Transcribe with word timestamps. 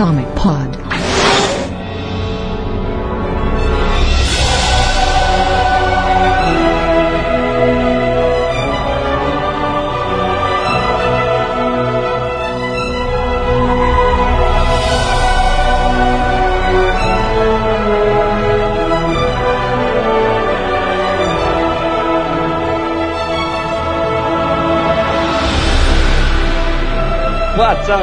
Comic 0.00 0.34
Pod. 0.34 0.69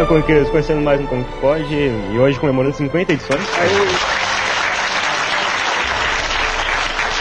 Comiqueiros? 0.05 0.49
Conhecendo 0.49 0.81
mais 0.81 0.99
um 0.99 1.05
Comic 1.05 1.31
Pod 1.39 1.63
e 1.73 2.19
hoje 2.19 2.37
comemorando 2.37 2.75
50 2.75 3.13
edições. 3.13 3.41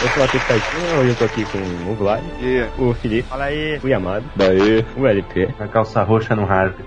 Eu 0.02 0.08
sou 0.10 0.18
o 0.18 0.20
Matheus 0.26 0.44
Caixinha, 0.44 0.98
hoje 1.00 1.08
eu 1.10 1.16
tô 1.16 1.24
aqui 1.24 1.44
com 1.46 1.90
o 1.90 1.94
Vlad, 1.94 2.22
Yeah. 2.40 2.70
o 2.78 2.92
Felipe, 2.94 3.28
Fala 3.28 3.44
aí. 3.44 3.80
o 3.82 3.88
Yamado, 3.88 4.24
Daí. 4.36 4.84
o 4.96 5.06
LP, 5.06 5.48
A 5.58 5.66
calça 5.66 6.02
roxa 6.02 6.36
no 6.36 6.44
Harvey. 6.44 6.84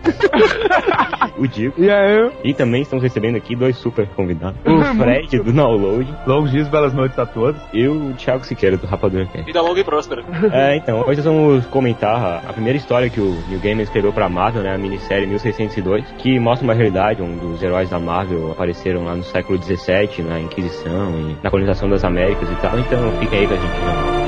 o 1.38 1.48
Dico 1.48 1.81
E 1.81 1.90
aí? 1.90 2.30
e 2.44 2.53
também 2.53 2.81
estamos 2.83 3.02
recebendo 3.03 3.36
aqui 3.36 3.56
dois 3.56 3.75
super 3.78 4.06
convidados. 4.09 4.58
O 4.66 4.83
Fred 4.95 5.39
do 5.39 5.52
Download 5.52 6.08
Longos 6.28 6.52
dias, 6.52 6.67
belas 6.67 6.94
noites 6.94 7.17
a 7.17 7.25
todos. 7.25 7.59
e 7.73 7.88
o 7.88 8.14
Thiago 8.14 8.45
Siqueira 8.45 8.78
do 8.78 8.86
Rapadura 8.86 9.26
Cast. 9.26 9.44
Vida 9.45 9.61
longa 9.61 9.80
e 9.80 9.83
próspera. 9.83 10.23
É, 10.53 10.76
então, 10.76 11.02
hoje 11.02 11.17
nós 11.17 11.26
vamos 11.26 11.66
comentar 11.66 12.44
a, 12.48 12.53
primeira 12.53 12.78
história 12.78 13.09
que 13.09 13.20
o 13.20 13.36
New 13.50 13.59
Gamer 13.59 13.83
esperou 13.83 14.14
pra 14.14 14.30
Marvel, 14.30 14.61
né, 14.64 14.76
a 14.76 14.78
minissérie 14.78 15.26
1602, 15.28 16.05
que 16.20 16.39
mostra 16.39 16.64
uma 16.64 16.73
realidade 16.73 17.22
onde 17.22 17.44
os 17.45 17.61
heróis 17.64 17.89
da 17.89 18.00
Marvel 18.00 18.52
apareceram 18.52 19.03
lá 19.05 19.16
no 19.16 19.23
século 19.23 19.58
17, 19.58 20.22
na 20.22 20.39
Inquisição 20.39 21.11
e 21.20 21.36
na 21.44 21.50
colonização 21.50 21.89
das 21.89 22.03
Américas 22.03 22.50
e 22.50 22.55
tal, 22.61 22.78
então 22.80 22.98
fica 23.19 23.36
aí 23.36 23.47
com 23.47 23.53
a 23.53 23.58
gente 23.58 23.80
já. 23.80 24.19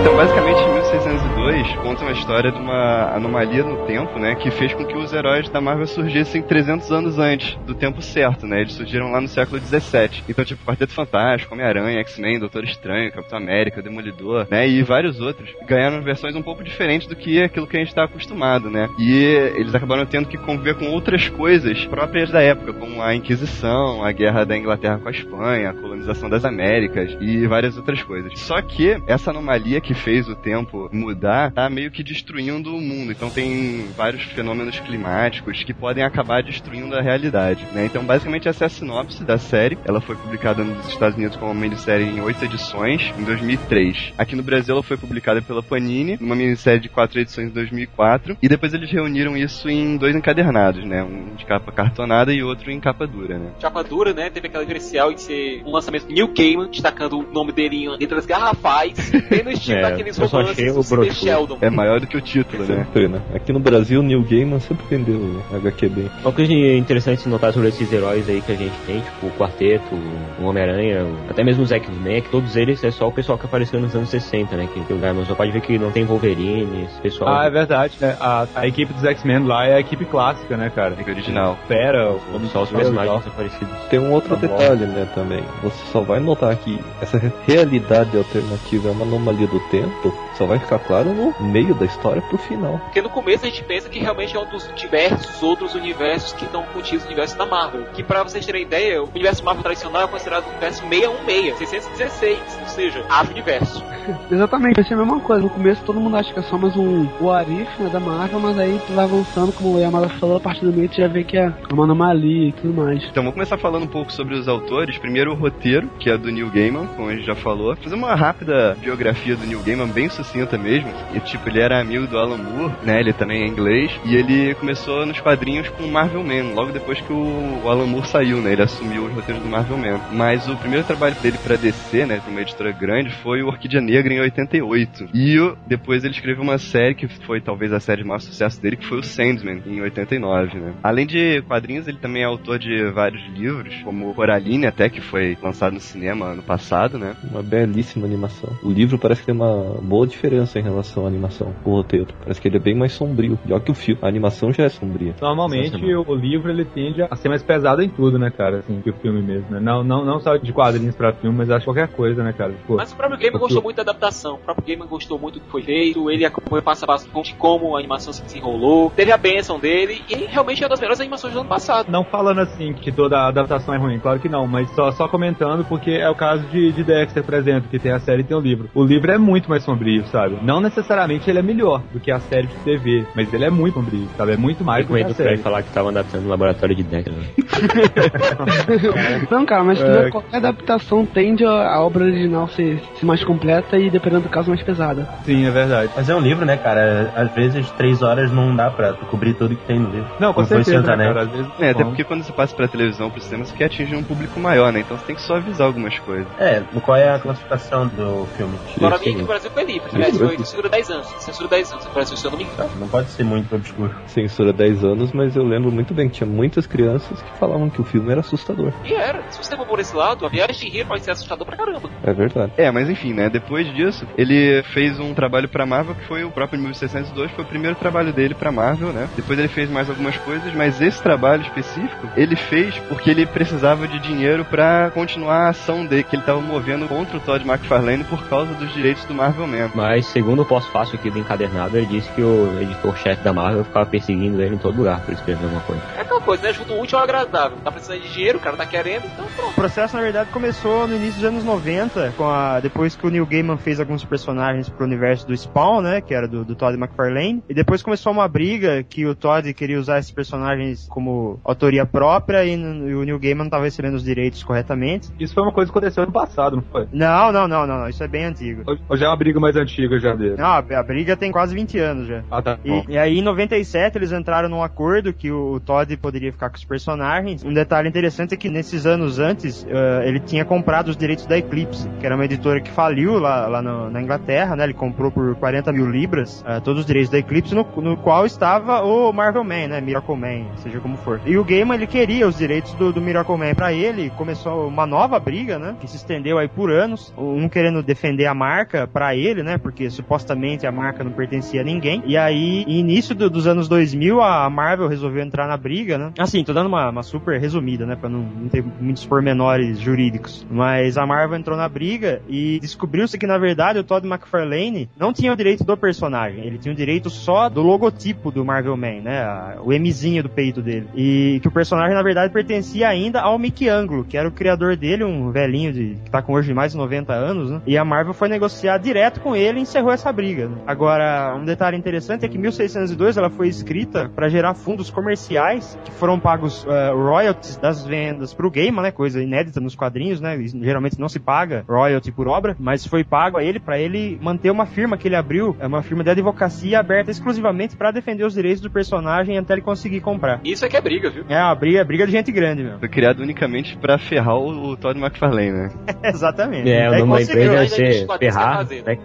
Então, 0.00 0.16
basicamente, 0.16 0.60
1602 0.68 1.74
conta 1.82 2.02
uma 2.02 2.12
história 2.12 2.50
de 2.50 2.58
uma 2.58 2.79
anomalia 3.14 3.62
no 3.62 3.86
tempo, 3.86 4.18
né? 4.18 4.34
Que 4.34 4.50
fez 4.50 4.72
com 4.74 4.84
que 4.84 4.96
os 4.96 5.12
heróis 5.12 5.48
da 5.48 5.60
Marvel 5.60 5.86
surgissem 5.86 6.42
300 6.42 6.90
anos 6.90 7.18
antes 7.18 7.56
do 7.66 7.74
tempo 7.74 8.00
certo, 8.02 8.46
né? 8.46 8.60
Eles 8.60 8.72
surgiram 8.72 9.10
lá 9.10 9.20
no 9.20 9.28
século 9.28 9.60
17. 9.60 10.24
Então, 10.28 10.44
tipo, 10.44 10.64
Quarteto 10.64 10.92
Fantástico, 10.92 11.54
Homem-Aranha, 11.54 12.00
X-Men, 12.00 12.38
Doutor 12.38 12.64
Estranho, 12.64 13.12
Capitão 13.12 13.38
América, 13.38 13.82
Demolidor, 13.82 14.46
né? 14.50 14.68
E 14.68 14.82
vários 14.82 15.20
outros 15.20 15.50
ganharam 15.66 16.02
versões 16.02 16.34
um 16.34 16.42
pouco 16.42 16.62
diferentes 16.62 17.06
do 17.06 17.16
que 17.16 17.42
aquilo 17.42 17.66
que 17.66 17.76
a 17.76 17.80
gente 17.80 17.94
tá 17.94 18.04
acostumado, 18.04 18.70
né? 18.70 18.88
E 18.98 19.12
eles 19.56 19.74
acabaram 19.74 20.06
tendo 20.06 20.28
que 20.28 20.38
conviver 20.38 20.74
com 20.74 20.86
outras 20.86 21.28
coisas 21.28 21.84
próprias 21.86 22.30
da 22.30 22.40
época, 22.40 22.72
como 22.72 23.02
a 23.02 23.14
Inquisição, 23.14 24.04
a 24.04 24.12
guerra 24.12 24.44
da 24.44 24.56
Inglaterra 24.56 24.98
com 24.98 25.08
a 25.08 25.12
Espanha, 25.12 25.70
a 25.70 25.74
colonização 25.74 26.28
das 26.28 26.44
Américas 26.44 27.16
e 27.20 27.46
várias 27.46 27.76
outras 27.76 28.02
coisas. 28.02 28.38
Só 28.38 28.60
que 28.62 28.96
essa 29.06 29.30
anomalia 29.30 29.80
que 29.80 29.94
fez 29.94 30.28
o 30.28 30.34
tempo 30.34 30.88
mudar 30.92 31.52
tá 31.52 31.68
meio 31.68 31.90
que 31.90 32.02
destruindo 32.02 32.74
o 32.74 32.80
mundo. 32.80 32.99
Então 33.08 33.30
tem 33.30 33.86
vários 33.96 34.22
fenômenos 34.24 34.78
climáticos 34.80 35.62
que 35.62 35.72
podem 35.74 36.04
acabar 36.04 36.42
destruindo 36.42 36.94
a 36.96 37.00
realidade, 37.02 37.66
né? 37.72 37.86
Então 37.86 38.04
basicamente 38.04 38.48
essa 38.48 38.64
é 38.64 38.66
a 38.66 38.70
sinopse 38.70 39.24
da 39.24 39.38
série. 39.38 39.78
Ela 39.84 40.00
foi 40.00 40.16
publicada 40.16 40.64
nos 40.64 40.88
Estados 40.88 41.16
Unidos 41.16 41.36
como 41.36 41.52
uma 41.52 41.60
minissérie 41.60 42.06
em 42.06 42.20
oito 42.20 42.44
edições 42.44 43.12
em 43.18 43.24
2003. 43.24 44.12
Aqui 44.18 44.34
no 44.34 44.42
Brasil 44.42 44.74
ela 44.74 44.82
foi 44.82 44.96
publicada 44.96 45.40
pela 45.42 45.62
Panini 45.62 46.16
numa 46.20 46.34
minissérie 46.34 46.80
de 46.80 46.88
quatro 46.88 47.20
edições 47.20 47.48
em 47.48 47.52
2004 47.52 48.36
e 48.42 48.48
depois 48.48 48.72
eles 48.74 48.90
reuniram 48.90 49.36
isso 49.36 49.68
em 49.68 49.96
dois 49.96 50.14
encadernados, 50.14 50.84
né? 50.84 51.02
Um 51.02 51.34
de 51.36 51.44
capa 51.44 51.70
cartonada 51.72 52.32
e 52.32 52.42
outro 52.42 52.70
em 52.70 52.80
capa 52.80 53.06
dura, 53.06 53.38
né? 53.38 53.50
Chapa 53.60 53.82
dura, 53.82 54.12
né? 54.12 54.30
Teve 54.30 54.48
aquela 54.48 54.64
diferencial 54.64 55.12
de 55.12 55.22
ser 55.22 55.62
um 55.64 55.70
lançamento 55.70 56.06
de 56.06 56.14
New 56.14 56.28
Gaiman, 56.34 56.68
destacando 56.70 57.18
o 57.18 57.32
nome 57.32 57.52
dele 57.52 57.84
em 57.84 57.96
letras 57.96 58.26
garrafais, 58.26 59.10
bem 59.28 59.42
no 59.44 59.50
estilo 59.50 59.78
É, 59.78 59.82
daqueles 59.82 60.16
romances 60.18 60.74
do 60.74 60.82
broxura. 60.82 61.12
Sheldon. 61.12 61.58
É 61.60 61.70
maior 61.70 62.00
do 62.00 62.06
que 62.06 62.16
o 62.16 62.20
título, 62.20 62.64
né? 62.64 62.86
Sempre, 62.92 63.06
né? 63.08 63.20
Aqui 63.32 63.52
no 63.52 63.60
Brasil, 63.60 64.02
Neil 64.02 64.22
Gaiman 64.28 64.58
sempre 64.58 64.84
vendeu 64.90 65.16
o 65.16 65.56
HQ 65.56 65.88
bem. 65.90 66.10
Uma 66.24 66.32
coisa 66.32 66.52
interessante 66.52 67.22
de 67.22 67.28
notar 67.28 67.52
sobre 67.52 67.68
esses 67.68 67.92
heróis 67.92 68.28
aí 68.28 68.40
que 68.40 68.50
a 68.50 68.56
gente 68.56 68.74
tem, 68.84 69.00
tipo 69.00 69.26
o 69.26 69.30
Quarteto, 69.30 69.94
o 70.40 70.44
Homem-Aranha, 70.44 71.04
o- 71.04 71.30
até 71.30 71.44
mesmo 71.44 71.62
os 71.62 71.70
X-Men, 71.70 72.16
é 72.16 72.20
que 72.20 72.28
todos 72.30 72.56
eles 72.56 72.82
é 72.82 72.90
só 72.90 73.06
o 73.06 73.12
pessoal 73.12 73.38
que 73.38 73.46
apareceu 73.46 73.80
nos 73.80 73.94
anos 73.94 74.08
60, 74.08 74.56
né? 74.56 74.68
Que, 74.74 74.80
que 74.84 74.92
o 74.92 74.98
Gaiman 74.98 75.24
só 75.24 75.34
pode 75.36 75.52
ver 75.52 75.60
que 75.60 75.78
não 75.78 75.92
tem 75.92 76.04
Wolverine, 76.04 76.84
esse 76.84 77.00
pessoal. 77.00 77.32
Ah, 77.32 77.44
é 77.46 77.50
verdade, 77.50 77.96
né? 78.00 78.16
A, 78.20 78.46
a 78.56 78.66
equipe 78.66 78.92
dos 78.92 79.04
X-Men 79.04 79.46
lá 79.46 79.66
é 79.66 79.74
a 79.74 79.80
equipe 79.80 80.04
clássica, 80.04 80.56
né, 80.56 80.70
cara? 80.74 80.96
É 80.98 81.10
original. 81.10 81.56
Fera, 81.68 82.10
o 82.12 82.40
só 82.48 82.62
os 82.62 82.70
personagens 82.70 83.24
aparecidos. 83.26 83.72
Tem 83.88 84.00
um 84.00 84.10
outro 84.12 84.36
Tá 84.36 84.46
bom. 84.48 84.56
detalhe, 84.56 84.86
né, 84.86 85.06
também. 85.14 85.44
Você 85.62 85.84
só 85.92 86.00
vai 86.00 86.18
notar 86.18 86.56
que 86.56 86.78
essa 87.00 87.18
re- 87.18 87.30
realidade 87.46 88.16
alternativa 88.16 88.88
é 88.88 88.90
uma 88.92 89.04
anomalia 89.04 89.46
do 89.46 89.60
tempo, 89.70 90.12
só 90.36 90.44
vai 90.46 90.58
ficar 90.58 90.78
claro 90.80 91.10
no 91.10 91.32
meio 91.52 91.74
da 91.74 91.84
história 91.86 92.20
pro 92.22 92.38
final. 92.38 92.79
Porque 92.84 93.02
no 93.02 93.10
começo 93.10 93.44
a 93.44 93.48
gente 93.48 93.62
pensa 93.64 93.88
que 93.88 93.98
realmente 93.98 94.36
é 94.36 94.40
um 94.40 94.46
dos 94.46 94.70
diversos 94.74 95.42
outros 95.42 95.74
universos 95.74 96.32
que 96.32 96.44
estão 96.44 96.62
contidos 96.64 97.02
no 97.04 97.06
universo 97.08 97.36
da 97.36 97.46
Marvel. 97.46 97.84
Que 97.92 98.02
pra 98.02 98.22
vocês 98.22 98.44
terem 98.44 98.62
ideia, 98.62 99.02
o 99.02 99.08
universo 99.08 99.44
Marvel 99.44 99.62
tradicional 99.62 100.02
é 100.02 100.08
considerado 100.08 100.44
o 100.44 100.48
universo 100.48 100.80
616, 100.80 101.58
616, 101.58 102.38
ou 102.60 102.68
seja, 102.68 103.04
ave 103.08 103.32
universo. 103.32 103.84
Exatamente, 104.30 104.76
vai 104.76 104.84
ser 104.84 104.94
a 104.94 104.96
mesma 104.96 105.20
coisa. 105.20 105.42
No 105.42 105.50
começo 105.50 105.82
todo 105.84 106.00
mundo 106.00 106.16
acha 106.16 106.32
que 106.32 106.38
é 106.38 106.42
só 106.42 106.58
mais 106.58 106.76
um 106.76 107.06
What 107.20 107.50
If, 107.50 107.78
né, 107.78 107.90
da 107.90 108.00
Marvel, 108.00 108.40
mas 108.40 108.58
aí 108.58 108.80
tu 108.86 108.92
vai 108.92 109.04
avançando, 109.04 109.52
como 109.52 109.76
o 109.76 109.80
Yamada 109.80 110.08
falou, 110.08 110.36
a 110.36 110.40
partir 110.40 110.64
do 110.64 110.72
meio 110.72 110.88
tu 110.88 110.96
já 110.96 111.08
vê 111.08 111.24
que 111.24 111.36
é 111.36 111.52
uma 111.72 111.84
anomalia 111.84 112.48
e 112.48 112.52
tudo 112.52 112.74
mais. 112.74 113.02
Então 113.04 113.22
vamos 113.22 113.34
começar 113.34 113.58
falando 113.58 113.84
um 113.84 113.88
pouco 113.88 114.12
sobre 114.12 114.34
os 114.34 114.48
autores. 114.48 114.98
Primeiro 114.98 115.32
o 115.32 115.34
roteiro, 115.34 115.88
que 115.98 116.10
é 116.10 116.16
do 116.16 116.30
Neil 116.30 116.50
Gaiman, 116.50 116.86
como 116.88 117.08
a 117.08 117.14
gente 117.14 117.26
já 117.26 117.34
falou. 117.34 117.76
Fazer 117.76 117.94
uma 117.94 118.14
rápida 118.14 118.76
biografia 118.80 119.36
do 119.36 119.46
Neil 119.46 119.62
Gaiman, 119.62 119.88
bem 119.88 120.08
sucinta 120.08 120.58
mesmo. 120.58 120.90
E 121.14 121.20
tipo, 121.20 121.48
ele 121.48 121.60
era 121.60 121.80
amigo 121.80 122.06
do 122.06 122.18
Alan 122.18 122.38
Moore, 122.38 122.69
né? 122.82 123.00
Ele 123.00 123.12
também 123.12 123.42
é 123.42 123.46
inglês. 123.46 123.90
E 124.04 124.16
ele 124.16 124.54
começou 124.54 125.06
nos 125.06 125.20
quadrinhos 125.20 125.68
com 125.70 125.86
Marvel 125.86 126.22
Man, 126.22 126.54
logo 126.54 126.72
depois 126.72 127.00
que 127.00 127.12
o, 127.12 127.68
Alan 127.68 127.86
Moore 127.86 128.06
saiu, 128.06 128.40
né? 128.40 128.52
Ele 128.52 128.62
assumiu 128.62 129.04
os 129.04 129.12
roteiros 129.12 129.42
do 129.42 129.48
Marvel 129.48 129.78
Man. 129.78 130.00
Mas 130.12 130.48
o 130.48 130.56
primeiro 130.56 130.84
trabalho 130.84 131.14
dele 131.16 131.38
pra 131.42 131.56
DC, 131.56 132.06
né? 132.06 132.20
Pra 132.20 132.30
uma 132.30 132.40
editora 132.40 132.72
grande, 132.72 133.10
foi 133.22 133.42
o 133.42 133.48
Orquídea 133.48 133.80
Negra 133.80 134.12
em 134.12 134.20
88. 134.20 135.08
E 135.14 135.30
depois 135.66 136.04
ele 136.04 136.14
escreveu 136.14 136.42
uma 136.42 136.58
série 136.58 136.94
que 136.94 137.08
foi 137.08 137.40
talvez 137.40 137.72
a 137.72 137.80
série 137.80 138.02
de 138.02 138.08
maior 138.08 138.20
sucesso 138.20 138.60
dele, 138.60 138.76
que 138.76 138.86
foi 138.86 138.98
o 138.98 139.02
Sandman, 139.02 139.62
em 139.66 139.80
89, 139.80 140.58
né? 140.58 140.72
Além 140.82 141.06
de 141.06 141.42
quadrinhos, 141.42 141.88
ele 141.88 141.98
também 141.98 142.22
é 142.22 142.26
autor 142.26 142.58
de 142.58 142.90
vários 142.90 143.22
livros, 143.32 143.74
como 143.82 144.14
Coraline 144.14 144.66
até, 144.66 144.88
que 144.88 145.00
foi 145.00 145.36
lançado 145.42 145.74
no 145.74 145.80
cinema 145.80 146.26
ano 146.26 146.42
passado, 146.42 146.98
né? 146.98 147.14
Uma 147.30 147.42
belíssima 147.42 148.06
animação. 148.06 148.56
O 148.62 148.70
livro 148.70 148.98
parece 148.98 149.20
que 149.20 149.26
tem 149.26 149.34
uma 149.34 149.78
boa 149.82 150.06
diferença 150.06 150.58
em 150.58 150.62
relação 150.62 151.04
à 151.04 151.08
animação, 151.08 151.54
o 151.64 151.70
roteiro. 151.70 152.08
Parece 152.20 152.40
que 152.40 152.48
ele 152.48 152.58
bem 152.60 152.74
mais 152.74 152.92
sombrio, 152.92 153.36
pior 153.44 153.60
que 153.60 153.70
o 153.70 153.74
filme. 153.74 154.00
A 154.02 154.08
animação 154.08 154.52
já 154.52 154.64
é 154.64 154.68
sombria. 154.68 155.14
Normalmente 155.20 155.84
o 155.94 156.14
livro 156.14 156.50
ele 156.50 156.64
tende 156.64 157.02
a 157.02 157.16
ser 157.16 157.28
mais 157.28 157.42
pesado 157.42 157.82
em 157.82 157.88
tudo, 157.88 158.18
né, 158.18 158.30
cara? 158.30 158.58
Assim, 158.58 158.80
que 158.80 158.90
o 158.90 158.94
filme 158.94 159.22
mesmo, 159.22 159.50
né? 159.50 159.60
Não, 159.60 159.82
não, 159.82 160.04
não 160.04 160.20
só 160.20 160.36
de 160.36 160.52
quadrinhos 160.52 160.94
pra 160.94 161.12
filme, 161.12 161.36
mas 161.36 161.50
acho 161.50 161.60
que 161.60 161.64
qualquer 161.64 161.88
coisa, 161.88 162.22
né, 162.22 162.32
cara? 162.32 162.52
Pô, 162.66 162.76
Mas 162.76 162.92
o 162.92 162.96
próprio 162.96 163.18
Porque- 163.18 163.38
gostou 163.38 163.62
muito 163.62 163.76
da 163.76 163.82
adaptação. 163.82 164.34
O 164.34 164.38
próprio 164.38 164.66
Gaiman 164.66 164.86
gostou 164.86 165.18
muito 165.18 165.34
do 165.38 165.40
que 165.40 165.50
foi 165.50 165.62
feito. 165.62 166.10
Ele 166.10 166.24
acompanhou 166.24 166.62
passo 166.62 166.84
a 166.84 166.86
passo 166.86 167.08
de 167.22 167.34
como 167.34 167.76
a 167.76 167.78
animação 167.78 168.12
se 168.12 168.22
desenrolou. 168.22 168.90
Teve 168.90 169.12
a 169.12 169.16
benção 169.16 169.58
dele. 169.58 170.02
E 170.08 170.14
realmente 170.26 170.62
é 170.62 170.66
uma 170.66 170.70
das 170.70 170.80
melhores 170.80 171.00
animações 171.00 171.32
do 171.34 171.40
ano 171.40 171.48
passado. 171.48 171.90
Não 171.90 172.04
falando 172.04 172.40
assim 172.40 172.72
que 172.72 172.90
toda 172.92 173.18
a 173.18 173.28
adaptação 173.28 173.74
é 173.74 173.78
ruim, 173.78 173.98
claro 173.98 174.18
que 174.20 174.28
não, 174.28 174.46
mas 174.46 174.70
só, 174.70 174.90
só 174.92 175.08
comentando 175.08 175.64
porque 175.64 175.90
é 175.92 176.08
o 176.08 176.14
caso 176.14 176.42
de, 176.48 176.72
de 176.72 176.84
Dexter, 176.84 177.22
por 177.22 177.34
exemplo, 177.34 177.68
que 177.70 177.78
tem 177.78 177.92
a 177.92 177.98
série 178.00 178.20
e 178.22 178.24
tem 178.24 178.36
o 178.36 178.40
livro. 178.40 178.68
O 178.74 178.84
livro 178.84 179.10
é 179.10 179.18
muito 179.18 179.48
mais 179.48 179.62
sombrio, 179.62 180.04
sabe? 180.06 180.38
Não 180.42 180.60
necessariamente 180.60 181.28
ele 181.30 181.38
é 181.38 181.42
melhor 181.42 181.82
do 181.92 182.00
que 182.00 182.10
a 182.10 182.20
série 182.20 182.46
de 182.50 182.56
TV, 182.64 183.06
mas 183.14 183.32
ele 183.32 183.44
é 183.44 183.50
muito 183.50 183.74
sombrio, 183.74 184.08
sabe? 184.16 184.32
É 184.32 184.36
muito 184.36 184.64
mais 184.64 184.86
Com 184.86 184.94
do 184.94 184.98
que 184.98 185.04
a 185.10 185.14
série. 185.14 185.36
falar 185.38 185.62
que 185.62 185.70
tava 185.72 185.90
adaptando 185.90 186.22
no 186.24 186.28
laboratório 186.30 186.74
de 186.74 186.82
Dexter. 186.82 187.12
né? 187.14 187.24
Não, 189.30 189.44
cara, 189.46 189.64
mas 189.64 189.80
É. 189.80 190.10
qualquer 190.10 190.36
adaptação 190.38 191.04
tende 191.06 191.44
a, 191.44 191.80
obra 191.80 192.04
original 192.04 192.48
ser, 192.48 192.80
ser 192.98 193.06
mais 193.06 193.22
completa 193.24 193.76
e, 193.78 193.90
dependendo 193.90 194.22
do 194.22 194.28
caso, 194.28 194.48
mais 194.50 194.62
pesada. 194.62 195.08
Sim, 195.24 195.46
é 195.46 195.50
verdade. 195.50 195.90
Mas 195.96 196.08
é 196.08 196.14
um 196.14 196.20
livro, 196.20 196.44
né, 196.44 196.56
cara? 196.56 197.12
Às 197.16 197.32
vezes, 197.34 197.70
três 197.72 198.02
horas 198.02 198.30
não 198.32 198.54
dá 198.54 198.70
pra 198.70 198.92
cobrir 198.94 199.34
tudo 199.34 199.56
que 199.56 199.64
tem 199.66 199.78
no 199.78 199.90
livro. 199.90 200.06
Não, 200.18 200.32
com 200.32 200.44
foi 200.44 200.62
certeza, 200.64 200.96
né, 200.96 201.06
cara? 201.06 201.22
Às 201.22 201.30
vezes 201.30 201.46
É, 201.60 201.70
até 201.70 201.82
bom. 201.84 201.90
porque 201.90 202.04
quando 202.04 202.22
você 202.22 202.32
passa 202.32 202.54
pra 202.54 202.68
televisão, 202.68 203.10
pro 203.10 203.20
cinema, 203.20 203.44
você 203.44 203.56
quer 203.56 203.66
atingir 203.66 203.96
um 203.96 204.02
público 204.02 204.38
maior, 204.40 204.72
né? 204.72 204.80
Então 204.80 204.96
você 204.96 205.06
tem 205.06 205.16
que 205.16 205.22
suavizar 205.22 205.66
algumas 205.66 205.98
coisas. 206.00 206.26
É, 206.38 206.62
qual 206.84 206.96
é 206.96 207.14
a 207.14 207.18
classificação 207.18 207.86
do 207.88 208.26
filme? 208.36 208.54
Agora, 208.76 208.96
a 208.96 208.98
minha 208.98 209.12
aqui 209.12 209.20
no 209.22 209.26
Brasil 209.26 209.50
foi 209.50 209.64
livre. 209.64 209.88
Aliás, 209.92 210.16
foi 210.18 210.36
censura 210.38 210.68
10 210.68 210.90
anos. 210.90 211.06
Censura 211.18 211.48
10 211.48 211.72
anos, 211.72 211.86
parece 211.92 212.16
se 212.16 212.24
eu 212.24 212.30
não 212.30 212.38
Não 212.78 212.88
pode 212.88 213.10
ser 213.10 213.24
muito 213.24 213.54
obscuro. 213.54 213.94
Censura 214.06 214.52
10 214.52 214.84
anos, 214.84 215.12
mas 215.12 215.36
eu 215.36 215.42
lembro 215.42 215.70
muito 215.70 215.94
bem 215.94 216.08
que 216.08 216.16
tinha 216.16 216.28
muitas 216.28 216.66
crianças 216.66 217.20
que 217.20 217.38
falavam 217.38 217.70
que 217.70 217.80
o 217.80 217.84
filme 217.84 218.10
era 218.10 218.20
assustador. 218.20 218.72
E 218.84 218.92
era. 218.92 219.22
Se 219.30 219.38
você 219.38 219.56
for 219.56 219.66
por 219.66 219.78
esse 219.78 219.94
lado, 219.94 220.24
a 220.24 220.28
viagem 220.28 220.70
de 220.70 220.78
Hiro 220.78 220.88
pode 220.88 221.04
ser 221.04 221.12
assustador 221.12 221.46
pra 221.46 221.56
caramba. 221.56 221.90
É 222.02 222.12
verdade. 222.12 222.52
É, 222.56 222.70
mas 222.70 222.88
enfim, 222.88 223.12
né? 223.12 223.28
Depois 223.28 223.72
disso, 223.74 224.06
ele 224.16 224.62
fez 224.72 224.98
um 224.98 225.14
trabalho 225.14 225.48
pra 225.48 225.66
Marvel 225.66 225.94
que 225.94 226.04
foi 226.06 226.24
o 226.24 226.30
próprio 226.30 226.60
1602, 226.60 227.30
foi 227.32 227.44
o 227.44 227.46
primeiro 227.46 227.76
trabalho 227.76 228.12
dele 228.12 228.34
pra 228.34 228.52
Marvel, 228.52 228.92
né? 228.92 229.08
Depois 229.16 229.38
ele 229.38 229.48
fez 229.48 229.70
mais 229.70 229.88
algumas 229.88 230.16
coisas, 230.18 230.52
mas 230.54 230.80
esse 230.80 231.02
trabalho 231.02 231.42
específico 231.42 232.08
ele 232.16 232.36
fez 232.36 232.76
porque 232.88 233.10
ele 233.10 233.26
precisava 233.26 233.86
de 233.86 233.98
dinheiro 233.98 234.44
pra 234.44 234.90
continuar 234.90 235.46
a 235.46 235.48
ação 235.50 235.84
dele 235.86 236.04
que 236.04 236.16
ele 236.16 236.22
tava 236.22 236.40
movendo 236.40 236.88
contra 236.88 237.16
o 237.16 237.20
Todd 237.20 237.46
McFarlane 237.46 238.04
por 238.04 238.22
causa 238.28 238.52
dos 238.54 238.72
direitos 238.72 239.04
do 239.04 239.14
Marvel 239.14 239.46
Man. 239.46 239.70
Mas, 239.74 240.06
segundo 240.06 240.42
o 240.42 240.46
pós-fácil 240.46 240.98
aqui 240.98 241.10
do 241.10 241.18
encadernado, 241.18 241.76
ele 241.76 241.86
disse 241.86 242.10
que 242.12 242.22
o 242.22 242.29
editor-chefe 242.60 243.22
da 243.22 243.32
Marvel 243.32 243.64
ficava 243.64 243.86
perseguindo 243.86 244.40
ele 244.42 244.54
em 244.54 244.58
todo 244.58 244.76
lugar 244.76 245.00
por 245.04 245.12
escrever 245.12 245.42
alguma 245.44 245.60
coisa. 245.62 245.82
É 245.96 246.00
aquela 246.02 246.20
coisa, 246.20 246.42
né? 246.42 246.52
Junto 246.52 246.72
o 246.74 246.80
útil 246.82 246.98
ao 246.98 247.04
agradável. 247.04 247.58
Tá 247.62 247.70
precisando 247.70 248.00
de 248.02 248.12
dinheiro, 248.12 248.38
o 248.38 248.40
cara 248.40 248.56
tá 248.56 248.66
querendo, 248.66 249.04
então 249.06 249.24
O 249.24 249.28
pronto. 249.30 249.54
processo, 249.54 249.96
na 249.96 250.02
verdade, 250.02 250.30
começou 250.30 250.86
no 250.86 250.94
início 250.96 251.14
dos 251.20 251.24
anos 251.24 251.44
90, 251.44 252.12
com 252.16 252.24
a, 252.28 252.60
depois 252.60 252.94
que 252.96 253.06
o 253.06 253.10
Neil 253.10 253.26
Gaiman 253.26 253.56
fez 253.56 253.80
alguns 253.80 254.04
personagens 254.04 254.68
pro 254.68 254.84
universo 254.86 255.26
do 255.26 255.36
Spawn, 255.36 255.80
né, 255.82 256.00
que 256.00 256.14
era 256.14 256.26
do, 256.28 256.44
do 256.44 256.54
Todd 256.54 256.76
McFarlane, 256.76 257.42
e 257.48 257.54
depois 257.54 257.82
começou 257.82 258.12
uma 258.12 258.28
briga 258.28 258.82
que 258.82 259.06
o 259.06 259.14
Todd 259.14 259.52
queria 259.54 259.78
usar 259.78 259.98
esses 259.98 260.10
personagens 260.10 260.86
como 260.88 261.40
autoria 261.44 261.84
própria 261.86 262.44
e, 262.44 262.54
e 262.54 262.94
o 262.94 263.02
Neil 263.04 263.18
Gaiman 263.18 263.44
não 263.44 263.50
tava 263.50 263.64
recebendo 263.64 263.94
os 263.94 264.04
direitos 264.04 264.42
corretamente. 264.42 265.08
Isso 265.18 265.34
foi 265.34 265.42
uma 265.42 265.52
coisa 265.52 265.70
que 265.70 265.76
aconteceu 265.78 266.02
ano 266.02 266.12
passado, 266.12 266.56
não 266.56 266.62
foi? 266.70 266.86
Não, 266.92 267.32
não, 267.32 267.48
não, 267.48 267.66
não, 267.66 267.78
não, 267.80 267.88
isso 267.88 268.02
é 268.02 268.08
bem 268.08 268.24
antigo. 268.24 268.62
Ou- 268.66 268.78
Ou 268.88 268.96
já 268.96 269.06
é 269.06 269.08
uma 269.08 269.16
briga 269.16 269.38
mais 269.40 269.56
antiga 269.56 269.98
já 269.98 270.14
dele? 270.14 270.36
Não, 270.36 270.46
a, 270.46 270.58
a 270.58 270.82
briga 270.82 271.16
tem 271.16 271.30
quase 271.32 271.54
20 271.54 271.78
anos 271.78 272.06
já. 272.08 272.19
Ah, 272.30 272.42
tá. 272.42 272.58
E, 272.64 272.84
e 272.92 272.98
aí, 272.98 273.18
em 273.18 273.22
97, 273.22 273.96
eles 273.98 274.12
entraram 274.12 274.48
num 274.48 274.62
acordo 274.62 275.12
que 275.12 275.30
o, 275.30 275.52
o 275.54 275.60
Todd 275.60 275.96
poderia 275.96 276.32
ficar 276.32 276.50
com 276.50 276.56
os 276.56 276.64
personagens. 276.64 277.44
Um 277.44 277.52
detalhe 277.52 277.88
interessante 277.88 278.34
é 278.34 278.36
que 278.36 278.48
nesses 278.48 278.86
anos 278.86 279.18
antes, 279.18 279.66
eh, 279.68 280.02
ele 280.06 280.20
tinha 280.20 280.44
comprado 280.44 280.88
os 280.88 280.96
direitos 280.96 281.26
da 281.26 281.36
Eclipse, 281.38 281.88
que 282.00 282.06
era 282.06 282.14
uma 282.14 282.24
editora 282.24 282.60
que 282.60 282.70
faliu 282.70 283.18
lá, 283.18 283.46
lá 283.46 283.62
no- 283.62 283.90
na 283.90 284.00
Inglaterra, 284.02 284.56
né? 284.56 284.64
Ele 284.64 284.74
comprou 284.74 285.10
por 285.10 285.34
40 285.36 285.72
mil 285.72 285.88
libras 285.90 286.44
eh, 286.46 286.60
todos 286.60 286.80
os 286.80 286.86
direitos 286.86 287.10
da 287.10 287.18
Eclipse, 287.18 287.54
no, 287.54 287.66
no 287.76 287.96
qual 287.96 288.26
estava 288.26 288.82
o 288.82 289.12
Marvel 289.12 289.44
Man, 289.44 289.68
né? 289.68 289.80
Miracle 289.80 290.16
Man, 290.16 290.44
seja 290.56 290.80
como 290.80 290.96
for. 290.96 291.20
E 291.26 291.36
o 291.36 291.44
Gaiman, 291.44 291.74
ele 291.76 291.86
queria 291.86 292.26
os 292.26 292.36
direitos 292.38 292.72
do, 292.74 292.92
do 292.92 293.00
Miracle 293.00 293.36
Man 293.36 293.54
pra 293.54 293.72
ele, 293.72 294.10
começou 294.10 294.66
uma 294.68 294.86
nova 294.86 295.18
briga, 295.18 295.58
né? 295.58 295.74
Que 295.80 295.88
se 295.88 295.96
estendeu 295.96 296.38
aí 296.38 296.48
por 296.48 296.70
anos. 296.70 297.12
Um 297.16 297.48
querendo 297.48 297.82
defender 297.82 298.26
a 298.26 298.34
marca 298.34 298.86
pra 298.86 299.14
ele, 299.14 299.42
né? 299.42 299.58
Porque 299.58 299.88
supostamente 299.90 300.66
a 300.66 300.72
marca 300.72 301.02
não 301.04 301.10
pertencia 301.12 301.60
a 301.60 301.64
ninguém. 301.64 301.99
E 302.06 302.16
aí, 302.16 302.64
início 302.66 303.14
do- 303.14 303.30
dos 303.30 303.46
anos 303.46 303.68
2000, 303.68 304.20
a 304.22 304.48
Marvel 304.50 304.88
resolveu 304.88 305.22
entrar 305.22 305.46
na 305.46 305.56
briga, 305.56 305.98
né? 305.98 306.12
Assim, 306.18 306.42
tô 306.44 306.52
dando 306.52 306.66
uma, 306.66 306.88
uma 306.90 307.02
super 307.02 307.40
resumida, 307.40 307.86
né? 307.86 307.96
Pra 307.96 308.08
não, 308.08 308.20
não 308.20 308.48
ter 308.48 308.64
muitos 308.80 309.04
pormenores 309.06 309.78
jurídicos. 309.78 310.46
Mas 310.50 310.96
a 310.96 311.06
Marvel 311.06 311.38
entrou 311.38 311.56
na 311.56 311.68
briga 311.68 312.20
e 312.28 312.58
descobriu-se 312.60 313.18
que, 313.18 313.26
na 313.26 313.38
verdade, 313.38 313.78
o 313.78 313.84
Todd 313.84 314.06
McFarlane 314.06 314.88
não 314.98 315.12
tinha 315.12 315.32
o 315.32 315.36
direito 315.36 315.64
do 315.64 315.76
personagem. 315.76 316.44
Ele 316.44 316.58
tinha 316.58 316.72
o 316.72 316.76
direito 316.76 317.10
só 317.10 317.48
do 317.48 317.62
logotipo 317.62 318.30
do 318.30 318.44
Marvel 318.44 318.76
Man, 318.76 319.00
né? 319.02 319.26
O 319.62 319.70
Mzinho 319.70 320.22
do 320.22 320.28
peito 320.28 320.60
dele. 320.62 320.86
E 320.94 321.38
que 321.42 321.48
o 321.48 321.50
personagem, 321.50 321.94
na 321.94 322.02
verdade, 322.02 322.32
pertencia 322.32 322.88
ainda 322.88 323.20
ao 323.20 323.38
Mickey 323.38 323.68
Anglo, 323.68 324.04
que 324.04 324.16
era 324.16 324.28
o 324.28 324.32
criador 324.32 324.76
dele, 324.76 325.04
um 325.04 325.30
velhinho 325.30 325.72
de, 325.72 325.96
que 326.04 326.10
tá 326.10 326.22
com 326.22 326.32
hoje 326.32 326.52
mais 326.54 326.72
de 326.72 326.78
90 326.78 327.12
anos, 327.12 327.50
né? 327.50 327.60
E 327.66 327.76
a 327.76 327.84
Marvel 327.84 328.14
foi 328.14 328.28
negociar 328.28 328.78
direto 328.78 329.20
com 329.20 329.34
ele 329.36 329.58
e 329.58 329.62
encerrou 329.62 329.92
essa 329.92 330.12
briga. 330.12 330.48
né? 330.48 330.56
Agora, 330.66 331.34
um 331.36 331.44
detalhe 331.44 331.76
interessante 331.76 331.89
é 331.96 332.28
que 332.28 332.38
1602 332.38 333.16
ela 333.16 333.30
foi 333.30 333.48
escrita 333.48 334.08
para 334.08 334.28
gerar 334.28 334.54
fundos 334.54 334.90
comerciais 334.90 335.78
que 335.84 335.90
foram 335.92 336.18
pagos 336.18 336.66
eh, 336.68 336.92
royalties 336.92 337.56
das 337.56 337.84
vendas 337.84 338.32
pro 338.34 338.50
Gaiman, 338.50 338.82
né? 338.82 338.90
Coisa 338.90 339.22
inédita 339.22 339.60
nos 339.60 339.74
quadrinhos, 339.74 340.20
né? 340.20 340.38
Geralmente 340.38 340.98
não 340.98 341.08
se 341.08 341.18
paga 341.18 341.64
royalty 341.68 342.12
por 342.12 342.28
obra, 342.28 342.56
mas 342.58 342.86
foi 342.86 343.04
pago 343.04 343.38
a 343.38 343.44
ele 343.44 343.58
para 343.60 343.78
ele 343.78 344.18
manter 344.20 344.50
uma 344.50 344.66
firma 344.66 344.96
que 344.96 345.08
ele 345.08 345.16
abriu, 345.16 345.56
é 345.58 345.66
uma 345.66 345.82
firma 345.82 346.04
de 346.04 346.10
advocacia 346.10 346.78
aberta 346.78 347.10
exclusivamente 347.10 347.76
para 347.76 347.90
defender 347.90 348.24
os 348.24 348.34
direitos 348.34 348.60
do 348.60 348.70
personagem 348.70 349.38
até 349.38 349.54
ele 349.54 349.62
conseguir 349.62 350.00
comprar. 350.00 350.40
Isso 350.44 350.64
é 350.64 350.68
que 350.68 350.76
é 350.76 350.80
briga, 350.80 351.10
viu? 351.10 351.24
É 351.28 351.42
uma 351.42 351.54
briga, 351.54 351.84
briga 351.84 352.06
de 352.06 352.12
gente 352.12 352.32
grande, 352.32 352.62
meu. 352.62 352.78
Foi 352.78 352.88
criado 352.88 353.20
unicamente 353.22 353.76
pra 353.78 353.98
ferrar 353.98 354.36
o, 354.36 354.72
o 354.72 354.76
Todd 354.76 354.98
McFarlane, 354.98 355.52
né? 355.52 355.70
Exatamente. 356.04 356.70
É, 356.70 356.88
o 356.88 356.98
nome 356.98 357.00
da 357.00 357.18
conseguiu, 357.18 357.52
empresa 357.52 357.76
que 357.76 358.18
Ferrar, 358.18 358.56
fazendo. 358.56 358.86
né, 358.86 358.96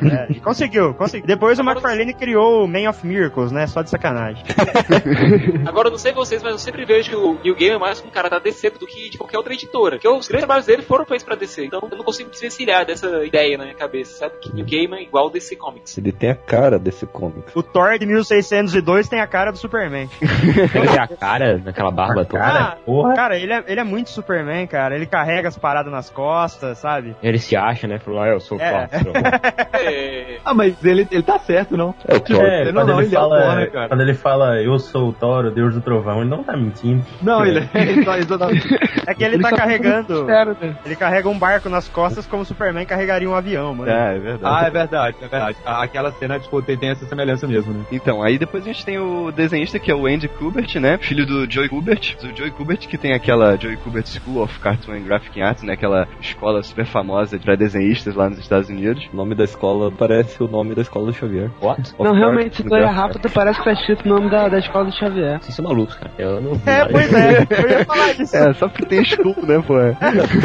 né? 0.00 0.26
É, 0.30 0.34
conseguiu, 0.40 0.94
conseguiu. 0.94 1.26
Depois 1.26 1.58
o 1.58 1.62
McFarlane 1.62 2.07
criou 2.12 2.64
o 2.64 2.68
Man 2.68 2.88
of 2.88 3.06
Miracles, 3.06 3.52
né? 3.52 3.66
Só 3.66 3.82
de 3.82 3.90
sacanagem. 3.90 4.42
Agora, 5.66 5.88
eu 5.88 5.92
não 5.92 5.98
sei 5.98 6.12
vocês, 6.12 6.42
mas 6.42 6.52
eu 6.52 6.58
sempre 6.58 6.84
vejo 6.84 7.16
o 7.18 7.34
Neil 7.42 7.54
Gaiman 7.56 7.78
mais 7.78 7.98
como 8.00 8.10
um 8.10 8.14
cara 8.14 8.28
da 8.28 8.38
DC 8.38 8.70
do 8.70 8.86
que 8.86 9.10
de 9.10 9.18
qualquer 9.18 9.38
outra 9.38 9.52
editora. 9.52 9.96
Porque 9.96 10.08
os 10.08 10.26
grandes 10.28 10.46
trabalhos 10.46 10.66
dele 10.66 10.82
foram 10.82 11.04
feitos 11.04 11.24
pra 11.24 11.34
DC. 11.36 11.66
Então, 11.66 11.80
eu 11.90 11.96
não 11.96 12.04
consigo 12.04 12.30
desvencilhar 12.30 12.84
dessa 12.86 13.24
ideia 13.24 13.56
na 13.56 13.64
minha 13.64 13.76
cabeça, 13.76 14.18
sabe? 14.18 14.34
Que 14.40 14.52
Neil 14.52 14.66
Gaiman 14.66 14.98
é 14.98 15.02
igual 15.02 15.30
DC 15.30 15.56
Comics. 15.56 15.96
Ele 15.98 16.12
tem 16.12 16.30
a 16.30 16.34
cara 16.34 16.78
desse 16.78 17.06
comics. 17.06 17.54
O 17.54 17.62
Thor 17.62 17.98
de 17.98 18.06
1602 18.06 19.08
tem 19.08 19.20
a 19.20 19.26
cara 19.26 19.50
do 19.50 19.58
Superman. 19.58 20.08
Ele 20.22 20.68
tem 20.88 20.98
a 20.98 21.08
cara 21.08 21.58
naquela 21.58 21.90
barba 21.90 22.24
toda. 22.24 22.38
Cara, 22.42 22.76
porra. 22.84 23.14
Cara, 23.14 23.36
ele 23.38 23.52
é, 23.52 23.64
ele 23.66 23.80
é 23.80 23.84
muito 23.84 24.10
Superman, 24.10 24.66
cara. 24.66 24.94
Ele 24.94 25.06
carrega 25.06 25.48
as 25.48 25.56
paradas 25.58 25.90
nas 25.92 26.10
costas, 26.10 26.78
sabe? 26.78 27.16
Ele 27.22 27.38
se 27.38 27.56
acha, 27.56 27.86
né? 27.86 27.98
Falou, 27.98 28.20
ah, 28.20 28.28
eu 28.28 28.40
sou 28.40 28.58
É. 28.60 28.88
forte. 28.88 29.08
É, 29.72 30.38
Ah, 30.44 30.54
mas 30.54 30.82
ele, 30.84 31.06
ele 31.10 31.22
tá 31.22 31.38
certo, 31.38 31.76
não? 31.76 31.94
É 32.06 32.16
o 32.16 32.20
Thor. 32.20 32.44
É, 32.44 32.64
não, 32.66 32.72
quando, 32.72 32.88
não, 32.88 33.00
ele 33.00 33.08
ele 33.08 33.14
é 33.14 33.18
o 33.18 33.22
fala, 33.22 33.42
Thor, 33.42 33.54
né, 33.56 33.66
cara? 33.66 33.88
quando 33.88 34.00
ele 34.00 34.14
fala 34.14 34.62
eu 34.62 34.78
sou 34.78 35.08
o 35.08 35.12
Thor, 35.12 35.46
o 35.46 35.50
deus 35.50 35.74
do 35.74 35.80
trovão, 35.80 36.20
ele 36.20 36.30
não 36.30 36.44
tá 36.44 36.56
mentindo. 36.56 37.04
Não, 37.22 37.44
ele, 37.44 37.68
ele 37.74 38.04
tá 38.04 38.18
exatamente. 38.18 38.66
É 39.06 39.14
que 39.14 39.24
ele 39.24 39.38
tá 39.38 39.50
carregando. 39.50 40.26
Sério, 40.26 40.56
né? 40.60 40.76
Ele 40.84 40.96
carrega 40.96 41.28
um 41.28 41.38
barco 41.38 41.68
nas 41.68 41.88
costas 41.88 42.26
como 42.26 42.42
o 42.42 42.46
Superman 42.46 42.84
carregaria 42.84 43.28
um 43.28 43.34
avião, 43.34 43.74
mano. 43.74 43.90
Ah, 43.90 44.12
é 44.12 44.18
verdade. 44.18 44.54
Ah, 44.64 44.66
é 44.66 44.70
verdade, 44.70 45.16
é 45.20 45.28
verdade. 45.28 45.58
Aquela 45.64 46.12
cena, 46.12 46.38
tipo, 46.38 46.62
tem, 46.62 46.76
tem 46.76 46.90
essa 46.90 47.06
semelhança 47.06 47.46
mesmo, 47.46 47.72
né? 47.72 47.84
Então, 47.90 48.22
aí 48.22 48.38
depois 48.38 48.64
a 48.64 48.66
gente 48.66 48.84
tem 48.84 48.98
o 48.98 49.30
desenhista 49.30 49.78
que 49.78 49.90
é 49.90 49.94
o 49.94 50.06
Andy 50.06 50.28
Kubert, 50.28 50.78
né? 50.78 50.98
Filho 50.98 51.26
do 51.26 51.50
Joey 51.50 51.68
Kubert. 51.68 52.16
O 52.22 52.36
Joey 52.36 52.50
Kubert 52.50 52.86
que 52.86 52.98
tem 52.98 53.12
aquela 53.12 53.56
Joey 53.56 53.76
Kubert 53.76 54.06
School 54.06 54.42
of 54.42 54.58
Cartoon 54.60 54.92
and 54.92 55.02
Graphic 55.02 55.40
Arts, 55.40 55.62
né? 55.62 55.74
Aquela 55.74 56.06
escola 56.20 56.62
super 56.62 56.86
famosa 56.86 57.38
para 57.38 57.56
desenhistas 57.56 58.14
lá 58.14 58.28
nos 58.28 58.38
Estados 58.38 58.68
Unidos. 58.68 59.08
O 59.12 59.16
nome 59.16 59.34
da 59.34 59.44
escola 59.44 59.90
parece 59.90 60.42
o 60.42 60.48
nome 60.48 60.74
da 60.74 60.82
escola 60.82 61.06
do 61.06 61.12
Xavier. 61.12 61.50
What? 61.60 61.87
Não, 61.98 62.12
realmente, 62.12 62.56
se 62.56 62.62
tu 62.62 62.74
olhar 62.74 62.90
Graphic 62.92 63.00
rápido, 63.00 63.30
parece 63.30 63.58
que 63.58 63.64
tá 63.64 63.72
escrito 63.72 64.04
o 64.04 64.08
nome 64.08 64.30
da, 64.30 64.48
da 64.48 64.58
escola 64.58 64.86
do 64.86 64.92
Xavier. 64.92 65.38
Vocês 65.40 65.54
são 65.54 65.64
malucos, 65.64 65.94
cara. 65.96 66.10
Eu 66.18 66.40
não 66.40 66.52
É, 66.66 66.84
pois 66.84 67.12
é. 67.12 67.46
Eu 67.50 67.68
ia 67.70 67.84
falar 67.84 68.14
disso. 68.16 68.36
É, 68.36 68.52
só 68.54 68.68
porque 68.68 68.86
tem 68.86 69.04
school, 69.04 69.36
né, 69.42 69.62
pô? 69.66 69.78
É 69.78 69.96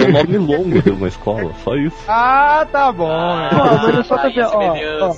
um 0.08 0.12
nome 0.12 0.38
longo 0.38 0.82
de 0.82 0.90
uma 0.90 1.08
escola, 1.08 1.52
só 1.64 1.76
isso. 1.76 1.98
Ah, 2.08 2.66
tá 2.72 2.92
bom. 2.92 3.10
Ó, 3.10 3.84
mas 3.84 4.00
é 4.00 4.04
só 4.04 4.16
aí, 4.16 4.34
ver, 4.34 4.46
ó, 4.46 4.52
ó, 4.56 4.74
né? 4.74 4.98
ó, 5.02 5.12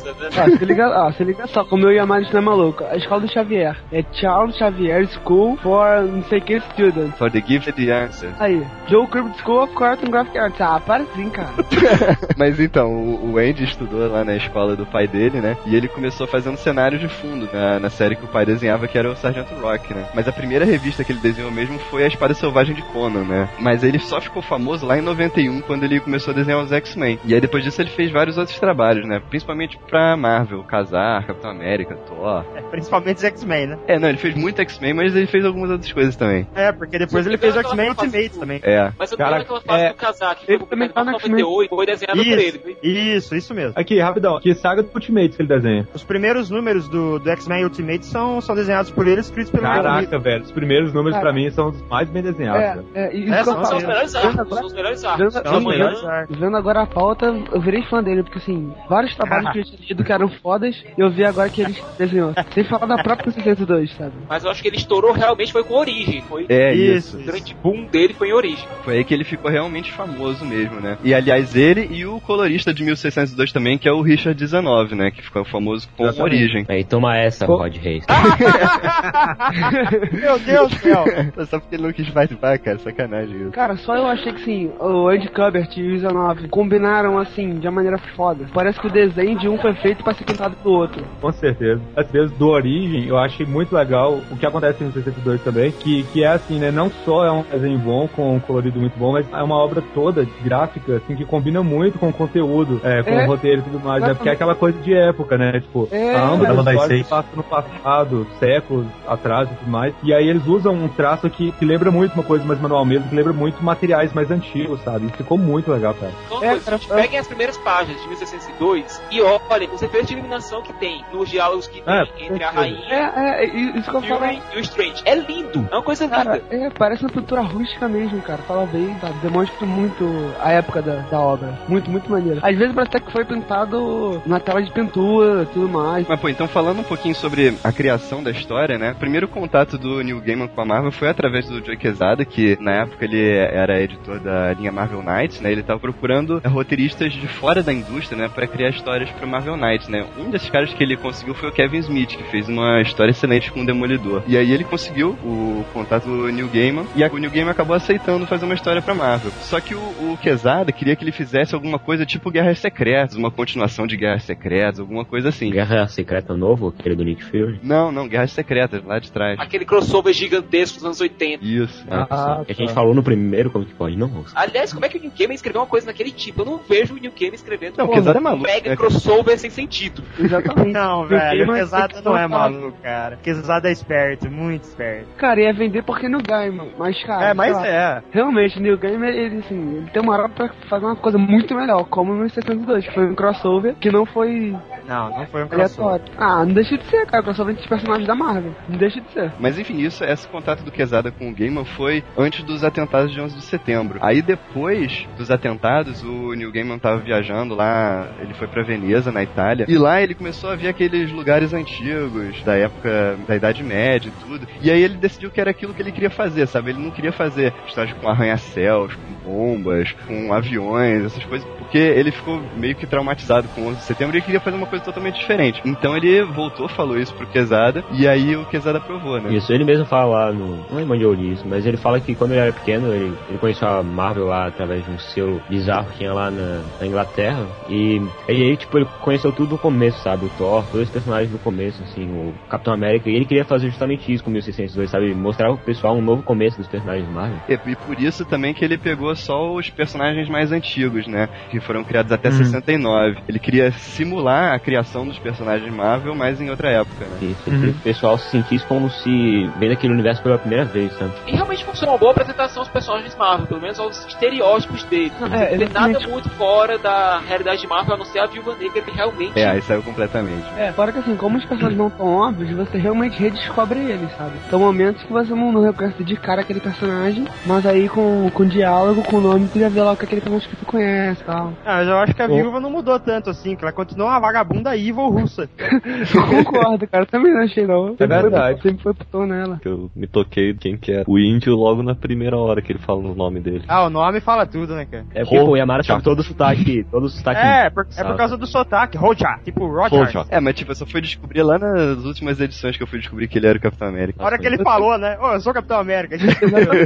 se 0.58 0.66
liga, 0.66 0.90
ó, 0.90 1.12
se 1.12 1.24
liga 1.24 1.48
só, 1.48 1.64
como 1.64 1.86
eu 1.86 1.92
e 1.92 2.00
a 2.00 2.06
Mari 2.06 2.28
não 2.32 2.40
é 2.40 2.44
maluco. 2.44 2.84
A 2.84 2.96
escola 2.96 3.22
do 3.22 3.32
Xavier 3.32 3.76
é 3.92 4.04
Charles 4.14 4.56
Xavier 4.58 5.08
School 5.08 5.58
for 5.58 6.04
não 6.04 6.24
sei 6.24 6.40
que 6.42 6.60
students. 6.60 7.18
For 7.18 7.32
the 7.32 7.42
Gifted 7.46 7.76
the 7.76 7.92
Answer. 7.92 8.32
Aí, 8.40 8.66
Joe 8.88 9.08
Kirby 9.08 9.32
School 9.40 9.64
of 9.64 9.76
Cartoon 9.76 10.10
Graphic 10.10 10.38
Arts. 10.38 10.62
Ah, 10.62 10.80
para 10.80 11.06
sim, 11.16 11.30
cara. 11.30 11.50
Mas 12.38 12.60
então, 12.60 12.92
o, 12.92 13.34
o 13.34 13.38
Andy 13.38 13.64
estudou 13.64 14.10
lá 14.10 14.24
na 14.24 14.36
escola 14.36 14.76
do 14.76 14.86
pai 14.86 15.08
dele, 15.08 15.42
né? 15.42 15.58
E 15.66 15.76
ele 15.76 15.88
começou 15.88 16.15
fazendo 16.26 16.58
cenários 16.58 17.02
de 17.02 17.08
fundo 17.08 17.50
na, 17.52 17.80
na 17.80 17.90
série 17.90 18.16
que 18.16 18.24
o 18.24 18.28
pai 18.28 18.46
desenhava, 18.46 18.88
que 18.88 18.98
era 18.98 19.12
o 19.12 19.16
Sargento 19.16 19.54
Rock, 19.56 19.94
né? 19.94 20.08
Mas 20.14 20.28
a 20.28 20.32
primeira 20.32 20.64
revista 20.64 21.04
que 21.04 21.12
ele 21.12 21.20
desenhou 21.20 21.52
mesmo 21.52 21.78
foi 21.80 22.04
a 22.04 22.08
Espada 22.08 22.34
Selvagem 22.34 22.76
de 22.76 22.82
Conan, 22.94 23.24
né? 23.24 23.50
Mas 23.60 23.84
ele 23.84 24.00
só 24.00 24.22
ficou 24.22 24.42
famoso 24.42 24.86
lá 24.86 24.98
em 24.98 25.02
91, 25.02 25.62
quando 25.62 25.84
ele 25.84 26.00
começou 26.00 26.32
a 26.32 26.36
desenhar 26.36 26.64
os 26.64 26.72
X-Men. 26.72 27.20
E 27.26 27.34
aí 27.34 27.42
depois 27.42 27.64
disso 27.64 27.82
ele 27.82 27.90
fez 27.90 28.12
vários 28.12 28.38
outros 28.38 28.60
trabalhos, 28.60 29.08
né? 29.08 29.22
Principalmente 29.30 29.78
pra 29.90 30.16
Marvel, 30.16 30.64
Casar, 30.64 31.26
Capitão 31.26 31.52
América, 31.52 31.96
Thor. 31.96 32.46
É, 32.56 32.62
principalmente 32.62 33.18
os 33.18 33.24
X-Men, 33.24 33.68
né? 33.68 33.80
É, 33.88 34.00
não, 34.00 34.08
ele 34.08 34.18
fez 34.18 34.36
muito 34.36 34.62
X-Men, 34.62 34.94
mas 34.94 35.16
ele 35.16 35.28
fez 35.28 35.44
algumas 35.46 35.70
outras 35.70 35.92
coisas 35.92 36.16
também. 36.16 36.48
É, 36.56 36.72
porque 36.72 36.98
depois 36.98 37.26
ele 37.26 37.38
fez 37.38 37.56
o 37.56 37.60
X-Men 37.60 37.90
Ultimate 37.90 38.40
também. 38.40 38.60
É. 38.64 38.92
Mas 38.98 39.12
eu 39.12 39.18
Cara, 39.18 39.44
tô 39.44 39.56
naquela 39.56 39.62
fase 39.62 39.84
é, 39.84 39.90
do 39.90 39.96
casaco, 39.96 40.46
que 40.46 40.52
ele 40.52 40.60
foi 40.60 40.68
também 40.68 40.90
tá 40.90 41.02
em 41.02 41.06
98, 41.06 41.76
foi 41.76 41.86
desenhado 41.86 42.24
por 42.24 42.40
ele. 42.40 42.78
Isso, 42.82 43.36
isso 43.36 43.54
mesmo. 43.54 43.74
Aqui, 43.76 44.00
rapidão. 44.00 44.40
Que 44.40 44.54
saga 44.54 44.84
do 44.84 44.90
Ultimate 44.94 45.36
que 45.36 45.42
ele 45.42 45.50
desenha? 45.50 45.88
Os 45.94 46.04
primeiros 46.06 46.50
números 46.50 46.88
do, 46.88 47.20
do 47.20 47.30
X-Men 47.30 47.64
Ultimate 47.66 48.06
são, 48.06 48.40
são 48.42 48.56
desenhados 48.56 48.92
por 48.92 49.08
ele, 49.08 49.22
escritos 49.22 49.52
pelo 49.52 49.64
Caraca, 49.64 50.18
velho. 50.20 50.44
Os 50.44 50.52
primeiros 50.52 50.94
números 50.94 51.14
Cara. 51.18 51.26
pra 51.26 51.34
mim 51.34 51.50
são 51.52 51.70
os 51.70 51.82
mais 51.90 52.10
bem 52.10 52.24
desenhados, 52.24 52.62
É, 52.62 52.74
velho. 52.76 52.86
é, 52.96 53.30
É, 53.40 53.44
são 53.44 53.66
São 53.66 53.78
os 53.78 53.84
melhores 53.84 54.14
Vendo 54.14 54.26
arcos, 54.26 54.40
agora- 54.40 54.56
são 54.60 54.66
os 54.68 54.74
melhores 54.74 55.02
Vendo- 55.02 55.10
arcos. 55.38 55.66
Melhores 55.66 56.04
arcos. 56.06 56.38
Vendo 56.38 56.58
agora 56.58 56.82
a 56.82 56.86
pauta, 56.88 57.26
eu 57.52 57.62
virei 57.62 57.84
fã 57.84 58.02
dele, 58.04 58.24
porque 58.24 58.38
assim, 58.40 58.72
vários 58.90 59.16
trabalhos 59.16 59.52
que 59.54 59.60
eu 59.60 59.64
tinha 59.64 59.80
lido 59.90 60.04
que 60.04 60.12
eram 60.12 60.30
fodas, 60.30 60.76
e 60.98 61.02
eu 61.02 61.10
vi 61.10 61.24
agora 61.26 61.50
que 61.50 61.62
ele 61.62 61.76
desenhou. 61.98 62.34
Sem 62.54 62.64
falar 62.66 62.86
da 62.86 63.02
própria 63.04 63.32
62, 63.32 63.92
sabe? 63.94 64.14
mas 64.30 64.44
eu 64.44 64.52
acho 64.52 64.62
que 64.62 64.68
ele 64.68 64.78
estourou 64.78 65.12
realmente 65.12 65.52
foi 65.52 65.64
com 65.64 65.74
Origem. 65.76 66.22
Foi 66.22 66.46
É 66.50 66.74
Isso. 66.74 67.18
isso. 67.18 67.20
o 67.20 67.24
grande 67.24 67.54
boom 67.62 67.86
dele 67.86 68.14
foi 68.14 68.30
em 68.30 68.34
Origem. 68.34 68.68
Foi 68.84 68.98
aí 68.98 69.04
que 69.04 69.14
ele 69.14 69.24
ficou 69.24 69.50
realmente 69.50 69.92
famoso 69.92 70.46
mesmo, 70.46 70.80
né? 70.80 70.98
E 71.04 71.14
aliás, 71.14 71.56
ele 71.56 71.88
e 71.92 72.06
o 72.06 72.20
colorista 72.22 72.74
de 72.74 72.84
1602 72.84 73.52
também, 73.52 73.78
que 73.78 73.88
é 73.88 73.92
o 73.92 74.02
Richard 74.02 74.38
19, 74.40 74.96
né? 74.96 75.12
Que 75.12 75.22
ficou 75.22 75.44
famoso 75.46 75.88
com 75.98 76.04
Exatamente. 76.04 76.36
Origem. 76.36 76.66
Aí 76.70 76.84
toma 76.84 77.18
essa. 77.18 77.46
Rod 77.46 77.76
Reis. 77.78 78.06
Meu 80.12 80.40
Deus 80.40 80.70
do 80.72 80.76
céu. 80.78 81.06
Só 81.48 81.60
porque 81.60 81.76
ele 81.76 81.84
não 81.84 81.94
quis 81.94 82.10
participar, 82.10 82.58
cara. 82.60 82.78
Sacanagem 82.80 83.36
isso. 83.42 83.52
Cara, 83.52 83.76
só 83.78 83.96
eu 83.96 84.06
achei 84.08 84.34
que 84.34 84.42
sim, 84.44 84.72
o 84.80 85.08
Andy 85.08 85.30
Kubert 85.30 85.70
e 85.78 85.88
o 85.88 85.92
19 85.92 86.48
combinaram 86.50 87.18
assim, 87.18 87.56
de 87.56 87.68
uma 87.68 87.76
maneira 87.76 87.98
foda. 88.16 88.46
Parece 88.54 88.80
que 88.80 88.88
o 88.88 88.92
desenho 88.92 89.38
de 89.40 89.48
um 89.48 89.58
foi 89.58 89.74
feito 89.76 90.04
pra 90.04 90.14
ser 90.14 90.26
pintado 90.26 90.56
do 90.64 90.72
outro. 90.72 91.04
Com 91.22 91.32
certeza. 91.32 91.82
Às 91.96 92.10
vezes, 92.12 92.32
do 92.38 92.50
Origem, 92.50 93.08
eu 93.08 93.18
achei 93.18 93.46
muito 93.46 93.74
legal 93.76 94.20
o 94.32 94.38
que 94.38 94.46
acontece 94.46 94.84
no 94.84 94.92
62 94.92 95.42
também, 95.44 95.72
que, 95.72 96.04
que 96.12 96.24
é 96.24 96.28
assim, 96.28 96.60
né? 96.60 96.72
Não 96.72 96.90
só 96.90 97.26
é 97.26 97.32
um 97.32 97.44
desenho 97.44 97.78
bom, 97.80 98.08
com 98.08 98.36
um 98.36 98.40
colorido 98.40 98.80
muito 98.80 98.98
bom, 98.98 99.14
mas 99.14 99.26
é 99.32 99.44
uma 99.44 99.56
obra 99.58 99.82
toda 99.94 100.26
gráfica, 100.44 100.98
assim, 100.98 101.16
que 101.16 101.26
combina 101.26 101.64
muito 101.64 101.98
com 102.00 102.10
o 102.10 102.14
conteúdo, 102.14 102.82
é, 102.84 103.02
com 103.04 103.12
É. 103.12 103.24
o 103.24 103.28
roteiro 103.28 103.62
e 103.62 103.64
tudo 103.64 103.80
mais, 103.80 104.02
né? 104.04 104.14
Porque 104.14 104.30
é 104.30 104.34
aquela 104.34 104.56
coisa 104.56 104.78
de 104.82 104.94
época, 104.94 105.38
né? 105.38 105.62
Tipo, 105.84 105.90
É, 105.92 106.16
ambas 106.16 106.48
Ela 106.50 106.60
as 106.60 106.66
vai 106.66 106.74
histórias 106.76 107.08
passam 107.08 107.32
no 107.36 107.44
passado, 107.44 108.28
séculos 108.40 108.88
atrás 109.08 109.50
e 109.52 109.56
tudo 109.56 109.70
mais. 109.70 109.94
E 110.04 110.14
aí 110.14 110.28
eles 110.28 110.46
usam 110.48 110.74
um 110.74 110.88
traço 110.88 111.30
que, 111.30 111.52
que 111.54 111.66
lembra 111.66 111.92
muito 111.92 112.14
uma 112.14 112.24
coisa 112.24 112.46
mais 112.46 112.60
manual 112.62 112.86
mesmo, 112.86 113.10
que 113.10 113.16
lembra 113.16 113.34
muito 113.34 113.62
materiais 113.64 114.14
mais 114.14 114.32
antigos, 114.32 114.80
sabe? 114.84 115.08
E 115.08 115.10
ficou 115.18 115.38
muito 115.38 115.70
legal, 115.72 115.94
cara. 115.94 116.12
Então, 116.28 116.44
É, 116.44 116.50
coisa, 116.52 116.66
cara, 116.66 116.78
gente, 116.78 116.90
peguem 116.94 117.20
as 117.20 117.28
primeiras 117.28 117.58
páginas 117.58 118.02
de 118.02 118.08
1602 118.08 119.02
e 119.12 119.22
olhem 119.22 119.70
os 119.74 119.82
efeitos 119.82 120.08
de 120.08 120.14
iluminação 120.14 120.62
que 120.62 120.72
tem 120.74 121.04
nos 121.14 121.30
diálogos 121.30 121.68
que 121.68 121.82
tem 121.82 121.94
É, 121.94 122.04
entre 122.26 122.44
a 122.44 122.52
rainha 122.52 122.86
É, 122.90 123.44
é, 123.44 123.46
i- 123.48 123.78
isso 123.80 123.90
que 123.92 123.98
eu 123.98 124.04
e 124.04 124.08
falo. 124.08 124.22
o, 124.26 124.56
e 124.56 124.58
o 124.58 124.60
Strange. 124.62 125.02
É 125.06 125.16
lindo, 125.16 125.68
é 125.72 125.76
uma 125.76 125.84
coisa 125.84 126.08
Cara, 126.08 126.38
linda. 126.38 126.56
é, 126.56 126.70
parece 126.70 127.04
uma 127.04 127.12
pintura 127.12 127.42
rústica 127.42 127.88
mesmo, 127.90 128.22
cara. 128.22 128.40
Fala 128.44 128.66
bem, 128.66 128.94
tá? 129.02 129.10
Demonstra 129.22 129.66
muito 129.66 130.06
a 130.42 130.52
época 130.52 130.82
da, 130.82 130.96
da 131.10 131.20
obra. 131.20 131.54
Muito, 131.68 131.90
muito 131.90 132.10
maneiro. 132.10 132.40
Às 132.44 132.58
vezes 132.58 132.74
parece 132.74 132.96
até 132.96 133.00
que 133.06 133.12
foi 133.12 133.26
pintado 133.26 134.22
na 134.26 134.40
tela 134.40 134.62
de 134.62 134.72
pintura 134.72 135.44
e 135.44 135.65
tudo 135.66 135.70
mais. 135.70 136.08
Mas, 136.08 136.20
pô, 136.20 136.30
então 136.30 136.48
falando 136.48 136.80
um 136.80 136.84
pouquinho 136.84 137.16
sobre 137.16 137.54
a 137.64 137.72
criação 137.72 138.24
da 138.24 138.32
história, 138.32 138.78
né? 138.78 138.92
O 138.92 138.96
primeiro 138.96 139.28
contato 139.28 139.78
do 139.78 140.02
Neil 140.04 140.22
Gaiman 140.22 140.48
com 140.48 140.62
a 140.62 140.66
Marvel 140.66 140.92
foi 140.92 141.10
através 141.10 141.48
do 141.48 141.64
Joe 141.66 141.78
Quesada, 141.78 142.24
que 142.24 142.58
na 142.62 142.84
época 142.84 143.06
ele 143.06 143.22
era 143.30 143.82
editor 143.82 144.20
da 144.20 144.54
linha 144.54 144.72
Marvel 144.72 145.02
Knights, 145.02 145.42
né? 145.42 145.52
Ele 145.52 145.64
tava 145.64 145.80
procurando 145.80 146.42
roteiristas 146.46 147.14
de 147.14 147.28
fora 147.28 147.64
da 147.64 147.74
indústria, 147.74 148.18
né? 148.18 148.30
Pra 148.30 148.48
criar 148.48 148.70
histórias 148.70 149.10
pro 149.12 149.28
Marvel 149.28 149.58
Knights, 149.58 149.88
né? 149.88 150.06
Um 150.18 150.30
desses 150.30 150.50
caras 150.50 150.74
que 150.74 150.84
ele 150.84 150.96
conseguiu 150.96 151.34
foi 151.34 151.50
o 151.50 151.52
Kevin 151.52 151.80
Smith, 151.80 152.16
que 152.16 152.24
fez 152.26 152.48
uma 152.48 152.82
história 152.82 153.12
excelente 153.12 153.52
com 153.52 153.62
o 153.62 153.66
Demolidor. 153.66 154.24
E 154.28 154.38
aí 154.38 154.52
ele 154.52 154.64
conseguiu 154.64 155.18
o 155.24 155.66
contato 155.74 156.06
do 156.06 156.32
Neil 156.32 156.50
Gaiman, 156.50 156.86
e 156.96 157.04
o 157.04 157.18
Neil 157.18 157.32
Gaiman 157.32 157.52
acabou 157.52 157.76
aceitando 157.76 158.28
fazer 158.28 158.46
uma 158.46 158.54
história 158.54 158.82
pra 158.82 158.94
Marvel. 158.94 159.32
Só 159.42 159.60
que 159.60 159.74
o, 159.74 159.80
o 159.80 160.18
Quesada 160.22 160.72
queria 160.72 160.96
que 160.96 161.04
ele 161.04 161.12
fizesse 161.12 161.56
alguma 161.56 161.80
coisa 161.80 162.06
tipo 162.06 162.32
Guerras 162.32 162.60
Secretas, 162.60 163.16
uma 163.16 163.32
continuação 163.32 163.88
de 163.88 163.98
Guerras 163.98 164.24
Secretas, 164.24 164.80
alguma 164.80 165.06
coisa 165.06 165.30
assim. 165.30 165.50
Guerra 165.56 165.88
Secreta 165.88 166.36
Novo, 166.36 166.68
aquele 166.78 166.96
do 166.96 167.04
Nick 167.06 167.24
Fury. 167.24 167.60
Não, 167.64 167.90
não, 167.92 168.08
Guerras 168.10 168.32
Secretas, 168.34 168.84
lá 168.84 169.00
de 169.00 169.10
trás. 169.10 169.40
Aquele 169.40 169.64
crossover 169.64 170.14
gigantesco 170.14 170.76
dos 170.78 170.86
anos 170.86 171.00
80. 171.02 171.44
Isso. 171.46 171.86
Ah, 171.90 172.08
Ah, 172.10 172.46
que 172.46 172.52
a 172.52 172.56
gente 172.56 172.74
falou 172.74 172.94
no 172.94 173.02
primeiro 173.02 173.50
Comic 173.50 173.74
Pod, 173.76 173.96
não, 173.96 174.10
moço. 174.10 174.34
Aliás, 174.36 174.74
como 174.74 174.86
é 174.86 174.90
que 174.90 174.98
o 174.98 175.02
New 175.02 175.12
Gaiman 175.18 175.34
escreveu 175.36 175.62
uma 175.62 175.68
coisa 175.68 175.88
daquele 175.88 176.12
tipo? 176.12 176.42
Eu 176.42 176.46
não 176.46 176.58
vejo 176.58 176.94
o 176.96 176.98
New 176.98 177.12
Gaiman 177.18 177.36
escrevendo 177.36 177.78
Não, 177.78 177.86
o 177.86 177.90
um 177.90 177.94
Quesada 177.94 178.18
é 178.18 178.22
maluco. 178.22 178.44
mega 178.44 178.64
cara? 178.64 178.76
crossover 178.78 179.38
sem 179.40 179.50
sentido. 179.50 180.04
Exatamente. 180.20 180.74
Não, 180.74 181.00
New 181.02 181.08
velho, 181.10 181.44
o 181.44 181.46
Gaiman 181.48 181.56
Quesada 181.60 181.88
tem 181.88 181.98
que 182.04 182.06
não 182.10 182.18
é 182.18 182.28
maluco, 182.28 182.78
cara. 182.84 183.16
O 183.16 183.20
Quesada 183.20 183.70
é 183.70 183.72
esperto, 183.72 184.30
muito 184.30 184.64
esperto. 184.64 185.08
Cara, 185.18 185.40
ia 185.42 185.54
vender 185.54 185.84
porque 185.84 186.10
no 186.10 186.22
Gaiman. 186.22 186.70
Mas, 186.78 187.02
cara. 187.04 187.30
É, 187.30 187.34
mas 187.34 187.54
lá, 187.56 187.66
é. 187.68 188.04
Realmente, 188.12 188.58
o 188.60 188.62
Neil 188.62 188.78
Gaiman, 188.78 189.08
ele, 189.10 189.38
assim, 189.38 189.78
ele 189.78 189.90
tem 189.92 190.02
uma 190.02 190.14
hora 190.14 190.28
pra 190.30 190.50
fazer 190.70 190.86
uma 190.86 190.96
coisa 190.96 191.18
muito 191.18 191.56
melhor, 191.56 191.86
como 191.86 192.14
no 192.14 192.30
72, 192.30 192.86
que 192.88 192.94
foi 192.94 193.06
um 193.06 193.16
crossover 193.16 193.76
que 193.76 193.90
não 193.92 194.06
foi 194.06 194.54
Não, 194.88 195.10
não 195.10 195.26
foi 195.28 195.44
um 195.44 195.48
crossover. 195.48 196.02
aleatório. 196.02 196.14
Ah, 196.18 196.46
não 196.46 196.54
deixa 196.54 196.78
de 196.78 196.86
ser, 196.86 197.06
cara, 197.06 197.24
crossover 197.24 197.54
entre 197.54 197.64
os 197.64 197.70
personagens 197.70 198.08
da 198.08 198.16
Marvel. 198.16 198.54
Não 198.70 198.78
deixa 198.78 199.02
de 199.02 199.12
ser. 199.12 199.32
Mas 199.40 199.58
enfim, 199.58 199.78
isso, 199.78 200.04
esse 200.04 200.28
contato 200.28 200.64
do 200.64 200.72
Quesada 200.72 201.12
com 201.12 201.30
o 201.30 201.34
Gaiman 201.34 201.66
foi 201.66 202.04
antes 202.18 202.44
dos 202.44 202.64
atentados 202.64 203.12
de 203.12 203.20
11 203.20 203.36
de 203.36 203.44
setembro. 203.44 204.00
Aí 204.02 204.22
depois 204.22 205.08
dos 205.18 205.32
atentados, 205.32 206.04
o 206.04 206.34
Neil 206.34 206.52
Gaiman 206.52 206.80
tava 206.80 206.98
viajando 207.00 207.56
lá, 207.56 208.08
ele 208.20 208.34
foi 208.34 208.48
pra 208.48 208.64
Veneza, 208.64 209.12
na 209.12 209.24
Itália, 209.24 209.66
e 209.68 209.78
lá 209.78 210.02
ele 210.02 210.14
começou 210.14 210.50
a 210.50 210.56
ver 210.56 210.70
aqueles 210.70 211.12
lugares 211.12 211.54
antigos, 211.54 212.42
da 212.44 212.56
época 212.56 213.18
da 213.28 213.36
Idade 213.36 213.64
Média 213.64 214.10
e 214.10 214.26
tudo. 214.26 214.48
E 214.62 214.72
aí 214.72 214.82
ele 214.82 214.96
decidiu 214.98 215.32
que 215.32 215.40
era 215.42 215.52
aquilo 215.52 215.74
que 215.74 215.82
ele 215.82 215.92
queria 215.92 216.10
fazer, 216.10 216.48
sabe? 216.48 216.72
Ele 216.72 216.82
não 216.82 216.92
queria 216.92 217.12
fazer 217.12 217.54
histórias 217.68 217.96
com 217.98 218.08
arranha-céus, 218.08 218.94
com 218.96 219.32
bombas, 219.32 219.92
com 220.08 220.34
aviões, 220.34 221.06
essas 221.06 221.24
coisas, 221.26 221.48
porque 221.58 221.78
ele 221.78 222.12
ficou 222.12 222.42
meio 222.56 222.76
que 222.76 222.86
traumatizado 222.86 223.48
com 223.50 223.62
o 223.62 223.68
11 223.70 223.78
de 223.78 223.84
setembro 223.84 224.16
e 224.16 224.20
ele 224.20 224.26
queria 224.26 224.40
fazer 224.40 224.56
uma 224.56 224.68
coisa 224.68 224.75
totalmente 224.80 225.20
diferente. 225.20 225.62
Então 225.66 225.96
ele 225.96 226.24
voltou, 226.24 226.68
falou 226.68 226.98
isso 226.98 227.14
pro 227.14 227.28
Quesada, 227.28 227.84
e 227.92 228.08
aí 228.08 228.36
o 228.36 228.46
Quesada 228.46 228.78
aprovou, 228.78 229.20
né? 229.20 229.34
Isso, 229.34 229.52
ele 229.52 229.64
mesmo 229.64 229.86
fala 229.86 230.26
lá 230.26 230.32
no. 230.34 230.58
Não 230.70 230.78
lembro 230.78 230.96
onde 230.96 231.04
eu 231.04 231.14
li 231.14 231.34
isso, 231.34 231.48
mas 231.48 231.66
ele 231.66 231.78
fala 231.78 232.00
que 232.00 232.16
quando 232.16 232.32
ele 232.32 232.42
era 232.42 232.54
pequeno, 232.54 232.94
ele, 232.94 233.14
ele 233.30 233.38
conheceu 233.38 233.68
a 233.68 233.84
Marvel 233.84 234.26
lá 234.26 234.48
através 234.48 234.84
de 234.86 234.92
um 234.92 234.98
selo 235.00 235.42
bizarro 235.50 235.88
que 235.92 235.98
tinha 236.00 236.14
lá 236.14 236.30
na, 236.30 236.62
na 236.80 236.88
Inglaterra. 236.88 237.46
E, 237.70 238.02
aí, 238.28 238.56
tipo, 238.58 238.78
ele 238.78 238.88
conheceu 239.02 239.32
tudo 239.32 239.50
do 239.52 239.58
começo, 239.58 240.00
sabe? 240.02 240.26
O 240.26 240.30
Thor, 240.38 240.64
todos 240.72 240.88
os 240.88 240.90
personagens 240.90 241.32
do 241.32 241.38
começo, 241.40 241.82
assim, 241.84 242.06
o 242.06 242.34
Capitão 242.50 242.74
América. 242.74 243.10
E 243.10 243.16
ele 243.16 243.26
queria 243.26 243.46
fazer 243.46 243.68
justamente 243.68 244.12
isso 244.12 244.24
com 244.24 244.30
1602, 244.30 244.90
sabe? 244.90 245.14
Mostrar 245.14 245.48
pro 245.50 245.58
pessoal 245.58 245.96
um 245.96 246.02
novo 246.02 246.24
começo 246.24 246.58
dos 246.58 246.68
personagens 246.68 247.08
Marvel. 247.10 247.38
E, 247.48 247.54
e 247.54 247.76
por 247.76 248.00
isso 248.00 248.26
também 248.26 248.54
que 248.54 248.64
ele 248.64 248.78
pegou 248.78 249.16
só 249.16 249.54
os 249.54 249.70
personagens 249.70 250.28
mais 250.30 250.52
antigos, 250.52 251.08
né? 251.08 251.30
Que 251.50 251.60
foram 251.60 251.84
criados 251.84 252.12
até 252.12 252.30
Uhum. 252.30 252.38
69. 252.38 253.18
Ele 253.28 253.40
queria 253.40 253.72
simular 253.72 254.54
a 254.54 254.60
criação 254.66 255.06
dos 255.06 255.20
personagens 255.20 255.72
Marvel, 255.72 256.16
mas 256.16 256.42
em 256.42 256.50
outra 256.50 256.70
época, 256.72 257.06
né? 257.06 257.18
Isso, 257.22 257.44
que 257.44 257.68
o 257.70 257.74
pessoal 257.76 258.18
se 258.18 258.30
sentisse 258.32 258.66
como 258.66 258.90
se 258.90 259.50
vendo 259.60 259.74
aquele 259.74 259.94
universo 259.94 260.24
pela 260.24 260.40
primeira 260.40 260.66
vez, 260.66 260.92
sabe? 260.98 261.12
E 261.28 261.32
realmente 261.32 261.64
funciona 261.64 261.92
uma 261.92 261.98
boa 262.00 262.12
apresentação 262.12 262.64
aos 262.64 262.70
personagens 262.70 263.16
Marvel, 263.16 263.46
pelo 263.46 263.62
menos 263.62 263.80
aos 263.80 264.06
estereótipos 264.08 264.84
deles. 264.86 265.14
Não, 265.20 265.28
é, 265.28 265.58
tem 265.58 265.70
nada 265.70 266.00
muito 266.08 266.30
fora 266.32 266.78
da 266.80 267.20
realidade 267.20 267.62
de 267.62 267.68
Marvel, 267.68 267.94
a 267.94 267.98
não 267.98 268.06
ser 268.06 268.20
a 268.20 268.26
Viúva 268.26 268.56
Negra, 268.56 268.82
que 268.82 268.92
realmente 268.92 269.40
É, 269.40 269.48
aí 269.48 269.62
saiu 269.62 269.84
completamente. 269.84 270.46
É, 270.58 270.72
fora 270.72 270.92
que 270.92 271.00
assim, 271.00 271.16
como 271.16 271.38
os 271.38 271.46
personagens 271.46 271.78
não 271.78 271.90
tão 271.90 272.08
óbvios, 272.08 272.50
você 272.56 272.78
realmente 272.78 273.20
redescobre 273.20 273.80
eles, 273.80 274.12
sabe? 274.18 274.34
São 274.50 274.60
momentos 274.60 275.04
que 275.04 275.14
você 275.14 275.34
não, 275.34 275.52
não 275.52 275.62
reconhece 275.62 276.04
de 276.04 276.16
cara 276.16 276.42
aquele 276.42 276.60
personagem, 276.60 277.26
mas 277.46 277.66
aí 277.66 277.88
com, 277.88 278.30
com 278.32 278.46
diálogo, 278.46 279.04
com 279.04 279.18
o 279.18 279.22
nome, 279.22 279.48
tu 279.48 279.60
já 279.60 279.70
vê 279.70 279.82
lá 279.82 279.96
que 279.96 280.06
aquele 280.06 280.22
personagem 280.22 280.50
que 280.50 280.56
tu 280.56 280.66
conhece 280.66 281.22
e 281.22 281.26
tal. 281.26 281.54
Ah, 281.66 281.76
mas 281.78 281.88
eu 281.88 281.98
acho 281.98 282.14
que 282.16 282.22
a 282.22 282.28
viúva 282.28 282.60
não 282.60 282.72
mudou 282.72 283.00
tanto 283.00 283.30
assim, 283.30 283.56
que 283.56 283.64
ela 283.64 283.72
continua 283.72 284.08
uma 284.08 284.20
vagabunda 284.20 284.55
evil 284.78 285.10
russa. 285.10 285.50
Eu 285.58 286.44
concordo, 286.44 286.88
cara, 286.88 287.06
também 287.06 287.34
não 287.34 287.42
achei 287.42 287.66
não. 287.66 287.96
Foi- 287.96 288.08
verdade. 288.08 288.62
sempre 288.62 288.84
foi 288.84 288.94
putão 288.94 289.26
nela. 289.26 289.60
Que 289.62 289.68
eu 289.68 289.90
me 289.96 290.08
toquei 290.08 290.54
de 290.54 290.60
quem 290.60 290.78
que 290.78 290.92
era. 290.92 291.04
O 291.08 291.18
índio 291.20 291.56
logo 291.56 291.82
na 291.84 291.96
primeira 291.96 292.38
hora 292.38 292.62
que 292.62 292.72
ele 292.72 292.80
fala 292.80 293.00
o 293.00 293.16
nome 293.16 293.40
dele. 293.40 293.64
Ah, 293.68 293.86
o 293.86 293.90
nome 293.90 294.20
fala 294.22 294.46
tudo, 294.46 294.74
né, 294.76 294.86
cara? 294.86 295.06
É 295.14 295.22
porque 295.24 295.38
o 295.40 295.56
Yamara 295.56 295.84
sabe 295.84 296.04
todo 296.04 296.20
o 296.20 296.24
sotaque, 296.24 296.86
todo 296.90 297.04
o 297.06 297.10
sotaque. 297.10 297.42
É, 297.42 297.70
por- 297.70 297.88
é 297.98 298.04
por 298.04 298.16
causa 298.16 298.38
do 298.38 298.48
sotaque, 298.48 298.98
Roja, 298.98 299.40
tipo 299.44 299.66
Roger. 299.68 300.00
Roger. 300.00 300.26
É, 300.30 300.40
mas 300.40 300.56
tipo, 300.56 300.72
eu 300.72 300.76
só 300.76 300.86
fui 300.86 301.02
descobrir 301.02 301.44
lá 301.44 301.58
nas 301.58 302.04
últimas 302.06 302.40
edições 302.40 302.78
que 302.78 302.84
eu 302.84 302.88
fui 302.88 303.00
descobrir 303.00 303.28
que 303.28 303.38
ele 303.38 303.48
era 303.48 303.58
o 303.58 303.62
Capitão 303.62 303.88
América. 303.88 304.22
A 304.22 304.26
hora 304.26 304.38
que 304.38 304.46
ele 304.48 304.58
falou, 304.64 304.98
né? 304.98 305.18
Ô, 305.22 305.34
eu 305.34 305.40
sou 305.42 305.52
o 305.52 305.56
Capitão 305.56 305.80
América. 305.80 306.16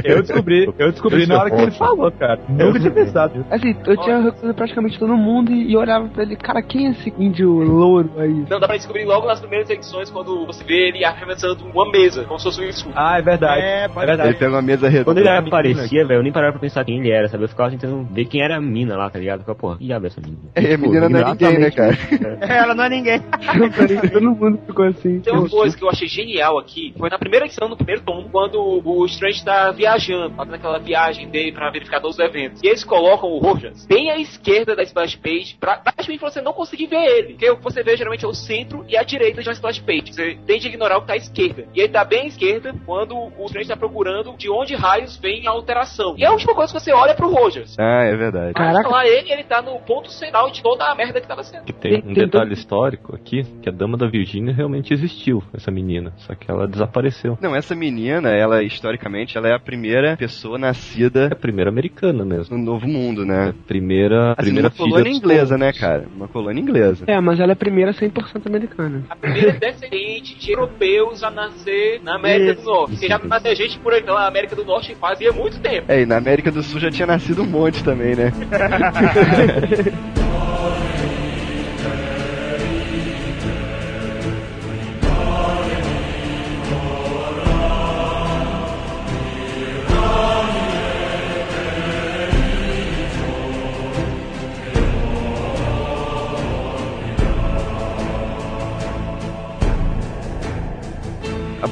Eu 0.04 0.22
descobri, 0.22 0.72
eu 0.78 0.90
descobri 0.92 1.26
na 1.26 1.38
hora 1.38 1.50
que 1.50 1.60
ele 1.60 1.70
falou, 1.72 2.10
cara. 2.12 2.40
Nunca 2.48 2.78
tinha 2.78 2.90
pensado. 2.90 3.44
Assim, 3.50 3.74
eu 3.86 3.96
tinha 3.98 4.16
reconhecido 4.18 4.54
praticamente 4.54 4.98
todo 4.98 5.16
mundo 5.16 5.52
e, 5.52 5.70
e 5.72 5.76
olhava 5.76 6.08
pra 6.08 6.22
ele, 6.22 6.36
cara, 6.36 6.62
quem 6.62 6.86
é 6.88 6.90
esse 6.90 7.12
índio 7.18 7.59
louro 7.64 8.10
aí? 8.18 8.44
Não, 8.48 8.58
dá 8.60 8.66
pra 8.66 8.76
descobrir 8.76 9.04
logo 9.04 9.26
nas 9.26 9.40
primeiras 9.40 9.68
edições 9.70 10.10
quando 10.10 10.46
você 10.46 10.62
vê 10.64 10.88
ele 10.88 11.04
arremessando 11.04 11.64
uma 11.66 11.90
mesa, 11.90 12.24
como 12.24 12.38
se 12.38 12.44
fosse 12.44 12.60
um 12.60 12.64
escudo. 12.68 12.94
Ah, 12.96 13.18
é 13.18 13.22
verdade. 13.22 13.60
É, 13.62 13.84
É, 13.84 13.88
pode- 13.88 14.06
verdade. 14.06 14.28
Ele 14.30 14.38
pega 14.38 14.50
uma 14.52 14.62
mesa 14.62 14.88
redonda. 14.88 15.04
Quando 15.04 15.18
ele 15.18 15.28
aparecia, 15.28 16.06
velho, 16.06 16.18
eu 16.18 16.22
nem 16.22 16.32
parava 16.32 16.52
pra 16.52 16.60
pensar 16.60 16.84
quem 16.84 16.98
ele 16.98 17.10
era, 17.10 17.28
sabe? 17.28 17.44
Eu 17.44 17.48
ficava 17.48 17.70
tentando 17.70 18.04
ver 18.12 18.24
quem 18.26 18.42
era 18.42 18.56
a 18.56 18.60
mina 18.60 18.96
lá, 18.96 19.08
tá 19.10 19.18
ligado? 19.18 19.40
Ficava, 19.40 19.58
porra, 19.58 19.78
que 19.78 19.84
diabo 19.86 20.06
é 20.06 20.08
essa 20.08 20.20
mina? 20.20 20.36
É, 20.54 20.74
a 20.74 20.78
Pô, 20.78 20.84
menina 20.86 21.08
não 21.08 21.20
é 21.20 21.24
ninguém, 21.24 21.58
né, 21.58 21.70
cara? 21.70 21.98
É, 22.40 22.58
ela 22.58 22.74
não 22.74 22.84
é 22.84 22.88
ninguém. 22.88 23.20
todo 24.12 24.22
mundo 24.34 24.58
ficou 24.66 24.84
assim. 24.86 25.20
Tem 25.20 25.32
uma 25.32 25.48
coisa 25.48 25.76
que 25.76 25.84
eu 25.84 25.88
achei 25.88 26.08
genial 26.08 26.58
aqui, 26.58 26.94
foi 26.98 27.08
na 27.10 27.18
primeira 27.18 27.46
edição, 27.46 27.68
no 27.68 27.76
primeiro 27.76 28.02
tom, 28.02 28.28
quando 28.30 28.60
o 28.84 29.04
Strange 29.06 29.44
tá 29.44 29.70
viajando, 29.70 30.34
fazendo 30.34 30.54
aquela 30.54 30.78
viagem 30.78 31.28
dele 31.28 31.52
pra 31.52 31.70
verificar 31.70 32.00
todos 32.00 32.18
os 32.18 32.24
eventos. 32.24 32.62
E 32.62 32.66
eles 32.68 32.84
colocam 32.84 33.28
o 33.30 33.38
Rojas 33.38 33.86
bem 33.86 34.10
à 34.10 34.18
esquerda 34.18 34.74
da 34.76 34.82
splash 34.82 35.16
page, 35.16 35.56
pra 35.58 35.76
praticamente 35.76 36.20
pra 36.20 36.30
você 36.30 36.40
não 36.40 36.52
conseguir 36.52 36.86
ver 36.86 37.04
ele. 37.04 37.28
Porque 37.34 37.49
o 37.52 37.56
que 37.56 37.62
você 37.64 37.82
vê 37.82 37.96
geralmente 37.96 38.24
é 38.24 38.28
o 38.28 38.34
centro 38.34 38.84
e 38.88 38.96
a 38.96 39.02
direita 39.02 39.42
de 39.42 39.48
uma 39.48 39.52
splash 39.54 39.80
page. 39.80 40.12
Você 40.12 40.38
tem 40.46 40.58
de 40.58 40.68
ignorar 40.68 40.98
o 40.98 41.00
que 41.02 41.06
tá 41.08 41.12
à 41.14 41.16
esquerda. 41.16 41.64
E 41.74 41.80
ele 41.80 41.88
tá 41.92 42.04
bem 42.04 42.22
à 42.22 42.26
esquerda 42.26 42.74
quando 42.86 43.14
o 43.16 43.46
Strange 43.46 43.68
tá 43.68 43.76
procurando 43.76 44.34
de 44.36 44.50
onde 44.50 44.74
raios 44.74 45.16
vem 45.16 45.46
a 45.46 45.50
alteração. 45.50 46.14
E 46.18 46.24
é 46.24 46.26
a 46.26 46.32
última 46.32 46.54
coisa 46.54 46.72
que 46.72 46.80
você 46.80 46.92
olha 46.92 47.14
pro 47.14 47.30
Rojas. 47.30 47.76
Ah, 47.78 48.04
é 48.04 48.16
verdade. 48.16 48.54
Caraca. 48.54 48.82
Mas 48.82 48.92
lá 48.92 49.06
ele, 49.06 49.32
ele 49.32 49.44
tá 49.44 49.62
no 49.62 49.78
ponto 49.80 50.10
central 50.10 50.50
de 50.50 50.62
toda 50.62 50.84
a 50.84 50.94
merda 50.94 51.20
que 51.20 51.26
tava 51.28 51.42
sendo. 51.42 51.64
Que 51.64 51.72
tem 51.72 52.02
um 52.06 52.12
detalhe 52.12 52.52
histórico 52.54 53.14
aqui, 53.14 53.42
que 53.62 53.68
a 53.68 53.72
Dama 53.72 53.96
da 53.96 54.06
Virgínia 54.06 54.52
realmente 54.54 54.92
existiu, 54.92 55.42
essa 55.54 55.70
menina. 55.70 56.12
Só 56.18 56.34
que 56.34 56.50
ela 56.50 56.66
desapareceu. 56.66 57.38
Não, 57.40 57.54
essa 57.54 57.74
menina, 57.74 58.30
ela, 58.30 58.62
historicamente, 58.62 59.36
ela 59.36 59.48
é 59.48 59.54
a 59.54 59.58
primeira 59.58 60.16
pessoa 60.16 60.56
É 60.56 60.60
nascida 60.60 61.28
a 61.32 61.34
primeira 61.36 61.70
americana 61.70 62.24
mesmo. 62.24 62.56
no 62.56 62.64
Novo 62.64 62.86
Mundo, 62.86 63.24
né? 63.24 63.54
Primeira, 63.66 64.32
Assim, 64.32 64.42
primeira 64.42 64.68
uma 64.68 64.70
filha 64.74 64.88
colônia 64.90 65.10
inglesa, 65.12 65.56
povos. 65.56 65.60
né, 65.60 65.72
cara? 65.72 66.06
Uma 66.14 66.28
colônia 66.28 66.60
inglesa. 66.60 67.04
É, 67.06 67.20
mas 67.20 67.39
Mas 67.40 67.44
ela 67.44 67.52
é 67.52 67.54
a 67.54 67.56
primeira 67.56 67.94
100% 67.94 68.46
americana. 68.46 69.02
A 69.08 69.16
primeira 69.16 69.52
descendente 69.52 70.38
de 70.38 70.52
europeus 70.52 71.22
a 71.22 71.30
nascer 71.30 71.98
na 72.02 72.16
América 72.16 72.52
Isso. 72.52 72.62
do 72.62 72.70
Norte. 72.70 72.90
Porque 72.90 73.08
já 73.08 73.18
nasceu 73.18 73.56
gente 73.56 73.78
por 73.78 73.94
aí 73.94 74.02
na 74.02 74.26
América 74.26 74.54
do 74.54 74.62
Norte 74.62 74.94
fazia 74.96 75.32
muito 75.32 75.58
tempo. 75.58 75.90
É, 75.90 76.02
e 76.02 76.06
na 76.06 76.18
América 76.18 76.50
do 76.50 76.62
Sul 76.62 76.78
já 76.78 76.90
tinha 76.90 77.06
nascido 77.06 77.42
um 77.42 77.46
monte 77.46 77.82
também, 77.82 78.14
né? 78.14 78.30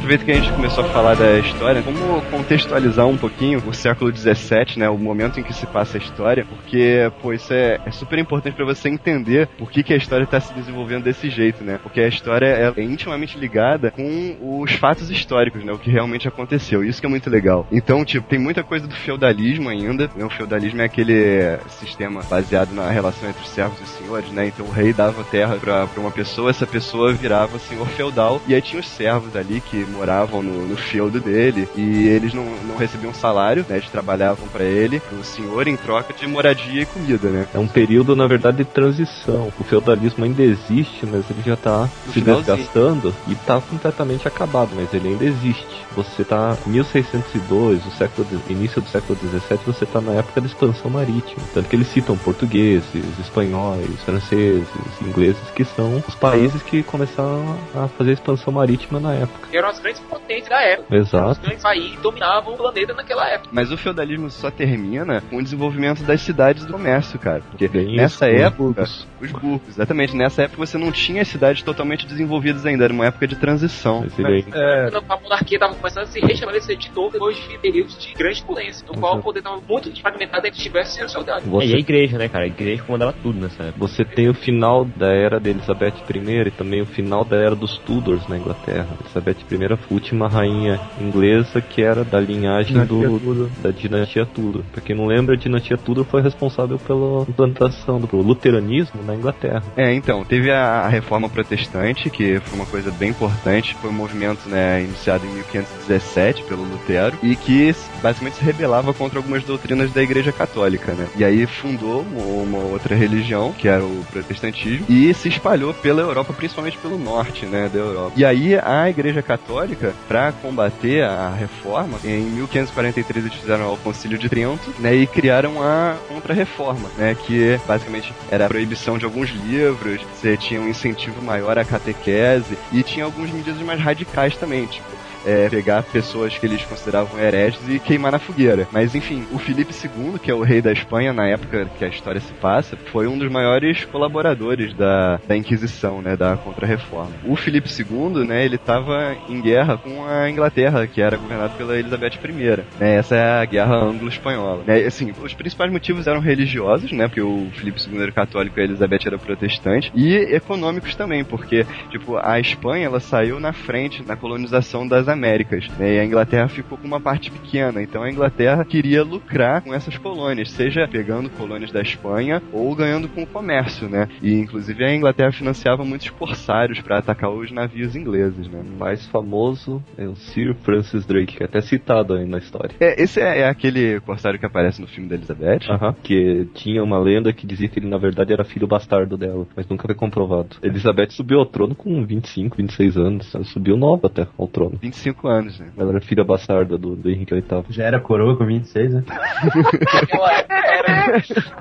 Aproveita 0.09 0.25
que 0.25 0.33
a 0.33 0.43
gente 0.43 0.57
começou 0.57 0.85
a 0.85 0.89
falar 0.89 1.17
da 1.17 1.39
história, 1.39 1.83
como 1.83 2.23
contextualizar 2.31 3.07
um 3.07 3.19
pouquinho 3.19 3.63
o 3.67 3.75
século 3.75 4.11
XVII, 4.11 4.79
né, 4.79 4.89
o 4.89 4.97
momento 4.97 5.39
em 5.39 5.43
que 5.43 5.53
se 5.53 5.67
passa 5.67 5.99
a 5.99 6.01
história, 6.01 6.47
porque, 6.47 7.13
pô, 7.21 7.31
isso 7.35 7.53
é, 7.53 7.79
é 7.85 7.91
super 7.91 8.19
importante 8.19 8.55
para 8.55 8.65
você 8.65 8.89
entender 8.89 9.47
por 9.59 9.71
que, 9.71 9.83
que 9.83 9.93
a 9.93 9.99
história 9.99 10.25
está 10.25 10.41
se 10.41 10.55
desenvolvendo 10.55 11.05
desse 11.05 11.29
jeito, 11.29 11.63
né, 11.63 11.79
porque 11.83 12.01
a 12.01 12.09
história 12.09 12.47
é 12.75 12.83
intimamente 12.83 13.39
ligada 13.39 13.91
com 13.91 14.63
os 14.63 14.73
fatos 14.73 15.11
históricos, 15.11 15.63
né, 15.63 15.73
o 15.75 15.79
que 15.79 15.91
realmente 15.91 16.27
aconteceu, 16.27 16.83
isso 16.83 17.03
que 17.03 17.07
é 17.07 17.11
muito 17.11 17.29
legal. 17.29 17.67
Então, 17.71 18.03
tipo, 18.03 18.27
tem 18.27 18.39
muita 18.39 18.63
coisa 18.63 18.87
do 18.87 18.95
feudalismo 18.95 19.69
ainda, 19.69 20.09
né, 20.17 20.25
o 20.25 20.31
feudalismo 20.31 20.81
é 20.81 20.87
aquele 20.87 21.59
sistema 21.69 22.23
baseado 22.31 22.73
na 22.73 22.89
relação 22.91 23.29
entre 23.29 23.43
os 23.43 23.51
servos 23.51 23.79
e 23.79 23.83
os 23.83 23.91
senhores, 23.91 24.31
né, 24.31 24.47
então 24.47 24.65
o 24.65 24.71
rei 24.71 24.91
dava 24.91 25.23
terra 25.25 25.57
pra 25.57 25.87
uma 25.99 26.11
pessoa, 26.11 26.49
essa 26.49 26.67
pessoa 26.67 27.13
virava 27.13 27.59
senhor 27.59 27.87
feudal, 27.89 28.41
e 28.49 28.55
aí 28.55 28.63
tinha 28.63 28.81
os 28.81 28.89
servos 28.89 29.37
ali 29.37 29.61
que 29.61 29.85
moravam 29.99 30.43
no, 30.43 30.67
no 30.69 30.77
feudo 30.77 31.21
dele 31.21 31.69
e 31.77 32.07
eles 32.07 32.33
não, 32.33 32.45
não 32.67 32.77
recebiam 32.77 33.13
salário, 33.13 33.65
né? 33.69 33.77
Eles 33.79 33.91
trabalhavam 33.91 34.47
para 34.49 34.63
ele, 34.65 35.03
o 35.19 35.25
senhor, 35.25 35.67
em 35.67 35.77
troca 35.77 36.13
de 36.15 36.27
moradia 36.27 36.83
e 36.83 36.87
comida, 36.87 37.29
né? 37.29 37.47
É 37.53 37.59
um 37.59 37.67
período, 37.67 38.15
na 38.15 38.27
verdade, 38.27 38.59
de 38.59 38.65
transição. 38.65 39.53
O 39.59 39.65
feudalismo 39.65 40.25
ainda 40.25 40.43
existe, 40.43 41.05
mas 41.05 41.29
ele 41.31 41.43
já 41.45 41.57
tá 41.57 41.89
No 42.07 42.13
se 42.13 42.21
finalzinho. 42.21 42.57
desgastando 42.57 43.15
e 43.27 43.35
tá 43.35 43.61
completamente 43.61 44.29
acabado, 44.29 44.71
mas 44.77 44.93
ele 44.95 45.09
ainda 45.09 45.25
existe. 45.25 45.67
Você 45.97 46.23
tá 46.25 46.57
em 46.67 46.71
1602, 46.71 47.85
o 47.87 47.91
século 47.93 48.27
de- 48.29 48.53
início 48.53 48.81
do 48.81 48.89
século 48.89 49.19
17, 49.21 49.65
você 49.67 49.85
tá 49.85 50.01
na 50.01 50.13
época 50.13 50.41
da 50.41 50.47
expansão 50.47 50.91
marítima. 50.91 51.43
Tanto 51.53 51.69
que 51.69 51.75
eles 51.77 51.89
citam 51.89 52.17
portugueses, 52.17 52.85
espanhóis, 53.19 54.01
franceses, 54.05 54.67
ingleses, 55.03 55.43
que 55.55 55.65
são 55.65 56.03
os 56.07 56.15
países 56.15 56.63
que 56.63 56.83
começaram 56.83 57.57
a 57.75 57.89
fazer 57.89 58.11
a 58.11 58.15
expansão 58.15 58.53
marítima 58.53 59.01
na 59.01 59.15
época. 59.15 59.49
Que 59.51 59.57
eram 59.57 59.69
as 59.69 59.81
grandes 59.89 60.01
potências 60.03 60.49
da 60.49 60.61
época. 60.63 60.95
Os 60.95 61.09
Exato. 61.09 61.41
grandes 61.41 61.63
países 61.63 62.01
dominavam 62.01 62.55
o 62.55 62.57
planeta 62.57 62.95
naquela 62.95 63.29
época. 63.29 63.51
Mas 63.53 63.73
o 63.73 63.77
feudalismo 63.77 64.31
só 64.31 64.51
termina 64.51 65.21
com 65.23 65.37
o 65.37 65.43
desenvolvimento 65.43 66.03
das 66.03 66.21
cidades 66.21 66.65
do 66.65 66.73
comércio, 66.73 67.19
cara. 67.19 67.41
Porque 67.51 67.69
Bem 67.69 67.97
nessa 67.97 68.29
isso, 68.29 68.37
os 68.37 68.43
época, 68.43 68.63
burgos. 68.63 69.07
os 69.21 69.33
burgos, 69.33 69.69
exatamente, 69.69 70.17
nessa 70.17 70.43
época 70.43 70.67
você 70.67 70.77
não 70.79 70.93
tinha 70.93 71.23
as 71.23 71.29
cidades 71.29 71.63
totalmente 71.63 72.07
desenvolvidas 72.07 72.65
ainda, 72.67 72.85
era 72.85 72.93
uma 72.93 73.07
época 73.07 73.27
de 73.27 73.37
transição. 73.37 74.05
Mas 74.19 74.47
É, 74.55 74.91
Quando 74.91 75.05
a 75.13 75.17
monarquia 75.21 75.57
estava 75.57 75.75
começando 75.75 76.05
a 76.05 76.07
se 76.07 76.21
restabelecer 76.21 76.77
de 76.77 76.91
novo 76.95 77.13
depois 77.13 77.37
de 77.37 77.59
períodos 77.59 77.99
de 77.99 78.13
grande 78.15 78.41
impotência, 78.43 78.87
no 78.87 78.99
qual 78.99 79.19
o 79.19 79.23
poder 79.23 79.39
estava 79.41 79.61
muito 79.69 80.01
fragmentado 80.01 80.47
entre 80.47 80.63
diversos 80.63 81.13
feudais. 81.13 81.43
É, 81.45 81.47
e 81.47 81.49
a 81.49 81.51
você 81.51 81.77
igreja, 81.77 82.19
né, 82.19 82.29
cara? 82.29 82.45
A 82.45 82.49
igreja 82.49 82.83
comandava 82.83 83.13
tudo 83.23 83.41
nessa 83.41 83.65
época. 83.65 83.79
Você 83.79 84.05
tem 84.05 84.29
o 84.29 84.35
final 84.35 84.85
da 84.85 85.09
era 85.13 85.41
de 85.41 85.51
Elizabeth 85.51 85.95
I 86.15 86.49
e 86.49 86.51
também 86.51 86.83
o 86.83 86.87
final 86.87 87.25
da 87.25 87.37
era 87.37 87.55
dos 87.55 87.79
Tudors 87.79 88.27
na 88.29 88.37
Inglaterra. 88.37 88.87
Elizabeth 89.01 89.37
I 89.51 89.78
última 89.91 90.29
rainha 90.29 90.81
inglesa 91.01 91.61
que 91.61 91.83
era 91.83 92.05
da 92.05 92.21
linhagem 92.21 92.73
Dinastia 92.73 93.09
do, 93.09 93.21
Tudor. 93.21 93.49
da 93.63 93.71
dinastia 93.71 94.27
Tudor. 94.27 94.63
Pra 94.73 94.81
quem 94.81 94.97
não 94.97 95.07
lembra, 95.07 95.35
a 95.35 95.39
dinastia 95.39 95.77
Tudor 95.77 96.05
foi 96.05 96.23
responsável 96.23 96.79
pela 96.79 97.23
implantação 97.23 98.01
do 98.01 98.17
luteranismo 98.17 99.03
na 99.05 99.15
Inglaterra. 99.15 99.63
É, 99.77 99.93
então, 99.95 100.25
teve 100.25 100.51
a, 100.51 100.81
a 100.81 100.89
reforma 100.89 101.29
protestante, 101.29 102.11
que 102.11 102.41
foi 102.41 102.59
uma 102.59 102.67
coisa 102.67 102.91
bem 102.91 103.11
importante, 103.11 103.75
foi 103.81 103.91
um 103.91 103.95
movimento, 103.95 104.49
né, 104.49 104.83
iniciado 104.83 105.25
em 105.27 105.31
1517 105.31 106.45
pelo 106.45 106.63
Lutero, 106.63 107.17
e 107.23 107.37
que 107.37 107.75
basicamente 108.03 108.37
se 108.37 108.45
rebelava 108.45 108.93
contra 108.93 109.19
algumas 109.19 109.43
doutrinas 109.45 109.93
da 109.93 110.03
Igreja 110.03 110.33
Católica, 110.33 110.93
né? 110.93 111.07
E 111.17 111.25
aí 111.25 111.47
fundou 111.47 112.03
uma, 112.03 112.43
uma 112.43 112.59
outra 112.73 112.95
religião, 112.95 113.53
que 113.53 113.69
era 113.69 113.85
o 113.85 114.05
protestantismo, 114.11 114.87
e 114.89 115.13
se 115.15 115.29
espalhou 115.29 115.75
pela 115.75 116.01
Europa, 116.01 116.33
principalmente 116.33 116.79
pelo 116.79 116.99
norte, 116.99 117.47
né, 117.47 117.71
da 117.73 117.79
Europa. 117.79 118.13
E 118.17 118.25
aí 118.25 118.57
a 118.57 118.89
Igreja 118.89 119.23
Católica, 119.23 119.68
para 120.07 120.33
combater 120.33 121.03
a 121.03 121.31
reforma, 121.31 121.99
em 122.05 122.23
1543 122.23 123.25
eles 123.25 123.39
fizeram 123.39 123.73
o 123.73 123.77
Concílio 123.79 124.19
de 124.19 124.29
Trento, 124.29 124.75
né, 124.79 124.95
e 124.95 125.07
criaram 125.07 125.63
a 125.63 125.97
Contra-Reforma, 126.09 126.89
né, 126.97 127.15
que 127.15 127.59
basicamente 127.67 128.13
era 128.31 128.47
a 128.47 128.49
proibição 128.49 128.99
de 128.99 129.05
alguns 129.05 129.31
livros, 129.31 130.01
você 130.15 130.37
tinha 130.37 130.61
um 130.61 130.69
incentivo 130.69 131.23
maior 131.23 131.59
à 131.59 131.65
catequese 131.65 132.59
e 132.73 132.83
tinha 132.83 133.05
algumas 133.05 133.31
medidas 133.31 133.61
mais 133.63 133.81
radicais 133.81 134.37
também, 134.37 134.67
tipo 134.67 134.98
é, 135.25 135.49
pegar 135.49 135.83
pessoas 135.83 136.37
que 136.37 136.47
eles 136.47 136.63
consideravam 136.65 137.19
hereges 137.19 137.61
e 137.69 137.79
queimar 137.79 138.13
na 138.13 138.19
fogueira. 138.19 138.67
Mas 138.73 138.95
enfim, 138.95 139.27
o 139.33 139.39
Felipe 139.39 139.73
II, 139.73 140.19
que 140.19 140.31
é 140.31 140.35
o 140.35 140.43
rei 140.43 140.61
da 140.61 140.73
Espanha 140.73 141.13
na 141.13 141.27
época 141.27 141.69
que 141.79 141.85
a 141.85 141.89
história 141.89 142.21
se 142.21 142.33
passa, 142.35 142.77
foi 142.93 143.07
um 143.07 143.19
dos 143.19 143.31
maiores 143.31 143.85
colaboradores 143.85 144.75
da, 144.75 145.21
da 145.27 145.37
Inquisição, 145.37 146.01
né, 146.01 146.17
da 146.17 146.37
Contra-Reforma. 146.37 147.13
O 147.25 147.37
Felipe 147.37 147.69
II, 147.69 148.27
né, 148.27 148.45
ele 148.45 148.57
estava 148.57 149.17
em 149.29 149.41
guerra 149.41 149.77
com 149.77 150.05
a 150.07 150.31
Inglaterra, 150.31 150.87
que 150.87 151.01
era 151.01 151.17
governada 151.17 151.55
pela 151.57 151.79
Elizabeth 151.79 152.19
I. 152.25 152.65
Né, 152.79 152.97
essa 152.97 153.17
é 153.17 153.41
a 153.41 153.45
guerra 153.45 153.77
anglo-espanhola. 153.77 154.63
Né, 154.67 154.85
assim, 154.85 155.13
os 155.23 155.35
principais 155.35 155.71
motivos 155.73 156.07
eram 156.07 156.21
religiosos, 156.21 156.93
né, 156.93 157.09
porque 157.09 157.21
o 157.21 157.49
Felipe 157.55 157.81
II 157.81 158.03
era 158.03 158.13
católico 158.13 158.59
e 158.59 158.63
a 158.63 158.65
Elizabeth 158.65 159.07
era 159.07 159.19
protestante, 159.19 159.91
e 159.95 160.15
econômicos 160.35 160.95
também, 160.95 161.25
porque 161.25 161.67
tipo 161.91 162.17
a 162.17 162.39
Espanha 162.41 162.87
ela 162.87 163.01
saiu 163.01 163.41
na 163.41 163.53
frente 163.53 164.03
na 164.07 164.17
colonização 164.17 164.87
das 164.87 165.08
Américas, 165.09 165.69
né, 165.79 165.95
e 165.97 165.99
a 166.01 166.05
Inglaterra 166.05 166.49
ficou 166.49 166.79
com 166.79 166.87
uma 166.87 167.01
parte 167.01 167.31
pequena. 167.31 167.83
Então 167.83 168.03
a 168.03 168.11
Inglaterra 168.11 168.65
queria 168.65 169.03
lucrar 169.03 169.63
com 169.63 169.75
essas 169.75 169.97
colônias, 169.97 170.51
seja 170.51 170.87
pegando 170.89 171.31
colônias 171.31 171.73
da 171.73 171.81
Espanha 171.81 172.43
ou 172.53 172.75
ganhando 172.75 173.09
com 173.09 173.23
o 173.23 173.27
comércio, 173.27 173.89
né? 173.89 174.09
E 174.23 174.35
inclusive 174.35 174.85
a 174.85 174.95
Inglaterra 174.95 175.33
financiava 175.33 175.85
muitos 175.85 176.11
corsários 176.11 176.81
para 176.81 176.99
atacar 176.99 177.31
os 177.31 177.51
navios 177.51 177.97
ingleses, 177.97 178.49
né? 178.49 178.61
O 178.61 178.79
mais 178.79 179.07
famoso 179.07 179.83
é 179.97 180.07
o 180.07 180.17
Sir 180.17 180.55
Francis 180.63 181.07
Drake, 181.07 181.37
que 181.37 181.43
é 181.43 181.47
até 181.47 181.61
citado 181.61 182.15
aí 182.15 182.27
na 182.27 182.39
história. 182.39 182.75
É, 182.81 183.03
esse 183.03 183.21
é, 183.21 183.41
é 183.41 183.49
aquele 183.49 184.01
corsário 184.01 184.39
que 184.39 184.47
aparece 184.47 184.81
no 184.81 184.87
filme 184.87 185.09
da 185.09 185.15
Elizabeth. 185.15 185.71
Aham. 185.71 185.95
Que 186.03 186.47
tinha 186.55 186.83
uma 186.83 186.99
lenda 186.99 187.33
que 187.33 187.47
dizia 187.47 187.69
que 187.69 187.79
ele 187.79 187.89
na 187.89 187.99
verdade 187.99 188.33
era 188.33 188.45
filho 188.45 188.67
bastardo 188.67 189.17
dela, 189.17 189.47
mas 189.57 189.67
nunca 189.69 189.87
foi 189.87 189.95
comprovado. 189.95 190.57
Elizabeth 190.63 191.11
subiu 191.11 191.39
ao 191.39 191.47
trono 191.47 191.75
com 191.75 192.05
25, 192.05 192.57
26 192.57 192.97
anos. 192.97 193.35
Ela 193.35 193.45
subiu 193.45 193.77
nova 193.77 194.07
até 194.07 194.27
ao 194.37 194.47
trono. 194.47 194.79
25 194.81 194.97
anos, 195.25 195.59
né? 195.59 195.69
Ela 195.77 195.91
era 195.91 196.01
filha 196.01 196.25
bastarda 196.25 196.79
do, 196.79 196.97
do 196.97 197.11
Henrique 197.11 197.35
VIII. 197.35 197.65
Já 197.71 197.85
era 197.85 198.01
coroa 198.01 198.37
com 198.37 198.47
26, 198.47 198.95
né? 198.95 199.05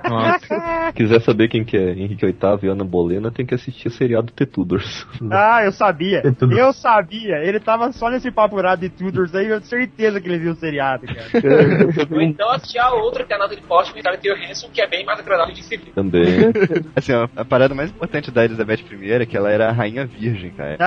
Nossa. 0.07 0.87
Se 0.87 0.93
quiser 0.93 1.21
saber 1.21 1.47
quem 1.47 1.63
que 1.63 1.77
é 1.77 1.91
Henrique 1.91 2.25
VIII 2.25 2.35
e 2.63 2.67
Ana 2.67 2.83
Bolena, 2.83 3.31
tem 3.31 3.45
que 3.45 3.55
assistir 3.55 3.87
o 3.87 3.91
seriado 3.91 4.31
The 4.33 4.45
Tudors. 4.45 5.05
Ah, 5.29 5.61
eu 5.63 5.71
sabia. 5.71 6.23
Eu 6.57 6.73
sabia. 6.73 7.35
Ele 7.37 7.59
tava 7.59 7.91
só 7.91 8.09
nesse 8.09 8.31
papo 8.31 8.59
rado 8.61 8.79
de 8.79 8.89
Tudors 8.89 9.35
aí, 9.35 9.47
eu 9.47 9.59
tenho 9.61 9.69
certeza 9.69 10.19
que 10.21 10.27
ele 10.27 10.39
viu 10.39 10.53
o 10.53 10.55
seriado, 10.55 11.05
cara. 11.05 11.27
Ou 12.11 12.21
então 12.21 12.49
assistir 12.51 12.79
a 12.79 12.91
outra 12.93 13.25
que 13.25 13.33
é 13.33 13.35
a 13.35 13.39
Natalie 13.39 13.63
Portman 13.63 13.97
e 13.97 14.01
Scarlett 14.01 14.27
Johansson, 14.27 14.69
que 14.71 14.81
é 14.81 14.87
bem 14.87 15.05
mais 15.05 15.19
agradável 15.19 15.53
de 15.53 15.63
se 15.63 15.77
ver. 15.77 15.91
Também. 15.93 16.27
Assim, 16.95 17.13
ó, 17.13 17.27
a 17.35 17.45
parada 17.45 17.75
mais 17.75 17.89
importante 17.89 18.31
da 18.31 18.45
Elizabeth 18.45 18.83
I 18.91 19.11
é 19.11 19.25
que 19.25 19.37
ela 19.37 19.51
era 19.51 19.69
a 19.69 19.71
rainha 19.71 20.05
virgem, 20.05 20.51
cara. 20.51 20.77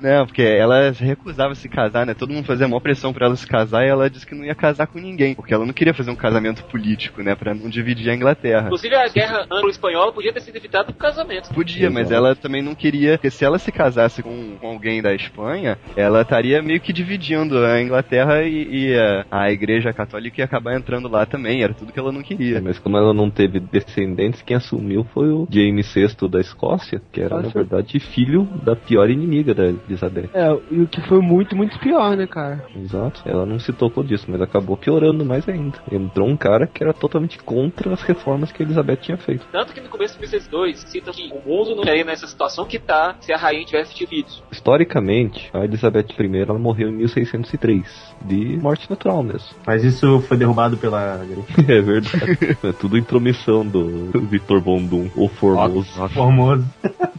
Não, 0.00 0.26
porque 0.26 0.42
ela 0.42 0.90
recusava 0.90 1.52
a 1.52 1.56
se 1.56 1.68
casar, 1.68 1.99
né? 2.04 2.14
Todo 2.14 2.32
mundo 2.32 2.46
fazia 2.46 2.68
maior 2.68 2.80
pressão 2.80 3.12
pra 3.12 3.26
ela 3.26 3.36
se 3.36 3.46
casar 3.46 3.84
e 3.84 3.88
ela 3.88 4.10
disse 4.10 4.26
que 4.26 4.34
não 4.34 4.44
ia 4.44 4.54
casar 4.54 4.86
com 4.86 4.98
ninguém, 4.98 5.34
porque 5.34 5.54
ela 5.54 5.66
não 5.66 5.72
queria 5.72 5.94
fazer 5.94 6.10
um 6.10 6.16
casamento 6.16 6.64
político, 6.64 7.22
né? 7.22 7.34
Pra 7.34 7.54
não 7.54 7.68
dividir 7.68 8.10
a 8.10 8.14
Inglaterra. 8.14 8.66
Inclusive 8.66 8.94
a 8.94 9.08
guerra 9.08 9.46
anglo-espanhola 9.50 10.12
podia 10.12 10.32
ter 10.32 10.40
sido 10.40 10.56
evitada 10.56 10.92
por 10.92 10.94
casamento. 10.94 11.52
Podia, 11.52 11.90
mas 11.90 12.10
Exato. 12.10 12.14
ela 12.14 12.36
também 12.36 12.62
não 12.62 12.74
queria, 12.74 13.12
porque 13.12 13.30
se 13.30 13.44
ela 13.44 13.58
se 13.58 13.72
casasse 13.72 14.22
com, 14.22 14.56
com 14.60 14.66
alguém 14.66 15.02
da 15.02 15.14
Espanha, 15.14 15.78
ela 15.96 16.22
estaria 16.22 16.62
meio 16.62 16.80
que 16.80 16.92
dividindo 16.92 17.58
a 17.64 17.80
Inglaterra 17.80 18.42
e, 18.42 18.90
e 18.90 18.98
a, 18.98 19.26
a 19.30 19.52
igreja 19.52 19.92
católica 19.92 20.40
ia 20.40 20.44
acabar 20.44 20.76
entrando 20.76 21.08
lá 21.08 21.26
também, 21.26 21.62
era 21.62 21.74
tudo 21.74 21.92
que 21.92 21.98
ela 21.98 22.12
não 22.12 22.22
queria. 22.22 22.60
Mas 22.60 22.78
como 22.78 22.96
ela 22.96 23.14
não 23.14 23.30
teve 23.30 23.60
descendentes, 23.60 24.42
quem 24.42 24.56
assumiu 24.56 25.04
foi 25.12 25.28
o 25.28 25.46
James 25.50 25.92
VI 25.92 26.28
da 26.28 26.40
Escócia, 26.40 27.00
que 27.12 27.20
era, 27.20 27.40
na 27.40 27.48
verdade, 27.48 27.98
filho 28.00 28.48
da 28.64 28.74
pior 28.74 29.08
inimiga 29.10 29.54
da 29.54 29.66
Elizabeth. 29.66 30.30
É, 30.34 30.48
e 30.70 30.80
o 30.80 30.86
que 30.86 31.00
foi 31.02 31.20
muito, 31.20 31.56
muito 31.56 31.78
pior. 31.78 31.89
Pior, 31.90 32.16
né, 32.16 32.26
cara? 32.26 32.64
Exato. 32.76 33.22
Ela 33.26 33.44
não 33.44 33.58
se 33.58 33.72
tocou 33.72 34.04
disso, 34.04 34.26
mas 34.28 34.40
acabou 34.40 34.76
piorando 34.76 35.24
mais 35.24 35.48
ainda. 35.48 35.76
Entrou 35.90 36.28
um 36.28 36.36
cara 36.36 36.66
que 36.66 36.82
era 36.82 36.94
totalmente 36.94 37.38
contra 37.38 37.92
as 37.92 38.02
reformas 38.02 38.52
que 38.52 38.62
a 38.62 38.66
Elizabeth 38.66 38.96
tinha 38.96 39.16
feito. 39.16 39.44
Tanto 39.50 39.72
que 39.72 39.80
no 39.80 39.88
começo 39.88 40.14
do 40.14 40.20
1602 40.20 40.78
cita 40.86 41.10
que 41.10 41.32
o 41.32 41.48
mundo 41.48 41.70
não 41.70 41.80
estaria 41.80 42.04
nessa 42.04 42.28
situação 42.28 42.64
que 42.64 42.78
tá 42.78 43.16
se 43.20 43.32
a 43.32 43.36
rainha 43.36 43.64
tivesse 43.64 43.94
tido 43.94 44.08
filhos. 44.08 44.42
Historicamente, 44.52 45.50
a 45.52 45.64
Elizabeth 45.64 46.06
I 46.18 46.38
ela 46.38 46.58
morreu 46.58 46.88
em 46.88 46.92
1603, 46.92 48.14
de 48.22 48.56
morte 48.58 48.88
natural 48.88 49.22
mesmo. 49.22 49.48
Mas 49.66 49.82
isso 49.82 50.20
foi 50.22 50.36
derrubado 50.36 50.76
pela. 50.76 51.20
É 51.70 51.80
verdade. 51.80 52.56
é 52.64 52.72
tudo 52.72 52.96
intromissão 52.96 53.66
do 53.66 54.10
Victor 54.28 54.60
Von 54.60 54.84
Doom, 54.84 55.08
o 55.16 55.28
Formoso. 55.28 56.08
Formoso. 56.08 56.64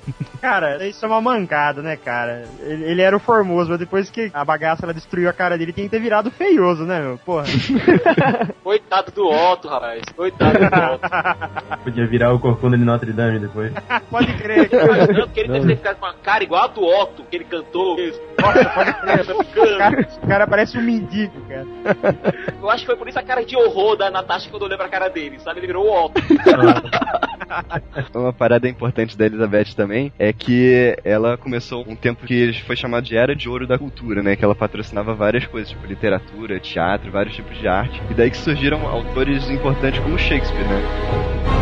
Cara, 0.42 0.86
isso 0.88 1.06
é 1.06 1.08
uma 1.08 1.22
mancada, 1.22 1.82
né, 1.84 1.96
cara? 1.96 2.46
Ele, 2.62 2.84
ele 2.84 3.02
era 3.02 3.16
o 3.16 3.20
formoso, 3.20 3.70
mas 3.70 3.80
depois 3.80 4.10
que 4.10 4.32
a 4.34 4.44
bagaça 4.62 4.86
ela 4.86 4.94
destruiu 4.94 5.28
a 5.28 5.34
cara 5.34 5.58
dele, 5.58 5.74
tinha 5.74 5.86
que 5.86 5.90
ter 5.90 6.00
virado 6.00 6.30
feioso, 6.30 6.84
né, 6.84 7.02
meu? 7.02 7.18
Porra. 7.18 7.46
Coitado 8.64 9.12
do 9.12 9.28
Otto, 9.28 9.68
rapaz. 9.68 10.04
Coitado 10.16 10.60
do 10.60 10.66
Otto. 10.66 11.82
Podia 11.84 12.06
virar 12.06 12.32
o 12.32 12.40
corcunda 12.40 12.78
de 12.78 12.84
Notre 12.84 13.12
Dame 13.12 13.40
depois. 13.40 13.74
Pode 14.12 14.32
crer. 14.38 14.70
Fico 14.70 14.86
imaginando 14.86 15.30
que 15.30 15.40
ele 15.40 15.50
deve 15.50 15.68
ter 15.68 15.78
ficado 15.78 15.98
com 15.98 16.06
uma 16.06 16.14
cara 16.14 16.44
igual 16.44 16.66
a 16.66 16.68
do 16.68 16.84
Otto, 16.84 17.24
que 17.24 17.38
ele 17.38 17.46
cantou. 17.46 17.98
Nossa, 18.40 18.70
pode 18.70 18.94
crer. 18.94 19.32
O 19.32 19.78
cara, 19.78 20.08
o 20.22 20.28
cara 20.28 20.48
parece 20.48 20.78
um 20.78 20.84
mendigo, 20.84 21.42
cara. 21.48 21.66
Eu 22.62 22.70
acho 22.70 22.82
que 22.82 22.86
foi 22.86 22.96
por 22.96 23.08
isso 23.08 23.18
a 23.18 23.24
cara 23.24 23.44
de 23.44 23.56
horror 23.56 23.98
da 23.98 24.12
Natasha 24.12 24.50
quando 24.50 24.64
eu 24.64 24.68
olhei 24.68 24.78
pra 24.78 24.90
cara 24.90 25.10
dele, 25.10 25.40
sabe? 25.40 25.60
Ele 25.60 25.68
virou 25.68 25.86
o 25.86 26.06
Otto. 26.06 26.22
Uma 28.14 28.34
parada 28.34 28.68
importante 28.68 29.18
da 29.18 29.26
Elizabeth 29.26 29.74
também 29.76 30.14
é 30.18 30.32
que 30.32 30.96
ela 31.04 31.38
começou 31.38 31.84
um 31.88 31.96
tempo 31.96 32.26
que 32.26 32.54
foi 32.66 32.76
chamado 32.76 33.04
de 33.04 33.16
Era 33.16 33.36
de 33.36 33.50
Ouro 33.50 33.68
da 33.68 33.78
Cultura, 33.78 34.22
né? 34.22 34.36
Que 34.36 34.46
ela 34.46 34.51
patrocinava 34.56 35.14
várias 35.14 35.46
coisas, 35.46 35.70
tipo 35.70 35.86
literatura, 35.86 36.60
teatro, 36.60 37.12
vários 37.12 37.36
tipos 37.36 37.58
de 37.58 37.68
arte. 37.68 38.02
E 38.10 38.14
daí 38.14 38.30
que 38.30 38.38
surgiram 38.38 38.88
autores 38.88 39.50
importantes 39.50 40.00
como 40.00 40.18
Shakespeare, 40.18 40.68
né? 40.68 41.61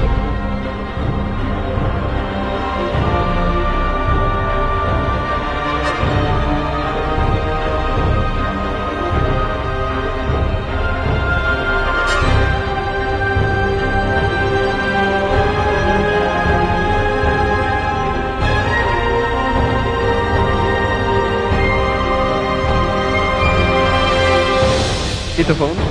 Então, 25.52 25.89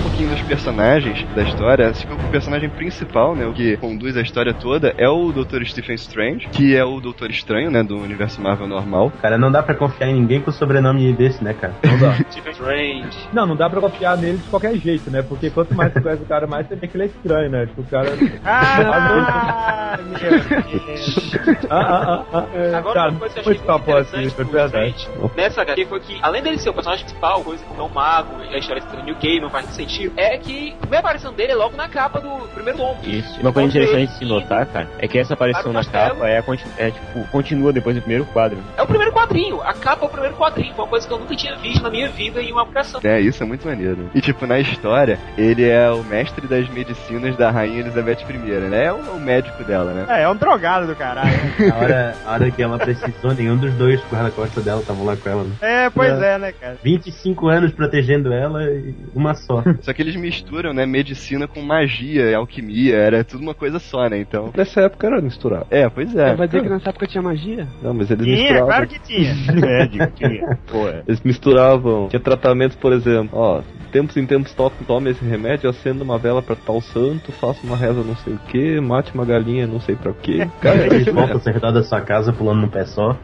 personagens 0.48 1.26
da 1.34 1.42
história, 1.42 1.90
acho 1.90 2.06
que 2.06 2.12
o 2.12 2.16
personagem 2.30 2.70
principal, 2.70 3.36
né, 3.36 3.46
o 3.46 3.52
que 3.52 3.76
conduz 3.76 4.16
a 4.16 4.22
história 4.22 4.54
toda, 4.54 4.94
é 4.96 5.08
o 5.08 5.30
Dr. 5.30 5.62
Stephen 5.64 5.94
Strange, 5.96 6.48
que 6.48 6.74
é 6.74 6.82
o 6.82 7.00
Doutor 7.00 7.30
Estranho, 7.30 7.70
né, 7.70 7.82
do 7.82 7.96
universo 7.96 8.40
Marvel 8.40 8.66
normal. 8.66 9.12
Cara, 9.20 9.36
não 9.36 9.52
dá 9.52 9.62
pra 9.62 9.74
confiar 9.74 10.08
em 10.08 10.14
ninguém 10.14 10.40
com 10.40 10.50
sobrenome 10.50 11.12
desse, 11.12 11.44
né, 11.44 11.52
cara? 11.52 11.74
Não 11.84 11.98
dá. 11.98 12.14
Stephen 12.30 12.52
Strange. 12.52 13.18
Não, 13.32 13.46
não 13.46 13.56
dá 13.56 13.68
pra 13.68 13.80
confiar 13.80 14.16
nele 14.16 14.38
de 14.38 14.48
qualquer 14.48 14.74
jeito, 14.76 15.10
né? 15.10 15.22
Porque 15.22 15.50
quanto 15.50 15.74
mais 15.74 15.92
você 15.92 16.00
conhece 16.00 16.22
o 16.22 16.26
cara, 16.26 16.46
mais 16.46 16.66
você 16.66 16.76
vê 16.76 16.88
que 16.88 16.96
ele 16.96 17.04
é 17.04 17.06
estranho, 17.06 17.50
né? 17.50 17.66
Tipo, 17.66 17.82
o 17.82 17.84
cara. 17.84 18.08
Ah, 18.44 19.98
meu 19.98 20.18
Deus. 20.18 21.66
Ah, 21.70 21.76
ah, 21.76 22.04
ah, 22.08 22.24
ah. 22.32 22.46
É, 22.54 22.74
Agora, 22.74 22.94
cara, 22.94 23.10
uma 23.10 23.20
coisa 23.20 23.34
que 23.34 23.40
eu 23.40 23.52
achei 23.52 23.62
muito 23.62 23.92
assim, 23.92 24.24
interessante 24.24 24.44
do 24.44 24.52
verdade. 24.52 25.08
Nessa 25.36 25.62
HQ 25.62 25.86
foi 25.86 26.00
que, 26.00 26.18
além 26.22 26.42
dele 26.42 26.58
ser 26.58 26.70
o 26.70 26.74
personagem 26.74 27.04
principal, 27.04 27.42
coisa 27.42 27.64
que 27.64 27.78
é 27.80 27.82
um 27.82 27.88
mago, 27.88 28.42
e 28.50 28.54
a 28.54 28.58
história 28.58 28.82
do 28.82 29.02
New 29.04 29.16
Game 29.16 29.40
não 29.40 29.50
faz 29.50 29.66
muito 29.66 29.76
sentido, 29.76 30.12
é 30.16 30.37
que 30.38 30.72
a 30.74 30.80
primeira 30.80 31.00
aparição 31.00 31.32
dele 31.32 31.52
é 31.52 31.54
logo 31.54 31.76
na 31.76 31.88
capa 31.88 32.20
do 32.20 32.48
primeiro 32.54 32.78
tom. 32.78 32.96
Isso. 33.04 33.40
Uma 33.40 33.52
coisa 33.52 33.68
interessante 33.68 34.10
de 34.12 34.18
se 34.18 34.24
notar, 34.24 34.66
cara, 34.66 34.88
é 34.98 35.06
que 35.08 35.18
essa 35.18 35.34
aparição 35.34 35.72
na 35.72 35.84
capa 35.84 36.28
é, 36.28 36.38
a 36.38 36.42
conti- 36.42 36.64
é, 36.76 36.90
tipo, 36.90 37.24
continua 37.30 37.72
depois 37.72 37.94
do 37.96 38.00
primeiro 38.02 38.24
quadro. 38.26 38.58
É 38.76 38.82
o 38.82 38.86
primeiro 38.86 39.12
quadrinho, 39.12 39.60
a 39.62 39.72
capa 39.74 40.04
é 40.04 40.08
o 40.08 40.10
primeiro 40.10 40.36
quadrinho, 40.36 40.74
foi 40.74 40.84
uma 40.84 40.90
coisa 40.90 41.06
que 41.06 41.12
eu 41.12 41.18
nunca 41.18 41.34
tinha 41.36 41.56
visto 41.56 41.82
na 41.82 41.90
minha 41.90 42.08
vida 42.08 42.40
em 42.42 42.52
uma 42.52 42.62
publicação. 42.64 43.00
É, 43.04 43.20
isso 43.20 43.42
é 43.42 43.46
muito 43.46 43.66
maneiro. 43.66 44.10
E, 44.14 44.20
tipo, 44.20 44.46
na 44.46 44.58
história, 44.58 45.18
ele 45.36 45.68
é 45.68 45.90
o 45.90 46.02
mestre 46.04 46.46
das 46.46 46.68
medicinas 46.68 47.36
da 47.36 47.50
Rainha 47.50 47.80
Elizabeth 47.80 48.18
I, 48.28 48.32
né? 48.68 48.84
É 48.86 48.92
o, 48.92 48.96
o 48.96 49.20
médico 49.20 49.62
dela, 49.64 49.92
né? 49.92 50.06
É, 50.08 50.22
é 50.22 50.28
um 50.28 50.36
drogado 50.36 50.86
do 50.86 50.94
caralho. 50.96 51.28
A 51.72 51.78
hora, 51.78 52.14
a 52.26 52.32
hora 52.32 52.50
que 52.50 52.62
ela 52.62 52.78
precisou, 52.78 53.34
nenhum 53.34 53.56
dos 53.56 53.72
dois 53.74 54.00
guarda-costas 54.10 54.64
dela 54.64 54.80
estavam 54.80 55.04
lá 55.04 55.16
com 55.16 55.28
ela. 55.28 55.44
Né? 55.44 55.50
É, 55.60 55.90
pois 55.90 56.20
é, 56.20 56.38
né, 56.38 56.52
cara? 56.52 56.76
25 56.82 57.48
anos 57.48 57.72
protegendo 57.72 58.32
ela 58.32 58.64
e 58.64 58.94
uma 59.14 59.34
só. 59.34 59.62
Só 59.82 59.92
que 59.92 60.02
eles 60.02 60.16
misturam, 60.28 60.72
né, 60.74 60.84
medicina 60.84 61.48
com 61.48 61.62
magia 61.62 62.30
e 62.30 62.34
alquimia, 62.34 62.96
era 62.96 63.24
tudo 63.24 63.42
uma 63.42 63.54
coisa 63.54 63.78
só, 63.78 64.08
né? 64.08 64.18
Então. 64.18 64.50
Nessa 64.56 64.82
época 64.82 65.06
era 65.06 65.20
misturar. 65.20 65.66
É, 65.70 65.88
pois 65.88 66.14
é. 66.14 66.34
Vai 66.34 66.46
dizer 66.46 66.62
que 66.62 66.68
nessa 66.68 66.90
época 66.90 67.06
tinha 67.06 67.22
magia? 67.22 67.66
Não, 67.82 67.94
mas 67.94 68.10
eles 68.10 68.24
Tinha, 68.24 68.36
misturavam. 68.36 68.66
claro 68.68 68.88
que 68.88 68.98
tinha. 69.00 69.34
É, 69.68 69.86
digo, 69.86 70.06
tinha. 70.14 70.58
Pô, 70.66 70.88
é. 70.88 71.02
Eles 71.06 71.20
misturavam. 71.22 72.08
Tinha 72.08 72.20
tratamentos, 72.20 72.76
por 72.76 72.92
exemplo, 72.92 73.38
ó, 73.38 73.62
tempos 73.90 74.16
em 74.16 74.26
tempos 74.26 74.52
to 74.54 74.70
tome 74.86 75.10
esse 75.10 75.24
remédio, 75.24 75.68
acenda 75.68 76.04
uma 76.04 76.18
vela 76.18 76.42
pra 76.42 76.54
tal 76.54 76.80
santo, 76.80 77.32
faça 77.32 77.66
uma 77.66 77.76
reza 77.76 78.02
não 78.02 78.16
sei 78.16 78.34
o 78.34 78.38
que, 78.48 78.80
mate 78.80 79.12
uma 79.14 79.24
galinha 79.24 79.66
não 79.66 79.80
sei 79.80 79.96
pra 79.96 80.12
quê. 80.12 80.46
Cara, 80.60 80.86
Eles 80.86 81.06
voltam 81.06 81.40
ao 81.44 81.52
redor 81.52 81.72
da 81.72 81.82
sua 81.82 82.00
casa 82.00 82.32
pulando 82.32 82.60
no 82.62 82.68
pé 82.68 82.84
só. 82.84 83.16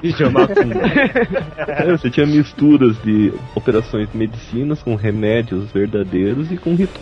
É, 1.68 1.90
você 1.96 2.10
tinha 2.10 2.26
misturas 2.26 3.00
de 3.02 3.32
operações 3.54 4.10
de 4.10 4.16
medicinas 4.16 4.82
com 4.82 4.94
remédios 4.94 5.70
verdadeiros 5.72 6.50
e 6.50 6.56
com 6.56 6.74
rituais. 6.74 6.93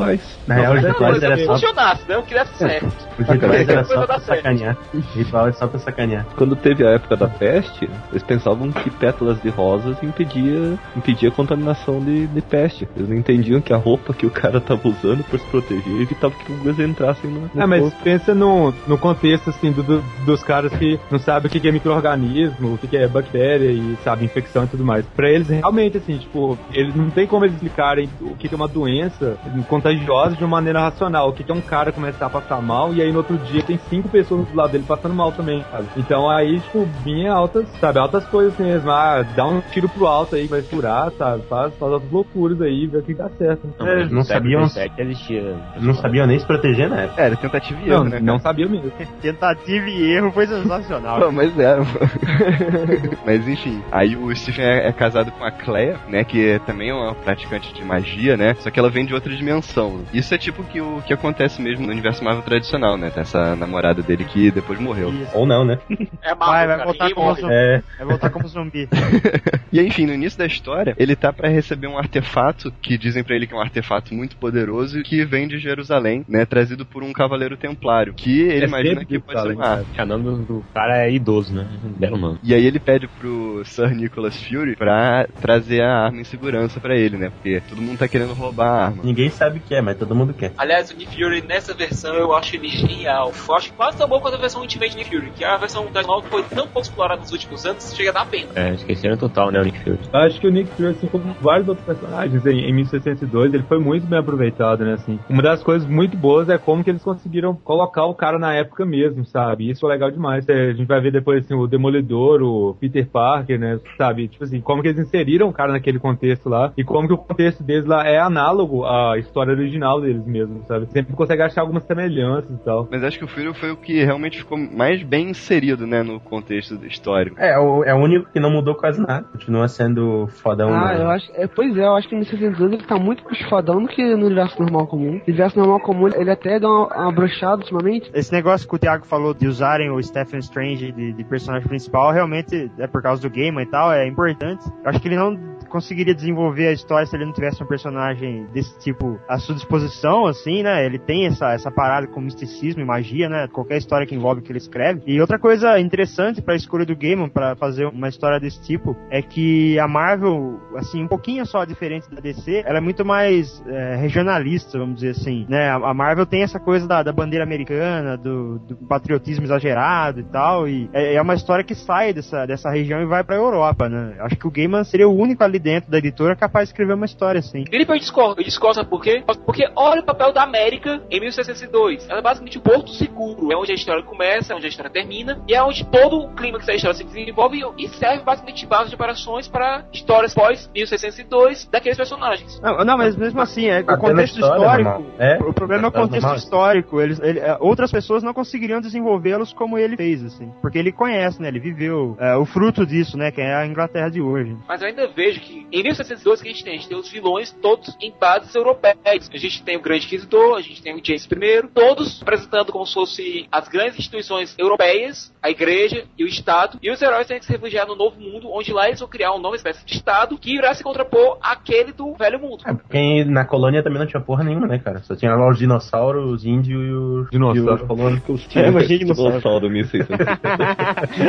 Na 0.46 0.54
real, 0.54 0.74
os 0.74 0.82
mas 1.00 1.22
era 1.22 1.36
que 1.36 1.44
só, 1.44 1.52
funcionasse, 1.52 2.02
né? 2.08 2.16
O 2.16 2.22
que 2.22 2.34
desse 2.34 2.54
certo. 2.56 2.86
os 3.18 3.26
rituais 3.28 3.68
era 3.68 3.84
só 3.84 4.06
pra 4.06 4.18
sacanear. 4.20 4.76
Ritual 5.14 5.48
é 5.48 5.52
só 5.52 5.66
pra 5.66 5.78
sacanear. 5.78 6.26
Quando 6.36 6.56
teve 6.56 6.86
a 6.86 6.90
época 6.90 7.16
da 7.16 7.28
peste, 7.28 7.88
eles 8.10 8.22
pensavam 8.22 8.70
que 8.72 8.90
pétalas 8.90 9.40
de 9.42 9.48
rosas 9.50 10.02
impedia, 10.02 10.78
impedia 10.96 11.28
a 11.28 11.32
contaminação 11.32 12.00
de, 12.00 12.26
de 12.26 12.40
peste. 12.40 12.88
Eles 12.96 13.08
não 13.08 13.16
entendiam 13.16 13.60
que 13.60 13.72
a 13.72 13.76
roupa 13.76 14.12
que 14.12 14.26
o 14.26 14.30
cara 14.30 14.60
tava 14.60 14.88
usando 14.88 15.22
pra 15.24 15.38
se 15.38 15.46
proteger 15.46 16.00
evitava 16.00 16.34
que 16.34 16.52
rugas 16.52 16.78
entrassem 16.78 17.30
no, 17.30 17.40
no 17.42 17.50
Ah, 17.62 17.66
mas 17.66 17.82
corpo. 17.82 17.96
pensa 18.02 18.34
no, 18.34 18.72
no 18.86 18.98
contexto, 18.98 19.50
assim, 19.50 19.70
do, 19.72 19.82
do- 19.82 20.02
dos 20.24 20.42
caras 20.42 20.72
que 20.72 20.98
não 21.10 21.18
sabem 21.18 21.48
o 21.48 21.50
que 21.50 21.66
é 21.68 21.72
micro-organismo, 21.72 22.74
o 22.74 22.78
que 22.78 22.96
é 22.96 23.06
bactéria 23.06 23.70
e, 23.70 23.96
sabe, 24.02 24.24
infecção 24.24 24.64
e 24.64 24.68
tudo 24.68 24.84
mais. 24.84 25.04
Pra 25.14 25.28
eles, 25.30 25.48
realmente, 25.48 25.98
assim, 25.98 26.16
tipo, 26.18 26.58
eles 26.72 26.94
não 26.94 27.10
tem 27.10 27.26
como 27.26 27.44
eles 27.44 27.54
explicarem 27.54 28.08
o 28.20 28.34
que 28.36 28.48
que 28.48 28.54
é 28.54 28.56
uma 28.56 28.68
doença 28.68 29.36
contagiosa 29.82 30.36
de 30.36 30.44
uma 30.44 30.50
maneira 30.50 30.80
racional. 30.80 31.28
O 31.28 31.32
que 31.32 31.42
que 31.42 31.50
é 31.50 31.54
um 31.54 31.60
cara 31.60 31.90
começar 31.92 32.26
a 32.26 32.30
passar 32.30 32.62
mal 32.62 32.94
e 32.94 33.02
aí 33.02 33.10
no 33.10 33.18
outro 33.18 33.36
dia 33.38 33.62
tem 33.62 33.78
cinco 33.90 34.08
pessoas 34.08 34.46
do 34.48 34.56
lado 34.56 34.70
dele 34.72 34.84
passando 34.86 35.14
mal 35.14 35.32
também, 35.32 35.64
sabe? 35.70 35.86
Então 35.96 36.30
aí, 36.30 36.60
tipo, 36.60 36.84
vinha 37.04 37.32
altas, 37.32 37.66
sabe, 37.80 37.98
altas 37.98 38.24
coisas 38.26 38.54
assim 38.54 38.64
mesmo. 38.64 38.90
Ah, 38.90 39.24
dá 39.34 39.44
um 39.46 39.60
tiro 39.72 39.88
pro 39.88 40.06
alto 40.06 40.36
aí 40.36 40.42
que 40.44 40.48
vai 40.50 40.62
furar, 40.62 41.10
sabe? 41.18 41.42
Faz, 41.48 41.74
faz 41.76 41.92
outras 41.92 42.10
loucuras 42.12 42.60
aí, 42.60 42.86
vê 42.86 42.98
o 42.98 43.02
que 43.02 43.14
dá 43.14 43.28
certo. 43.30 43.68
Não, 43.78 43.86
É, 43.88 44.04
não 44.08 44.22
sabiam- 44.22 44.62
existia. 44.98 45.56
Não 45.80 45.94
sabiam 45.94 46.26
nem 46.26 46.38
se 46.38 46.46
proteger 46.46 46.88
na 46.88 47.02
época. 47.02 47.20
É, 47.20 47.26
era 47.26 47.36
tentativa 47.36 47.80
e 47.80 47.88
erro, 47.90 48.04
Não, 48.04 48.10
né? 48.10 48.20
não 48.20 48.38
sabia 48.38 48.68
mesmo. 48.68 48.90
Tentativa 49.20 49.88
e 49.88 50.12
erro 50.12 50.30
foi 50.32 50.46
sensacional. 50.46 51.20
Pô, 51.20 51.32
mas 51.32 51.58
é. 51.58 51.72
Mas 53.24 53.46
enfim, 53.48 53.82
aí 53.90 54.16
o 54.16 54.34
Stephen 54.34 54.64
é, 54.64 54.88
é 54.88 54.92
casado 54.92 55.30
com 55.32 55.44
a 55.44 55.50
Clea, 55.50 55.96
né? 56.08 56.24
Que 56.24 56.60
também 56.66 56.90
é 56.90 56.94
uma 56.94 57.14
praticante 57.14 57.72
de 57.72 57.84
magia, 57.84 58.36
né? 58.36 58.54
Só 58.54 58.70
que 58.70 58.78
ela 58.78 58.90
vem 58.90 59.04
de 59.06 59.14
outra 59.14 59.34
dimensão. 59.34 59.71
Isso 60.12 60.34
é 60.34 60.38
tipo 60.38 60.62
que 60.64 60.80
o 60.80 61.02
que 61.06 61.12
acontece 61.12 61.60
mesmo 61.60 61.86
no 61.86 61.92
universo 61.92 62.22
Marvel 62.22 62.42
tradicional, 62.42 62.96
né? 62.96 63.10
Tem 63.10 63.22
essa 63.22 63.56
namorada 63.56 64.02
dele 64.02 64.24
que 64.24 64.50
depois 64.50 64.78
morreu. 64.78 65.10
Isso. 65.12 65.36
Ou 65.36 65.46
não, 65.46 65.64
né? 65.64 65.78
É 66.22 66.34
Marvel, 66.34 66.38
Vai, 66.38 66.66
vai 66.66 66.76
cara, 66.76 66.84
voltar 66.84 67.14
como 67.14 67.34
zumbi. 67.34 67.52
É. 67.52 67.82
Vai 67.98 68.06
voltar 68.06 68.30
como 68.30 68.48
zumbi. 68.48 68.88
E 69.72 69.80
aí, 69.80 69.86
enfim, 69.86 70.04
no 70.04 70.12
início 70.12 70.38
da 70.38 70.44
história, 70.44 70.94
ele 70.98 71.16
tá 71.16 71.32
pra 71.32 71.48
receber 71.48 71.86
um 71.86 71.96
artefato 71.96 72.70
que 72.82 72.98
dizem 72.98 73.24
pra 73.24 73.34
ele 73.34 73.46
que 73.46 73.54
é 73.54 73.56
um 73.56 73.60
artefato 73.60 74.14
muito 74.14 74.36
poderoso 74.36 75.02
que 75.02 75.24
vem 75.24 75.48
de 75.48 75.58
Jerusalém, 75.58 76.26
né? 76.28 76.44
Trazido 76.44 76.84
por 76.84 77.02
um 77.02 77.10
cavaleiro 77.10 77.56
templário, 77.56 78.12
que 78.12 78.42
ele 78.42 78.66
É 78.66 78.68
imagina 78.68 79.02
que 79.02 79.18
pode 79.18 79.40
ser 79.40 79.52
uma 79.52 79.66
arma. 79.66 79.86
O 79.98 80.06
nome 80.06 80.44
do, 80.44 80.64
cara 80.74 81.06
é 81.06 81.12
idoso, 81.12 81.54
né? 81.54 81.66
Belo 81.96 82.18
nome. 82.18 82.38
E 82.42 82.54
aí 82.54 82.66
ele 82.66 82.78
pede 82.78 83.08
pro 83.08 83.62
Sir 83.64 83.94
Nicholas 83.94 84.36
Fury 84.42 84.76
pra 84.76 85.26
trazer 85.40 85.80
a 85.80 86.04
arma 86.04 86.20
em 86.20 86.24
segurança 86.24 86.78
pra 86.78 86.94
ele, 86.94 87.16
né? 87.16 87.30
Porque 87.30 87.62
todo 87.66 87.80
mundo 87.80 87.98
tá 87.98 88.06
querendo 88.06 88.34
roubar 88.34 88.68
a 88.68 88.84
arma. 88.86 89.02
Ninguém 89.02 89.30
sabe 89.30 89.60
quer, 89.68 89.82
mas 89.82 89.96
todo 89.96 90.14
mundo 90.14 90.34
quer. 90.34 90.52
Aliás, 90.56 90.90
o 90.90 90.96
Nick 90.96 91.14
Fury 91.14 91.42
nessa 91.42 91.74
versão 91.74 92.14
eu 92.14 92.34
acho 92.34 92.56
ele 92.56 92.68
genial. 92.68 93.32
Eu 93.48 93.54
acho 93.54 93.72
quase 93.74 93.96
tão 93.98 94.08
bom 94.08 94.20
quanto 94.20 94.34
a 94.34 94.40
versão 94.40 94.60
Ultimate 94.60 94.96
Nick 94.96 95.10
Fury, 95.10 95.30
que 95.36 95.44
a 95.44 95.56
versão 95.56 95.90
da 95.90 96.02
nova 96.02 96.26
foi 96.28 96.42
tão 96.44 96.64
pouco 96.66 96.80
explorada 96.80 97.20
nos 97.20 97.32
últimos 97.32 97.64
anos, 97.66 97.94
chega 97.94 98.10
a 98.10 98.12
dar 98.12 98.26
pena. 98.26 98.48
É, 98.54 98.74
esqueceram 98.74 99.16
total, 99.16 99.50
né, 99.50 99.60
o 99.60 99.64
Nick 99.64 99.78
Fury. 99.80 99.98
Acho 100.12 100.40
que 100.40 100.46
o 100.46 100.50
Nick 100.50 100.70
Fury, 100.72 100.88
assim 100.88 101.06
como 101.06 101.34
vários 101.40 101.68
outros 101.68 101.86
personagens 101.86 102.44
em, 102.46 102.60
em 102.68 102.72
1602, 102.72 103.54
ele 103.54 103.62
foi 103.64 103.78
muito 103.78 104.06
bem 104.06 104.18
aproveitado, 104.18 104.84
né, 104.84 104.94
assim. 104.94 105.18
Uma 105.28 105.42
das 105.42 105.62
coisas 105.62 105.88
muito 105.88 106.16
boas 106.16 106.48
é 106.48 106.58
como 106.58 106.82
que 106.84 106.90
eles 106.90 107.02
conseguiram 107.02 107.54
colocar 107.54 108.04
o 108.04 108.14
cara 108.14 108.38
na 108.38 108.54
época 108.54 108.84
mesmo, 108.84 109.24
sabe? 109.24 109.70
Isso 109.70 109.86
é 109.86 109.88
legal 109.90 110.10
demais. 110.10 110.48
É, 110.48 110.70
A 110.70 110.72
gente 110.72 110.86
vai 110.86 111.00
ver 111.00 111.12
depois, 111.12 111.44
assim, 111.44 111.54
o 111.54 111.66
Demolidor, 111.66 112.42
o 112.42 112.74
Peter 112.80 113.06
Parker, 113.06 113.58
né, 113.58 113.80
sabe? 113.96 114.28
Tipo 114.28 114.44
assim, 114.44 114.60
como 114.60 114.82
que 114.82 114.88
eles 114.88 115.00
inseriram 115.00 115.48
o 115.48 115.52
cara 115.52 115.72
naquele 115.72 115.98
contexto 115.98 116.48
lá 116.48 116.72
e 116.76 116.84
como 116.84 117.06
que 117.08 117.14
o 117.14 117.18
contexto 117.18 117.62
deles 117.62 117.86
lá 117.86 118.06
é 118.06 118.18
análogo 118.18 118.84
à 118.84 119.18
história 119.18 119.41
original 119.50 120.00
deles 120.00 120.24
mesmo, 120.26 120.62
sabe? 120.66 120.86
Sempre 120.86 121.14
consegue 121.14 121.42
achar 121.42 121.62
algumas 121.62 121.84
semelhanças 121.84 122.50
e 122.50 122.64
tal. 122.64 122.88
Mas 122.90 123.02
acho 123.02 123.18
que 123.18 123.24
o 123.24 123.28
Fury 123.28 123.52
foi 123.54 123.70
o 123.70 123.76
que 123.76 124.04
realmente 124.04 124.38
ficou 124.38 124.58
mais 124.58 125.02
bem 125.02 125.30
inserido, 125.30 125.86
né, 125.86 126.02
no 126.02 126.20
contexto 126.20 126.74
histórico. 126.86 127.38
É, 127.38 127.58
o, 127.58 127.84
é 127.84 127.94
o 127.94 127.98
único 127.98 128.30
que 128.30 128.40
não 128.40 128.50
mudou 128.50 128.74
quase 128.74 129.00
nada. 129.00 129.26
Continua 129.32 129.68
sendo 129.68 130.26
fodão. 130.28 130.72
Ah, 130.72 130.94
né? 130.94 131.02
eu 131.02 131.10
acho. 131.10 131.32
É, 131.34 131.46
pois 131.46 131.76
é, 131.76 131.84
eu 131.84 131.94
acho 131.94 132.08
que 132.08 132.16
no 132.16 132.24
62 132.24 132.72
ele 132.72 132.82
tá 132.84 132.96
muito 132.96 133.24
mais 133.24 133.40
fodão 133.48 133.82
do 133.82 133.88
que 133.88 134.02
no 134.16 134.26
universo 134.26 134.60
normal 134.60 134.86
comum. 134.86 135.12
No 135.12 135.22
universo 135.26 135.58
normal 135.58 135.80
comum 135.80 136.08
ele 136.08 136.30
até 136.30 136.58
dá 136.58 136.68
uma, 136.68 136.86
uma 136.86 137.12
brochada 137.12 137.56
ultimamente. 137.56 138.10
Esse 138.14 138.32
negócio 138.32 138.68
que 138.68 138.74
o 138.74 138.78
Thiago 138.78 139.06
falou 139.06 139.34
de 139.34 139.46
usarem 139.46 139.90
o 139.90 140.02
Stephen 140.02 140.40
Strange 140.40 140.92
de, 140.92 141.12
de 141.12 141.24
personagem 141.24 141.68
principal, 141.68 142.12
realmente 142.12 142.70
é 142.78 142.86
por 142.86 143.02
causa 143.02 143.22
do 143.22 143.30
game 143.30 143.60
e 143.62 143.66
tal, 143.66 143.92
é 143.92 144.06
importante. 144.06 144.64
Eu 144.84 144.90
acho 144.90 145.00
que 145.00 145.08
ele 145.08 145.16
não 145.16 145.38
conseguiria 145.72 146.14
desenvolver 146.14 146.68
a 146.68 146.72
história 146.72 147.06
se 147.06 147.16
ele 147.16 147.24
não 147.24 147.32
tivesse 147.32 147.62
um 147.62 147.66
personagem 147.66 148.46
desse 148.52 148.78
tipo 148.78 149.18
à 149.28 149.38
sua 149.38 149.54
disposição, 149.54 150.26
assim, 150.26 150.62
né? 150.62 150.84
Ele 150.84 150.98
tem 150.98 151.26
essa, 151.26 151.52
essa 151.52 151.70
parada 151.70 152.06
com 152.06 152.20
misticismo 152.20 152.82
e 152.82 152.84
magia, 152.84 153.28
né? 153.28 153.48
Qualquer 153.48 153.78
história 153.78 154.06
que 154.06 154.14
envolve 154.14 154.40
o 154.40 154.44
que 154.44 154.52
ele 154.52 154.58
escreve. 154.58 155.02
E 155.06 155.20
outra 155.20 155.38
coisa 155.38 155.78
interessante 155.80 156.42
pra 156.42 156.54
escolha 156.54 156.84
do 156.84 156.96
Gaiman 156.96 157.28
para 157.28 157.56
fazer 157.56 157.86
uma 157.86 158.08
história 158.08 158.38
desse 158.38 158.60
tipo 158.62 158.96
é 159.08 159.22
que 159.22 159.78
a 159.78 159.88
Marvel, 159.88 160.60
assim, 160.76 161.02
um 161.02 161.08
pouquinho 161.08 161.46
só 161.46 161.64
diferente 161.64 162.10
da 162.10 162.20
DC, 162.20 162.64
ela 162.66 162.78
é 162.78 162.80
muito 162.80 163.04
mais 163.04 163.62
é, 163.66 163.96
regionalista, 163.96 164.78
vamos 164.78 164.96
dizer 164.96 165.10
assim, 165.10 165.46
né? 165.48 165.70
A 165.70 165.92
a 165.92 165.94
Marvel 165.94 166.26
tem 166.26 166.42
essa 166.42 166.58
coisa 166.58 166.88
da, 166.88 167.02
da 167.02 167.12
bandeira 167.12 167.44
americana, 167.44 168.16
do, 168.16 168.58
do 168.58 168.76
patriotismo 168.76 169.44
exagerado 169.44 170.20
e 170.20 170.24
tal, 170.24 170.66
e 170.66 170.88
é, 170.92 171.14
é 171.14 171.22
uma 171.22 171.34
história 171.34 171.62
que 171.62 171.74
sai 171.74 172.12
dessa, 172.12 172.46
dessa 172.46 172.70
região 172.70 173.00
e 173.00 173.06
vai 173.06 173.22
pra 173.22 173.36
Europa, 173.36 173.88
né? 173.88 174.16
Acho 174.20 174.36
que 174.36 174.46
o 174.46 174.50
Gaiman 174.50 174.82
seria 174.84 175.08
o 175.08 175.14
único 175.14 175.44
ali 175.44 175.58
dentro 175.62 175.90
da 175.90 175.98
editora 175.98 176.36
capaz 176.36 176.68
de 176.68 176.72
escrever 176.72 176.94
uma 176.94 177.06
história 177.06 177.38
assim. 177.38 177.64
Felipe, 177.66 177.92
eu 177.92 177.98
discordo. 177.98 178.40
Eu 178.40 178.44
discordo, 178.44 178.76
sabe 178.76 178.90
por 178.90 179.02
quê? 179.02 179.22
Porque 179.46 179.68
olha 179.76 180.00
o 180.00 180.04
papel 180.04 180.32
da 180.32 180.42
América 180.42 181.00
em 181.10 181.20
1602. 181.20 182.08
Ela 182.08 182.18
é 182.18 182.22
basicamente 182.22 182.58
um 182.58 182.60
porto 182.60 182.90
seguro. 182.90 183.50
É 183.52 183.56
onde 183.56 183.72
a 183.72 183.74
história 183.74 184.02
começa, 184.02 184.52
é 184.52 184.56
onde 184.56 184.66
a 184.66 184.68
história 184.68 184.90
termina. 184.90 185.40
E 185.48 185.54
é 185.54 185.62
onde 185.62 185.84
todo 185.86 186.18
o 186.18 186.34
clímax 186.34 186.66
da 186.66 186.74
história 186.74 186.96
se 186.96 187.04
desenvolve 187.04 187.60
e 187.78 187.88
serve 187.88 188.24
basicamente 188.24 188.60
de 188.60 188.66
base 188.66 188.88
de 188.88 188.94
operações 188.94 189.48
para 189.48 189.84
histórias 189.92 190.34
pós-1602 190.34 191.68
daqueles 191.70 191.96
personagens. 191.96 192.60
Não, 192.60 192.84
não, 192.84 192.96
mas 192.98 193.16
mesmo 193.16 193.40
assim, 193.40 193.66
é, 193.66 193.80
o 193.80 193.98
contexto 193.98 194.34
história, 194.40 194.82
histórico. 194.82 195.04
É, 195.18 195.38
o 195.42 195.52
problema 195.52 195.84
é 195.84 195.86
o 195.86 195.88
é 195.88 195.92
contexto 195.92 196.22
normal. 196.22 196.36
histórico. 196.36 197.00
Eles, 197.00 197.20
ele- 197.20 197.40
é, 197.40 197.56
outras 197.60 197.90
pessoas 197.90 198.22
não 198.22 198.32
conseguiriam 198.34 198.80
desenvolvê-los 198.80 199.52
como 199.52 199.78
ele 199.78 199.96
fez, 199.96 200.24
assim. 200.24 200.52
Porque 200.60 200.78
ele 200.78 200.92
conhece, 200.92 201.40
né? 201.40 201.48
Ele 201.48 201.60
viveu 201.60 202.16
é, 202.18 202.36
o 202.36 202.44
fruto 202.44 202.86
disso, 202.86 203.16
né? 203.16 203.30
Que 203.30 203.40
é 203.40 203.54
a 203.54 203.66
Inglaterra 203.66 204.08
de 204.08 204.20
hoje. 204.20 204.56
Mas 204.66 204.80
eu 204.80 204.88
ainda 204.88 205.06
vejo 205.08 205.40
que 205.40 205.51
em 205.70 205.82
1602 205.82 206.42
que 206.42 206.48
a 206.48 206.52
gente 206.52 206.64
tem, 206.64 206.74
a 206.74 206.76
gente 206.76 206.88
tem 206.88 206.98
os 206.98 207.10
vilões 207.10 207.52
todos 207.62 207.96
em 208.00 208.12
bases 208.18 208.54
europeias. 208.54 209.30
A 209.32 209.36
gente 209.36 209.62
tem 209.62 209.76
o 209.76 209.80
Grande 209.80 210.06
Inquisidor, 210.06 210.56
a 210.56 210.60
gente 210.60 210.82
tem 210.82 210.94
o 210.94 211.00
James 211.04 211.24
I, 211.24 211.68
todos 211.74 212.22
apresentando 212.22 212.72
como 212.72 212.86
se 212.86 212.94
fosse 212.94 213.46
as 213.50 213.68
grandes 213.68 213.98
instituições 213.98 214.54
europeias, 214.58 215.32
a 215.42 215.50
igreja 215.50 216.04
e 216.18 216.24
o 216.24 216.26
Estado. 216.26 216.78
E 216.82 216.90
os 216.90 217.00
heróis 217.00 217.26
têm 217.26 217.38
que 217.38 217.44
se 217.44 217.52
refugiar 217.52 217.86
no 217.86 217.96
novo 217.96 218.20
mundo, 218.20 218.50
onde 218.50 218.72
lá 218.72 218.86
eles 218.86 219.00
vão 219.00 219.08
criar 219.08 219.32
uma 219.32 219.40
nova 219.40 219.56
espécie 219.56 219.84
de 219.84 219.94
Estado 219.94 220.38
que 220.38 220.56
irá 220.56 220.74
se 220.74 220.82
contrapor 220.82 221.38
àquele 221.42 221.92
do 221.92 222.14
velho 222.14 222.40
mundo. 222.40 222.62
É, 222.66 222.72
porque 222.72 223.24
na 223.24 223.44
colônia 223.44 223.82
também 223.82 223.98
não 223.98 224.06
tinha 224.06 224.20
porra 224.20 224.44
nenhuma, 224.44 224.66
né, 224.66 224.78
cara? 224.78 225.00
Só 225.00 225.14
tinha 225.14 225.34
lá 225.34 225.48
os 225.48 225.58
dinossauros, 225.58 226.32
os 226.32 226.44
índios 226.44 226.82
e 226.82 226.92
os. 226.92 227.30
Dinossauro. 227.30 227.86
e 228.28 228.32
os. 228.32 228.56
É, 228.56 228.68
imagina 228.68 228.98
dinossauro. 228.98 229.30
dinossauro. 229.30 229.70
1600. 229.70 230.08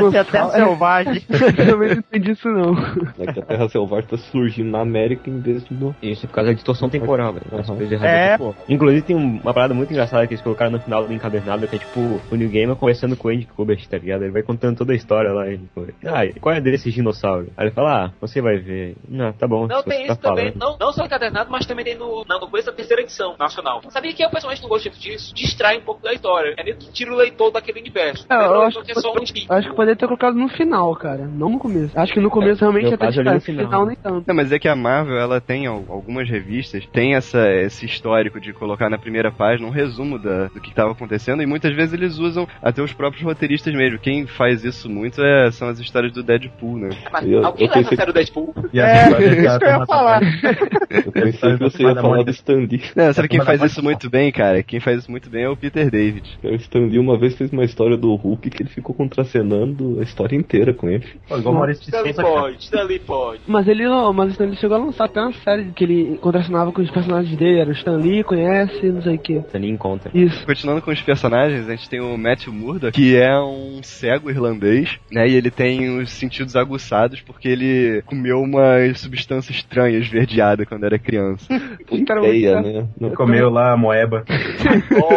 Você 0.02 0.18
é 0.18 0.20
até 0.20 0.50
selvagem. 0.50 1.24
Eu 1.30 1.66
também 1.66 1.90
não 1.90 1.98
entendi 1.98 2.32
isso 2.32 2.48
não. 2.50 2.74
É 3.20 3.32
que 3.32 3.40
a 3.40 3.44
Terra 3.44 3.70
Selvagem 3.70 4.10
tá 4.18 4.24
surgindo 4.32 4.70
na 4.70 4.80
América 4.82 5.30
em 5.30 5.40
vez 5.40 5.64
de 5.66 5.74
no. 5.74 5.96
Isso, 6.02 6.28
por 6.28 6.34
causa 6.36 6.50
da 6.52 6.54
distorção 6.56 6.90
temporal, 6.90 7.34
velho. 7.34 7.46
As 7.60 7.70
Uhum. 7.70 7.78
É. 8.04 8.38
pô. 8.38 8.54
Inclusive 8.70 9.02
tem 9.02 9.16
um- 9.16 9.40
uma 9.42 9.54
parada 9.54 9.74
muito 9.74 9.92
engraçada 9.92 10.26
que 10.28 10.34
eles 10.34 10.44
colocaram 10.44 10.72
no 10.72 10.80
final 10.80 11.06
do 11.06 11.14
encadernado, 11.14 11.68
que 11.68 11.76
é 11.76 11.80
tipo 11.80 12.00
o 12.32 12.36
New 12.36 12.50
Gamer 12.50 12.76
conversando 12.76 13.16
com 13.16 13.28
o 13.28 13.32
Andy 13.32 13.46
Kubert, 13.46 13.86
tá 13.88 13.98
ligado? 13.98 14.24
Ele 14.24 14.32
vai 14.32 14.44
contando 14.44 14.78
toda 14.78 14.94
a 14.94 14.96
história 14.96 15.32
lá. 15.32 15.48
Ele, 15.48 15.62
ah, 16.06 16.22
qual 16.40 16.56
é 16.56 16.62
desses 16.62 16.94
dinossauros? 16.94 17.50
Aí 17.58 17.66
ele 17.68 17.72
fala, 17.76 18.06
ah, 18.06 18.12
você 18.22 18.42
vai 18.42 18.58
ver. 18.58 18.96
Não, 19.08 19.32
tá 19.34 19.48
bom. 19.48 19.68
Não, 19.68 19.80
se 19.82 19.86
tem 19.86 20.02
você 20.02 20.08
tá 20.08 20.14
isso 20.14 20.22
também, 20.22 20.52
falando. 20.54 20.80
não, 20.80 20.88
não 20.88 20.94
só 20.94 21.06
encadernado, 21.06 21.50
mas 21.52 21.66
também 21.66 21.86
tem 21.86 21.96
no, 21.98 22.24
na, 22.28 22.40
no 22.40 22.48
começo 22.48 22.68
da 22.68 22.74
terceira 22.74 23.02
edição 23.02 23.36
nacional. 23.40 23.82
Sabia 23.90 24.14
que 24.14 24.26
o 24.26 24.30
personagem 24.30 24.62
não 24.62 24.70
gosta 24.70 24.90
disso? 24.90 25.34
Distrai 25.34 25.78
um 25.78 25.82
pouco 25.82 26.02
da 26.02 26.14
história. 26.14 26.54
É 26.58 26.64
meio 26.64 26.78
que 26.78 26.92
tira 26.92 27.12
o 27.12 27.16
leitor 27.16 27.52
daquele 27.52 27.80
universo. 27.80 28.26
É, 28.30 28.36
eu 28.36 28.40
Lembra 28.52 28.68
acho 28.68 28.84
que 28.84 28.92
é 28.92 28.96
só 28.96 29.12
um. 29.12 29.16
Acho 29.50 29.70
que 29.70 29.76
poderia 29.76 29.96
ter 29.96 30.06
colocado 30.06 30.36
no 30.36 30.48
final, 30.50 30.96
cara. 30.96 31.26
Não 31.26 31.50
no 31.50 31.60
começo. 31.60 31.98
Acho 31.98 32.14
que 32.14 32.20
no 32.20 32.30
começo 32.30 32.62
realmente 32.62 32.84
meu 32.84 32.92
ia 32.92 32.98
ter 32.98 33.06
caso 33.06 33.20
ali 33.22 33.30
no 33.34 33.42
final. 33.42 33.66
final 33.66 33.86
nem 33.86 33.96
tanto. 34.04 34.26
Não, 34.28 34.36
mas 34.36 34.52
é 34.52 34.60
que 34.60 34.68
a 34.68 34.76
Marvel, 34.76 35.18
ela 35.18 35.40
tem 35.42 35.66
al- 35.66 35.86
algumas 35.90 36.30
revistas, 36.30 36.86
tem 36.92 37.16
essa, 37.16 37.50
esse 37.54 37.86
histórico 37.86 38.40
de 38.40 38.52
colocar 38.54 38.90
na 38.90 38.98
primeira 38.98 39.32
página 39.32 39.68
um 39.68 39.72
resumo 39.72 40.20
da, 40.20 40.46
do 40.48 40.60
que 40.60 40.70
estava 40.70 40.92
acontecendo, 40.92 41.42
e 41.42 41.46
muitas 41.46 41.74
vezes 41.76 41.94
eles 41.94 42.18
usam 42.20 42.48
até 42.62 42.82
os 42.82 42.94
próprios 42.94 43.24
roteiristas 43.24 43.74
mesmo. 43.74 43.98
Quem 44.00 44.28
faz 44.28 44.64
isso 44.64 44.90
muito 44.90 45.22
é, 45.24 45.50
são 45.52 45.68
as 45.70 45.80
histórias 45.80 46.12
do 46.14 46.22
Deadpool, 46.22 46.78
né? 46.78 46.90
Mas 47.12 47.28
Eu- 47.30 47.46
alguém 47.46 47.68
eu 47.68 47.74
leva 47.76 47.90
a 47.94 47.96
sério 47.96 48.12
o 48.12 48.14
Deadpool? 48.14 48.54
É, 48.74 49.04
história 49.04 49.26
isso 49.50 49.60
que 49.60 49.66
eu 49.66 49.70
ia 49.70 49.86
falar. 49.86 50.22
Eu 51.06 51.12
pensei 51.12 51.52
que 51.58 51.64
você 51.64 51.84
ia 51.84 51.96
falar 51.96 52.24
do 52.24 52.32
Stan 52.32 52.58
Lee. 52.70 52.82
Não, 52.96 53.14
sabe 53.14 53.28
quem 53.28 53.42
faz 53.42 53.62
isso 53.64 53.84
muito 53.84 54.10
bem, 54.10 54.32
cara? 54.32 54.62
Quem 54.64 54.80
faz 54.80 55.00
isso 55.00 55.12
muito 55.12 55.30
bem 55.30 55.44
é 55.44 55.50
o 55.50 55.56
Peter 55.58 55.90
David. 55.90 56.38
O 56.44 56.56
Stan 56.56 56.80
Lee 56.88 57.00
uma 57.00 57.18
vez 57.18 57.36
fez 57.36 57.52
uma 57.52 57.64
história 57.64 57.96
do 57.98 58.14
Hulk 58.16 58.50
que 58.50 58.64
ele 58.64 58.70
ficou 58.70 58.94
contracenando 58.96 59.98
a 60.00 60.04
história 60.04 60.36
inteira 60.36 60.74
com 60.74 60.90
ele. 60.90 61.06
Pô, 61.28 61.38
igual 61.38 61.54
o 61.54 61.58
Maurício 61.58 61.84
Souza, 61.90 62.14
cara. 62.14 62.28
pode, 62.28 62.58
Stanley 62.64 63.00
pode. 63.00 63.42
Mas 63.48 63.68
ele, 63.68 63.84
mas 64.14 64.40
ele 64.40 64.56
chegou 64.56 64.78
a 64.78 64.80
lançar 64.80 65.06
até 65.06 65.22
uma 65.22 65.34
série 65.34 65.72
que 65.72 65.84
ele 65.84 66.18
contracionava 66.18 66.72
com 66.72 66.82
os 66.82 66.92
personagens 66.92 67.38
dele. 67.38 67.60
Era 67.60 67.70
o 67.70 67.74
Stan 67.74 67.98
Lee, 67.98 68.24
conhece, 68.24 68.92
não 68.92 69.02
sei 69.02 69.16
o 69.16 69.20
que. 69.20 69.40
Você 69.40 69.60
nem 69.60 69.72
encontra. 69.72 70.12
Isso. 70.14 70.46
Continuando 70.46 70.82
com 70.82 70.92
os 70.92 71.02
personagens, 71.02 71.68
a 71.68 71.76
gente 71.76 71.90
tem 71.90 72.00
o 72.00 72.18
Matthew 72.18 72.54
Murdock, 72.54 72.94
que 72.94 73.16
é 73.16 73.38
um 73.40 73.82
cego 73.84 74.30
irlandês, 74.30 75.00
né? 75.12 75.28
E 75.28 75.36
ele 75.36 75.52
tem 75.52 75.98
os 75.98 76.12
sentidos 76.12 76.56
aguçados 76.56 77.22
porque 77.22 77.48
ele 77.48 78.02
comeu 78.06 78.40
uma 78.40 78.94
substância 78.96 79.52
estranha, 79.52 79.98
esverdeada, 79.98 80.66
quando 80.66 80.86
era 80.86 80.98
criança. 80.98 81.48
Ideia, 81.92 82.62
né? 82.62 82.88
Não, 83.00 83.12
Comeu 83.12 83.50
lá 83.50 83.74
a 83.74 83.78
moeba. 83.78 84.24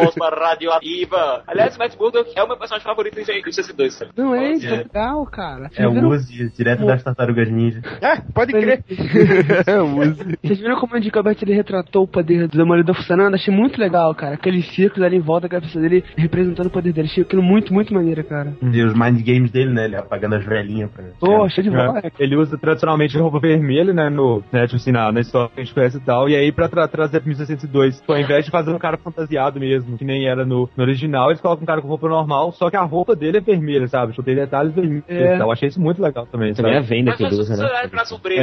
Osma 0.05 0.29
radioativa. 0.31 1.43
Aliás, 1.47 1.77
Matt 1.77 1.97
Murdock 1.99 2.33
é 2.37 2.43
o 2.43 2.47
meu 2.47 2.57
personagem 2.57 2.87
favorito 2.87 3.19
em 3.19 3.25
62, 3.25 3.95
sabe? 3.95 4.11
Não 4.17 4.35
é, 4.35 4.53
Nossa, 4.53 4.67
isso 4.67 4.75
é 4.75 4.77
legal, 4.79 5.27
cara. 5.27 5.71
É 5.77 5.87
o 5.87 6.09
Uzi, 6.09 6.51
direto 6.57 6.85
das 6.87 7.03
tartarugas 7.03 7.51
ninja. 7.51 7.81
É, 8.01 8.21
pode 8.33 8.53
crer. 8.61 8.85
Vocês 10.43 10.59
viram 10.61 10.77
como 10.77 10.95
o 10.95 10.97
Andy 10.97 11.11
Kubert 11.11 11.37
ele 11.43 11.55
retratou 11.55 12.05
o 12.05 12.09
poder 12.09 12.49
do 12.49 12.57
Demolidor 12.57 12.95
funcionando? 12.95 13.35
Achei 13.35 13.53
muito 13.55 13.79
legal, 13.81 14.15
cara. 14.15 14.35
Aqueles 14.35 14.67
círculos 14.75 15.05
ali 15.07 15.17
em 15.17 15.21
volta 15.21 15.49
da 15.49 15.61
cabeça 15.61 15.81
dele 15.81 16.05
representando 16.17 16.67
o 16.67 16.71
poder 16.71 16.93
dele. 16.93 17.09
Achei 17.09 17.23
aquilo 17.23 17.43
muito, 17.43 17.73
muito 17.73 17.93
maneiro, 17.93 18.23
cara. 18.25 18.53
E 18.63 18.83
os 18.83 18.95
mind 18.95 19.21
games 19.25 19.51
dele, 19.51 19.73
né? 19.73 19.85
Ele 19.87 19.97
apagando 19.97 20.35
as 20.37 20.45
velhinhas 20.45 20.91
pra. 20.91 21.05
Pô, 21.19 21.45
achei 21.45 21.63
de 21.63 21.71
bola. 21.71 22.01
É, 22.03 22.11
ele 22.19 22.37
usa 22.37 22.57
tradicionalmente 22.59 23.17
roupa 23.19 23.39
vermelha, 23.41 23.93
né, 23.93 24.09
no, 24.09 24.43
né, 24.53 24.65
tipo 24.67 24.77
assim, 24.77 24.93
na, 24.93 25.11
na 25.13 25.21
história 25.21 25.51
que 25.55 25.61
a 25.61 25.65
gente 25.65 25.75
conhece 25.75 25.97
e 25.97 26.01
tal, 26.01 26.29
e 26.29 26.37
aí 26.37 26.53
pra 26.53 26.69
tra 26.69 26.87
trazer 26.89 27.21
pra 27.21 27.29
1602, 27.29 28.01
tipo, 28.01 28.13
ao 28.13 28.19
invés 28.19 28.45
de 28.45 28.51
fazer 28.51 28.71
um 28.71 28.79
cara 28.79 28.97
fantasiado 28.97 29.59
mesmo, 29.61 29.97
que 29.97 30.05
nem 30.05 30.27
era 30.27 30.45
no, 30.45 30.69
no 30.77 30.83
original, 30.83 31.31
eles 31.31 31.41
colocam 31.41 31.63
um 31.63 31.67
cara 31.67 31.81
com 31.81 31.89
roupa 31.89 32.09
normal, 32.09 32.53
só 32.53 32.71
que 32.71 32.77
a 32.77 32.83
roupa 32.83 33.15
dele 33.17 33.39
é 33.39 33.41
vermelha, 33.41 33.87
sabe? 33.89 34.13
Tipo, 34.13 34.23
tem 34.23 34.35
detalhes 34.35 34.75
vermelhos 34.75 35.05
É. 35.09 35.35
e 35.35 35.39
tal. 35.39 35.51
Achei 35.53 35.69
isso 35.69 35.81
muito 35.81 36.03
legal 36.03 36.27
também, 36.27 36.53
Também 36.55 36.73
é 36.75 36.79
a 36.79 36.83
sabe? 36.83 36.95
venda 36.97 37.17
que 37.17 37.23
ele 37.23 37.35
se 37.35 37.41
usa, 37.41 37.57
você 37.57 37.65
olhar 37.65 37.83
né? 37.83 37.89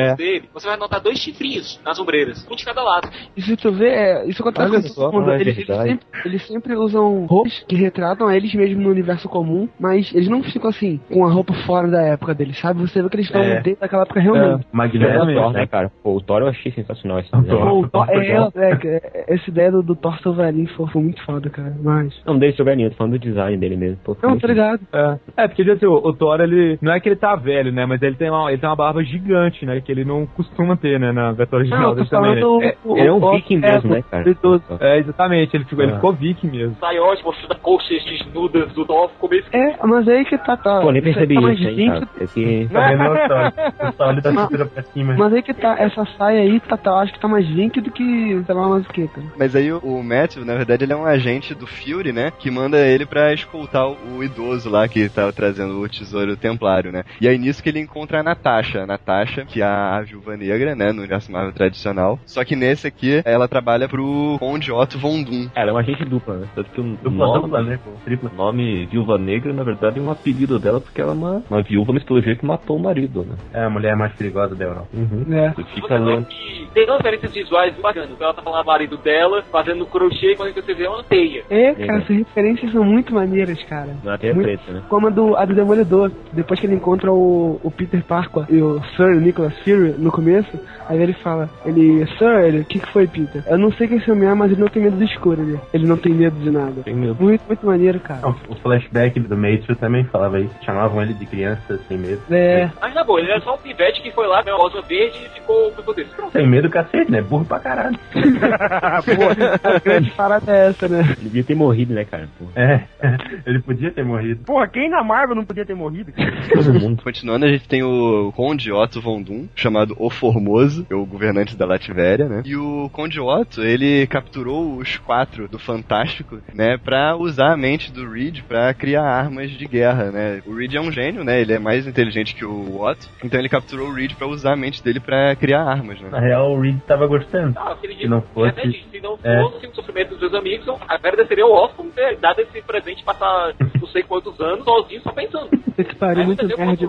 É. 0.04 0.16
dele, 0.16 0.50
você 0.54 0.68
vai 0.68 0.78
notar 0.78 1.00
dois 1.02 1.18
chifrinhos 1.20 1.80
nas 1.84 2.00
ombreiras, 2.00 2.46
um 2.50 2.56
de 2.56 2.66
cada 2.66 2.84
lado. 2.84 3.10
E 3.36 3.42
se 3.42 3.56
tu 3.58 3.72
vê, 3.72 3.88
é, 3.90 4.26
isso 4.28 4.42
acontece 4.42 4.70
Olha 4.70 4.82
com 4.82 4.94
todo 4.96 5.14
mundo. 5.14 5.32
é 5.32 5.42
Eles, 5.42 5.58
eles 5.58 5.78
sempre, 5.78 6.06
eles 6.26 6.48
sempre 6.48 6.76
usam 6.76 7.26
roupas 7.26 7.64
que 7.68 7.76
retratam 7.76 8.32
eles 8.32 8.54
mesmos 8.54 8.84
no 8.84 8.90
universo 8.90 9.28
comum, 9.30 9.68
mas 9.80 10.14
eles 10.14 10.28
não 10.30 10.44
ficam 10.44 10.70
assim, 10.70 11.00
com 11.12 11.26
a 11.26 11.32
roupa 11.32 11.54
fora 11.66 11.88
da 11.88 12.02
época 12.02 12.34
deles, 12.34 12.60
sabe? 12.60 12.82
Você 12.82 13.02
vê 13.02 13.10
que 13.10 13.16
eles 13.16 13.26
estão 13.28 13.42
É. 13.42 13.62
dentro 13.62 13.82
daquela 13.82 14.04
época 14.04 14.20
realmente. 14.20 14.66
Magneto. 14.72 15.12
Exatamente. 15.14 15.40
Thor, 15.40 15.52
né, 15.54 15.68
cara? 15.68 15.92
Pô, 16.04 16.16
o 16.16 16.22
Thor 16.22 16.42
eu 16.42 16.48
achei 16.48 16.72
sensacional 16.72 17.20
esse 17.20 17.30
Thor. 17.32 17.90
Thor- 17.90 18.10
é, 18.10 18.18
é, 18.18 18.80
é, 18.84 19.34
essa 19.34 19.50
ideia 19.50 19.72
do, 19.72 19.82
do 19.84 19.96
Thor 19.96 20.18
Silverine 20.22 20.68
foi, 20.68 20.88
foi 20.88 21.02
muito 21.02 21.24
foda, 21.26 21.50
cara. 21.50 21.76
Mas. 21.82 22.14
Não, 22.26 22.38
dele 22.38 22.54
sobre 22.54 22.74
tô 22.90 22.96
falando 22.96 23.14
do 23.14 23.20
design 23.20 23.58
dele 23.58 23.76
mesmo. 23.76 23.98
Pô, 24.04 24.18
Não, 24.22 24.38
tá 24.38 24.48
ligado? 24.48 24.82
É, 24.94 25.20
é 25.44 25.48
porque 25.48 25.62
assim, 25.72 25.86
o, 25.86 25.94
o 25.96 26.14
Thor, 26.14 26.40
ele. 26.42 26.78
Não 26.82 26.92
é 26.94 27.00
que 27.00 27.10
ele 27.10 27.16
tá 27.16 27.36
velho, 27.36 27.72
né? 27.72 27.86
Mas 27.86 28.02
ele 28.02 28.16
tem 28.16 28.30
uma, 28.30 28.50
ele 28.52 28.60
tem 28.60 28.70
uma 28.70 28.76
barba 28.76 29.04
gigante, 29.04 29.66
né? 29.66 29.80
Que 29.82 29.92
ele 29.94 30.06
não 30.06 30.26
costuma 30.26 30.76
ter, 30.76 31.00
né, 31.00 31.12
na 31.12 31.32
versão 31.32 31.60
original 31.60 31.96
dele 31.96 32.08
também. 32.10 32.36
né? 32.36 32.44
o- 32.84 32.98
Ele 32.98 33.08
é 33.08 33.12
um 33.12 33.24
o- 33.24 33.32
viking 33.36 33.58
é, 33.64 33.72
mesmo, 33.74 33.92
o- 33.92 33.94
né, 33.96 34.04
cara? 34.10 34.30
idoso. 34.30 34.64
É, 34.80 34.98
exatamente, 35.00 35.56
ele 35.56 35.64
ficou, 35.66 35.84
ele 35.84 35.92
Ah. 35.94 35.96
ficou 35.96 36.14
viking 36.14 36.48
mesmo. 36.50 36.76
Sai 36.80 37.00
ótimo, 37.00 37.30
mostrando 37.30 37.60
coxas 37.62 38.04
desnudas 38.04 38.72
do 38.74 38.86
Thor, 38.86 39.10
ficou 39.10 39.30
meio 39.30 39.44
É, 39.52 39.78
mas 39.86 40.08
aí 40.08 40.26
que 40.26 40.38
tá, 40.38 40.58
tá. 40.58 40.82
Pô, 40.82 40.92
nem 40.92 41.02
percebi 41.02 41.36
tá 41.36 41.42
mais 41.42 41.60
isso, 41.60 41.70
hein, 41.80 41.88
cara. 41.90 42.08
É 42.20 42.26
que... 42.28 42.68
Tá 42.72 42.88
vendo? 42.90 43.94
Só 43.98 44.06
olha 44.08 44.22
da 44.22 44.32
cintura 44.32 44.66
pra 44.66 44.84
cima. 44.84 45.16
Mas 45.18 45.34
aí 45.34 45.42
que 45.42 45.54
tá, 45.54 45.76
essa 45.80 46.06
saia 46.18 46.42
aí, 46.42 46.60
tá, 46.60 46.78
tá, 46.78 46.94
acho 47.00 47.14
que 47.14 47.20
tá 47.20 47.28
mais 47.28 47.46
link 47.48 47.80
do 47.82 47.92
que, 47.92 48.44
sei 48.46 48.56
lá, 48.56 48.68
mais 48.68 48.86
o 48.86 48.90
que, 48.90 49.08
cara. 49.08 49.28
Mas 49.38 49.56
aí 49.56 49.72
o, 49.72 49.78
o 49.80 50.04
Matthew, 50.04 50.46
na 50.46 50.56
verdade, 50.56 50.84
ele 50.84 50.94
é 50.94 50.96
um 50.96 51.06
agente 51.06 51.54
do 51.54 51.68
Fury, 51.68 52.12
né? 52.12 52.32
Que 52.40 52.50
manda 52.50 52.78
ele 52.86 53.06
pra 53.06 53.34
escoltar 53.34 53.88
o, 53.88 53.98
o 54.18 54.24
idoso 54.24 54.70
lá 54.70 54.88
que 54.88 55.08
tava 55.10 55.32
trazendo 55.34 55.80
o 55.80 55.88
tesouro 55.90 56.36
templário, 56.38 56.92
né? 56.92 57.04
E 57.22 57.28
aí 57.28 57.38
nisso 57.38 57.62
que 57.62 57.70
ele 57.70 57.80
encontra 57.80 58.20
a 58.20 58.24
Natasha. 58.24 58.84
A 58.84 58.88
Natasha, 58.88 59.46
que 59.46 59.62
é 59.62 59.66
a, 59.66 59.83
a 59.98 60.02
viúva 60.02 60.36
negra, 60.38 60.76
né? 60.76 60.92
No 60.92 61.00
universo 61.00 61.32
Marvel 61.32 61.54
tradicional. 61.54 62.20
Só 62.26 62.44
que 62.44 62.56
nesse 62.56 62.88
aqui, 62.88 63.22
ela 63.26 63.48
trabalha 63.48 63.88
pro 63.88 64.38
Conde 64.40 64.72
Otto 64.72 64.98
Von 65.00 65.24
Doom. 65.24 65.50
Ela 65.56 65.70
é 65.70 65.74
uma 65.74 65.82
agente 65.82 66.06
dupla, 66.06 66.36
né? 66.38 66.48
Tanto 66.56 66.70
que 66.72 66.82
o 66.82 66.84
Dupla, 66.84 67.12
nome, 67.28 67.42
dupla, 67.42 67.64
né? 67.64 67.80
Tripla. 68.06 68.32
o 68.34 68.36
nome 68.36 68.86
Viúva 68.88 69.18
Negra, 69.18 69.54
na 69.54 69.64
verdade, 69.64 70.00
é 70.00 70.02
um 70.02 70.12
apelido 70.12 70.60
dela 70.60 70.80
porque 70.80 71.02
ela 71.02 71.12
é 71.12 71.16
uma, 71.16 71.44
uma 71.50 71.62
viúva 71.62 71.94
mitologia 71.94 72.36
que 72.36 72.46
matou 72.46 72.78
o 72.78 72.82
marido, 72.82 73.24
né? 73.24 73.36
É 73.54 73.64
a 73.64 73.70
mulher 73.70 73.96
mais 73.96 74.14
perigosa 74.14 74.56
da 74.56 74.66
Europa. 74.66 74.88
É. 74.94 75.50
Você 75.50 75.64
Você 75.64 75.70
fica 75.76 75.98
lendo. 75.98 76.26
que 76.26 76.68
tem 76.74 76.86
referências 76.86 77.34
visuais 77.34 77.76
bacanas. 77.82 78.10
Ela 78.20 78.34
tá 78.34 78.42
falando 78.42 78.62
do 78.64 78.68
marido 78.68 78.98
dela, 78.98 79.44
fazendo 79.52 79.86
crochê, 79.86 80.32
e 80.34 80.36
quando 80.36 80.54
você 80.54 80.74
vê 80.74 80.84
é 80.86 80.90
uma 80.90 81.04
teia. 81.04 81.44
É, 81.50 81.74
cara, 81.74 82.00
essas 82.00 82.16
referências 82.18 82.72
são 82.72 82.84
muito 82.84 83.14
maneiras, 83.14 83.62
cara. 83.64 83.96
Na 84.04 84.18
teia 84.18 84.34
Muito- 84.34 84.46
preta, 84.48 84.72
né? 84.72 84.84
Como 84.90 85.08
a 85.08 85.10
do, 85.10 85.36
a 85.36 85.46
do 85.46 85.54
Demolidor. 85.54 86.12
Depois 86.32 86.60
que 86.60 86.66
ele 86.66 86.76
encontra 86.76 87.12
o, 87.12 87.60
o 87.64 87.72
Peter 87.72 88.04
Parker 88.04 88.46
e 88.50 88.62
o 88.62 88.82
Sir 88.96 89.20
Nicholas 89.22 89.54
Fury 89.74 89.96
no 89.98 90.12
começo, 90.12 90.60
aí 90.88 91.02
ele 91.02 91.14
fala, 91.14 91.50
ele, 91.66 92.06
Sir, 92.18 92.46
ele, 92.46 92.60
o 92.60 92.66
que, 92.66 92.80
que 92.80 92.92
foi, 92.92 93.08
Peter? 93.08 93.44
Eu 93.48 93.58
não 93.58 93.72
sei 93.72 93.88
quem 93.88 93.98
esse 93.98 94.12
homem 94.12 94.30
é, 94.30 94.34
mas 94.34 94.52
ele 94.52 94.62
não 94.62 94.68
tem 94.68 94.84
medo 94.84 94.98
do 94.98 95.04
escuro, 95.04 95.42
ele. 95.42 95.60
Ele 95.74 95.88
não 95.88 95.98
tem 95.98 96.14
medo 96.14 96.38
de 96.40 96.52
nada. 96.52 96.84
Tem 96.84 96.94
medo. 96.94 97.16
Muito, 97.20 97.44
muito 97.48 97.66
maneiro, 97.66 98.00
cara. 98.00 98.28
O 98.28 98.56
flashback 98.56 99.20
do 99.20 99.38
Matthew 99.38 99.76
também 99.76 100.04
falava 100.06 100.40
isso. 100.40 100.54
Chamavam 100.62 101.02
ele 101.02 101.14
de 101.14 101.26
criança 101.26 101.80
sem 101.88 101.98
medo. 101.98 102.22
É, 102.30 102.70
Mas 102.82 102.94
na 102.94 103.04
boa, 103.04 103.20
ele 103.20 103.32
era 103.32 103.42
só 103.42 103.56
um 103.56 103.58
pivete 103.58 104.02
que 104.02 104.12
foi 104.12 104.28
lá, 104.28 104.44
a 104.46 104.56
rosa 104.56 104.82
verde 104.82 105.18
e 105.26 105.30
ficou 105.30 105.72
com 105.72 105.82
poder. 105.82 106.08
Sem 106.32 106.48
medo, 106.48 106.70
cacete, 106.70 107.12
né? 107.12 107.22
Burro 107.22 107.46
pra 107.46 107.60
caralho. 107.60 107.98
pô, 108.14 109.70
a 109.70 109.80
grande 109.80 110.12
parada 110.12 110.52
é 110.52 110.70
essa, 110.70 110.88
né? 110.88 111.02
Ele 111.18 111.24
devia 111.24 111.44
ter 111.44 111.56
morrido, 111.56 111.94
né, 111.94 112.04
cara? 112.06 112.28
Pô. 112.38 112.46
É, 112.56 112.84
ele 113.46 113.62
podia 113.62 113.92
ter 113.92 114.04
morrido. 114.04 114.44
Porra, 114.44 114.68
quem 114.68 114.90
na 114.90 115.04
Marvel 115.04 115.36
não 115.36 115.46
podia 115.46 115.66
ter 115.66 115.76
morrido? 115.76 116.12
Todo 116.54 116.74
mundo. 116.74 117.02
Continuando, 117.04 117.46
a 117.46 117.50
gente 117.50 117.68
tem 117.68 117.84
o 117.84 118.32
Conde 118.36 118.72
Otto 118.72 119.02
Von 119.02 119.22
Doom, 119.22 119.48
chamado 119.64 119.96
O 119.98 120.10
Formoso, 120.10 120.86
que 120.86 120.94
é 120.94 120.96
o 120.96 121.06
governante 121.06 121.56
da 121.56 121.66
Lativéria, 121.66 122.28
né? 122.28 122.44
E 122.46 122.56
o 122.56 122.90
Conde 122.92 123.20
Otto, 123.20 123.62
ele 123.64 124.06
capturou 124.08 124.76
os 124.78 124.98
quatro 124.98 125.48
do 125.48 125.58
Fantástico, 125.58 126.40
né? 126.54 126.78
Pra 126.78 127.16
usar 127.16 127.54
a 127.54 127.58
mente 127.58 127.92
do 127.92 128.10
Reed 128.10 128.42
pra 128.48 128.74
criar 128.74 129.04
armas 129.04 129.50
de 129.52 129.66
guerra, 129.66 130.12
né? 130.12 130.42
O 130.46 130.54
Reed 130.56 130.76
é 130.76 130.82
um 130.82 130.92
gênio, 130.92 131.24
né? 131.24 131.40
Ele 131.42 131.54
é 131.54 131.60
mais 131.60 131.88
inteligente 131.88 132.36
que 132.36 132.46
o 132.46 132.82
Otto, 132.82 133.08
então 133.24 133.40
ele 133.40 133.50
capturou 133.50 133.88
o 133.88 133.94
Reed 133.94 134.14
pra 134.16 134.28
usar 134.28 134.54
a 134.54 134.58
mente 134.58 134.84
dele 134.84 135.00
pra 135.00 135.36
criar 135.36 135.64
armas, 135.64 136.00
né? 136.02 136.10
Na 136.12 136.20
real, 136.20 136.52
o 136.52 136.60
Reed 136.62 136.80
tava 136.86 137.08
gostando. 137.08 137.54
Ah, 137.58 137.72
aquele 137.72 137.94
dia, 137.96 138.04
Se 138.04 138.10
não 138.10 138.22
fosse- 138.22 138.50
até 138.50 138.68
disse, 138.68 138.84
se 138.92 139.00
não 139.00 139.18
é. 139.24 139.42
fosse 139.42 139.68
o 139.68 139.76
sofrimento 139.76 140.10
dos 140.10 140.20
seus 140.20 140.34
amigos, 140.34 140.68
a 140.88 140.98
merda 141.00 141.26
seria 141.26 141.46
o 141.46 141.52
órfão 141.52 141.90
ter 141.90 142.18
dado 142.18 142.40
esse 142.42 142.62
presente 142.62 143.04
passar 143.04 143.54
não 143.80 143.88
sei 143.88 144.04
quantos 144.04 144.40
anos 144.42 144.64
sozinho 144.66 145.02
só 145.02 145.12
pensando. 145.12 145.50
Esse 145.78 145.96
pariu 145.96 146.26
muito 146.26 146.46
nerd, 146.46 146.86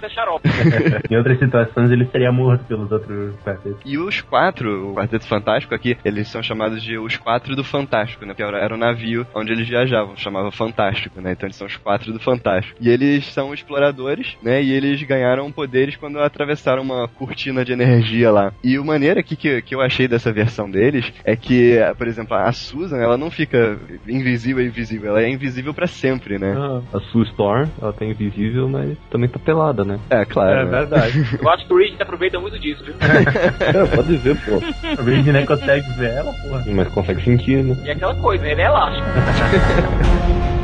né, 0.00 0.08
xarope. 0.08 0.48
em 1.10 1.16
outras 1.16 1.38
situações, 1.38 1.90
ele 1.90 2.04
seria 2.12 2.30
morto 2.30 2.64
pelos 2.64 2.92
outros 2.92 3.34
quartetos. 3.42 3.80
E 3.84 3.98
os 3.98 4.20
quatro, 4.20 4.90
o 4.90 4.94
Quarteto 4.94 5.26
Fantástico 5.26 5.74
aqui, 5.74 5.96
eles 6.04 6.28
são 6.28 6.42
chamados 6.42 6.82
de 6.82 6.98
os 6.98 7.16
quatro 7.16 7.56
do 7.56 7.64
Fantástico, 7.64 8.24
né? 8.26 8.34
Que 8.34 8.42
era, 8.42 8.58
era 8.58 8.74
o 8.74 8.78
navio 8.78 9.26
onde 9.34 9.52
eles 9.52 9.68
viajavam, 9.68 10.16
chamava 10.16 10.52
Fantástico, 10.52 11.20
né? 11.20 11.32
Então 11.32 11.46
eles 11.46 11.56
são 11.56 11.66
os 11.66 11.76
quatro 11.76 12.12
do 12.12 12.20
Fantástico. 12.20 12.76
E 12.80 12.88
eles 12.88 13.26
são 13.26 13.54
exploradores, 13.54 14.36
né? 14.42 14.62
E 14.62 14.72
eles 14.72 15.02
ganharam 15.02 15.50
poderes 15.50 15.96
quando 15.96 16.20
atravessaram 16.20 16.82
uma 16.82 17.08
cortina 17.08 17.64
de 17.64 17.72
energia 17.72 18.30
lá. 18.30 18.52
E 18.62 18.78
o 18.78 18.84
maneiro 18.84 19.18
aqui 19.18 19.34
que, 19.34 19.62
que 19.62 19.74
eu 19.74 19.80
achei 19.80 20.06
dessa 20.06 20.32
versão 20.32 20.70
deles 20.70 21.10
é 21.24 21.34
que, 21.34 21.78
por 21.96 22.06
exemplo, 22.06 22.36
a 22.36 22.52
Susan, 22.52 22.98
ela 22.98 23.16
não 23.16 23.30
fica 23.30 23.78
invisível 24.06 24.62
e 24.62 24.68
invisível, 24.68 25.10
ela 25.10 25.22
é 25.22 25.30
invisível 25.30 25.72
pra 25.72 25.86
sempre, 25.86 26.38
né? 26.38 26.54
A 26.92 27.00
Sue 27.00 27.24
Storm, 27.24 27.68
ela 27.80 27.92
tá 27.92 28.04
invisível, 28.04 28.68
mas 28.68 28.98
também 29.10 29.28
tá 29.28 29.38
pelada, 29.38 29.84
né? 29.84 29.98
É, 30.10 30.24
claro. 30.24 30.60
É 30.60 30.64
né? 30.64 30.70
verdade. 30.70 31.38
Eu 31.40 31.48
acho 31.48 31.66
que 31.66 31.72
o 31.72 31.78
Reed 31.78 32.01
se 32.02 32.04
aproveita 32.04 32.38
muito 32.40 32.58
disso, 32.58 32.84
viu? 32.84 32.94
É, 33.00 33.96
pode 33.96 34.16
ver, 34.16 34.36
pô. 34.44 34.56
O 35.00 35.04
Reed 35.04 35.26
nem 35.26 35.46
consegue 35.46 35.88
ver 35.92 36.10
ela, 36.10 36.32
porra. 36.32 36.64
Mas 36.66 36.88
consegue 36.88 37.22
sentir, 37.22 37.62
né? 37.62 37.76
E 37.84 37.88
é 37.88 37.92
aquela 37.92 38.14
coisa, 38.16 38.46
ele 38.46 38.60
é 38.60 38.66
elástico. 38.66 39.06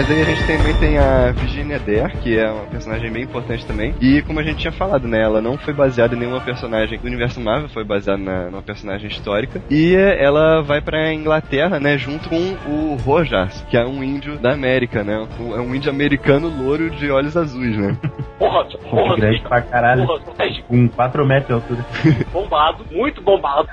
Mas 0.00 0.10
aí 0.10 0.22
a 0.22 0.24
gente 0.24 0.46
também 0.46 0.74
tem 0.78 0.96
a 0.98 1.30
Virginia 1.32 1.78
Dare, 1.78 2.16
que 2.22 2.38
é 2.38 2.50
uma 2.50 2.64
personagem 2.64 3.10
bem 3.12 3.22
importante 3.24 3.66
também. 3.66 3.94
E 4.00 4.22
como 4.22 4.40
a 4.40 4.42
gente 4.42 4.56
tinha 4.56 4.72
falado, 4.72 5.06
né, 5.06 5.20
ela 5.20 5.42
não 5.42 5.58
foi 5.58 5.74
baseada 5.74 6.14
em 6.14 6.18
nenhuma 6.18 6.40
personagem 6.40 6.98
do 6.98 7.06
universo 7.06 7.38
Marvel, 7.38 7.68
foi 7.68 7.84
baseada 7.84 8.16
na, 8.16 8.44
numa 8.50 8.62
personagem 8.62 9.08
histórica. 9.10 9.60
E 9.70 9.94
ela 9.94 10.62
vai 10.62 10.80
pra 10.80 11.12
Inglaterra, 11.12 11.78
né, 11.78 11.98
junto 11.98 12.30
com 12.30 12.56
o 12.66 12.96
Rojas, 13.04 13.62
que 13.68 13.76
é 13.76 13.84
um 13.84 14.02
índio 14.02 14.38
da 14.38 14.54
América, 14.54 15.04
né? 15.04 15.18
Um- 15.38 15.54
É 15.54 15.60
um 15.60 15.74
índio 15.74 15.90
americano 15.90 16.48
louro 16.48 16.88
de 16.88 17.10
olhos 17.10 17.36
azuis, 17.36 17.76
né? 17.76 17.94
Porra, 18.38 18.64
porra, 18.88 19.16
grande 19.16 19.42
pra 19.42 19.60
caralho. 19.60 20.06
porra, 20.06 20.22
Com 20.66 20.88
4 20.88 21.26
metros 21.26 21.46
de 21.46 21.52
altura. 21.52 21.84
bombado, 22.32 22.86
muito 22.90 23.20
bombado. 23.20 23.68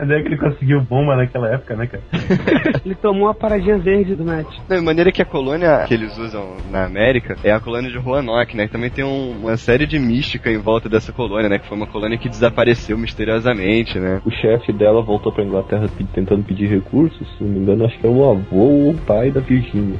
Onde 0.00 0.14
é 0.14 0.20
que 0.22 0.28
ele 0.28 0.36
conseguiu 0.38 0.80
bomba 0.80 1.16
naquela 1.16 1.52
época, 1.52 1.76
né, 1.76 1.86
cara? 1.86 2.02
Ele 2.84 2.94
tomou 2.94 3.28
a 3.28 3.34
paradinha 3.34 3.78
verde 3.78 4.14
do 4.14 4.24
Matt. 4.24 4.46
Não, 4.68 4.78
de 4.78 4.84
maneira 4.84 5.12
que 5.12 5.20
a 5.20 5.24
colônia 5.26 5.84
que 5.86 5.92
eles 5.94 6.16
usam 6.16 6.56
na 6.70 6.84
América 6.86 7.36
é 7.44 7.50
a 7.52 7.60
colônia 7.60 7.90
de 7.90 7.98
Roanoke, 7.98 8.56
né? 8.56 8.66
Também 8.68 8.88
tem 8.90 9.04
um- 9.04 9.32
uma 9.42 9.56
série 9.56 9.86
de 9.86 9.98
mística 9.98 10.50
em 10.50 10.58
volta 10.58 10.88
dessa 10.88 11.12
colônia, 11.12 11.48
né? 11.48 11.58
Que 11.58 11.66
foi 11.66 11.76
uma 11.76 11.86
colônia 11.86 12.16
que 12.18 12.28
desapareceu 12.28 12.96
misteriosamente, 12.96 13.98
né? 13.98 14.20
O 14.24 14.30
chefe 14.30 14.72
dela 14.72 15.02
voltou 15.02 15.32
pra 15.32 15.44
Inglaterra 15.44 15.86
tentando 16.14 16.42
pedir 16.44 16.66
recursos, 16.68 17.26
se 17.36 17.44
não 17.44 17.50
me 17.50 17.58
engano, 17.60 17.84
acho 17.84 17.98
que 17.98 18.06
é 18.06 18.10
o 18.10 18.30
avô 18.30 18.56
ou 18.56 18.90
o 18.90 18.98
pai 19.06 19.30
da 19.30 19.40
Virgínia. 19.40 19.98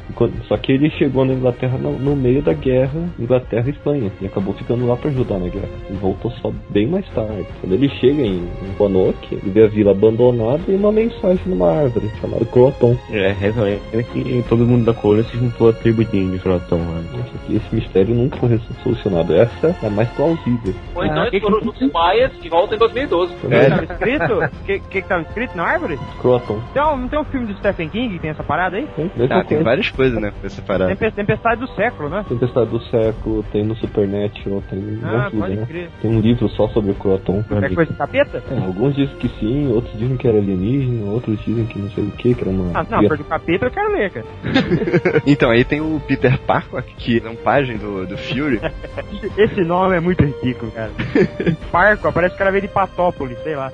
Só 0.48 0.56
que 0.56 0.72
ele 0.72 0.90
chegou 0.90 1.24
na 1.24 1.34
Inglaterra 1.34 1.76
no, 1.78 1.98
no 1.98 2.16
meio 2.16 2.42
da 2.42 2.52
guerra, 2.52 3.08
Inglaterra 3.18 3.64
e 3.66 3.70
Espanha, 3.70 4.10
e 4.20 4.26
acabou 4.26 4.54
ficando 4.54 4.86
lá 4.86 4.96
pra 4.96 5.10
ajudar 5.10 5.38
na 5.38 5.48
guerra. 5.48 5.68
E 5.90 5.94
voltou 5.94 6.30
só 6.32 6.50
bem 6.70 6.86
mais 6.86 7.06
tarde. 7.10 7.46
Quando 7.60 7.72
ele 7.74 7.88
chega 8.00 8.22
em, 8.22 8.38
em 8.44 8.72
Roanoke, 8.78 9.34
ele 9.34 9.50
vê 9.50 9.64
a 9.64 9.68
vila 9.68 9.89
abandonada 9.90 10.62
e 10.68 10.74
uma 10.74 10.92
mensagem 10.92 11.40
numa 11.46 11.70
árvore 11.70 12.10
chamada 12.20 12.44
Croton. 12.44 12.96
É, 13.10 13.34
lenda 13.40 14.02
que 14.12 14.44
todo 14.48 14.66
mundo 14.66 14.84
da 14.84 14.94
colônia 14.94 15.24
se 15.24 15.36
juntou 15.36 15.68
à 15.68 15.72
tribo 15.72 16.04
de 16.04 16.16
índios. 16.18 16.42
Nossa, 16.44 17.38
que 17.46 17.56
esse 17.56 17.74
mistério 17.74 18.14
nunca 18.14 18.36
foi 18.38 18.58
solucionado. 18.82 19.34
Essa 19.34 19.76
é 19.82 19.86
a 19.86 19.90
mais 19.90 20.08
plausível. 20.10 20.74
Ou 20.94 21.04
então 21.04 21.22
Ah, 21.22 21.28
eles 21.28 21.42
foram 21.42 21.60
juntos 21.60 21.92
maias 21.92 22.32
de 22.40 22.48
volta 22.48 22.74
em 22.74 22.78
2012. 22.78 23.34
É, 23.50 23.68
Tava 23.68 23.84
escrito? 23.84 24.32
O 24.38 24.64
que, 24.64 24.78
que 24.80 25.02
que 25.02 25.08
tava 25.08 25.22
escrito 25.22 25.56
na 25.56 25.64
árvore? 25.64 25.98
Croton. 26.20 26.60
Então, 26.70 26.96
não 26.96 27.08
tem 27.08 27.18
um 27.18 27.24
filme 27.24 27.46
do 27.46 27.54
Stephen 27.58 27.88
King 27.88 28.14
que 28.14 28.20
tem 28.20 28.30
essa 28.30 28.42
parada 28.42 28.76
aí? 28.76 28.86
Tem, 28.96 29.10
Ah, 29.30 29.38
tem 29.40 29.44
coisa. 29.44 29.64
várias 29.64 29.90
coisas, 29.90 30.20
né? 30.20 30.32
Separar. 30.48 30.88
Tempe- 30.88 31.10
Tempestade 31.12 31.60
do 31.60 31.68
século, 31.74 32.08
né? 32.08 32.24
Tempestade 32.28 32.70
do 32.70 32.80
século, 32.84 33.42
tem 33.52 33.64
no 33.64 33.74
Supernatural, 33.76 34.62
tem 34.68 34.78
um 34.78 35.00
Ah, 35.04 35.30
monte 35.32 35.46
de 35.46 35.50
lugar. 35.52 35.66
crer. 35.66 35.90
Tem 36.02 36.10
um 36.10 36.20
livro 36.20 36.48
só 36.50 36.68
sobre 36.68 36.90
o 36.92 36.94
Croton. 36.94 37.44
É 37.50 37.68
que 37.68 37.74
foi 37.74 37.84
esse 37.84 37.92
capeta? 37.94 38.42
É, 38.50 38.58
alguns 38.58 38.94
dizem 38.94 39.14
que 39.16 39.28
sim, 39.40 39.68
outros 39.72 39.79
dizem 39.96 40.16
que 40.16 40.26
era 40.26 40.38
alienígena, 40.38 41.10
outros 41.10 41.38
dizem 41.44 41.64
que 41.66 41.78
não 41.78 41.90
sei 41.90 42.04
o 42.04 42.10
que, 42.10 42.34
que 42.34 42.42
era 42.42 42.50
uma. 42.50 42.78
Ah, 42.78 42.86
não, 42.88 43.06
porque 43.06 43.22
o 43.22 43.26
capeta 43.26 43.66
eu 43.66 43.70
quero 43.70 43.92
ler, 43.92 44.10
cara. 44.10 44.26
Então, 45.26 45.50
aí 45.50 45.64
tem 45.64 45.80
o 45.80 46.00
Peter 46.06 46.38
Parker, 46.40 46.82
que 46.96 47.22
é 47.24 47.28
um 47.28 47.36
pajem 47.36 47.76
do, 47.76 48.06
do 48.06 48.16
Fury. 48.16 48.60
Esse 49.36 49.60
nome 49.62 49.96
é 49.96 50.00
muito 50.00 50.24
ridículo, 50.24 50.70
cara. 50.72 50.90
Parco, 51.70 52.12
parece 52.12 52.34
que 52.34 52.36
o 52.36 52.38
cara 52.38 52.50
veio 52.50 52.62
de 52.62 52.68
Patópolis, 52.68 53.38
sei 53.42 53.54
lá. 53.54 53.72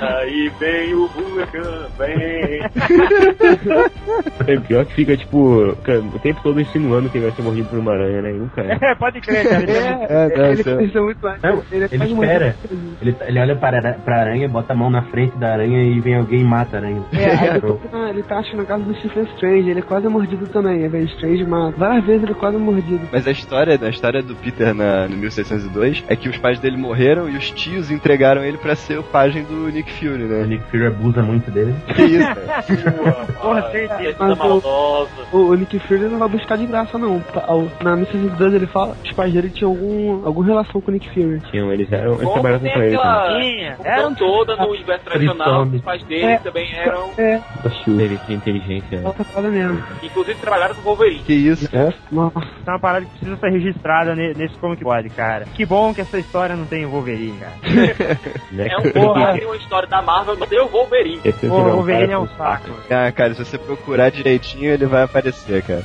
Aí 0.00 0.50
vem 0.58 0.94
o 0.94 1.04
Huracan, 1.04 1.88
vem. 1.98 2.60
É 4.46 4.60
pior 4.60 4.84
que 4.86 4.94
fica, 4.94 5.16
tipo, 5.16 5.76
cara, 5.84 6.00
o 6.00 6.18
tempo 6.18 6.40
todo 6.42 6.60
insinuando 6.60 7.08
que 7.08 7.18
ele 7.18 7.26
vai 7.26 7.36
ser 7.36 7.42
mordido 7.42 7.68
por 7.68 7.78
uma 7.78 7.92
aranha, 7.92 8.22
né? 8.22 8.32
Nunca 8.32 8.62
é. 8.62 8.78
É, 8.80 8.94
pode 8.94 9.20
crer, 9.20 9.48
cara. 9.48 9.62
Ele 9.62 9.72
é 9.72 10.06
É, 10.08 10.42
É, 10.42 10.52
ele 10.52 11.00
muito 11.00 11.22
mais. 11.22 11.42
Não, 11.42 11.62
ele, 11.70 11.84
é 11.84 11.88
ele 11.90 11.98
quase 11.98 12.12
espera. 12.12 12.56
Ele, 13.00 13.16
ele 13.20 13.40
olha 13.40 13.51
pra, 13.56 13.68
ara- 13.76 13.98
pra 14.04 14.20
aranha, 14.20 14.48
bota 14.48 14.72
a 14.72 14.76
mão 14.76 14.90
na 14.90 15.02
frente 15.02 15.36
da 15.36 15.52
aranha 15.52 15.82
e 15.82 16.00
vem 16.00 16.16
alguém 16.16 16.40
e 16.40 16.44
mata 16.44 16.76
a 16.76 16.80
aranha. 16.80 17.02
É, 17.12 17.30
aí 17.30 17.52
depois, 17.54 17.78
ah, 17.92 18.08
ele 18.10 18.22
tá 18.22 18.38
acho 18.38 18.56
na 18.56 18.64
casa 18.64 18.84
do 18.84 18.94
Stephen 18.96 19.24
Strange, 19.34 19.70
ele 19.70 19.80
é 19.80 19.82
quase 19.82 20.08
mordido 20.08 20.46
também, 20.48 20.82
aí 20.82 20.88
vem 20.88 21.02
Strange 21.04 21.44
mata. 21.44 21.74
Várias 21.76 22.04
vezes 22.04 22.22
ele 22.22 22.32
é 22.32 22.34
quase 22.34 22.56
mordido. 22.58 23.00
Mas 23.12 23.26
a 23.26 23.30
história, 23.30 23.78
a 23.80 23.88
história 23.88 24.22
do 24.22 24.34
Peter 24.34 24.74
na, 24.74 25.08
no 25.08 25.16
1602 25.16 26.04
é 26.08 26.16
que 26.16 26.28
os 26.28 26.36
pais 26.38 26.58
dele 26.58 26.76
morreram 26.76 27.28
e 27.28 27.36
os 27.36 27.50
tios 27.50 27.90
entregaram 27.90 28.42
ele 28.44 28.58
pra 28.58 28.74
ser 28.74 28.98
o 28.98 29.02
pajem 29.02 29.42
do 29.44 29.68
Nick 29.70 29.90
Fury, 29.92 30.24
O 30.24 30.28
né? 30.28 30.44
Nick 30.46 30.64
Fury 30.70 30.86
abusa 30.86 31.22
muito 31.22 31.50
dele. 31.50 31.74
Que 31.94 32.02
isso, 32.02 32.34
cara? 32.34 33.14
Porra, 33.40 33.70
certeza. 33.70 34.16
Maldosa. 34.36 35.08
O, 35.32 35.38
o 35.38 35.54
Nick 35.54 35.78
Fury 35.80 36.00
não 36.02 36.18
vai 36.18 36.28
buscar 36.28 36.56
de 36.56 36.66
graça, 36.66 36.98
não. 36.98 37.22
Na 37.82 37.96
1602 37.96 38.54
ele 38.54 38.66
fala 38.66 38.94
que 39.02 39.10
os 39.10 39.16
pais 39.16 39.32
dele 39.32 39.50
tinham 39.50 39.70
algum, 39.70 40.26
alguma 40.26 40.46
relação 40.46 40.80
com 40.80 40.90
o 40.90 40.94
Nick 40.94 41.08
Fury. 41.12 41.40
Tinham, 41.50 41.72
eles 41.72 41.90
eram, 41.92 42.14
eles 42.14 42.30
trabalhavam 42.32 42.70
com 42.70 42.82
ele 42.82 42.96
também. 42.96 43.41
Tinha. 43.42 43.76
confusão 43.76 44.14
toda 44.14 44.56
no 44.56 44.68
universo 44.70 45.04
tradicional, 45.04 45.62
os 45.64 45.80
pais 45.82 46.02
dele 46.04 46.24
É. 46.32 46.38
também 46.38 46.72
eram, 46.74 47.10
É, 47.18 47.40
Da 47.62 47.70
Shield. 47.70 48.02
Ele 48.02 48.18
tinha 48.26 48.36
inteligência. 48.36 49.00
parada 49.02 49.48
mesmo. 49.50 49.82
inclusive 50.02 50.38
trabalharam 50.40 50.74
com 50.74 50.80
o 50.80 50.84
Wolverine. 50.84 51.22
Que 51.24 51.32
isso? 51.34 51.68
Nossa. 52.10 52.38
É 52.66 52.70
uma 52.70 52.78
parada 52.80 53.04
que 53.04 53.10
precisa 53.12 53.36
ser 53.36 53.50
registrada 53.50 54.14
ne- 54.14 54.34
nesse 54.34 54.54
Comic 54.58 54.82
Pod, 54.82 55.08
cara. 55.10 55.44
Que 55.54 55.64
bom 55.66 55.92
que 55.94 56.00
essa 56.00 56.18
história 56.18 56.54
não 56.56 56.64
tem 56.66 56.84
o 56.84 56.90
Wolverine, 56.90 57.38
cara. 57.38 57.52
Né? 58.52 58.68
É 58.70 58.76
um 58.78 58.90
porra, 58.92 59.32
tem 59.32 59.46
uma 59.46 59.56
história 59.56 59.88
da 59.88 60.02
Marvel, 60.02 60.36
não 60.36 60.46
tem 60.46 60.60
o 60.60 60.68
Wolverine. 60.68 61.20
Esse 61.24 61.46
o 61.46 61.54
um 61.54 61.62
Wolverine 61.72 62.00
cara 62.08 62.12
é 62.12 62.18
um 62.18 62.28
saco. 62.28 62.70
Ah, 62.90 63.10
cara, 63.12 63.34
se 63.34 63.44
você 63.44 63.56
procurar 63.58 64.10
direitinho, 64.10 64.70
ele 64.72 64.84
vai 64.86 65.02
aparecer, 65.04 65.62
cara. 65.62 65.82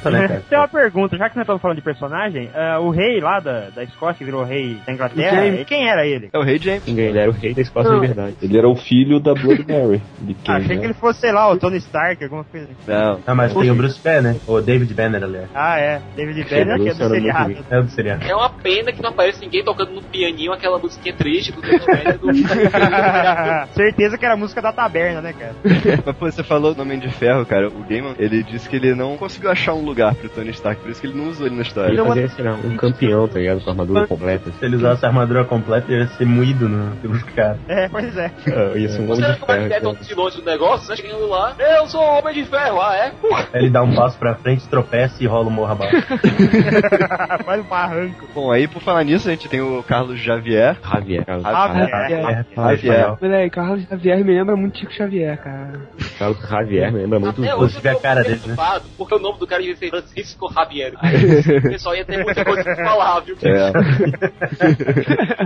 Tem 0.50 0.58
uma 0.58 0.68
pergunta, 0.68 1.18
já 1.18 1.30
que 1.30 1.36
nós 1.36 1.44
estamos 1.44 1.62
falando 1.62 1.78
de 1.78 1.84
personagem, 1.84 2.50
ah, 2.54 2.80
o 2.80 2.90
rei 2.90 3.20
lá 3.20 3.40
da, 3.40 3.70
da 3.70 3.84
Escócia 3.84 4.16
que 4.16 4.26
virou 4.26 4.44
rei 4.44 4.78
da 4.86 4.92
Inglaterra, 4.94 5.64
quem 5.66 5.88
era 5.90 6.06
ele? 6.06 6.30
É 6.34 6.38
o 6.38 6.44
Rei 6.44 6.58
James. 6.58 6.88
Ele 6.88 7.18
era 7.18 7.30
o 7.30 7.34
rei 7.40 7.54
da 7.54 7.62
Escócia 7.62 7.92
Não. 7.92 8.00
de 8.00 8.08
verdade. 8.08 8.36
Ele 8.42 8.58
era 8.58 8.68
o 8.68 8.76
filho 8.76 9.20
da 9.20 9.34
Blood 9.34 9.66
Mary. 9.68 10.02
De 10.22 10.34
quem, 10.34 10.54
Ah, 10.54 10.58
achei 10.58 10.76
né? 10.76 10.82
que 10.82 10.86
ele 10.88 10.94
fosse, 10.94 11.20
sei 11.22 11.32
lá, 11.32 11.52
o 11.52 11.58
Tony 11.58 11.78
Stark, 11.78 12.24
alguma 12.24 12.44
coisa 12.44 12.66
assim. 12.66 12.92
Não. 12.92 13.20
Ah, 13.26 13.36
mas 13.36 13.54
tem 13.54 13.72
o 13.72 13.76
Bruce 13.76 14.00
Banner, 14.04 14.36
o 14.48 14.62
David 14.62 14.94
Banner, 14.94 15.24
aliás. 15.24 15.50
Ah, 15.54 15.80
é. 15.80 16.02
David 16.16 16.44
Banner, 16.50 16.78
que 16.82 16.90
é 16.90 16.94
do 16.94 17.08
seriado. 17.10 17.56
É 17.70 17.80
o 17.80 17.84
do 17.84 17.90
seriado. 17.92 18.24
É 18.26 18.36
uma 18.36 18.50
pena 18.50 18.92
que 18.92 19.02
não 19.02 19.10
aparece 19.10 19.40
ninguém 19.42 19.64
tocando 19.64 19.92
no 19.92 20.02
pianinho 20.02 20.52
aquela 20.52 20.78
musiquinha 20.80 21.14
triste 21.16 21.52
do 21.52 21.62
David 21.62 21.86
Banner 21.86 22.18
do 22.18 22.28
Certeza 23.74 24.18
que 24.18 24.26
era 24.26 24.34
a 24.34 24.38
música 24.38 24.62
da 24.62 24.72
taberna, 24.72 25.22
né, 25.22 25.34
cara? 25.34 25.56
Mas 26.06 26.16
pô, 26.16 26.26
você 26.32 26.44
falou 26.44 26.74
do 26.74 26.82
Homem 26.82 27.00
de 27.00 27.10
Ferro, 27.10 27.46
cara. 27.46 27.68
O 27.70 27.84
Gaiman, 27.88 28.16
ele 28.18 28.44
disse 28.44 28.68
que 28.70 28.76
ele 28.76 28.94
não 28.96 29.18
conseguiu 29.18 29.50
achar 29.52 29.74
um 29.74 29.84
lugar 29.84 30.16
pro 30.16 30.30
Tony 30.30 30.50
Stark, 30.52 30.82
por 30.82 30.90
isso 30.92 31.02
que 31.02 31.08
ele 31.08 31.18
não 31.18 31.30
usou 31.30 31.46
ele 31.48 31.56
na 31.56 31.62
Ele 31.62 31.68
história. 31.68 32.06
fazia, 32.06 32.28
sei 32.30 32.46
lá, 32.46 32.54
um 32.56 32.76
campeão, 32.78 33.28
tá 33.28 33.40
ligado? 33.40 33.62
Com 33.62 33.70
a 33.70 33.74
armadura 33.74 34.08
completa. 34.08 34.52
Se 34.60 34.66
ele 34.66 34.76
usasse 34.78 35.06
a 35.06 35.10
armadura 35.10 35.44
completa, 35.46 35.92
ele 35.92 36.02
ia 36.04 36.08
ser 36.10 36.26
moído 36.26 36.68
no, 36.70 36.96
caras. 37.34 37.58
É, 37.68 37.88
pois 37.90 38.18
é. 38.18 38.32
Ah, 38.48 38.78
ia 38.78 38.90
ser 38.90 39.02
um 39.02 39.06
homem 39.06 39.16
Você 39.18 39.34
de 39.34 39.40
como 39.40 39.52
é 39.52 39.56
ferro. 39.56 39.74
é 39.74 39.80
tão 39.80 39.94
de 39.94 40.14
longe 40.14 40.38
do 40.38 40.46
negócio, 40.46 40.90
né? 40.90 40.96
Chegando 40.96 41.28
lá, 41.28 41.56
eu 41.58 41.88
sou 41.88 42.02
o 42.02 42.18
Homem 42.20 42.34
de 42.34 42.46
Ferro, 42.46 42.82
ah 42.82 42.96
é? 42.96 43.14
Ele 43.54 43.70
dá 43.70 43.84
um 43.84 43.94
passo 43.96 44.18
pra 44.18 44.36
frente, 44.36 44.68
tropeça 44.68 45.24
e 45.24 45.28
rola 45.28 45.48
o 45.48 45.52
morro 45.52 45.72
abaixo. 45.72 45.98
Faz 47.46 47.62
um 47.62 47.64
barranco. 47.64 48.28
Bom, 48.34 48.52
aí 48.52 48.68
por 48.68 48.82
falar 48.82 49.04
nisso, 49.04 49.28
a 49.28 49.32
gente 49.32 49.48
tem 49.50 49.62
o 49.62 49.84
Carlos 49.84 50.20
Javier. 50.20 50.78
Javier. 50.84 51.26
Carlos 51.26 51.44
Javier. 51.44 51.90
Javier. 51.90 52.20
É, 52.30 52.46
Javier. 52.56 53.18
Olha 53.22 53.38
aí, 53.38 53.50
Carlos 53.50 53.84
Xavier 53.88 54.24
me 54.24 54.34
lembra 54.34 54.56
muito 54.56 54.78
Chico 54.78 54.94
Xavier, 54.94 55.38
cara. 55.38 55.82
Carlos 56.18 56.50
Javier, 56.50 56.92
me 56.92 57.00
lembra 57.00 57.20
muito 57.20 57.42
até 57.42 57.56
hoje 57.56 57.78
a 57.84 57.92
eu 57.92 58.00
cara 58.00 58.24
dele, 58.24 58.42
né? 58.46 58.56
porque 58.98 59.16
o 59.16 59.20
nome 59.20 59.40
do 59.40 59.48
cara 59.48 59.62
ia 59.62 59.76
ser 59.76 59.90
Francisco 59.90 60.52
Javier. 60.54 60.94
Aí 61.00 61.16
o 61.58 61.62
pessoal 61.62 61.96
ia 61.96 62.06
ter 62.06 62.24
muita 62.24 62.44
coisa 62.44 62.64
pra 62.64 62.76
falar, 62.76 63.20
viu? 63.22 63.38
É. 63.44 63.72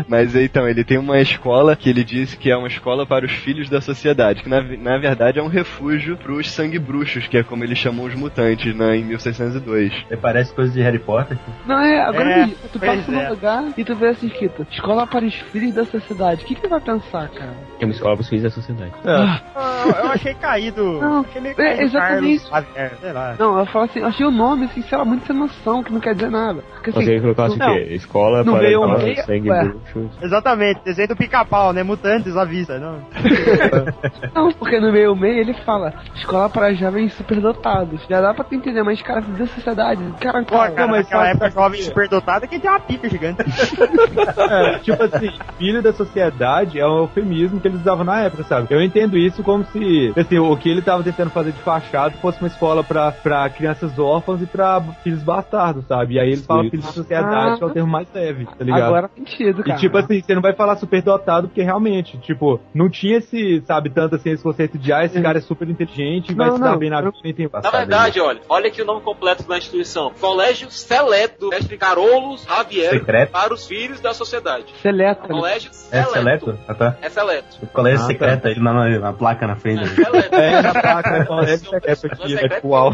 Mas 0.08 0.36
então, 0.36 0.68
ele 0.68 0.84
tem 0.84 0.98
uma 0.98 1.20
escola 1.20 1.71
que 1.76 1.90
ele 1.90 2.04
diz 2.04 2.34
que 2.36 2.50
é 2.52 2.56
uma 2.58 2.68
escola 2.68 3.06
para 3.06 3.26
os 3.26 3.32
filhos 3.32 3.70
da 3.70 3.82
sociedade, 3.82 4.44
que 4.44 4.50
na, 4.50 4.62
na 4.62 4.98
verdade 4.98 5.40
é 5.40 5.44
um 5.44 5.48
refúgio 5.48 6.18
para 6.18 6.32
os 6.32 6.50
sangue 6.52 6.80
bruxos, 6.80 7.28
que 7.28 7.38
é 7.38 7.44
como 7.44 7.64
eles 7.64 7.78
chamam 7.78 8.06
os 8.06 8.16
mutantes 8.16 8.76
na, 8.76 8.96
em 8.96 9.04
1602. 9.04 9.94
Ele 10.10 10.20
parece 10.22 10.54
coisa 10.54 10.72
de 10.72 10.82
Harry 10.82 11.00
Potter. 11.00 11.38
Não, 11.66 11.80
é, 11.80 12.02
agora 12.02 12.30
É, 12.32 12.40
me 12.42 12.46
diz, 12.48 12.72
tu 12.72 12.80
passa 12.80 13.12
é. 13.12 13.12
num 13.12 13.30
lugar 13.30 13.64
e 13.78 13.84
tu 13.84 13.96
vê 13.96 14.08
assim 14.10 14.28
escrito, 14.28 14.66
escola 14.72 15.06
para 15.08 15.26
os 15.26 15.34
filhos 15.36 15.74
da 15.74 15.86
sociedade. 15.86 16.44
O 16.44 16.48
que 16.48 16.56
que 16.56 16.62
tu 16.62 16.70
vai 16.70 16.80
pensar, 16.80 17.30
cara? 17.30 17.54
É 17.80 17.86
uma 17.86 17.92
escola 17.94 18.16
para 18.16 18.22
os 18.24 18.30
filhos 18.30 18.44
da 18.44 18.50
sociedade. 18.50 18.92
Ah, 19.06 19.42
eu 20.04 20.12
achei 20.12 20.34
caído. 20.34 20.84
Não, 21.00 21.22
achei 21.22 21.42
meio 21.42 21.54
é, 21.54 21.56
caído 21.56 21.82
exatamente. 21.84 22.50
Carlos 22.50 22.68
Xavier, 22.68 22.92
sei 23.02 23.14
lá. 23.14 23.36
Não, 23.40 23.60
eu 23.60 23.66
falo 23.68 23.86
assim, 23.86 24.00
eu 24.00 24.08
achei 24.08 24.26
o 24.26 24.32
nome, 24.32 24.66
assim, 24.66 24.82
sei 24.82 24.98
lá, 24.98 25.06
muito 25.06 25.26
sem 25.26 25.36
noção, 25.36 25.84
que 25.84 25.92
não 25.92 26.00
quer 26.00 26.14
dizer 26.14 26.30
nada. 26.30 26.62
Porque, 26.74 26.92
Você 26.92 27.00
assim, 27.00 27.12
ele 27.12 27.22
colocasse 27.22 27.56
o 27.56 27.60
não, 27.60 27.74
quê? 27.74 27.88
Escola 27.92 28.44
não 28.44 28.54
para 28.54 28.62
veio 28.64 28.82
para 28.82 28.98
meia- 29.00 29.24
sangue 29.24 29.50
bruxos. 29.50 30.12
Exatamente, 30.22 30.82
desenho 30.84 31.08
do 31.10 31.16
pica-pau, 31.16 31.61
né? 31.72 31.84
Mutantes 31.84 32.36
à 32.36 32.44
vista, 32.44 32.80
não? 32.80 33.00
Não, 34.34 34.52
porque 34.54 34.80
no 34.80 34.92
meio 34.92 35.16
meio 35.16 35.40
ele 35.40 35.54
fala, 35.66 35.94
escola 36.16 36.50
para 36.50 36.74
jovens 36.74 37.14
superdotados. 37.14 38.02
Já 38.10 38.22
dá 38.22 38.34
pra 38.34 38.44
tu 38.44 38.56
entender, 38.56 38.84
mas 38.84 39.02
cara, 39.02 39.22
da 39.22 39.46
sociedade, 39.48 40.04
cara, 40.20 40.44
Pô, 40.44 40.58
cara, 40.58 40.88
mas 40.88 41.04
naquela 41.04 41.28
época 41.30 41.50
jovem 41.52 41.82
superdotada 41.82 42.48
quem 42.48 42.60
tem 42.60 42.70
uma 42.70 42.80
pica 42.80 43.10
gigante. 43.10 43.44
É, 44.52 44.80
tipo 44.80 45.02
assim, 45.04 45.30
filho 45.58 45.82
da 45.82 45.94
sociedade 45.94 46.80
é 46.80 46.86
um 46.88 47.00
eufemismo 47.00 47.60
que 47.60 47.68
eles 47.68 47.80
usavam 47.82 48.04
na 48.04 48.22
época, 48.22 48.44
sabe? 48.44 48.68
Eu 48.70 48.82
entendo 48.82 49.18
isso 49.18 49.44
como 49.44 49.64
se, 49.66 50.14
assim, 50.18 50.38
o 50.40 50.56
que 50.58 50.70
ele 50.70 50.82
tava 50.82 51.04
tentando 51.04 51.30
fazer 51.30 51.52
de 51.52 51.60
fachada 51.62 52.14
fosse 52.22 52.40
uma 52.40 52.48
escola 52.48 52.84
pra, 52.84 53.12
pra 53.12 53.50
crianças 53.50 53.98
órfãs 54.00 54.42
e 54.42 54.46
pra 54.46 54.82
filhos 55.04 55.24
bastardos, 55.24 55.86
sabe? 55.88 56.16
E 56.16 56.20
aí 56.20 56.30
eles 56.30 56.46
falam 56.46 56.64
Sim. 56.64 56.70
filho 56.72 56.84
da 56.84 56.90
sociedade, 56.92 57.58
que 57.58 57.64
é 57.64 57.68
o 57.68 57.70
termo 57.70 57.90
mais 57.92 58.08
leve, 58.14 58.46
tá 58.46 58.64
ligado? 58.64 58.84
agora 58.84 59.10
sentido, 59.16 59.62
E 59.62 59.64
cara. 59.66 59.80
tipo 59.80 59.98
assim, 59.98 60.22
você 60.22 60.36
não 60.36 60.42
vai 60.42 60.54
falar 60.54 60.76
superdotado 60.78 61.50
porque 61.52 61.62
realmente, 61.64 62.18
tipo, 62.20 62.60
não 62.74 62.90
tinha 62.90 63.18
esse, 63.18 63.62
sabe, 63.66 63.90
tanto 63.90 64.16
assim, 64.16 64.32
esse 64.32 64.42
conceito 64.42 64.78
de, 64.78 64.94
ah, 64.94 65.04
esse 65.04 65.22
cara 65.22 65.38
é 65.38 65.42
super 65.42 65.70
inteligente, 65.70 66.34
vai 66.34 66.48
Não, 66.48 66.56
se 66.56 66.62
dar 66.62 66.72
não, 66.72 66.78
bem 66.80 66.90
na 66.90 67.02
vida, 67.02 67.12
nem 67.24 67.34
tem 67.34 67.50
Na 67.52 67.70
verdade, 67.70 68.22
olha, 68.22 68.40
olha 68.48 68.68
aqui 68.68 68.82
o 68.82 68.86
nome 68.86 69.02
completo 69.02 69.44
da 69.48 69.58
instituição. 69.58 70.12
Colégio 70.20 70.72
Seleto, 70.72 71.50
mestre 71.50 71.78
Carolos 71.78 72.46
Javier, 72.46 72.92
Secreto? 72.92 73.32
para 73.32 73.54
os 73.54 73.68
filhos 73.68 74.00
da 74.00 74.14
sociedade. 74.14 74.66
Seleta, 74.82 75.22
né? 75.24 75.28
Colégio 75.28 75.70
É 75.92 76.04
Seleto. 76.04 76.12
seleto? 76.14 76.60
Ah, 76.68 76.74
tá. 76.74 76.98
É 77.02 77.10
Seleto. 77.10 77.58
O 77.62 77.68
colégio 77.68 78.00
Ah, 78.00 78.08
tá. 78.08 78.08
secreto, 78.08 78.48
ele 78.48 78.60
na, 78.62 78.74
na, 78.74 79.00
na 79.00 79.14
placa 79.14 79.46
na 79.46 79.56
frente. 79.58 79.84
É 79.84 79.86
né? 79.88 79.94
Seleto. 79.96 80.36
É, 80.36 80.60
a 80.60 80.72
placa 80.74 81.10
é 81.18 81.26
colégio 81.26 81.70
secreto 81.70 82.08
aqui, 82.08 82.36
é 82.38 82.48
tipo, 82.50 82.68
uau. 82.70 82.94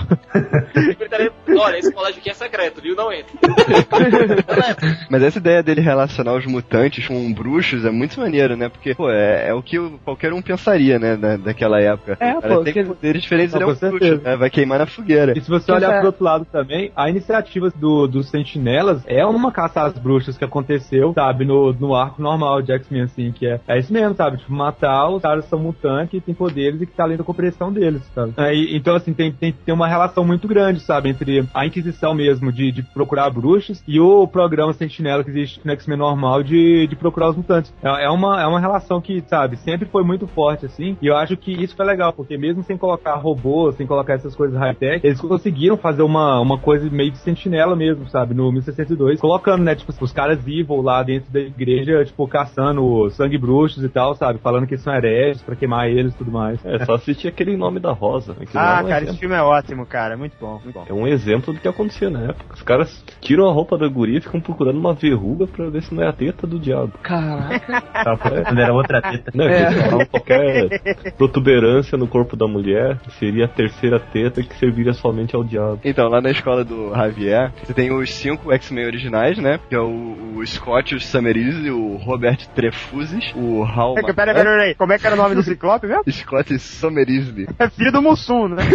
Secretaria- 0.73 1.31
Olha, 1.59 1.77
esse 1.77 1.91
colégio 1.93 2.19
aqui 2.19 2.29
é 2.29 2.33
secreto, 2.33 2.81
viu? 2.81 2.95
Não 2.95 3.11
entra. 3.13 3.33
Mas 5.09 5.23
essa 5.23 5.37
ideia 5.37 5.61
dele 5.61 5.81
relacionar 5.81 6.33
os 6.33 6.45
mutantes 6.45 7.07
com 7.07 7.31
bruxos 7.33 7.85
é 7.85 7.91
muito 7.91 8.19
maneiro, 8.19 8.46
né? 8.55 8.69
Porque, 8.69 8.95
pô, 8.95 9.09
é, 9.09 9.49
é 9.49 9.53
o 9.53 9.61
que 9.61 9.77
qualquer 10.03 10.33
um 10.33 10.41
pensaria, 10.41 10.99
né? 10.99 11.15
Da, 11.15 11.37
daquela 11.37 11.79
época. 11.81 12.17
É, 12.19 12.33
pô, 12.33 12.63
tem 12.63 12.73
que- 12.73 12.83
poderes 12.83 13.21
diferentes, 13.21 13.53
Não, 13.53 13.61
ele 13.61 13.69
é 13.69 13.73
um 13.73 13.89
bruxo, 13.89 14.21
né? 14.23 14.35
Vai 14.37 14.49
queimar 14.49 14.79
na 14.79 14.85
fogueira. 14.85 15.37
E 15.37 15.41
se 15.41 15.49
você 15.49 15.71
olhar 15.71 15.93
é. 15.93 15.97
pro 15.99 16.07
outro 16.07 16.23
lado 16.23 16.45
também, 16.45 16.91
a 16.95 17.09
iniciativa 17.09 17.69
do, 17.69 18.07
dos 18.07 18.29
sentinelas 18.29 19.03
é 19.05 19.25
uma 19.25 19.51
caça 19.51 19.83
às 19.83 19.97
bruxas 19.97 20.37
que 20.37 20.45
aconteceu, 20.45 21.13
sabe, 21.13 21.45
no, 21.45 21.73
no 21.73 21.95
arco 21.95 22.21
normal 22.21 22.61
de 22.61 22.71
X-Men, 22.71 23.03
assim, 23.03 23.31
que 23.31 23.47
é, 23.47 23.59
é 23.67 23.79
isso 23.79 23.91
mesmo, 23.91 24.15
sabe? 24.15 24.37
Tipo, 24.37 24.53
matar 24.53 25.09
os 25.09 25.21
caras 25.21 25.43
que 25.43 25.49
são 25.49 25.59
mutantes 25.59 26.13
e 26.13 26.21
têm 26.21 26.33
poderes 26.33 26.81
e 26.81 26.85
que 26.85 26.93
tá 26.93 27.03
além 27.03 27.17
da 27.17 27.23
compreensão 27.23 27.71
deles, 27.71 28.01
sabe? 28.13 28.33
Aí, 28.37 28.75
então, 28.75 28.95
assim, 28.95 29.13
tem, 29.13 29.31
tem, 29.31 29.51
tem 29.51 29.73
uma 29.73 29.87
relação 29.87 30.23
muito 30.23 30.47
grande, 30.47 30.79
sabe, 30.79 31.09
entre 31.09 31.47
a 31.53 31.65
Inquisição 31.65 32.13
mesmo 32.13 32.51
de, 32.51 32.71
de 32.71 32.83
procurar 32.83 33.29
bruxas 33.29 33.83
e 33.87 33.99
o 33.99 34.27
programa 34.27 34.73
Sentinela 34.73 35.23
que 35.23 35.29
existe 35.29 35.59
no 35.63 35.71
X-Men 35.71 35.97
normal 35.97 36.43
de, 36.43 36.87
de 36.87 36.95
procurar 36.95 37.29
os 37.29 37.35
mutantes. 37.35 37.73
É, 37.83 38.05
é 38.05 38.09
uma, 38.09 38.36
é 38.39 38.47
uma 38.47 38.59
relação 38.59 39.01
que, 39.01 39.21
sabe, 39.27 39.57
sempre 39.57 39.87
foi 39.87 40.03
muito 40.03 40.27
forte, 40.27 40.65
assim, 40.65 40.97
e 41.01 41.07
eu 41.07 41.15
acho 41.15 41.35
que 41.37 41.51
isso 41.51 41.75
foi 41.75 41.85
legal, 41.85 42.13
porque 42.13 42.37
mesmo 42.37 42.63
sem 42.63 42.77
colocar 42.77 43.15
robôs, 43.15 43.75
sem 43.75 43.85
colocar 43.87 44.13
essas 44.13 44.35
coisas 44.35 44.57
high-tech, 44.57 45.05
eles 45.05 45.19
conseguiram 45.19 45.77
fazer 45.77 46.01
uma, 46.03 46.39
uma 46.39 46.57
coisa 46.57 46.89
meio 46.89 47.11
de 47.11 47.17
sentinela 47.17 47.75
mesmo, 47.75 48.09
sabe, 48.09 48.33
no 48.33 48.51
1062, 48.51 49.19
colocando, 49.19 49.63
né, 49.63 49.75
tipo, 49.75 49.93
os 49.99 50.11
caras 50.11 50.39
evil 50.47 50.81
lá 50.81 51.01
dentro 51.03 51.31
da 51.31 51.39
igreja, 51.39 52.03
tipo, 52.05 52.27
caçando 52.27 53.09
sangue 53.11 53.37
bruxos 53.37 53.83
e 53.83 53.89
tal, 53.89 54.15
sabe, 54.15 54.39
falando 54.39 54.65
que 54.67 54.73
eles 54.73 54.83
são 54.83 54.93
hereges 54.93 55.41
pra 55.41 55.55
queimar 55.55 55.87
eles 55.89 56.13
e 56.13 56.17
tudo 56.17 56.31
mais. 56.31 56.63
É 56.65 56.83
só 56.85 56.93
assistir 56.95 57.27
aquele 57.27 57.55
nome 57.57 57.79
da 57.79 57.91
Rosa. 57.91 58.35
Lá 58.53 58.77
Ah, 58.77 58.79
é 58.79 58.83
um 58.83 58.87
cara, 58.87 58.97
exemplo- 58.97 59.09
esse 59.11 59.19
filme 59.19 59.35
é 59.35 59.41
ótimo, 59.41 59.85
cara. 59.85 60.17
Muito 60.17 60.35
bom, 60.39 60.59
muito 60.63 60.73
bom. 60.73 60.85
É 60.87 60.93
um 60.93 61.07
exemplo 61.07 61.53
do 61.53 61.59
que 61.59 61.67
acontecia 61.67 62.09
na 62.09 62.21
época. 62.29 62.53
Os 62.55 62.61
caras 62.61 63.03
tiram 63.21 63.47
a 63.49 63.51
roupa 63.53 63.77
da 63.77 63.87
guria 63.87 64.17
e 64.17 64.21
ficam 64.21 64.39
procurando 64.39 64.77
uma 64.77 64.93
verruga 64.93 65.47
pra 65.47 65.69
ver 65.69 65.81
se 65.83 65.93
não 65.93 66.03
é 66.03 66.07
a 66.07 66.13
teta 66.13 66.45
do 66.45 66.59
diabo. 66.59 66.93
Caraca. 67.01 67.81
Quando 68.29 68.59
era 68.59 68.73
outra 68.73 69.01
teta. 69.01 69.31
Não, 69.33 69.45
É. 69.47 70.05
qualquer 70.05 70.69
protuberância 71.17 71.97
no 71.97 72.07
corpo 72.07 72.35
da 72.35 72.47
mulher 72.47 72.97
seria 73.19 73.45
a 73.45 73.47
terceira 73.47 73.99
teta 73.99 74.41
que 74.43 74.55
serviria 74.57 74.93
somente 74.93 75.35
ao 75.35 75.43
diabo. 75.43 75.79
Então, 75.83 76.07
lá 76.07 76.21
na 76.21 76.29
escola 76.31 76.63
do 76.63 76.93
Javier, 76.95 77.51
você 77.63 77.73
tem 77.73 77.91
os 77.91 78.13
cinco 78.13 78.51
X-Men 78.53 78.85
originais, 78.85 79.37
né? 79.37 79.59
Que 79.69 79.75
é 79.75 79.79
o, 79.79 80.35
o 80.37 80.45
Scott, 80.45 80.95
o 80.95 80.99
Summerese, 80.99 81.69
o 81.71 81.97
Robert 81.97 82.37
Trefuzes, 82.55 83.31
o 83.35 83.63
Hal... 83.63 83.95
Pera, 83.95 84.13
pera, 84.13 84.33
pera, 84.33 84.49
pera 84.49 84.63
aí. 84.63 84.75
Como 84.75 84.93
é 84.93 84.97
que 84.97 85.05
era 85.07 85.15
o 85.15 85.19
nome 85.19 85.35
do 85.35 85.43
Ciclope 85.43 85.87
mesmo? 85.87 86.03
Scott 86.11 86.57
Summerese. 86.59 87.47
É 87.59 87.69
filho 87.69 87.91
do 87.91 88.01
Mussum, 88.01 88.47
né? 88.47 88.57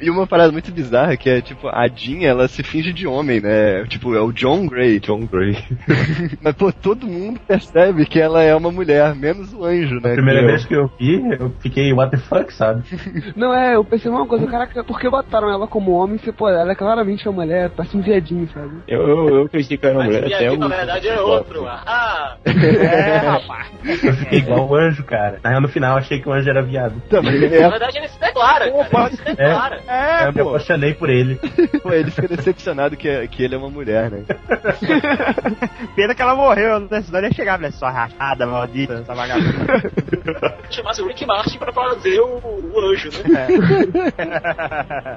E 0.00 0.10
uma 0.10 0.26
parada 0.26 0.52
muito 0.52 0.70
bizarra 0.72 1.16
que 1.16 1.28
é, 1.30 1.40
tipo, 1.40 1.68
a 1.68 1.86
Jean, 1.88 2.22
ela 2.26 2.48
se 2.48 2.62
finge 2.62 2.92
de 2.92 3.06
homem, 3.06 3.40
né? 3.40 3.84
Tipo, 3.88 4.14
é 4.14 4.20
o 4.20 4.32
John 4.32 4.66
Grey. 4.66 4.98
John 5.00 5.26
Gray. 5.26 5.56
Mas, 6.42 6.54
pô, 6.54 6.72
todo 6.72 7.06
mundo 7.06 7.40
percebe 7.46 8.03
que 8.06 8.20
ela 8.20 8.42
é 8.42 8.54
uma 8.54 8.70
mulher, 8.70 9.14
menos 9.14 9.52
o 9.52 9.64
anjo, 9.64 10.00
né? 10.00 10.10
A 10.10 10.14
primeira 10.14 10.40
Que 10.40 10.46
é 10.46 10.48
vez 10.48 10.64
que 10.64 10.74
eu 10.74 10.90
vi, 10.98 11.22
eu 11.38 11.52
fiquei, 11.60 11.92
what 11.92 12.10
the 12.10 12.18
fuck, 12.18 12.52
sabe? 12.52 12.82
Não, 13.36 13.54
é, 13.54 13.76
eu 13.76 13.84
pensei 13.84 14.10
uma 14.10 14.26
coisa, 14.26 14.46
caraca, 14.46 14.84
por 14.84 15.00
que 15.00 15.08
botaram 15.08 15.50
ela 15.50 15.66
como 15.66 15.92
homem 15.92 16.18
se, 16.18 16.32
pô, 16.32 16.48
ela 16.48 16.72
é 16.72 16.74
claramente 16.74 17.28
uma 17.28 17.44
mulher, 17.44 17.70
parece 17.70 17.96
um 17.96 18.02
viadinho, 18.02 18.48
sabe? 18.52 18.70
Eu, 18.88 19.06
eu, 19.06 19.28
eu 19.28 19.42
acreditei 19.42 19.76
que 19.76 19.86
era 19.86 19.94
uma 19.94 20.04
Mas 20.04 20.14
mulher 20.14 20.30
o 20.30 20.34
até 20.34 20.50
o. 20.50 20.56
na 20.58 20.68
verdade, 20.68 21.08
é 21.08 21.20
outro. 21.20 21.66
Ah! 21.66 22.36
É, 22.64 23.16
rapaz. 23.18 23.66
Eu 24.02 24.14
fiquei 24.14 24.38
igual 24.38 24.68
o 24.68 24.74
anjo, 24.74 25.04
cara. 25.04 25.38
Na 25.42 25.50
real, 25.50 25.60
no 25.60 25.68
final, 25.68 25.96
achei 25.96 26.20
que 26.20 26.28
o 26.28 26.32
anjo 26.32 26.48
era 26.48 26.62
viado. 26.62 27.00
Também 27.08 27.40
Na 27.40 27.46
é, 27.46 27.68
verdade, 27.68 27.98
ele 27.98 28.08
se 28.08 28.18
declara, 28.20 28.70
cara. 28.70 29.06
Ele 29.06 29.16
se 29.16 29.24
declara. 29.24 29.80
É, 29.86 30.28
eu 30.28 30.32
me 30.32 30.42
pô. 30.42 30.48
apaixonei 30.50 30.94
por 30.94 31.10
ele. 31.10 31.38
pô, 31.82 31.92
ele 31.92 32.10
fica 32.10 32.28
decepcionado 32.28 32.96
que, 32.96 33.28
que 33.28 33.42
ele 33.42 33.54
é 33.54 33.58
uma 33.58 33.70
mulher, 33.70 34.10
né? 34.10 34.24
Pena 35.94 36.14
que 36.14 36.22
ela 36.22 36.34
morreu, 36.34 36.80
né? 36.80 37.02
Senão 37.02 37.18
ele 37.18 37.28
ia 37.28 37.34
chegar, 37.34 37.58
mulher, 37.58 37.72
sua 37.72 37.90
rachada, 37.94 38.46
maldita, 38.46 38.94
essa 38.94 39.14
vagabunda. 39.14 39.84
Chamasse 40.70 41.02
o 41.02 41.06
Rick 41.06 41.24
Martin 41.26 41.58
pra 41.58 41.72
fazer 41.72 42.20
o, 42.20 42.38
o 42.72 42.80
anjo, 42.90 43.10
né? 43.28 43.46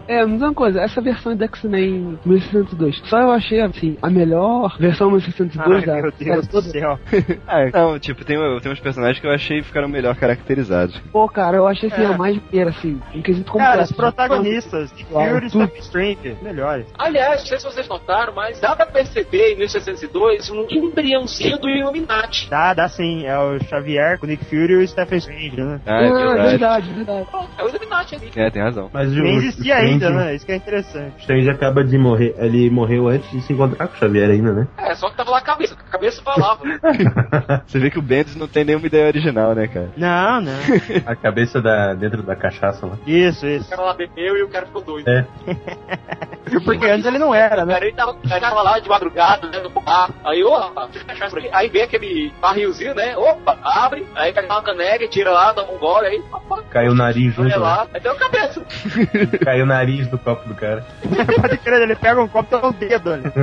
É, 0.08 0.24
mas 0.26 0.42
uma 0.42 0.54
coisa, 0.54 0.82
essa 0.82 1.02
versão 1.02 1.36
de 1.36 1.44
X-Men 1.46 2.20
1602, 2.26 3.02
só 3.06 3.20
eu 3.20 3.32
achei, 3.32 3.62
assim, 3.62 3.98
a 4.02 4.10
melhor 4.10 4.78
versão 4.80 5.10
1602 5.12 5.80
Ai, 5.80 5.86
da 5.86 6.02
meu 6.02 6.12
série 6.12 6.32
Deus 6.32 6.48
do 6.48 6.52
toda. 6.52 6.70
céu. 6.70 7.00
Ah, 7.48 7.66
não, 7.74 8.00
tipo, 8.00 8.24
tem, 8.24 8.38
tem 8.62 8.72
uns 8.72 8.80
personagens 8.80 9.20
que 9.20 9.28
eu 9.28 9.32
achei 9.32 9.58
que 9.60 9.68
ficaram 9.68 9.88
melhor 9.88 10.16
caracterizados. 10.16 10.98
Pô, 11.12 11.28
cara, 11.28 11.58
eu 11.58 11.68
achei 11.68 11.90
assim, 11.90 12.04
É. 12.04 12.06
a 12.06 12.18
mais 12.18 12.36
inteira, 12.36 12.70
assim, 12.70 13.02
em 13.14 13.22
quesito 13.22 13.52
Cara, 13.54 13.70
completo. 13.70 13.92
os 13.92 13.92
protagonistas, 13.98 14.92
Claro, 15.10 15.50
Fury 15.50 15.72
e 15.76 15.80
Strange, 15.80 16.38
melhores. 16.42 16.86
Aliás, 16.98 17.42
não 17.42 17.48
sei 17.48 17.58
se 17.60 17.66
vocês 17.66 17.88
notaram, 17.88 18.34
mas 18.34 18.60
dá 18.60 18.76
pra 18.76 18.86
perceber 18.86 19.54
em 19.54 19.58
1602 19.58 20.50
um 20.50 20.66
embriãozinho 20.70 21.58
do 21.60 21.70
Illuminati. 21.70 22.50
Dá, 22.50 22.67
dá 22.74 22.88
sim, 22.90 23.26
é 23.26 23.38
o 23.38 23.60
Xavier 23.66 24.18
com 24.20 24.26
o 24.26 24.30
Nick 24.30 24.46
Fury 24.46 24.74
e 24.74 24.78
o 24.78 24.88
Stephen 24.88 25.18
Strange, 25.20 25.62
né? 25.62 25.80
Ah, 25.86 26.02
é 26.02 26.08
Ah, 26.08 26.14
verdade. 26.14 26.50
verdade, 26.50 26.94
verdade. 26.94 27.28
É 27.58 27.64
o 27.64 27.70
Illuminati 27.70 28.16
ali. 28.16 28.32
É, 28.36 28.50
tem 28.50 28.62
razão. 28.62 28.90
Mas 28.94 29.12
o, 29.12 29.16
Nem 29.16 29.36
o 29.36 29.38
existia 29.42 29.76
Strange- 29.76 29.92
ainda, 29.94 30.10
né? 30.10 30.36
Isso 30.36 30.46
que 30.46 30.52
é 30.52 30.56
interessante. 30.56 31.16
O 31.16 31.20
Strange 31.20 31.50
acaba 31.50 31.84
de 31.84 31.98
morrer. 31.98 32.36
Ele 32.38 32.70
morreu 32.70 33.08
antes 33.08 33.30
de 33.32 33.42
se 33.42 33.54
encontrar 33.54 33.88
com 33.88 33.94
o 33.96 33.98
Xavier 33.98 34.30
ainda, 34.30 34.54
né? 34.54 34.68
É, 34.78 34.96
só 34.96 35.10
que 35.10 35.18
tava 35.18 35.32
lá 35.32 35.38
a 35.40 35.42
cabeça, 35.42 35.76
a 35.76 35.92
cabeça 35.92 36.22
falava. 36.22 36.62
Você 37.68 37.80
vê 37.80 37.90
que 37.90 38.00
o 38.00 38.02
Bendis 38.02 38.36
não 38.36 38.48
tem 38.48 38.64
nenhuma 38.64 38.88
ideia 38.88 39.08
original, 39.08 39.54
né, 39.56 39.68
cara? 39.68 39.90
Não, 39.98 40.42
não. 40.42 40.54
A 41.06 41.16
cabeça 41.16 41.62
da, 41.62 41.94
dentro 41.94 42.22
da 42.24 42.36
cachaça 42.36 42.86
lá. 42.86 42.98
Isso, 43.06 43.46
O 43.46 43.50
isso. 43.50 43.70
cara 43.70 43.82
lá 43.84 43.94
bebeu 43.94 44.38
e 44.38 44.44
o 44.44 44.50
cara 44.50 44.66
ficou 44.66 44.82
doido. 44.82 45.08
É. 45.10 45.26
Porque 46.64 46.86
antes 46.86 47.06
ele 47.06 47.18
não 47.20 47.34
era, 47.36 47.64
O 47.64 47.66
né? 47.66 47.74
cara, 47.74 47.86
ele 47.86 47.96
tava, 47.96 48.18
ele 48.24 48.40
tava 48.40 48.62
lá 48.62 48.80
de 48.80 48.88
madrugada, 48.90 49.48
né, 49.48 49.60
no 49.60 49.70
bar. 49.70 50.10
Aí, 50.24 50.44
opa, 50.44 50.88
deixa 50.92 51.06
eu 51.08 51.14
achar 51.14 51.28
isso 51.28 51.38
aqui. 51.38 51.50
Aí 51.52 51.70
vem 51.70 51.82
aquele 51.84 52.32
barrilzinho, 52.58 52.96
né? 52.96 53.16
Opa, 53.16 53.58
abre. 53.64 54.06
Aí 54.16 54.34
pega 54.34 54.48
uma 54.48 54.62
caneca, 54.62 55.08
tira 55.08 55.32
lá, 55.32 55.54
dá 55.54 55.64
um 55.64 55.78
gole, 55.78 56.08
aí, 56.08 56.22
opa, 56.32 56.64
Caiu 56.70 56.92
o 56.92 56.96
nariz 56.96 57.34
junto 57.34 57.60
lá. 57.60 57.88
Aí 57.94 58.02
tem 58.02 58.12
uma 58.12 58.20
cabeça. 58.20 58.66
Caiu 59.44 59.64
o 59.64 59.68
nariz 59.68 60.08
do 60.08 60.18
copo 60.18 60.48
do 60.48 60.56
cara. 60.56 60.86
Pode 61.42 61.58
crer, 61.60 61.82
ele 61.82 61.96
pega 61.96 62.22
um 62.22 62.28
copo 62.28 62.56
e 62.56 62.60
dá 62.60 62.68
um 62.68 62.72
dedo 62.72 63.14
ali. 63.14 63.24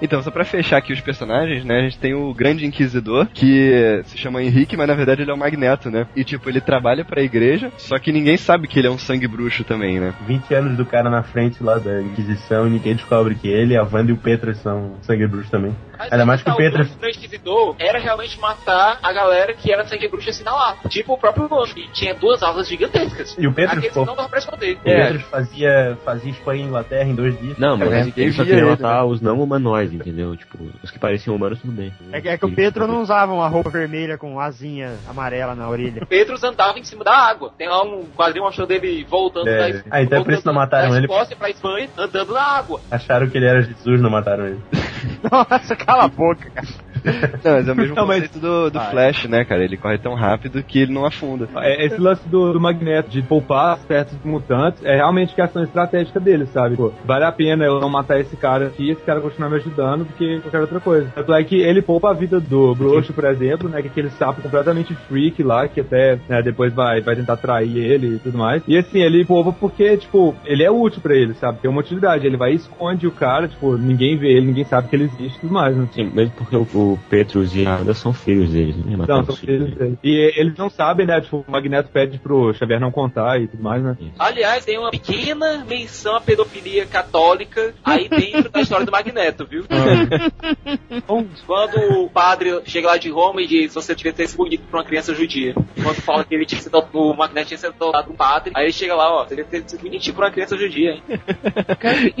Então, 0.00 0.22
só 0.22 0.30
pra 0.30 0.44
fechar 0.44 0.76
aqui 0.78 0.92
os 0.92 1.00
personagens, 1.00 1.64
né, 1.64 1.78
a 1.78 1.82
gente 1.82 1.98
tem 1.98 2.14
o 2.14 2.32
Grande 2.32 2.64
Inquisidor, 2.64 3.26
que 3.26 4.00
se 4.04 4.16
chama 4.16 4.42
Henrique, 4.42 4.76
mas 4.76 4.86
na 4.86 4.94
verdade 4.94 5.22
ele 5.22 5.30
é 5.30 5.34
o 5.34 5.36
Magneto, 5.36 5.90
né? 5.90 6.06
E 6.14 6.22
tipo, 6.22 6.48
ele 6.48 6.60
trabalha 6.60 7.04
pra 7.04 7.20
igreja, 7.20 7.72
só 7.76 7.98
que 7.98 8.12
ninguém 8.12 8.36
sabe 8.36 8.68
que 8.68 8.78
ele 8.78 8.86
é 8.86 8.90
um 8.90 8.98
sangue 8.98 9.26
bruxo 9.26 9.64
também, 9.64 9.98
né? 9.98 10.14
20 10.26 10.54
anos 10.54 10.76
do 10.76 10.86
cara 10.86 11.10
na 11.10 11.22
frente 11.24 11.62
lá 11.62 11.78
da 11.78 12.00
Inquisição 12.00 12.68
e 12.68 12.70
ninguém 12.70 12.94
descobre 12.94 13.34
que 13.34 13.48
ele, 13.48 13.76
a 13.76 13.82
Wanda 13.82 14.10
e 14.10 14.14
o 14.14 14.16
Petro 14.16 14.54
são 14.54 14.94
sangue 15.02 15.26
bruxo 15.26 15.50
também. 15.50 15.74
Mas 15.98 16.12
Ainda 16.12 16.24
mais 16.26 16.42
que 16.42 16.50
o 16.50 16.56
Pedro- 16.56 16.82
O 16.84 16.98
grande 17.00 17.18
inquisidor 17.18 17.74
era 17.78 17.98
realmente 17.98 18.38
matar 18.40 18.98
a 19.02 19.12
galera 19.12 19.52
que 19.54 19.72
era 19.72 19.84
sangue 19.86 20.08
bruxa 20.08 20.30
assim 20.30 20.44
na 20.44 20.52
lá. 20.54 20.76
Tipo 20.88 21.14
o 21.14 21.18
próprio 21.18 21.48
Anjo. 21.52 21.74
E 21.76 21.88
tinha 21.88 22.14
duas 22.14 22.42
asas 22.42 22.68
gigantescas. 22.68 23.34
E 23.38 23.46
o 23.46 23.52
Pedro 23.52 23.72
Aqueles 23.78 23.88
ficou- 23.88 24.06
não 24.06 24.14
dava 24.14 24.28
pra 24.28 24.38
esconder. 24.38 24.76
O 24.76 24.80
Petro 24.80 25.20
fazia, 25.20 25.98
fazia 26.04 26.30
Espanha 26.30 26.62
e 26.62 26.66
Inglaterra 26.66 27.08
em 27.08 27.14
dois 27.14 27.38
dias. 27.40 27.58
Não, 27.58 27.76
mas 27.76 27.90
É, 27.92 28.12
ele, 28.16 28.32
só 28.32 28.44
queria 28.44 28.60
ele, 28.60 28.70
matar 28.70 29.04
os 29.04 29.20
não 29.20 29.40
humanoides, 29.42 29.94
entendeu? 29.94 30.36
Tipo, 30.36 30.58
os 30.82 30.90
que 30.90 30.98
pareciam 30.98 31.34
humanos, 31.34 31.60
tudo 31.60 31.72
bem. 31.72 31.92
É 32.12 32.20
que, 32.20 32.28
é 32.28 32.38
que 32.38 32.46
o 32.46 32.54
Pedro 32.54 32.86
não 32.86 33.02
usava 33.02 33.32
uma 33.32 33.48
roupa 33.48 33.70
vermelha 33.70 34.16
com 34.16 34.38
asinha 34.38 34.94
amarela 35.08 35.54
na 35.54 35.68
orelha. 35.68 36.02
O 36.02 36.06
Pedro 36.06 36.36
andava 36.44 36.78
em 36.78 36.84
cima 36.84 37.02
da 37.04 37.14
água. 37.16 37.52
Tem 37.58 37.68
lá 37.68 37.82
um 37.82 38.04
quadrinho 38.16 38.44
mostrando 38.44 38.70
ele 38.70 39.04
voltando 39.04 39.48
É. 39.48 39.72
da 39.72 39.82
Ah, 39.90 40.02
então 40.02 40.20
é 40.20 40.24
por 40.24 40.32
isso 40.32 40.42
que 40.42 40.46
não 40.46 40.54
mataram 40.54 40.90
da 40.90 40.96
ele. 40.96 41.06
Escócia 41.06 41.36
pra 41.36 41.50
Espanha, 41.50 41.88
andando 41.98 42.32
na 42.32 42.42
água. 42.42 42.80
Acharam 42.90 43.28
que 43.28 43.36
ele 43.36 43.46
era 43.46 43.62
Jesus, 43.62 44.00
não 44.00 44.10
mataram 44.10 44.46
ele. 44.46 44.60
Nossa, 45.30 45.74
cala 45.88 46.04
a 46.04 46.08
boca, 46.08 46.50
cara. 46.50 46.66
Não, 47.44 47.52
mas 47.52 47.68
é 47.68 47.72
o 47.72 47.76
mesmo 47.76 47.94
Não, 47.94 48.06
mas- 48.06 48.16
conceito 48.28 48.38
do, 48.40 48.70
do 48.70 48.80
Flash, 48.80 49.24
né, 49.26 49.44
cara? 49.44 49.64
Ele 49.64 49.76
corre 49.76 49.98
tão 49.98 50.14
rápido 50.14 50.62
que 50.62 50.80
ele 50.80 50.92
não 50.92 51.04
afunda. 51.04 51.48
É, 51.58 51.86
Esse 51.86 52.00
lance 52.00 52.26
do, 52.28 52.52
do 52.52 52.60
Magneto 52.60 53.08
de 53.10 53.22
poupar 53.22 53.74
as 53.74 53.84
peças 53.84 54.14
dos 54.18 54.24
mutantes 54.24 54.84
é 54.84 54.96
realmente 54.96 55.34
questão 55.34 55.62
estratégica 55.62 56.18
dele, 56.20 56.46
sabe? 56.46 56.76
Pô, 56.76 56.92
vale 57.04 57.24
a 57.24 57.32
pena 57.32 57.64
eu 57.64 57.80
não 57.80 57.88
matar 57.88 58.20
esse 58.20 58.36
cara 58.36 58.66
aqui, 58.66 58.90
esse 58.90 59.02
cara 59.02 59.20
continuar 59.20 59.50
me 59.50 59.56
ajudando 59.56 60.04
do 60.04 60.12
que 60.14 60.40
qualquer 60.40 60.60
outra 60.60 60.80
coisa. 60.80 61.10
Tanto 61.14 61.32
é 61.34 61.42
que 61.44 61.56
ele 61.60 61.82
poupa 61.82 62.10
a 62.10 62.14
vida 62.14 62.40
do 62.40 62.74
Bruxo, 62.74 63.12
por 63.12 63.24
exemplo, 63.24 63.68
né? 63.68 63.80
Que 63.82 63.88
é 63.88 63.90
aquele 63.90 64.10
sapo 64.10 64.42
completamente 64.42 64.94
freak 65.08 65.42
lá, 65.42 65.66
que 65.68 65.80
até 65.80 66.18
né, 66.28 66.42
depois 66.42 66.72
vai, 66.72 67.00
vai 67.00 67.16
tentar 67.16 67.36
trair 67.36 67.76
ele 67.76 68.16
e 68.16 68.18
tudo 68.18 68.38
mais. 68.38 68.62
E 68.66 68.76
assim, 68.76 69.00
ele 69.00 69.24
poupa 69.24 69.52
porque, 69.52 69.96
tipo, 69.96 70.34
ele 70.44 70.62
é 70.62 70.70
útil 70.70 71.00
pra 71.00 71.14
ele, 71.14 71.34
sabe? 71.34 71.58
Tem 71.58 71.70
uma 71.70 71.80
utilidade. 71.80 72.26
Ele 72.26 72.36
vai 72.36 72.52
e 72.52 72.56
esconde 72.56 73.06
o 73.06 73.10
cara, 73.12 73.48
tipo, 73.48 73.76
ninguém 73.76 74.16
vê 74.16 74.28
ele, 74.32 74.46
ninguém 74.46 74.64
sabe 74.64 74.88
que 74.88 74.96
ele 74.96 75.04
existe 75.04 75.36
e 75.38 75.40
tudo 75.40 75.52
mais, 75.54 75.76
né? 75.76 75.86
Sim, 75.92 76.10
mesmo 76.12 76.32
porque 76.36 76.56
o, 76.56 76.62
o 76.74 76.97
Petrus 76.98 77.54
e 77.54 77.66
a 77.66 77.76
Wanda 77.76 77.94
são 77.94 78.12
filhos 78.12 78.50
deles, 78.50 78.76
né? 78.76 78.96
Não, 78.96 79.06
são 79.06 79.20
os 79.20 79.38
filhos 79.38 79.64
filhos 79.64 79.78
dele. 79.78 79.90
dele. 79.90 79.98
E 80.02 80.40
eles 80.40 80.56
não 80.56 80.68
sabem, 80.68 81.06
né? 81.06 81.20
Tipo, 81.20 81.44
o 81.46 81.50
Magneto 81.50 81.90
pede 81.90 82.18
pro 82.18 82.52
Xavier 82.54 82.80
não 82.80 82.90
contar 82.90 83.40
e 83.40 83.48
tudo 83.48 83.62
mais, 83.62 83.82
né? 83.82 83.96
Aliás, 84.18 84.64
tem 84.64 84.78
uma 84.78 84.90
pequena 84.90 85.64
menção 85.68 86.16
à 86.16 86.20
pedofilia 86.20 86.86
católica 86.86 87.74
aí 87.84 88.08
dentro 88.08 88.50
da 88.50 88.60
história 88.60 88.86
do 88.86 88.92
Magneto, 88.92 89.46
viu? 89.46 89.64
Quando 91.46 92.02
o 92.02 92.10
padre 92.10 92.60
chega 92.64 92.88
lá 92.88 92.96
de 92.96 93.10
Roma 93.10 93.42
e 93.42 93.46
diz 93.46 93.74
você 93.74 93.94
devia 93.94 94.12
ter 94.12 94.26
sido 94.26 94.38
bonito 94.38 94.64
pra 94.70 94.80
uma 94.80 94.84
criança 94.84 95.14
judia. 95.14 95.54
Quando 95.82 96.00
fala 96.02 96.24
que 96.24 96.34
ele 96.34 96.46
tinha 96.46 96.60
sido, 96.60 96.78
o 96.92 97.14
Magneto 97.14 97.48
tinha 97.48 97.58
sido 97.58 97.74
adotado 97.74 98.12
um 98.12 98.16
padre, 98.16 98.52
aí 98.54 98.64
ele 98.64 98.72
chega 98.72 98.94
lá, 98.94 99.12
ó, 99.12 99.24
você 99.24 99.36
devia 99.36 99.50
ter 99.50 99.68
sido 99.68 99.82
bonitinho 99.82 100.14
pra 100.14 100.26
uma 100.26 100.32
criança 100.32 100.56
judia, 100.56 100.92
hein? 100.92 101.02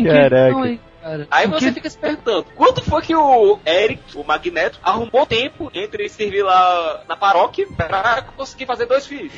Caraca. 0.04 0.78
Cara. 1.00 1.26
Aí 1.30 1.46
você 1.46 1.66
que- 1.68 1.72
fica 1.74 1.90
se 1.90 1.98
perguntando, 1.98 2.46
quanto 2.54 2.82
foi 2.82 3.02
que 3.02 3.14
o 3.14 3.58
Eric, 3.66 4.00
o 4.16 4.24
Magneto, 4.24 4.78
arrumou 4.82 5.26
tempo 5.26 5.70
entre 5.74 6.08
servir 6.08 6.42
lá 6.42 7.02
na 7.08 7.16
paróquia 7.16 7.66
pra 7.76 8.22
conseguir 8.36 8.66
fazer 8.66 8.86
dois 8.86 9.06
filhos? 9.06 9.32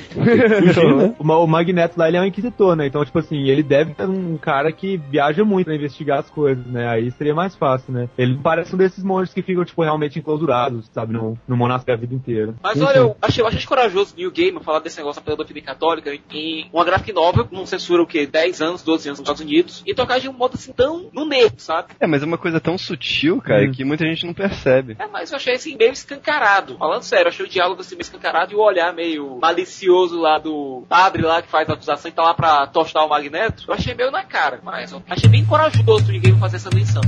o, 1.19 1.25
Ma- 1.25 1.39
o 1.39 1.47
Magneto 1.47 1.99
lá, 1.99 2.09
ele 2.09 2.17
é 2.17 2.21
um 2.21 2.25
inquisitor, 2.25 2.77
né? 2.77 2.87
Então, 2.87 3.05
tipo 3.05 3.19
assim, 3.19 3.49
ele 3.49 3.63
deve 3.63 3.95
ser 3.95 4.09
um 4.09 4.37
cara 4.37 4.73
que 4.73 4.97
viaja 4.97 5.45
muito 5.45 5.67
pra 5.67 5.75
investigar 5.75 6.19
as 6.21 6.31
coisas, 6.31 6.65
né? 6.67 6.89
Aí 6.89 7.11
seria 7.13 7.35
mais 7.35 7.55
fácil, 7.55 7.93
né? 7.93 8.09
Ele 8.17 8.35
não 8.35 8.43
parece 8.43 8.75
um 8.75 8.79
desses 8.79 9.03
monstros 9.05 9.35
que 9.35 9.43
ficam, 9.43 9.65
tipo, 9.65 9.83
realmente 9.83 10.19
enclausurados, 10.19 10.89
sabe? 10.93 11.13
No, 11.13 11.39
no 11.47 11.57
monastério 11.57 11.99
a 11.99 12.01
vida 12.01 12.15
inteira. 12.15 12.55
Mas 12.63 12.81
olha, 12.81 12.99
eu 12.99 13.17
achei 13.21 13.43
bastante 13.43 13.67
corajoso 13.67 14.15
New 14.17 14.31
Game 14.31 14.59
falar 14.63 14.81
desse 14.81 14.99
negócio 14.99 15.21
da 15.23 15.31
pedofilia 15.31 15.63
católica 15.63 16.13
em 16.33 16.69
uma 16.73 16.85
graphic 16.85 17.13
novel, 17.13 17.49
não 17.51 17.67
censura 17.67 18.03
o 18.03 18.07
que, 18.07 18.27
10 18.27 18.61
anos, 18.61 18.83
12 18.83 19.09
anos 19.09 19.19
nos 19.21 19.25
Estados 19.29 19.41
Unidos, 19.43 19.83
e 19.87 19.95
tocar 19.95 20.19
de 20.21 20.29
um 20.29 20.33
modo 20.33 20.55
assim 20.55 20.73
tão 20.73 21.09
no 21.13 21.25
negro, 21.25 21.55
sabe? 21.61 21.93
É, 22.01 22.07
mas 22.07 22.23
é 22.23 22.27
uma 22.27 22.39
coisa 22.39 22.61
tão 22.61 22.77
sutil, 22.77 23.41
cara, 23.41 23.63
Hum. 23.65 23.73
que 23.73 23.85
muita 23.85 24.05
gente 24.07 24.27
não 24.27 24.35
percebe. 24.35 24.97
É, 24.99 25.07
mas 25.07 25.31
eu 25.31 25.37
achei 25.37 25.55
assim 25.55 25.77
meio 25.77 25.93
escancarado. 25.93 26.77
Falando 26.79 27.03
sério, 27.03 27.27
eu 27.27 27.29
achei 27.29 27.47
o 27.47 27.49
diálogo 27.49 27.81
assim 27.81 27.95
meio 27.95 28.03
escancarado 28.03 28.53
e 28.53 28.57
o 28.57 28.61
olhar 28.61 28.93
meio 28.93 29.39
malicioso 29.41 30.19
lá 30.21 30.39
do 30.39 30.85
padre 30.89 31.23
lá 31.23 31.41
que 31.43 31.49
faz 31.49 31.69
a 31.69 31.75
acusação 31.75 32.09
e 32.11 32.13
tá 32.15 32.23
lá 32.23 32.35
pra 32.35 32.67
tostar 32.67 33.05
o 33.05 33.09
Magneto. 33.09 33.65
Eu 33.69 33.75
achei 33.75 33.95
meio 33.95 34.11
na 34.11 34.25
cara, 34.25 34.61
mas 34.63 34.93
eu 34.93 35.03
achei 35.09 35.29
bem 35.29 35.45
corajoso 35.45 36.11
New 36.11 36.21
Game 36.21 36.39
fazer 36.39 36.57
essa 36.57 36.71
menção. 36.75 37.03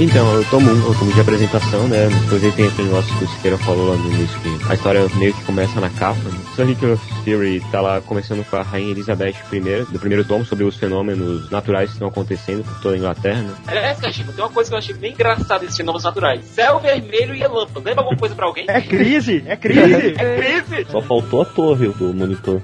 Então, 0.00 0.34
eu 0.34 0.42
tomo 0.46 0.70
um, 0.70 0.86
eu 0.86 0.94
tomo 0.94 1.12
de 1.12 1.20
apresentação, 1.20 1.86
né? 1.86 2.08
Depois 2.22 2.42
aí 2.42 2.50
tem 2.52 2.66
aquele 2.68 2.88
negócio 2.88 3.18
que 3.18 3.24
o 3.24 3.28
Siqueira 3.28 3.58
falou 3.58 3.90
lá 3.90 3.96
no 3.96 4.10
início, 4.14 4.40
que 4.40 4.70
a 4.70 4.74
história 4.74 5.06
meio 5.16 5.34
que 5.34 5.44
começa 5.44 5.78
na 5.78 5.90
capa. 5.90 6.18
Né? 6.24 6.40
Sir 6.56 6.64
Nicholas 6.64 6.98
Fury 7.22 7.60
tá 7.70 7.82
lá 7.82 8.00
começando 8.00 8.42
com 8.48 8.56
a 8.56 8.62
Rainha 8.62 8.92
Elizabeth 8.92 9.34
I, 9.52 9.60
do 9.92 9.98
primeiro 9.98 10.24
tomo, 10.24 10.42
sobre 10.46 10.64
os 10.64 10.74
fenômenos 10.74 11.50
naturais 11.50 11.90
que 11.90 11.96
estão 11.96 12.08
acontecendo 12.08 12.64
por 12.64 12.80
toda 12.80 12.94
a 12.94 12.98
Inglaterra, 12.98 13.42
né? 13.42 13.54
Aliás, 13.66 14.00
Cachico, 14.00 14.32
tem 14.32 14.42
uma 14.42 14.50
coisa 14.50 14.70
que 14.70 14.74
eu 14.74 14.78
achei 14.78 14.94
bem 14.94 15.12
engraçada 15.12 15.60
desses 15.60 15.76
fenômenos 15.76 16.04
naturais. 16.04 16.46
Céu 16.46 16.80
vermelho 16.80 17.34
e 17.34 17.38
relâmpago. 17.38 17.86
Lembra 17.86 18.00
alguma 18.00 18.16
coisa 18.16 18.34
pra 18.34 18.46
alguém? 18.46 18.64
É 18.68 18.80
crise, 18.80 19.44
é 19.46 19.56
crise. 19.56 20.14
É 20.20 20.62
crise! 20.62 20.86
Só 20.90 21.02
faltou 21.02 21.42
a 21.42 21.44
torre 21.44 21.88
do 21.88 22.14
monitor. 22.14 22.62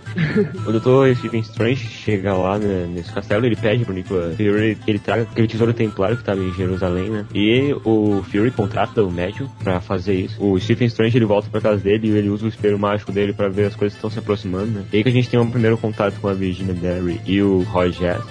O 0.66 0.72
Dr. 0.72 1.14
Stephen 1.18 1.40
Strange 1.40 1.86
chega 1.86 2.32
lá 2.32 2.58
né, 2.58 2.86
nesse 2.88 3.12
castelo, 3.12 3.44
ele 3.44 3.56
pede 3.56 3.84
pro 3.84 3.92
Nicholas 3.92 4.36
Fury 4.36 4.78
que 4.82 4.90
ele 4.90 4.98
traga 4.98 5.22
aquele 5.22 5.46
tesouro 5.46 5.74
templário 5.74 6.16
que 6.16 6.24
tava 6.24 6.40
em 6.40 6.52
Jerusalém, 6.54 7.10
né? 7.10 7.25
E 7.34 7.74
o 7.84 8.22
Fury 8.30 8.50
contrata 8.50 9.02
o 9.02 9.10
médium 9.10 9.48
pra 9.62 9.80
fazer 9.80 10.14
isso. 10.14 10.42
O 10.42 10.58
Stephen 10.58 10.86
Strange 10.88 11.16
ele 11.18 11.24
volta 11.24 11.48
pra 11.50 11.60
casa 11.60 11.78
dele 11.78 12.08
e 12.08 12.16
ele 12.16 12.28
usa 12.28 12.44
o 12.46 12.48
espelho 12.48 12.78
mágico 12.78 13.12
dele 13.12 13.32
pra 13.32 13.48
ver 13.48 13.66
as 13.66 13.74
coisas 13.76 13.92
que 13.94 13.98
estão 13.98 14.10
se 14.10 14.18
aproximando, 14.18 14.66
né? 14.66 14.84
E 14.92 14.96
aí 14.98 15.02
que 15.02 15.08
a 15.08 15.12
gente 15.12 15.28
tem 15.28 15.38
um 15.38 15.50
primeiro 15.50 15.76
contato 15.78 16.18
com 16.20 16.28
a 16.28 16.32
Virginia 16.34 16.74
Derry 16.74 17.20
e 17.26 17.42
o 17.42 17.62
Roy 17.64 17.90
Jazz. 17.90 18.22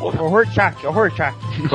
Horror 0.00 0.46
Chuck, 0.46 0.86
horror 0.86 1.10
Chuck. 1.10 1.68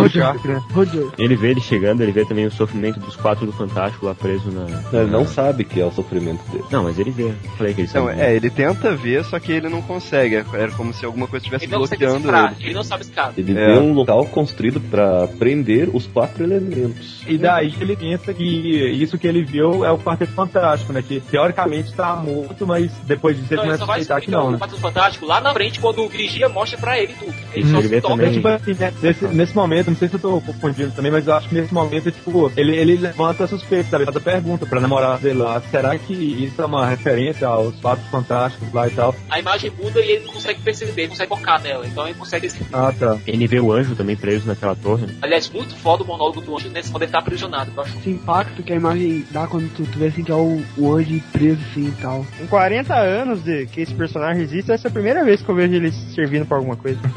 Roger. 0.73 1.07
Ele 1.17 1.36
vê 1.36 1.49
ele 1.51 1.61
chegando, 1.61 2.01
ele 2.01 2.11
vê 2.11 2.25
também 2.25 2.45
o 2.45 2.51
sofrimento 2.51 2.99
dos 2.99 3.15
quatro 3.15 3.45
do 3.45 3.51
Fantástico 3.51 4.05
lá 4.05 4.15
preso 4.15 4.49
na. 4.51 4.65
Ele 4.91 5.09
não 5.11 5.25
sabe 5.25 5.63
que 5.63 5.79
é 5.79 5.86
o 5.86 5.91
sofrimento 5.91 6.41
dele. 6.51 6.63
Não, 6.71 6.84
mas 6.84 6.97
ele 6.99 7.11
vê. 7.11 7.23
Eu 7.23 7.34
Falei 7.57 7.73
que 7.73 7.81
ele 7.81 7.88
Então, 7.89 8.07
sabe. 8.07 8.19
é, 8.21 8.36
ele 8.36 8.49
tenta 8.49 8.95
ver, 8.95 9.23
só 9.25 9.39
que 9.39 9.51
ele 9.51 9.69
não 9.69 9.81
consegue. 9.81 10.36
Era 10.53 10.71
como 10.71 10.93
se 10.93 11.05
alguma 11.05 11.27
coisa 11.27 11.43
estivesse 11.45 11.67
não 11.67 11.79
bloqueando 11.79 12.27
ele. 12.29 12.55
ele 12.61 12.73
não 12.73 12.84
sabe 12.84 13.03
esse 13.03 13.11
caso. 13.11 13.34
Ele 13.38 13.51
É. 13.57 13.73
vê 13.75 13.79
um 13.79 13.93
local 13.93 14.25
construído 14.25 14.79
pra 14.79 15.27
prender 15.39 15.89
os 15.93 16.07
quatro 16.07 16.22
elementos. 16.39 17.21
E 17.28 17.38
daí 17.38 17.74
ele 17.80 17.95
pensa 17.95 18.34
que 18.34 18.43
isso 18.43 19.17
que 19.17 19.28
ele 19.28 19.43
viu 19.43 19.84
é 19.86 19.91
o 19.91 19.97
Quarteto 19.97 20.34
Fantástico, 20.34 20.93
né? 20.93 21.01
Que 21.01 21.19
teoricamente 21.19 21.93
tá 21.93 22.15
morto, 22.15 22.65
mas 22.65 22.91
depois 23.05 23.38
disso 23.38 23.53
ele 23.53 23.61
Não, 23.61 23.65
começa 23.65 23.84
a 23.86 23.95
aceitar 23.95 24.21
que 24.21 24.32
não, 24.32 24.47
o 24.47 24.51
né? 24.51 24.57
Quarteto 24.57 24.82
Fantástico 24.82 25.26
lá 25.26 25.41
na 25.41 25.53
frente 25.53 25.80
quando 25.80 26.03
o 26.03 26.09
Vigia 26.09 26.49
mostra 26.49 26.78
pra 26.78 26.99
ele 26.99 27.13
tudo. 27.19 27.34
Ele 27.53 27.69
só 27.71 27.80
Ele 27.80 27.88
se 27.89 28.01
toca 28.01 28.24
É 28.26 28.32
tipo 28.32 28.47
assim, 28.47 28.74
né? 28.74 28.93
Nesse, 29.01 29.26
nesse 29.28 29.55
momento, 29.55 29.89
não 29.89 29.97
sei 29.97 30.07
se 30.07 30.15
eu 30.15 30.19
tô 30.19 30.41
confundindo 30.41 30.91
também, 30.91 31.11
mas 31.11 31.28
eu 31.28 31.34
acho 31.34 31.49
que 31.49 31.55
nesse 31.55 31.74
momento, 31.74 32.11
tipo, 32.11 32.51
ele, 32.55 32.76
ele 32.76 32.97
levanta 32.97 33.43
a 33.43 33.47
suspeita, 33.47 33.89
sabe? 33.89 34.03
Ele 34.03 34.11
faz 34.11 34.17
a 34.17 34.32
pergunta 34.32 34.65
pra 34.65 34.80
namorada 34.80 35.17
dele 35.17 35.39
lá, 35.39 35.61
será 35.71 35.97
que 35.97 36.13
isso 36.13 36.61
é 36.61 36.65
uma 36.65 36.86
referência 36.88 37.47
aos 37.47 37.80
fatos 37.80 38.05
fantásticos 38.07 38.71
lá 38.74 38.88
e 38.88 38.91
tal? 38.91 39.15
A 39.30 39.39
imagem 39.39 39.71
muda 39.82 39.99
e 39.99 40.11
ele 40.11 40.26
não 40.26 40.34
consegue 40.34 40.61
perceber, 40.61 40.91
ele 40.93 41.01
não 41.03 41.09
consegue 41.09 41.30
focar 41.30 41.61
nela. 41.61 41.86
Então 41.86 42.05
ele 42.07 42.17
consegue. 42.17 42.49
Ah, 42.71 42.93
tá. 42.97 43.17
Ele 43.26 43.47
vê 43.47 43.59
o 43.59 43.71
anjo 43.71 43.95
também 43.95 44.15
preso 44.15 44.47
naquela 44.47 44.76
torre. 44.76 45.05
né? 45.05 45.13
Aliás, 45.21 45.49
muito 45.49 45.76
foda 45.76 46.03
o 46.03 46.07
monólogo 46.14 46.41
do 46.41 46.55
anjo 46.55 46.70
nesse 46.70 46.91
quando 46.91 47.03
ele 47.03 47.11
tá 47.11 47.20
aprisionado. 47.20 47.72
Eu 47.76 47.84
acho 47.84 47.97
Esse 47.97 48.09
impacto 48.09 48.64
que 48.64 48.74
a 48.74 48.76
imagem 48.76 49.26
dá 49.32 49.47
quando 49.47 49.70
tu, 49.74 49.84
tu 49.84 49.99
vê 49.99 50.07
assim 50.07 50.24
que 50.24 50.32
é 50.32 50.36
o, 50.36 50.61
o 50.78 50.93
anjo 50.93 51.22
preso 51.32 51.59
assim 51.72 51.88
e 51.88 52.01
tal. 52.01 52.26
Em 52.41 52.47
40 52.47 52.93
anos 52.95 53.43
de 53.43 53.66
que 53.68 53.82
esse 53.82 53.93
personagem 53.93 54.43
existe, 54.43 54.72
essa 54.72 54.88
é 54.88 54.89
a 54.89 54.93
primeira 54.93 55.24
vez 55.24 55.41
que 55.41 55.49
eu 55.49 55.55
vejo 55.55 55.74
ele 55.74 55.91
servindo 55.91 56.45
pra 56.45 56.57
alguma 56.57 56.76
coisa. 56.76 56.99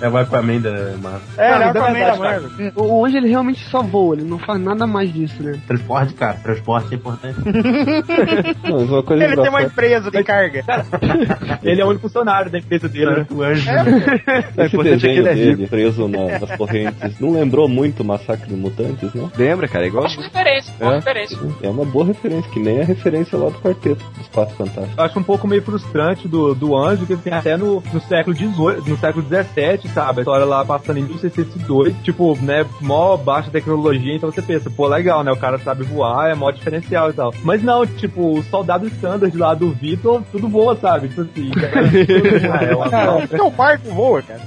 É 0.00 0.08
o 0.08 0.16
Aquaman 0.16 0.60
da 0.60 0.70
Marvel. 1.00 1.20
É, 1.38 1.50
é 1.50 1.56
o 1.56 1.58
mas 1.58 1.62
é 1.62 1.68
Aquaman 1.68 2.00
da 2.00 2.16
Marvel. 2.16 2.72
O, 2.74 3.04
anjo 3.06 3.16
ele 3.16 3.28
realmente 3.28 3.64
só 3.68 3.80
voa, 3.82 4.16
ele 4.16 4.24
não 4.24 4.38
faz 4.38 4.60
nada 4.60 4.86
mais 4.86 5.12
disso, 5.12 5.40
né? 5.42 5.60
Transporte, 5.66 6.14
cara. 6.14 6.34
Transporte 6.42 6.92
é 6.92 6.96
importante. 6.96 7.38
Não, 8.68 8.78
uma 8.78 9.02
coisa 9.02 9.24
Ele 9.24 9.36
tem 9.36 9.48
uma 9.48 9.62
empresa 9.62 10.10
de 10.10 10.24
carga. 10.24 10.64
Ele 11.62 11.80
é 11.80 11.84
o 11.84 11.88
único 11.88 12.02
funcionário 12.02 12.50
da 12.50 12.58
empresa 12.58 12.88
dele, 12.88 13.10
né? 13.10 13.26
o 13.30 13.42
anjo. 13.42 13.70
Esse 14.58 14.76
é 14.76 14.82
desenho 14.82 15.18
ele 15.20 15.28
é 15.28 15.34
dele 15.34 15.66
preso 15.68 16.08
na- 16.08 16.38
nas 16.38 16.56
correntes 16.56 17.20
não 17.20 17.32
lembrou 17.32 17.68
muito 17.68 17.91
o 18.00 18.04
Massacre 18.04 18.48
de 18.48 18.54
Mutantes, 18.54 19.12
não? 19.14 19.30
Lembra, 19.36 19.68
cara? 19.68 19.84
É 19.84 19.88
igual. 19.88 20.04
Acho 20.04 20.16
que 20.16 20.22
referência, 20.24 20.72
boa 20.78 20.92
É. 20.92 20.96
referência. 20.96 21.38
É 21.62 21.68
uma 21.68 21.84
boa 21.84 22.06
referência, 22.06 22.50
que 22.50 22.60
nem 22.60 22.80
a 22.80 22.84
referência 22.84 23.36
lá 23.36 23.50
do 23.50 23.58
quarteto 23.58 24.04
dos 24.16 24.28
Quatro 24.28 24.54
Fantásticos. 24.56 24.96
Eu 24.96 25.04
acho 25.04 25.18
um 25.18 25.22
pouco 25.22 25.46
meio 25.46 25.62
frustrante 25.62 26.26
do, 26.28 26.54
do 26.54 26.76
anjo, 26.76 27.04
que 27.06 27.12
ele 27.12 27.22
tem 27.22 27.32
até 27.32 27.56
no, 27.56 27.82
no 27.92 28.00
século 28.00 28.34
XVIII, 28.36 28.88
no 28.88 28.96
século 28.98 29.24
XVII, 29.26 29.90
sabe? 29.92 30.20
A 30.20 30.22
história 30.22 30.44
lá 30.46 30.64
passando 30.64 30.98
em 30.98 31.02
1602, 31.04 31.94
tipo, 32.02 32.36
né, 32.40 32.64
mó 32.80 33.16
baixa 33.16 33.50
tecnologia, 33.50 34.14
então 34.14 34.30
você 34.30 34.40
pensa, 34.42 34.70
pô, 34.70 34.86
legal, 34.86 35.22
né? 35.22 35.30
O 35.32 35.36
cara 35.36 35.58
sabe 35.58 35.84
voar, 35.84 36.30
é 36.30 36.34
mó 36.34 36.50
diferencial 36.50 37.10
e 37.10 37.12
tal. 37.12 37.32
Mas 37.42 37.62
não, 37.62 37.86
tipo, 37.86 38.38
o 38.38 38.42
soldado 38.44 38.86
standard 38.88 39.36
lá 39.36 39.54
do 39.54 39.70
Vitor, 39.70 40.22
tudo 40.30 40.48
voa, 40.48 40.76
sabe? 40.76 41.08
Tipo 41.08 41.22
assim, 41.22 41.50
ah, 42.52 42.64
é 42.64 42.74
uma 42.74 42.88
Cara, 42.90 43.26
teu 43.28 43.50
barco 43.50 43.88
voa, 43.90 44.22
cara. 44.22 44.40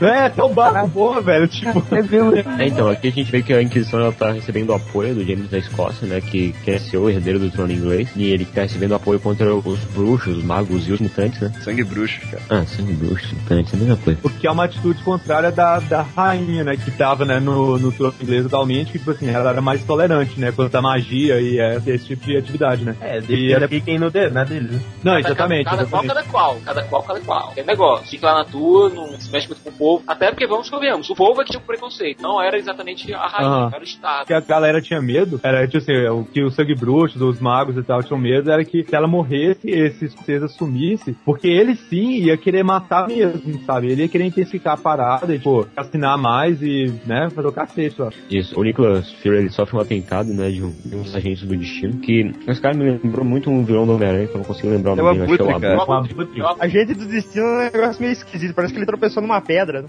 É, 0.00 0.28
tão 0.28 0.52
barco 0.52 0.86
voa, 0.88 1.20
velho, 1.20 1.48
tipo... 1.48 1.82
É 1.94 2.02
mesmo. 2.02 2.32
É, 2.58 2.66
então, 2.66 2.88
aqui 2.88 3.08
a 3.08 3.10
gente 3.12 3.30
vê 3.30 3.42
que 3.42 3.52
a 3.52 3.62
Inquisição 3.62 4.00
ela 4.00 4.12
tá 4.12 4.32
recebendo 4.32 4.72
apoio 4.74 5.14
do 5.14 5.24
James 5.24 5.48
da 5.50 5.58
Escócia, 5.58 6.06
né? 6.06 6.20
Que 6.20 6.52
quer 6.64 6.78
ser 6.78 6.98
o 6.98 7.08
herdeiro 7.08 7.38
do 7.38 7.50
trono 7.50 7.72
inglês. 7.72 8.08
E 8.14 8.24
ele 8.30 8.44
tá 8.44 8.62
recebendo 8.62 8.94
apoio 8.94 9.18
contra 9.20 9.54
os 9.54 9.78
bruxos, 9.94 10.36
os 10.38 10.44
magos 10.44 10.86
e 10.86 10.92
os 10.92 11.00
mutantes, 11.00 11.40
né? 11.40 11.52
Sangue 11.62 11.84
bruxo, 11.84 12.20
cara. 12.30 12.42
Ah, 12.50 12.66
sangue 12.66 12.92
bruxos, 12.92 13.32
mutantes, 13.32 13.72
é 13.72 13.76
a 13.76 13.80
mesma 13.80 13.96
coisa. 13.96 14.20
O 14.22 14.30
que 14.30 14.46
é 14.46 14.50
uma 14.50 14.64
atitude 14.64 15.02
contrária 15.02 15.50
da, 15.50 15.78
da 15.80 16.02
rainha, 16.02 16.64
né? 16.64 16.76
Que 16.76 16.90
tava, 16.90 17.24
né, 17.24 17.40
no, 17.40 17.78
no 17.78 17.90
trono 17.92 18.14
inglês 18.20 18.42
totalmente, 18.42 18.92
que, 18.92 18.98
tipo 18.98 19.10
assim, 19.12 19.28
ela 19.28 19.50
era 19.50 19.60
mais 19.62 19.82
tolerante, 19.84 20.38
né? 20.38 20.52
Quanto 20.52 20.74
à 20.74 20.82
magia 20.82 21.40
e 21.40 21.58
é, 21.58 21.76
esse 21.86 22.06
tipo 22.06 22.26
de 22.26 22.36
atividade, 22.36 22.84
né? 22.84 22.94
É, 23.00 23.18
E 23.18 23.20
depende 23.22 23.52
era- 23.52 23.68
de 23.68 23.80
quem 23.80 23.98
no 23.98 24.10
dedo, 24.10 24.34
na 24.34 24.44
deles, 24.44 24.70
né? 24.70 24.80
Não, 25.02 25.12
Cada- 25.14 25.28
exatamente. 25.28 25.64
Cada, 25.64 25.86
qual, 25.86 26.04
exatamente. 26.04 26.08
cada 26.14 26.22
qual. 26.30 26.60
Cada 26.64 26.82
qual, 26.84 27.02
cada 27.02 27.20
qual. 27.20 27.52
É 27.56 27.62
negócio. 27.62 28.06
Fica 28.08 28.26
lá 28.26 28.38
na 28.40 28.44
tua, 28.44 28.88
não 28.90 29.18
se 29.20 29.30
mexe 29.30 29.46
muito 29.48 29.62
com 29.62 29.70
o 29.70 29.72
povo. 29.72 30.04
Até 30.06 30.30
porque, 30.30 30.46
vamos 30.46 30.68
que 30.68 30.78
venhamos, 30.78 31.08
o 31.08 31.14
povo 31.14 31.40
é 31.40 31.44
que 31.44 31.50
tinha 31.52 31.60
o 31.62 31.66
preconceito. 31.66 32.22
Não 32.22 32.39
era 32.42 32.58
exatamente 32.58 33.12
a 33.12 33.26
rainha, 33.26 33.70
era 33.72 33.80
o 33.80 33.84
Estado. 33.84 34.26
que 34.26 34.32
a 34.34 34.40
galera 34.40 34.80
tinha 34.80 35.00
medo 35.00 35.40
era, 35.42 35.66
tipo 35.66 35.78
assim, 35.78 35.92
o 36.08 36.24
que 36.24 36.42
os 36.42 36.54
sangue 36.54 36.74
bruxos, 36.74 37.20
os 37.20 37.40
magos 37.40 37.76
e 37.76 37.82
tal 37.82 38.02
tinham 38.02 38.18
medo 38.20 38.50
era 38.50 38.64
que 38.64 38.84
se 38.84 38.94
ela 38.94 39.06
morresse, 39.06 39.68
esse 39.70 40.06
escocesa 40.06 40.48
sumisse, 40.48 41.16
porque 41.24 41.48
ele 41.48 41.74
sim 41.76 42.12
ia 42.22 42.36
querer 42.36 42.62
matar 42.62 43.06
mesmo, 43.08 43.60
sabe? 43.64 43.90
Ele 43.90 44.02
ia 44.02 44.08
querer 44.08 44.24
intensificar 44.24 44.74
a 44.74 44.76
parada 44.76 45.34
e, 45.34 45.38
tipo, 45.38 45.66
assinar 45.76 46.16
mais 46.18 46.60
e, 46.62 46.92
né, 47.06 47.28
fazer 47.30 47.48
o 47.48 47.52
cacete, 47.52 48.00
ó. 48.02 48.10
Isso. 48.30 48.58
O 48.58 48.62
Nicholas 48.62 49.10
Fury 49.22 49.36
ele 49.38 49.50
sofre 49.50 49.76
um 49.76 49.80
atentado, 49.80 50.32
né? 50.32 50.50
De, 50.50 50.62
um, 50.62 50.70
de 50.84 50.96
uns 50.96 51.14
agentes 51.14 51.42
do 51.42 51.56
destino. 51.56 51.98
Que 52.00 52.32
esse 52.46 52.60
cara 52.60 52.76
me 52.76 52.84
lembrou 53.02 53.24
muito 53.24 53.50
um 53.50 53.64
vilão 53.64 53.86
do 53.86 53.94
Homem-Aranha, 53.94 54.26
que 54.26 54.34
eu 54.34 54.38
não 54.38 54.44
consigo 54.44 54.68
lembrar 54.68 54.92
o 54.92 54.94
É 54.94 55.02
nome 55.02 55.18
dele. 55.20 55.32
acho 55.32 55.36
que 55.36 55.42
é 55.42 55.46
o. 55.46 55.50
Abutre. 55.80 56.14
Um 56.14 56.20
abutre. 56.22 56.40
Eu- 56.40 56.56
A 56.60 56.68
gente 56.68 56.94
do 56.94 57.06
destino 57.06 57.44
é 57.44 57.68
um 57.68 57.72
negócio 57.80 58.00
meio 58.02 58.12
esquisito. 58.12 58.54
Parece 58.54 58.72
que 58.72 58.78
ele 58.78 58.86
tropeçou 58.86 59.22
numa 59.22 59.40
pedra. 59.40 59.82
né? 59.82 59.88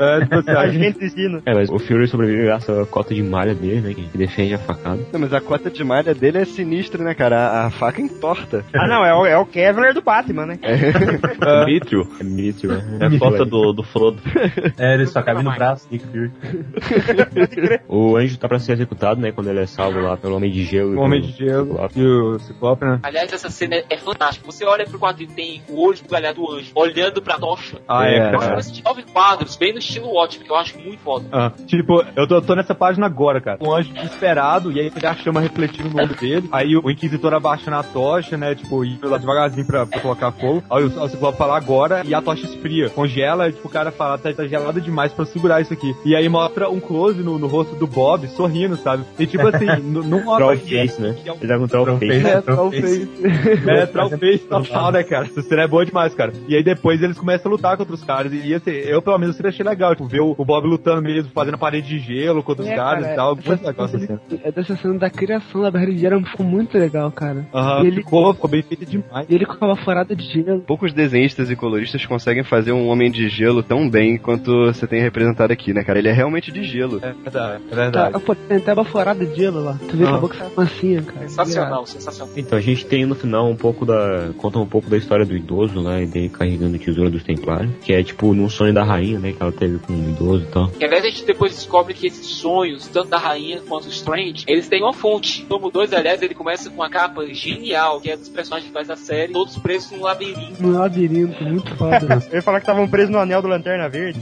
É, 0.00 0.20
tipo 0.20 0.34
assim, 0.36 0.50
A 0.58 0.60
a 0.60 0.66
gente- 0.68 0.82
gente 0.84 0.94
do 0.94 1.00
destino. 1.00 1.42
É, 1.46 1.54
mas 1.54 1.67
o 1.68 1.78
Fury 1.78 2.08
sobrevive 2.08 2.44
graças 2.44 2.78
à 2.78 2.86
cota 2.86 3.14
de 3.14 3.22
malha 3.22 3.54
dele, 3.54 3.80
né? 3.80 3.94
Que 3.94 4.18
defende 4.18 4.54
a 4.54 4.58
facada. 4.58 5.00
Não, 5.12 5.20
mas 5.20 5.32
a 5.32 5.40
cota 5.40 5.70
de 5.70 5.82
malha 5.84 6.14
dele 6.14 6.38
é 6.38 6.44
sinistra, 6.44 7.02
né, 7.02 7.14
cara? 7.14 7.36
A, 7.48 7.66
a 7.66 7.70
faca 7.70 8.00
entorta. 8.00 8.64
Ah, 8.74 8.86
não, 8.86 9.04
é 9.04 9.14
o, 9.14 9.26
é 9.26 9.36
o 9.38 9.46
Kevlar 9.46 9.92
do 9.94 10.02
Batman, 10.02 10.46
né? 10.46 10.58
Mithril 11.66 12.06
É 12.20 12.24
Mithril, 12.24 12.72
é 13.00 13.06
a 13.06 13.10
foto 13.18 13.44
do, 13.44 13.72
do 13.72 13.82
Frodo. 13.82 14.20
É, 14.78 14.94
ele 14.94 15.06
só 15.06 15.22
cabe 15.22 15.42
no 15.42 15.52
braço, 15.54 15.86
Nick 15.90 16.04
Fury. 16.06 16.30
O 17.88 18.16
anjo 18.16 18.38
tá 18.38 18.48
pra 18.48 18.58
ser 18.58 18.72
executado, 18.72 19.20
né? 19.20 19.32
Quando 19.32 19.48
ele 19.48 19.60
é 19.60 19.66
salvo 19.66 20.00
lá 20.00 20.16
pelo 20.16 20.36
Homem 20.36 20.50
de 20.50 20.64
Gelo. 20.64 20.96
o 20.98 21.00
Homem 21.00 21.20
de 21.20 21.32
Gelo 21.32 21.66
Ciclope. 21.66 21.98
e 22.00 22.04
o 22.06 22.38
Ciclope, 22.38 22.84
né? 22.84 23.00
Aliás, 23.02 23.32
essa 23.32 23.50
cena 23.50 23.76
é, 23.76 23.84
é 23.90 23.96
fantástica. 23.96 24.44
Você 24.46 24.64
olha 24.64 24.84
pro 24.86 24.98
quadro 24.98 25.22
e 25.22 25.26
tem 25.26 25.62
o 25.68 25.80
olho 25.86 25.98
do 26.02 26.08
galhado 26.08 26.40
do 26.42 26.52
anjo 26.52 26.70
olhando 26.74 27.22
pra 27.22 27.38
tocha. 27.38 27.78
Ah, 27.88 28.06
É, 28.06 28.14
é, 28.18 28.18
Eu 28.34 28.38
acho 28.38 28.48
cara. 28.48 28.62
que 28.62 28.70
de 28.72 28.84
nove 28.84 29.02
quadros, 29.04 29.56
bem 29.56 29.72
no 29.72 29.78
estilo 29.78 30.08
Watchmen, 30.12 30.46
que 30.46 30.52
eu 30.52 30.56
acho 30.56 30.78
muito 30.78 30.98
foda. 31.00 31.26
Ah, 31.32 31.52
tipo, 31.66 32.04
eu 32.16 32.26
tô, 32.26 32.40
tô 32.40 32.54
nessa 32.54 32.74
página 32.74 33.06
agora, 33.06 33.40
cara. 33.40 33.58
Um 33.60 33.74
anjo 33.74 33.92
desesperado, 33.92 34.72
e 34.72 34.80
aí 34.80 34.92
a 35.02 35.14
chama 35.14 35.40
refletindo 35.40 35.88
no 35.88 35.98
olho 36.02 36.14
dele. 36.14 36.48
Aí 36.52 36.76
o 36.76 36.90
Inquisitor 36.90 37.32
abaixando 37.34 37.76
a 37.76 37.82
tocha, 37.82 38.36
né? 38.36 38.54
Tipo, 38.54 38.84
indo 38.84 39.08
lá 39.08 39.18
devagarzinho 39.18 39.66
pra, 39.66 39.86
pra 39.86 40.00
colocar 40.00 40.32
fogo. 40.32 40.62
Aí 40.70 40.84
o, 40.84 40.86
o 40.86 41.08
Ciclope 41.08 41.38
fala 41.38 41.56
agora, 41.56 42.02
e 42.04 42.14
a 42.14 42.22
tocha 42.22 42.44
esfria. 42.44 42.90
Congela, 42.90 43.48
e 43.48 43.52
tipo, 43.52 43.68
o 43.68 43.70
cara 43.70 43.90
fala, 43.90 44.18
tá, 44.18 44.32
tá 44.32 44.46
gelado 44.46 44.80
demais 44.80 45.12
pra 45.12 45.24
segurar 45.24 45.60
isso 45.60 45.72
aqui. 45.72 45.94
E 46.04 46.14
aí 46.14 46.28
mostra 46.28 46.68
um 46.68 46.80
close 46.80 47.22
no, 47.22 47.38
no 47.38 47.46
rosto 47.46 47.74
do 47.76 47.86
Bob, 47.86 48.26
sorrindo, 48.28 48.76
sabe? 48.76 49.04
E 49.18 49.26
tipo 49.26 49.46
assim, 49.46 49.66
não 49.82 50.24
mostra 50.24 50.56
que, 50.56 50.68
Trollface, 50.68 51.00
né? 51.00 51.16
é 51.24 51.32
um 51.32 51.36
Ele 51.36 51.48
tá 51.48 51.58
com 51.58 51.68
Trollface. 51.68 52.20
Trollface. 52.20 52.28
é, 52.28 52.40
Trollface. 52.42 53.08
É, 53.68 53.86
Trollface 53.86 54.38
total, 54.38 54.92
né, 54.92 55.02
cara? 55.02 55.26
Essa 55.26 55.42
cena 55.42 55.62
é 55.62 55.68
boa 55.68 55.84
demais, 55.84 56.14
cara. 56.14 56.32
E 56.46 56.54
aí 56.54 56.62
depois 56.62 57.02
eles 57.02 57.18
começam 57.18 57.50
a 57.50 57.54
lutar 57.54 57.76
contra 57.76 57.94
os 57.94 58.04
caras. 58.04 58.32
E 58.32 58.54
assim, 58.54 58.70
eu, 58.70 59.00
pelo 59.00 59.18
menos, 59.18 59.38
achei 59.44 59.64
legal. 59.64 59.94
Tipo, 59.94 60.08
ver 60.08 60.20
o, 60.20 60.34
o 60.36 60.44
Bob 60.44 60.66
lutando 60.66 61.02
mesmo, 61.02 61.30
fazendo 61.32 61.47
a 61.54 61.58
parede 61.58 61.88
de 61.88 61.98
gelo 61.98 62.42
contra 62.42 62.62
os 62.64 62.70
É, 62.70 62.74
caras 62.76 63.02
cara, 63.02 63.12
e 63.12 63.16
tal. 63.16 63.38
essa 63.38 63.48
Muito 63.50 63.66
legal 63.66 63.84
essa 63.86 63.98
cena-. 63.98 64.20
É 64.44 64.52
dessa 64.52 64.76
cena 64.76 64.98
da 64.98 65.10
criação 65.10 65.62
da 65.62 65.70
barreira 65.70 65.92
de 65.94 65.98
gelo 66.00 66.24
ficou 66.26 66.44
muito 66.46 66.76
legal, 66.78 67.10
cara. 67.12 67.46
Aham, 67.54 67.84
E 67.84 67.86
ele- 67.86 67.96
ficou, 67.96 68.34
ficou 68.34 68.50
bem 68.50 68.62
feito 68.62 68.84
demais. 68.86 69.26
E 69.28 69.34
ele 69.34 69.46
com 69.46 69.52
aquela 69.52 69.76
forada 69.76 70.14
de 70.14 70.24
gelo. 70.24 70.60
Poucos 70.60 70.92
desenhistas 70.92 71.50
e 71.50 71.56
coloristas 71.56 72.04
conseguem 72.06 72.42
fazer 72.44 72.72
um 72.72 72.88
homem 72.88 73.10
de 73.10 73.28
gelo 73.28 73.62
tão 73.62 73.88
bem 73.88 74.18
quanto 74.18 74.66
você 74.66 74.86
tem 74.86 75.00
representado 75.00 75.52
aqui, 75.52 75.72
né, 75.72 75.82
cara? 75.84 75.98
Ele 75.98 76.08
é 76.08 76.12
realmente 76.12 76.50
de 76.52 76.62
gelo. 76.64 76.98
É 77.02 77.12
verdade, 77.12 77.62
é 77.64 77.68
Tá, 77.70 77.76
verdade. 77.76 78.24
pô, 78.24 78.34
tem 78.34 78.56
até 78.58 78.74
baforada 78.74 79.24
de 79.24 79.34
gelo 79.36 79.62
lá. 79.62 79.78
Tu 79.88 79.96
vê 79.96 80.04
que 80.04 80.10
Ah. 80.10 80.14
a 80.14 80.18
boca 80.18 80.36
sai 80.36 80.48
mansinha, 80.56 81.02
cara. 81.02 81.28
Sensacional, 81.28 81.86
sensacional. 81.86 82.32
Então 82.36 82.58
a 82.58 82.60
gente 82.62 82.86
tem 82.86 83.06
no 83.06 83.14
final 83.14 83.48
um 83.48 83.56
pouco 83.56 83.84
da. 83.86 84.30
conta 84.38 84.58
um 84.58 84.66
pouco 84.66 84.88
da 84.90 84.96
história 84.96 85.24
do 85.24 85.36
idoso 85.36 85.80
lá, 85.80 86.00
e 86.00 86.06
dele 86.06 86.28
carregando 86.28 86.76
o 86.76 86.78
tesouro 86.78 87.10
dos 87.10 87.22
templários, 87.22 87.72
que 87.82 87.92
é 87.92 88.02
tipo 88.02 88.32
num 88.34 88.48
sonho 88.48 88.72
da 88.72 88.84
rainha, 88.84 89.18
né, 89.18 89.32
que 89.32 89.42
ela 89.42 89.52
teve 89.52 89.78
com 89.78 89.92
um 89.92 90.10
idoso 90.10 90.44
e 90.44 90.52
tal. 90.52 90.70
E 90.80 90.84
aliás, 90.84 91.04
a 91.04 91.08
gente 91.08 91.24
depois 91.38 91.54
descobre 91.54 91.94
que 91.94 92.08
esses 92.08 92.26
sonhos, 92.26 92.88
tanto 92.88 93.10
da 93.10 93.16
rainha 93.16 93.60
quanto 93.68 93.84
do 93.84 93.90
Strange, 93.90 94.44
eles 94.48 94.66
têm 94.68 94.82
uma 94.82 94.92
fonte. 94.92 95.44
O 95.44 95.46
tomo 95.46 95.70
2, 95.70 95.92
aliás, 95.92 96.20
ele 96.20 96.34
começa 96.34 96.68
com 96.68 96.74
uma 96.74 96.90
capa 96.90 97.24
genial, 97.32 98.00
que 98.00 98.10
é 98.10 98.16
dos 98.16 98.28
personagens 98.28 98.68
principais 98.72 98.88
da 98.88 98.96
série, 98.96 99.32
todos 99.32 99.56
presos 99.56 99.92
num 99.92 100.02
labirinto. 100.02 100.60
No 100.60 100.76
labirinto, 100.76 101.44
muito 101.44 101.72
foda. 101.76 101.98
Eu 102.30 102.36
ia 102.36 102.42
falar 102.42 102.58
que 102.58 102.64
estavam 102.64 102.88
presos 102.88 103.10
no 103.10 103.18
anel 103.20 103.40
do 103.40 103.46
Lanterna 103.46 103.88
Verde. 103.88 104.18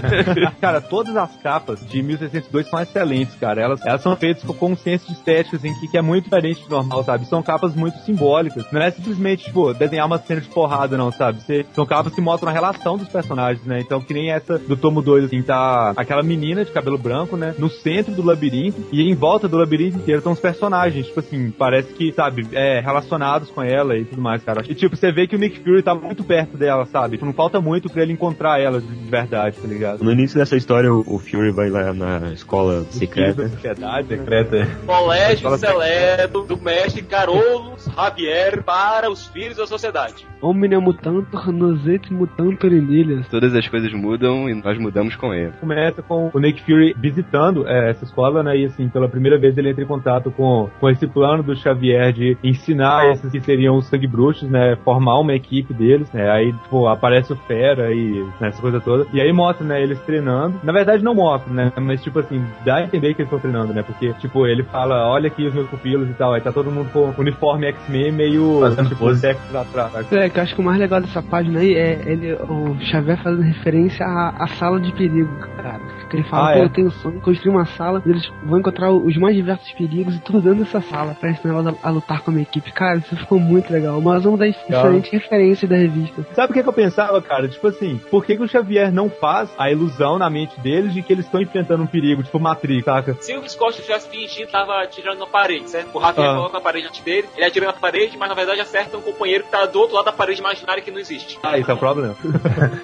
Cara, 0.58 0.80
todas 0.80 1.14
as 1.16 1.36
capas 1.36 1.86
de 1.86 2.02
1602 2.02 2.66
são 2.68 2.80
excelentes, 2.80 3.34
cara. 3.34 3.60
Elas, 3.60 3.84
elas 3.84 4.00
são 4.00 4.16
feitas 4.16 4.42
com 4.42 4.72
um 4.72 4.76
senso 4.76 5.06
de 5.06 5.12
estética, 5.12 5.56
assim, 5.56 5.72
que, 5.80 5.88
que 5.88 5.98
é 5.98 6.02
muito 6.02 6.24
diferente 6.24 6.62
do 6.62 6.70
normal, 6.70 7.04
sabe? 7.04 7.26
São 7.26 7.42
capas 7.42 7.74
muito 7.74 7.98
simbólicas. 7.98 8.64
Não 8.72 8.80
é 8.80 8.90
simplesmente, 8.90 9.44
tipo, 9.44 9.74
desenhar 9.74 10.06
uma 10.06 10.18
cena 10.18 10.40
de 10.40 10.48
porrada, 10.48 10.96
não, 10.96 11.12
sabe? 11.12 11.42
Você- 11.42 11.66
são 11.74 11.84
capas 11.84 12.14
que 12.14 12.22
mostram 12.22 12.48
a 12.48 12.52
relação 12.54 12.96
dos 12.96 13.08
personagens, 13.08 13.64
né? 13.66 13.80
Então, 13.80 14.00
que 14.00 14.14
nem 14.14 14.30
essa 14.30 14.58
do 14.58 14.76
tomo 14.76 15.02
2, 15.02 15.24
assim, 15.24 15.42
tá 15.42 15.92
aquela 15.96 16.22
menina 16.22 16.53
de 16.62 16.70
cabelo 16.70 16.98
branco, 16.98 17.36
né? 17.36 17.54
No 17.58 17.70
centro 17.70 18.12
do 18.12 18.22
labirinto, 18.22 18.84
e 18.92 19.02
em 19.02 19.14
volta 19.14 19.48
do 19.48 19.56
labirinto 19.56 19.96
inteiro 19.98 20.18
estão 20.18 20.32
os 20.32 20.40
personagens, 20.40 21.06
tipo 21.06 21.20
assim, 21.20 21.50
parece 21.50 21.92
que, 21.94 22.12
sabe, 22.12 22.46
é, 22.52 22.80
relacionados 22.80 23.50
com 23.50 23.62
ela 23.62 23.96
e 23.96 24.04
tudo 24.04 24.20
mais, 24.20 24.42
cara. 24.42 24.62
E, 24.68 24.74
tipo, 24.74 24.96
você 24.96 25.10
vê 25.10 25.26
que 25.26 25.36
o 25.36 25.38
Nick 25.38 25.60
Fury 25.60 25.82
tá 25.82 25.94
muito 25.94 26.22
perto 26.24 26.56
dela, 26.56 26.84
sabe? 26.86 27.16
Tipo, 27.16 27.26
não 27.26 27.32
falta 27.32 27.60
muito 27.60 27.88
pra 27.88 28.02
ele 28.02 28.12
encontrar 28.12 28.60
ela 28.60 28.80
de 28.80 28.94
de 28.94 29.10
verdade, 29.10 29.56
tá 29.60 29.68
ligado? 29.68 30.02
No 30.02 30.10
início 30.10 30.38
dessa 30.38 30.56
história, 30.56 30.92
o, 30.92 31.00
o 31.06 31.18
Fury 31.18 31.50
vai 31.50 31.68
lá 31.68 31.92
na 31.92 32.32
escola 32.32 32.84
secreta. 32.90 33.48
Sociedade? 33.48 34.08
Secreta. 34.08 34.66
Colégio 34.86 35.58
Seleto 35.58 36.42
do 36.42 36.56
mestre 36.56 37.02
Carolus 37.02 37.88
Javier 37.94 38.62
para 38.62 39.10
os 39.10 39.26
filhos 39.26 39.56
da 39.56 39.66
sociedade. 39.66 40.26
Omnia 40.40 40.80
mutantur, 40.80 41.52
nosete 41.52 42.12
mutantur 42.12 42.72
inilhas. 42.72 43.26
Todas 43.28 43.54
as 43.54 43.66
coisas 43.68 43.92
mudam 43.92 44.48
e 44.48 44.54
nós 44.54 44.78
mudamos 44.78 45.16
com 45.16 45.32
ele. 45.32 45.52
começa 45.60 46.02
com 46.02 46.30
o 46.32 46.38
Nick 46.44 46.62
Fury 46.62 46.94
visitando 46.98 47.66
é, 47.66 47.90
essa 47.90 48.04
escola, 48.04 48.42
né? 48.42 48.56
E 48.56 48.66
assim, 48.66 48.88
pela 48.88 49.08
primeira 49.08 49.38
vez 49.38 49.56
ele 49.56 49.70
entra 49.70 49.82
em 49.82 49.86
contato 49.86 50.30
com, 50.30 50.68
com 50.78 50.90
esse 50.90 51.06
plano 51.06 51.42
do 51.42 51.56
Xavier 51.56 52.12
de 52.12 52.36
ensinar 52.42 53.10
esses 53.10 53.30
que 53.30 53.40
seriam 53.40 53.76
os 53.76 53.86
sangue 53.86 54.06
bruxos, 54.06 54.48
né? 54.48 54.76
Formar 54.84 55.18
uma 55.18 55.34
equipe 55.34 55.72
deles, 55.72 56.10
né? 56.12 56.30
Aí, 56.30 56.52
tipo, 56.52 56.86
aparece 56.86 57.32
o 57.32 57.36
Fera 57.36 57.92
e 57.92 58.24
né, 58.40 58.48
essa 58.48 58.60
coisa 58.60 58.80
toda. 58.80 59.06
E 59.12 59.20
aí 59.20 59.32
mostra, 59.32 59.66
né, 59.66 59.82
eles 59.82 59.98
treinando. 60.00 60.60
Na 60.62 60.72
verdade, 60.72 61.02
não 61.02 61.14
mostra, 61.14 61.52
né? 61.52 61.72
Mas, 61.80 62.02
tipo 62.02 62.18
assim, 62.18 62.44
dá 62.64 62.76
a 62.76 62.82
entender 62.82 63.14
que 63.14 63.22
eles 63.22 63.32
estão 63.32 63.38
treinando, 63.38 63.72
né? 63.72 63.82
Porque, 63.82 64.12
tipo, 64.14 64.46
ele 64.46 64.62
fala, 64.64 65.08
olha 65.08 65.28
aqui 65.28 65.46
os 65.46 65.54
meus 65.54 65.68
pupilos 65.68 66.08
e 66.08 66.14
tal. 66.14 66.32
Aí 66.32 66.40
tá 66.40 66.52
todo 66.52 66.70
mundo 66.70 66.90
com 66.92 67.12
uniforme 67.18 67.66
X-Men 67.66 68.12
meio, 68.12 68.60
Fazendo 68.60 68.88
tipo, 68.88 69.00
pose. 69.00 69.20
sexo 69.20 69.56
atrás. 69.56 70.12
É, 70.12 70.28
que 70.28 70.38
eu 70.38 70.42
acho 70.42 70.54
que 70.54 70.60
o 70.60 70.64
mais 70.64 70.78
legal 70.78 71.00
dessa 71.00 71.22
página 71.22 71.60
aí 71.60 71.74
é 71.74 72.02
ele, 72.06 72.34
o 72.34 72.76
Xavier 72.80 73.22
fazendo 73.22 73.42
referência 73.42 74.04
à, 74.04 74.44
à 74.44 74.46
sala 74.48 74.80
de 74.80 74.92
perigo, 74.92 75.30
cara. 75.56 75.80
Que 76.10 76.16
ele 76.16 76.23
fala, 76.24 76.50
Ah, 76.50 76.52
pô, 76.54 76.58
é? 76.60 76.64
eu 76.64 76.68
tenho 76.70 76.86
um 76.88 76.90
sonho 76.90 77.14
de 77.16 77.20
construir 77.20 77.50
uma 77.52 77.64
sala, 77.66 78.02
e 78.04 78.10
eles 78.10 78.30
vão 78.42 78.58
encontrar 78.58 78.90
os 78.90 79.16
mais 79.16 79.34
diversos 79.34 79.70
perigos 79.72 80.16
e 80.16 80.20
tudo 80.20 80.40
dentro 80.40 80.64
dessa 80.64 80.80
sala, 80.80 81.14
pra 81.14 81.30
ensinar 81.30 81.54
elas 81.54 81.66
a, 81.82 81.88
a 81.88 81.90
lutar 81.90 82.20
como 82.22 82.38
equipe. 82.38 82.72
Cara, 82.72 82.98
isso 82.98 83.16
ficou 83.16 83.38
muito 83.38 83.72
legal. 83.72 84.00
Mas 84.00 84.24
uma 84.24 84.36
das 84.36 84.54
excelentes 84.68 85.10
referências 85.10 85.68
da 85.68 85.76
revista. 85.76 86.26
Sabe 86.34 86.50
o 86.50 86.54
que, 86.54 86.62
que 86.62 86.68
eu 86.68 86.72
pensava, 86.72 87.20
cara? 87.22 87.48
Tipo 87.48 87.68
assim, 87.68 88.00
por 88.10 88.24
que, 88.24 88.36
que 88.36 88.42
o 88.42 88.48
Xavier 88.48 88.92
não 88.92 89.08
faz 89.08 89.50
a 89.58 89.70
ilusão 89.70 90.18
na 90.18 90.28
mente 90.30 90.58
deles 90.60 90.92
de 90.92 91.02
que 91.02 91.12
eles 91.12 91.24
estão 91.24 91.40
enfrentando 91.40 91.82
um 91.82 91.86
perigo, 91.86 92.22
tipo 92.22 92.38
Matrix, 92.38 92.84
saca? 92.84 93.16
Se 93.20 93.36
o 93.36 93.48
Scott 93.48 93.80
tivesse 93.80 94.08
fingido 94.08 94.46
que 94.46 94.52
tava 94.52 94.82
atirando 94.82 95.18
na 95.20 95.26
parede, 95.26 95.70
certo? 95.70 95.96
O 95.96 96.00
Javier 96.00 96.28
Ah. 96.28 96.34
coloca 96.34 96.52
na 96.54 96.60
parede 96.60 96.86
antes 96.88 97.00
dele, 97.02 97.28
ele 97.36 97.44
atira 97.46 97.66
na 97.66 97.72
parede, 97.72 98.16
mas 98.18 98.28
na 98.28 98.34
verdade 98.34 98.60
acerta 98.60 98.96
um 98.96 99.00
companheiro 99.00 99.44
que 99.44 99.50
tá 99.50 99.64
do 99.66 99.78
outro 99.78 99.94
lado 99.94 100.06
da 100.06 100.12
parede 100.12 100.40
imaginária 100.40 100.82
que 100.82 100.90
não 100.90 100.98
existe. 100.98 101.38
Ah, 101.42 101.58
isso 101.58 101.70
é 101.70 101.74
o 101.74 101.76
problema. 101.76 102.14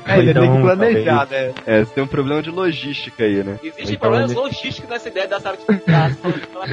É, 0.07 0.19
ele 0.19 0.33
tem 0.33 0.43
que 0.43 0.49
então, 0.49 0.63
planejar, 0.63 1.27
né? 1.31 1.53
É, 1.67 1.85
você 1.85 1.95
tem 1.95 2.05
um 2.05 2.07
problema 2.07 2.43
de 2.43 2.51
logística 2.51 3.25
aí, 3.25 3.30
né? 3.45 3.59
Existem 3.63 3.85
Então, 3.95 3.99
problemas 4.01 4.31
ele- 4.31 4.41
logísticos 4.41 4.91
nessa 4.91 5.09
ideia 5.09 5.29
da 5.29 5.41
sala 5.41 5.57
de 5.57 5.79
casa. 5.81 6.19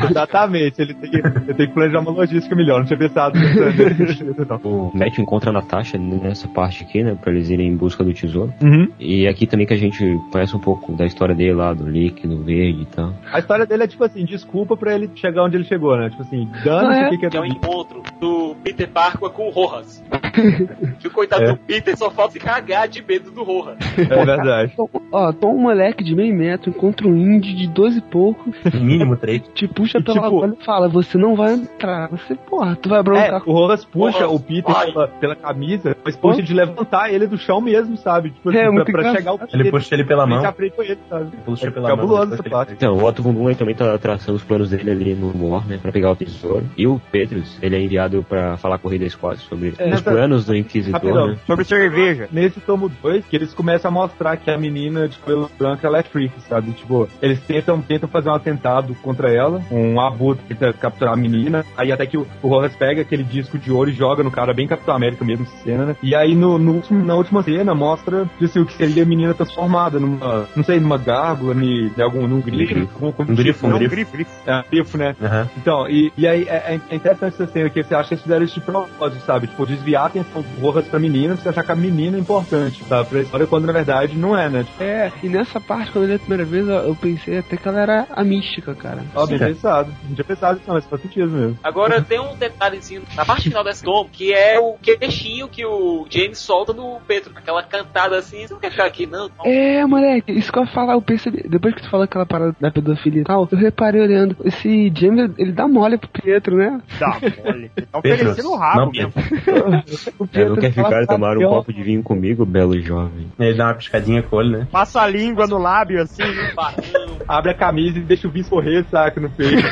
Exatamente, 0.10 0.82
ele 0.82 0.94
tem, 0.94 1.10
que, 1.12 1.18
ele 1.18 1.54
tem 1.54 1.68
que 1.68 1.74
planejar 1.74 2.00
uma 2.00 2.12
logística 2.12 2.56
melhor, 2.56 2.80
não 2.80 2.86
tinha 2.86 3.00
pensado. 3.00 3.38
O 4.64 4.92
Matt 4.98 5.18
encontra 5.20 5.50
a 5.50 5.54
Natasha 5.54 5.98
nessa 5.98 6.48
parte 6.48 6.84
aqui, 6.84 7.04
né, 7.04 7.18
pra 7.20 7.32
eles 7.32 7.50
irem 7.50 7.68
em 7.68 7.76
busca 7.76 8.04
do 8.04 8.14
tesouro. 8.14 8.54
Uhum. 8.62 8.88
E 9.00 9.28
aqui 9.28 9.46
também 9.46 9.66
que 9.66 9.74
a 9.74 9.78
gente 9.78 10.04
conhece 10.32 10.56
um 10.56 10.60
pouco 10.60 10.94
da 10.94 11.06
história 11.06 11.36
dele 11.36 11.54
lá, 11.54 11.74
do 11.74 11.88
líquido 11.90 12.44
verde 12.44 12.82
e 12.84 12.86
tal. 12.86 13.14
A 13.32 13.40
história 13.40 13.66
dele 13.66 13.84
é 13.84 13.88
tipo 13.88 14.04
assim, 14.04 14.26
desculpa 14.26 14.76
pra 14.76 14.94
ele 14.96 15.10
chegar 15.16 15.44
onde 15.44 15.56
ele 15.58 15.64
chegou, 15.66 15.98
né? 15.98 16.10
Tipo 16.10 16.22
assim, 16.24 16.48
dando 16.64 16.88
Ah, 16.88 16.96
é? 16.98 17.08
o 17.08 17.10
que, 17.12 17.18
que 17.18 17.30
Que 17.30 17.38
é 17.38 17.42
um 17.42 17.46
é. 17.46 17.48
encontro 17.50 18.02
do 18.20 18.56
Peter 18.64 18.88
Parker 18.90 19.30
com 19.30 19.48
o 19.48 19.52
Rojas. 19.52 20.04
que 21.00 21.08
o 21.08 21.12
coitado 21.12 21.44
É. 21.44 21.48
do 21.54 21.58
Peter 21.58 21.98
só 21.98 22.10
falta 22.12 22.34
se 22.34 22.40
cagar 22.40 22.88
de 22.88 23.04
medo 23.06 23.32
do 23.32 23.44
Rojas. 23.44 23.78
É 23.98 24.26
verdade. 24.26 24.74
Ó, 25.12 25.32
tô 25.34 25.50
um 25.50 25.58
moleque 25.62 26.04
de 26.04 26.16
meio 26.16 26.34
metro, 26.48 26.70
encontra 26.70 27.08
um 27.08 27.16
índio 27.18 27.56
de 27.56 27.68
12 27.68 28.00
e 28.00 28.02
pouco, 28.02 28.52
No 28.74 28.80
mínimo 28.80 29.16
três. 29.18 29.42
te 29.54 29.68
puxa 29.68 30.02
pela 30.02 30.22
tipo- 30.22 30.46
e 30.46 30.66
fala, 30.66 30.88
você 30.88 31.18
não 31.18 31.36
vai 31.36 31.54
entrar. 31.54 32.10
Você, 32.10 32.36
porra, 32.36 32.76
tu 32.76 32.90
vai 32.90 33.00
É, 33.00 33.04
broncar 33.04 33.42
o 33.46 33.52
Rojas 33.52 33.86
puxa 33.86 34.20
Rojas, 34.26 34.32
o 34.32 34.40
Peter 34.40 34.76
pela, 34.86 35.08
pela 35.08 35.36
camisa, 35.36 35.96
mas 36.04 36.16
puxa 36.16 36.42
de 36.42 36.54
levantar 36.54 37.12
ele 37.14 37.28
do 37.28 37.38
chão 37.38 37.60
mesmo, 37.62 37.98
sabe? 37.98 38.32
Tipo, 38.32 38.52
É, 38.52 38.66
assim, 38.66 38.76
pra, 38.76 38.86
pra 38.86 39.16
chegar 39.16 39.34
o 39.34 39.40
Ele 39.54 39.72
puxa 39.72 39.96
ele 39.96 40.04
pela 40.04 40.26
mão. 40.26 40.44
Ele 40.58 40.72
ele, 40.80 41.00
sabe? 41.10 41.38
Puxa 41.46 41.68
É 41.68 41.72
pela 41.72 41.96
mão. 41.96 42.24
essa 42.24 42.44
parte. 42.44 42.74
Então, 42.74 42.96
o 42.96 43.04
Otto 43.04 43.22
Von 43.24 43.54
também 43.54 43.76
tá 43.76 43.98
traçando 43.98 44.36
os 44.38 44.44
planos 44.44 44.70
dele 44.70 44.92
ali 44.92 45.16
no 45.16 45.50
War, 45.50 45.68
né, 45.68 45.78
pra 45.82 45.92
pegar 45.92 46.12
o 46.12 46.16
tesouro. 46.16 46.64
E 46.78 46.88
o 46.88 47.00
Petrus, 47.12 47.58
ele 47.62 47.76
é 47.76 47.82
enviado 47.82 48.26
pra 48.28 48.58
falar 48.58 48.78
com 48.78 48.88
o 48.88 48.92
Rei 48.92 49.00
da 49.00 49.06
Escócia 49.06 49.46
sobre 49.48 49.74
É, 49.78 49.94
os 49.94 50.02
planos 50.02 50.46
do 50.46 50.56
Inquisidor, 50.56 50.94
Rapidão. 51.02 51.28
né. 51.30 51.38
Sobre 51.46 51.66
cerveja. 51.66 52.28
Nesse 52.32 52.60
tomo 52.60 52.90
2, 53.02 53.26
que 53.26 53.36
eles 53.36 53.54
começam 53.54 53.90
a 53.90 53.94
mostrar 53.94 54.38
que 54.38 54.50
a 54.50 54.58
menina 54.58 55.08
de 55.08 55.18
cabelo 55.18 55.50
branco 55.58 55.86
ela 55.86 56.00
é 56.00 56.04
freak, 56.04 56.34
sabe? 56.42 56.72
Tipo, 56.72 57.08
eles 57.22 57.40
tentam, 57.42 57.82
tentam 57.82 58.10
fazer 58.10 58.30
um 58.30 58.34
atentado 58.34 58.96
contra 59.02 59.32
ela, 59.32 59.62
um 59.72 60.00
abutre 60.00 60.46
tenta 60.48 60.74
capturar 60.74 61.14
a 61.14 61.18
menina, 61.18 61.66
aí 61.76 61.92
até 61.92 62.06
que 62.06 62.18
o, 62.18 62.26
o 62.42 62.48
Rojas 62.48 62.76
pega 62.76 63.02
aquele 63.02 63.24
disco 63.24 63.58
de 63.58 63.72
ouro 63.72 63.90
e 63.90 63.94
joga 63.94 64.24
no 64.24 64.32
cara, 64.32 64.54
bem 64.54 64.68
Capitão 64.68 64.96
América 64.96 65.24
mesmo, 65.24 65.46
essa 65.46 65.64
cena, 65.64 65.86
né? 65.86 65.96
E 66.02 66.16
aí 66.16 66.36
no, 66.36 66.58
no 66.58 66.82
na 66.90 67.16
última 67.16 67.44
cena 67.44 67.74
mostra 67.74 68.28
assim, 68.42 68.60
o 68.60 68.66
que 68.66 68.74
seria 68.74 69.04
a 69.04 69.06
menina 69.06 69.34
transformada 69.34 70.00
numa, 70.00 70.48
não 70.56 70.64
sei, 70.64 70.80
numa 70.80 70.98
gárgula, 70.98 71.54
em, 71.56 71.92
em 71.96 72.02
algum, 72.02 72.28
num 72.28 72.42
grifo. 72.42 72.88
Com, 73.00 73.12
com, 73.12 73.24
Um 73.24 73.36
grifo, 73.36 73.68
um 73.68 73.78
grifo. 73.78 74.26
É, 74.46 74.64
grifo, 74.70 74.98
né? 74.98 75.16
Aham. 75.22 75.50
Então, 75.58 75.90
e, 75.90 76.12
e 76.18 76.28
aí 76.28 76.44
é, 76.44 76.80
é 76.90 76.96
interessante 76.96 77.34
essa 77.34 77.48
cena 77.48 77.70
que 77.70 77.84
você 77.84 77.96
acha 77.96 78.10
que 78.10 78.14
eles 78.16 78.24
fizeram 78.24 78.46
isso 78.46 78.56
de 78.56 78.62
propósito, 78.62 79.26
sabe? 79.26 79.48
Tipo, 79.48 79.66
desviar 79.66 80.04
a 80.04 80.08
atenção 80.08 80.42
do 80.42 80.62
Rojas 80.62 80.88
pra 80.88 81.00
menina, 81.00 81.34
pra 81.34 81.44
você 81.44 81.50
achar 81.50 81.64
que 81.64 81.72
a 81.72 81.76
menina 81.76 82.18
é 82.18 82.20
importante, 82.20 82.84
sabe? 82.86 83.10
Pra 83.10 83.22
história, 83.22 83.48
quando 83.48 83.66
na 83.66 83.74
verdade 83.74 84.18
não 84.18 84.38
é, 84.38 84.50
né? 84.50 84.64
Tipo, 84.64 84.84
É, 84.84 85.12
e 85.24 85.30
nessa 85.30 85.60
parte, 85.60 85.92
quando 85.92 86.06
a 86.06 86.08
primeira 86.28 86.44
vez, 86.44 86.68
eu, 86.68 86.90
eu 86.90 86.96
pensei 86.96 87.38
até 87.38 87.56
que 87.56 87.68
ela 87.68 87.80
era 87.80 88.08
a 88.12 88.24
mística, 88.24 88.76
cara. 88.76 89.04
ó, 89.16 89.26
bem 89.26 89.40
pensado. 89.40 89.92
Não 90.04 90.14
tinha 90.14 90.26
pensado 90.26 90.56
nisso, 90.56 90.68
não, 90.68 90.76
mas 90.76 90.86
faz 90.86 91.02
sentido 91.02 91.32
mesmo. 91.32 91.58
Agora 91.64 92.02
tem 92.02 92.20
um 92.20 92.36
detalhezinho 92.36 93.02
na 93.16 93.26
parte 93.26 93.50
final 93.50 93.64
desse 93.64 93.84
tomo, 93.84 94.10
que 94.10 94.34
é 94.34 94.60
o 94.60 94.74
queixinho 94.74 95.48
que 95.48 95.66
o 95.66 96.06
James 96.10 96.38
solta 96.38 96.74
no 96.74 97.00
Pedro. 97.08 97.32
Aquela 97.36 97.64
cantada 97.64 98.18
assim, 98.18 98.46
você 98.46 98.54
não 98.54 98.60
quer 98.60 98.72
ficar 98.72 98.86
aqui, 98.86 99.06
não? 99.06 99.30
É, 99.46 99.86
moleque, 99.86 100.34
isso 100.34 100.52
que 100.52 100.60
eu 100.60 100.64
ia 100.64 100.74
falar, 100.74 100.94
eu 100.94 101.02
percebi. 101.02 101.44
Depois 101.48 101.74
que 101.74 101.82
tu 101.82 101.90
falou 101.90 102.04
aquela 102.04 102.26
parada 102.26 102.56
da 102.60 102.70
pedofilia 102.70 103.22
e 103.22 103.26
tal, 103.26 103.48
eu 103.50 103.58
reparei 103.58 104.02
olhando. 104.02 104.36
Esse 104.44 104.92
James, 104.96 105.32
ele 105.38 105.54
dá 105.54 105.68
mole 105.68 105.98
pro 105.98 106.10
Pietro, 106.10 106.58
né? 106.58 106.82
Dá, 107.00 107.20
olha. 107.46 107.72
Tá 107.92 108.00
oferecendo 108.00 108.52
o 108.52 108.58
rabo 108.58 108.80
não, 108.82 108.92
mesmo. 108.92 109.14
O 110.20 110.28
É, 110.34 110.50
não 110.50 110.56
quer 110.56 110.72
ficar 110.72 111.04
e 111.04 111.08
tomar 111.08 111.38
um 111.38 111.42
copo 111.42 111.72
de 111.72 111.84
vinho 111.84 112.04
comigo, 112.04 112.46
belo 112.46 112.80
jovem. 112.82 113.32
Ele 113.40 113.56
dá 113.56 113.68
uma 113.68 113.76
piscadinha 113.76 114.22
com 114.24 114.36
o 114.36 114.40
olho, 114.40 114.52
né? 114.52 114.68
Passa 114.72 115.02
a 115.02 115.08
língua 115.08 115.48
no 115.48 115.58
lábio 115.58 116.02
assim. 116.02 116.17
Barrão. 116.56 117.18
Abre 117.28 117.52
a 117.52 117.54
camisa 117.54 118.00
e 118.00 118.02
deixa 118.02 118.28
o 118.28 118.32
vinho 118.32 118.44
escorrer, 118.44 118.86
saca, 118.90 119.20
no 119.20 119.30
peito. 119.30 119.62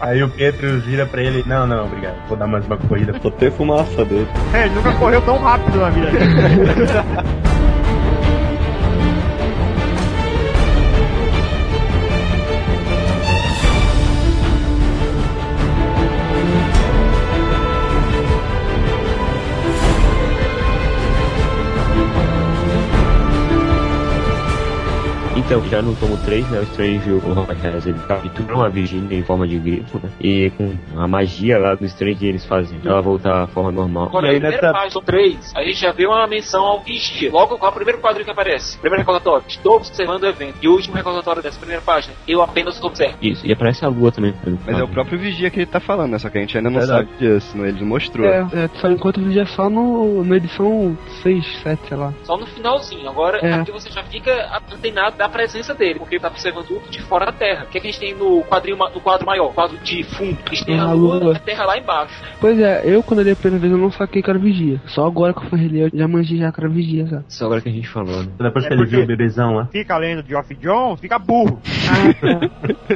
Aí 0.00 0.22
o 0.22 0.28
Pedro 0.28 0.80
vira 0.80 1.06
pra 1.06 1.22
ele, 1.22 1.42
não, 1.46 1.66
não, 1.66 1.86
obrigado, 1.86 2.14
vou 2.28 2.36
dar 2.36 2.46
mais 2.46 2.64
uma 2.66 2.76
corrida. 2.76 3.18
Só 3.20 3.30
ter 3.30 3.50
fumaça 3.52 4.04
dele. 4.04 4.28
É, 4.52 4.66
ele 4.66 4.74
nunca 4.74 4.92
correu 4.94 5.22
tão 5.22 5.38
rápido 5.38 5.78
na 5.78 5.90
vida 5.90 6.10
Então, 25.46 25.64
já 25.68 25.80
no 25.80 25.94
tomo 25.94 26.16
3, 26.24 26.50
né, 26.50 26.58
o 26.58 26.62
Strange 26.64 27.08
e 27.08 27.12
o 27.12 27.18
Rogers, 27.20 27.86
ele 27.86 27.98
capturam 28.08 28.62
a 28.64 28.68
Virginia 28.68 29.16
em 29.16 29.22
forma 29.22 29.46
de 29.46 29.56
grifo, 29.58 30.00
né? 30.02 30.10
E 30.20 30.50
com 30.50 30.74
a 31.00 31.06
magia 31.06 31.56
lá 31.56 31.76
do 31.76 31.84
Strange 31.84 32.26
eles 32.26 32.44
fazem 32.44 32.80
ela 32.84 33.00
voltar 33.00 33.44
à 33.44 33.46
forma 33.46 33.70
normal. 33.70 34.10
E 34.12 34.16
aí 34.16 34.22
na 34.22 34.28
primeira 34.48 34.50
nessa- 34.50 34.72
página 34.72 35.02
3, 35.04 35.52
a 35.54 35.62
gente 35.62 35.76
já 35.78 35.92
vê 35.92 36.04
uma 36.04 36.26
menção 36.26 36.64
ao 36.64 36.80
Vigia. 36.80 37.30
Logo 37.30 37.56
qual 37.58 37.70
é 37.70 37.72
o 37.72 37.76
primeiro 37.76 38.00
quadrinho 38.00 38.24
que 38.24 38.30
aparece? 38.32 38.76
Primeiro 38.78 39.02
recordatório. 39.02 39.44
Estou 39.46 39.76
observando 39.76 40.24
o 40.24 40.26
evento. 40.26 40.56
E 40.60 40.66
o 40.68 40.72
último 40.72 40.96
recordatório 40.96 41.40
dessa 41.40 41.58
primeira 41.60 41.80
página. 41.82 42.12
Eu 42.26 42.42
apenas 42.42 42.82
observo. 42.82 43.16
Isso, 43.22 43.46
e 43.46 43.52
aparece 43.52 43.84
a 43.84 43.88
lua 43.88 44.10
também. 44.10 44.34
Mas 44.66 44.76
é 44.76 44.82
o 44.82 44.88
próprio 44.88 45.16
Vigia 45.16 45.48
que 45.48 45.60
ele 45.60 45.66
tá 45.66 45.78
falando, 45.78 46.10
né? 46.10 46.18
Só 46.18 46.28
que 46.28 46.38
a 46.38 46.40
gente 46.40 46.56
ainda 46.58 46.70
não 46.70 46.80
Verdade. 46.80 47.08
sabe 47.08 47.18
disso, 47.34 47.56
né? 47.56 47.68
ele 47.68 47.80
não 47.82 47.86
mostrou. 47.86 48.26
É, 48.26 48.40
é, 48.52 48.68
só 48.80 48.90
enquanto 48.90 49.18
o 49.18 49.22
vídeo 49.24 49.42
é 49.42 49.46
só 49.46 49.70
no, 49.70 50.24
na 50.24 50.36
edição 50.38 50.98
6, 51.22 51.46
7, 51.62 51.86
sei 51.88 51.96
lá. 51.96 52.12
Só 52.24 52.36
no 52.36 52.46
finalzinho. 52.46 53.08
Agora, 53.08 53.38
É. 53.38 53.54
aqui 53.54 53.70
você 53.70 53.88
já 53.90 54.02
fica 54.02 54.60
antenado 54.74 55.16
da 55.16 55.28
presença 55.36 55.74
dele, 55.74 55.98
porque 55.98 56.14
ele 56.16 56.22
tá 56.22 56.28
observando 56.28 56.66
tudo 56.66 56.88
de 56.90 57.00
fora 57.02 57.26
da 57.26 57.32
Terra. 57.32 57.64
O 57.64 57.66
que, 57.68 57.78
é 57.78 57.80
que 57.80 57.88
a 57.88 57.90
gente 57.90 58.00
tem 58.00 58.14
no 58.14 58.42
quadrinho 58.44 58.76
no 58.76 59.00
quadro 59.00 59.26
maior, 59.26 59.52
quadro 59.52 59.76
de 59.78 60.02
fundo? 60.04 60.36
A 60.46 60.54
gente 60.54 60.64
tem 60.64 60.78
a 60.78 60.84
Ah, 60.84 60.92
Lua 60.92 61.16
Lua. 61.18 61.32
e 61.34 61.36
a 61.36 61.40
Terra 61.40 61.64
lá 61.66 61.78
embaixo. 61.78 62.14
Pois 62.40 62.58
é, 62.58 62.82
eu 62.84 63.02
quando 63.02 63.22
li 63.22 63.30
a 63.30 63.36
primeira 63.36 63.60
vez 63.60 63.72
eu 63.72 63.78
não 63.78 63.90
saquei 63.90 64.22
que 64.22 64.30
era 64.30 64.38
vigia. 64.38 64.80
Só 64.86 65.06
agora 65.06 65.32
que 65.34 65.40
eu 65.44 65.48
fui 65.50 65.58
reler 65.58 65.90
eu 65.92 65.98
já 65.98 66.08
manjei 66.08 66.38
já 66.38 66.50
que 66.52 66.60
era 66.60 66.68
vigia, 66.68 67.06
sabe? 67.06 67.24
Só 67.28 67.44
agora 67.46 67.60
que 67.60 67.68
a 67.68 67.72
gente 67.72 67.88
falou, 67.88 68.22
né? 68.22 68.28
Depois 68.38 68.66
que 68.66 68.72
É 68.72 68.76
ele 68.76 68.86
viu 68.86 69.02
o 69.02 69.06
bebezão 69.06 69.54
lá. 69.56 69.66
Fica 69.66 69.96
lendo 69.98 70.26
Geoff 70.26 70.54
Jones, 70.54 71.00
fica 71.00 71.18
burro. 71.18 71.60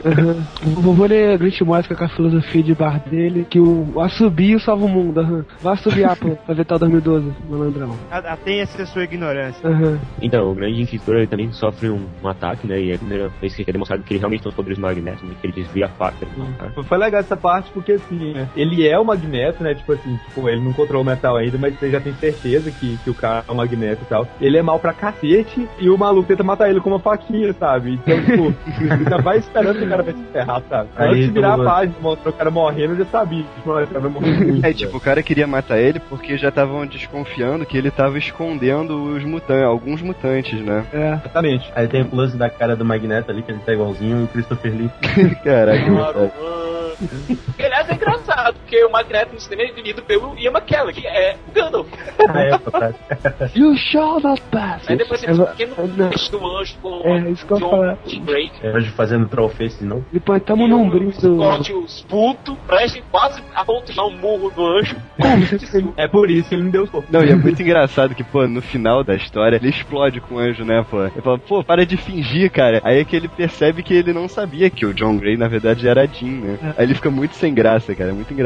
Aham. 0.04 0.46
Vou, 0.80 1.06
ler 1.06 1.34
a 1.34 1.36
Grant 1.36 1.60
Morrison 1.62 1.94
com 1.94 2.04
a 2.04 2.08
filosofia 2.08 2.62
de 2.62 2.74
bar 2.74 3.00
dele, 3.08 3.46
que 3.48 3.58
o 3.60 4.00
assobio 4.00 4.58
salva 4.60 4.84
o 4.84 4.88
mundo. 4.88 5.20
aham. 5.20 5.44
Vai 5.60 5.74
assobiar 5.74 6.16
pra, 6.16 6.30
pra 6.30 6.54
ver 6.54 6.64
tal 6.64 6.78
2012, 6.78 7.32
malandrão. 7.48 7.96
A- 8.10 8.18
a- 8.18 8.36
Tem 8.36 8.60
essa 8.60 8.84
sua 8.86 9.04
ignorância. 9.04 9.66
Aham. 9.68 9.98
Então, 10.22 10.50
o 10.50 10.54
grande 10.54 10.82
inquisidor 10.82 11.16
ele 11.16 11.26
também 11.26 11.52
sofre 11.52 11.88
um, 11.90 12.06
um 12.22 12.28
ataque, 12.30 12.66
né? 12.66 12.80
E 12.80 12.90
é 12.92 12.94
a 12.94 12.98
primeira 12.98 13.28
vez 13.40 13.54
que 13.54 13.62
é 13.66 13.72
demonstrado 13.72 14.02
que 14.02 14.12
ele 14.12 14.18
realmente 14.20 14.42
tem 14.42 14.48
os 14.50 14.54
poderes 14.54 14.78
magnéticos, 14.78 15.28
né? 15.28 15.34
Que 15.40 15.46
ele 15.46 15.54
desvia 15.54 15.86
a 15.86 15.88
faca. 15.88 16.26
né? 16.36 16.72
Foi 16.84 16.98
legal 16.98 17.20
essa 17.20 17.36
parte 17.36 17.70
porque 17.72 17.92
assim, 17.92 18.32
né, 18.32 18.48
ele 18.56 18.86
é 18.86 18.98
o 18.98 19.04
Magneto, 19.04 19.62
né? 19.62 19.74
Tipo 19.74 19.92
assim, 19.92 20.18
tipo, 20.28 20.48
ele 20.48 20.60
não 20.60 20.70
encontrou 20.70 21.02
o 21.02 21.04
metal 21.04 21.36
ainda, 21.36 21.58
mas 21.58 21.78
você 21.78 21.90
já 21.90 22.00
tem 22.00 22.12
certeza 22.14 22.70
que, 22.70 22.96
que 22.98 23.10
o 23.10 23.14
cara 23.14 23.44
é 23.48 23.52
o 23.52 23.54
Magneto 23.54 24.02
e 24.02 24.06
tal. 24.06 24.26
Ele 24.40 24.56
é 24.58 24.62
mal 24.62 24.78
pra 24.78 24.92
cacete 24.92 25.68
e 25.78 25.88
o 25.90 25.98
maluco 25.98 26.28
tenta 26.28 26.42
matar 26.42 26.70
ele 26.70 26.80
com 26.80 26.90
uma 26.90 26.98
faquinha, 26.98 27.52
sabe? 27.52 27.94
Então, 27.94 28.20
tipo, 28.24 28.54
você 28.96 29.10
já 29.10 29.16
vai 29.18 29.38
esperando 29.38 29.78
que 29.78 29.84
o 29.84 29.88
cara 29.88 30.02
vai 30.02 30.14
se 30.14 30.22
ferrar, 30.32 30.62
sabe? 30.68 30.88
Aí, 30.96 31.08
Antes 31.10 31.26
de 31.26 31.32
virar 31.32 31.54
a 31.54 31.64
página 31.64 31.94
e 31.98 32.02
mostrar 32.02 32.30
o 32.30 32.34
cara 32.34 32.50
morrendo, 32.50 32.92
eu 32.94 32.98
já 32.98 33.04
sabia 33.06 33.42
que 33.42 33.70
esse 33.70 33.92
cara 33.92 34.00
vai 34.00 34.10
morrer 34.10 34.44
muito. 34.44 34.66
É, 34.66 34.72
tipo, 34.72 34.96
o 34.96 35.00
cara 35.00 35.22
queria 35.22 35.46
matar 35.46 35.78
ele 35.78 36.00
porque 36.00 36.36
já 36.36 36.48
estavam 36.48 36.86
desconfiando 36.86 37.64
que 37.66 37.76
ele 37.76 37.90
tava 37.90 38.18
escondendo 38.18 39.14
os 39.14 39.24
mutantes, 39.24 39.64
alguns 39.64 40.02
mutantes, 40.02 40.60
né? 40.60 40.84
É. 40.92 41.12
Exatamente. 41.14 41.70
Aí 41.74 41.88
tem 41.88 42.02
o 42.02 42.04
close 42.20 42.36
da 42.36 42.50
cara 42.50 42.76
do 42.76 42.84
Magneto 42.84 43.30
ali, 43.30 43.42
que 43.42 43.50
ele 43.50 43.60
tá 43.60 43.72
igualzinho 43.72 44.24
o 44.24 44.28
Christopher 44.28 44.72
Lee. 44.74 44.90
Caraca, 45.42 45.84
Claro, 45.90 46.20
mano. 46.20 46.32
Que, 47.56 47.62
aliás, 47.64 47.88
é 47.88 47.94
engraçado, 47.94 48.29
porque 48.52 48.84
o 48.84 48.90
Magneto 48.90 49.34
no 49.34 49.40
cinema 49.40 49.62
é 49.62 49.66
definido 49.68 50.02
pelo 50.02 50.36
Ian 50.38 50.50
McKellen, 50.52 50.92
que 50.94 51.06
é 51.06 51.36
o 51.48 51.52
Gandalf. 51.52 51.88
Ah, 52.28 52.42
é. 52.42 53.50
You 53.58 53.76
shall 53.76 54.20
not 54.20 54.40
pass. 54.50 54.88
Aí 54.88 54.96
depois 54.96 55.20
você 55.20 55.26
É, 55.30 55.32
tem 55.34 55.40
um 55.42 55.46
pequeno 55.46 55.74
não. 55.96 56.10
do 56.10 56.56
anjo 56.58 56.74
com 56.82 57.02
É, 57.04 57.30
isso 57.30 57.46
que 57.46 57.52
eu 57.52 57.58
John 57.58 57.70
falar. 57.70 57.98
Drake. 58.24 58.52
É, 58.62 58.72
Hoje 58.72 58.90
fazendo 58.90 59.28
trollface 59.28 59.78
de 59.78 59.84
novo. 59.84 60.04
Ele 60.12 60.20
põe 60.20 60.40
tamo 60.40 60.66
num 60.68 60.88
brinco. 60.88 61.20
Corte 61.36 61.72
os 61.72 62.02
putos, 62.02 62.56
prestem 62.66 63.02
quase 63.10 63.42
a 63.54 63.64
dar 63.64 64.04
um 64.06 64.16
murro 64.16 64.50
do 64.50 64.66
anjo. 64.66 64.96
É 65.96 66.08
por 66.08 66.30
isso 66.30 66.48
que 66.48 66.54
ele 66.54 66.64
não 66.64 66.70
deu 66.70 66.86
soco. 66.86 67.04
Não, 67.10 67.22
e 67.24 67.30
é 67.30 67.34
muito 67.34 67.60
engraçado 67.62 68.14
que, 68.14 68.24
pô, 68.24 68.46
no 68.46 68.60
final 68.60 69.02
da 69.04 69.14
história, 69.14 69.56
ele 69.56 69.68
explode 69.68 70.20
com 70.20 70.36
o 70.36 70.38
anjo, 70.38 70.64
né, 70.64 70.84
pô? 70.88 71.02
Ele 71.02 71.20
fala, 71.22 71.38
pô, 71.38 71.62
para 71.62 71.84
de 71.86 71.96
fingir, 71.96 72.50
cara. 72.50 72.80
Aí 72.84 72.98
é 73.00 73.04
que 73.04 73.14
ele 73.16 73.28
percebe 73.28 73.82
que 73.82 73.94
ele 73.94 74.12
não 74.12 74.28
sabia 74.28 74.70
que 74.70 74.84
o 74.86 74.94
John 74.94 75.16
Gray, 75.18 75.36
na 75.36 75.48
verdade, 75.48 75.86
era 75.86 76.06
Jean, 76.06 76.40
né? 76.40 76.74
Aí 76.76 76.84
ele 76.84 76.94
fica 76.94 77.10
muito 77.10 77.34
sem 77.36 77.52
graça, 77.54 77.94
cara. 77.94 78.10
É 78.10 78.12
muito 78.12 78.32
engraçado. 78.32 78.39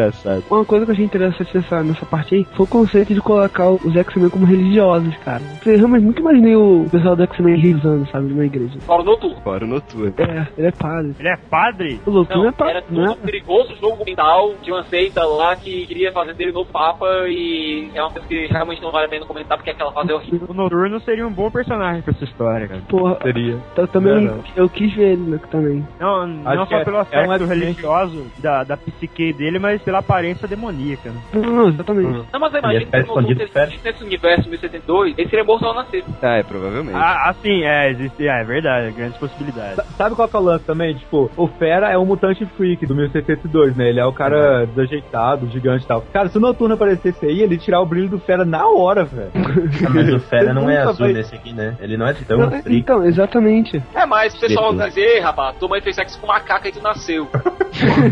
Uma 0.51 0.64
coisa 0.64 0.84
que 0.84 0.90
eu 0.90 0.95
achei 0.95 1.05
interessante 1.05 1.55
nessa, 1.57 1.82
nessa 1.82 2.07
parte 2.07 2.34
aí 2.34 2.45
foi 2.57 2.64
o 2.64 2.68
conceito 2.68 3.14
de 3.14 3.20
colocar 3.20 3.70
os 3.70 3.95
X-Men 3.97 4.30
como 4.30 4.47
religiosos, 4.47 5.14
cara. 5.18 5.42
Eu 5.64 5.76
realmente 5.76 6.05
nunca 6.05 6.20
imaginei 6.20 6.57
o 6.57 6.86
pessoal 6.90 7.16
do 7.16 7.22
X-Men 7.24 7.57
rezando, 7.57 8.09
sabe, 8.11 8.26
numa 8.28 8.45
igreja. 8.45 8.78
Fora 8.80 9.03
o 9.03 9.05
noturno. 9.05 9.40
Fora 9.42 9.64
o 9.64 9.68
noturno. 9.68 10.14
É, 10.18 10.47
ele 10.59 10.66
é 10.68 10.72
padre. 10.72 11.14
Ele 11.18 11.28
é 11.28 11.36
padre? 11.36 12.01
O 12.07 12.11
Não, 12.11 12.49
é 12.49 12.53
padre, 12.53 12.70
era 12.74 12.82
tudo 12.82 13.01
né? 13.01 13.11
um 13.11 13.14
perigoso 13.26 13.74
jogo 13.80 14.05
mental 14.05 14.55
de 14.62 14.70
uma 14.72 14.82
seita 14.84 15.24
lá 15.24 15.55
que 15.57 15.86
queria 15.86 16.12
fazer 16.12 16.34
dele 16.34 16.53
novo 16.53 16.70
Papa 16.70 17.07
e 17.28 17.90
é 17.95 18.01
uma 18.03 18.11
coisa 18.11 18.26
que 18.26 18.47
realmente 18.47 18.82
não 18.82 18.90
vale 18.90 19.07
a 19.07 19.09
pena 19.09 19.26
comentar 19.26 19.57
porque 19.57 19.70
aquela 19.70 19.92
fase 19.92 20.11
é 20.11 20.14
horrível. 20.14 20.47
O 20.49 20.55
Noturno 20.55 21.01
seria 21.01 21.26
um 21.26 21.32
bom 21.32 21.51
personagem 21.51 22.03
pra 22.03 22.12
essa 22.12 22.24
história, 22.24 22.68
cara. 22.68 22.80
Porra, 22.88 23.18
Seria. 23.22 23.59
eu 23.76 23.88
também 23.88 24.14
Não, 24.26 24.36
não. 24.36 24.45
eu 24.57 24.68
quis 24.68 24.92
ver 24.95 25.12
ele 25.12 25.30
né, 25.30 25.40
também. 25.51 25.86
Não, 26.01 26.26
não 26.26 26.66
só 26.66 26.76
é- 26.76 26.84
pelo 26.84 26.97
é 26.97 26.99
um 26.99 27.03
aspecto 27.03 27.45
religioso 27.47 28.26
da, 28.38 28.64
da 28.64 28.76
psique 28.76 29.32
dele, 29.32 29.59
mas 29.59 29.84
pela 29.85 29.99
aparência 29.99 30.47
demoníaca. 30.49 31.11
Né? 31.11 31.16
Não, 31.35 31.43
não, 31.43 31.68
exatamente. 31.68 32.24
Não, 32.32 32.41
mas 32.41 32.55
é 32.55 32.61
que 32.61 32.68
se 32.68 32.72
o 32.72 32.99
Noturno 32.99 33.01
escondido, 33.32 33.43
existisse 33.43 33.80
nesse 33.85 34.05
universo 34.05 34.49
1072, 34.49 35.14
ele 35.18 35.28
seria 35.28 35.45
morto 35.45 35.66
ao 35.66 35.74
nascer. 35.74 36.05
Ah, 36.22 36.37
é, 36.37 36.43
provavelmente. 36.43 36.97
Ah, 36.97 37.28
assim, 37.30 37.62
é, 37.64 37.91
existe, 37.91 38.26
é, 38.26 38.41
é 38.41 38.45
verdade, 38.45 38.93
grandes 38.93 39.16
possibilidades. 39.18 39.76
Sa- 39.76 39.85
Sabe 39.97 40.14
qual 40.16 40.28
que 40.28 40.37
é 40.37 40.39
o 40.39 40.43
lance 40.43 40.64
também? 40.64 40.95
Tipo, 40.95 41.30
o 41.37 41.47
Fera 41.47 41.91
é 41.91 41.99
um 41.99 42.05
mutante 42.05 42.45
freak 42.57 42.85
do 42.87 42.95
1602, 42.95 43.76
né? 43.76 43.89
Ele 43.89 44.01
é 44.01 44.05
o 44.07 44.12
cara 44.12 44.66
desajeitado, 44.66 45.49
gigante 45.51 45.85
e 45.85 45.89
tal. 45.89 46.03
Cara, 46.12 46.28
se 46.28 46.37
o 46.39 46.41
Noturno 46.41 46.74
aparecesse 46.74 47.24
aí, 47.26 47.41
ele 47.43 47.55
ia 47.55 47.61
tirar 47.61 47.80
o 47.80 47.87
brilho 47.87 48.09
do 48.09 48.18
Fera 48.18 48.45
na 48.45 48.66
hora, 48.68 49.05
velho. 49.05 49.30
Ah, 49.35 49.91
mas 49.91 50.12
o 50.12 50.20
Fera 50.20 50.53
não 50.55 50.68
é 50.70 50.78
azul 50.78 51.07
vai- 51.07 51.12
nesse 51.12 51.35
aqui, 51.35 51.53
né? 51.53 51.76
Ele 51.80 51.97
não 51.97 52.07
é 52.07 52.14
tão 52.14 52.39
Não, 52.39 52.51
freak. 52.51 52.76
então, 52.76 53.05
exatamente. 53.05 53.82
É, 53.95 54.05
mas 54.07 54.35
o 54.35 54.41
pessoal 54.41 54.74
vai 54.74 54.89
dizer, 54.89 55.20
rapaz, 55.20 55.57
tua 55.59 55.68
mãe 55.68 55.80
fez 55.80 55.97
sexo 55.97 56.18
com 56.20 56.26
macaca 56.26 56.68
e 56.68 56.72
tu 56.72 56.82
nasceu. 56.82 57.28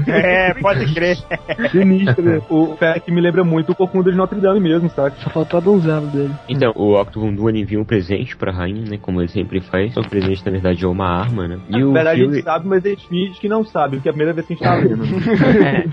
É, 0.08 0.54
pode 0.54 0.92
crer. 0.92 1.16
Sinistro, 1.70 2.22
né? 2.22 2.40
O 2.50 2.76
que 3.04 3.10
me 3.10 3.20
lembra 3.20 3.44
muito 3.44 3.72
o 3.72 3.74
Corcunda 3.74 4.10
de 4.10 4.16
Notre 4.16 4.40
Dame 4.40 4.60
mesmo, 4.60 4.88
sabe? 4.90 5.16
Só 5.18 5.30
faltou 5.30 5.58
a 5.58 5.60
donzela 5.60 6.06
dele. 6.06 6.32
Então, 6.48 6.72
o 6.74 7.00
Octavon 7.00 7.32
Duan 7.34 7.52
envia 7.52 7.80
um 7.80 7.84
presente 7.84 8.36
pra 8.36 8.52
rainha, 8.52 8.84
né? 8.88 8.98
Como 9.00 9.20
ele 9.20 9.28
sempre 9.28 9.60
faz. 9.60 9.94
Só 9.94 10.00
que 10.00 10.06
o 10.06 10.10
presente, 10.10 10.44
na 10.44 10.52
verdade, 10.52 10.84
é 10.84 10.88
uma 10.88 11.06
arma, 11.06 11.48
né? 11.48 11.58
E 11.68 11.78
Na 11.78 11.86
o 11.86 11.92
verdade, 11.92 12.20
a 12.20 12.24
Fury... 12.24 12.34
gente 12.36 12.44
sabe, 12.44 12.68
mas 12.68 12.84
a 12.84 12.88
gente 12.88 13.08
finge 13.08 13.40
que 13.40 13.48
não 13.48 13.64
sabe, 13.64 13.96
porque 13.96 14.08
é 14.08 14.10
a 14.10 14.14
primeira 14.14 14.32
vez 14.32 14.46
que 14.46 14.52
a 14.52 14.56
gente 14.56 14.64
tá 14.64 14.76
vendo. 14.76 15.04
né? 15.06 15.84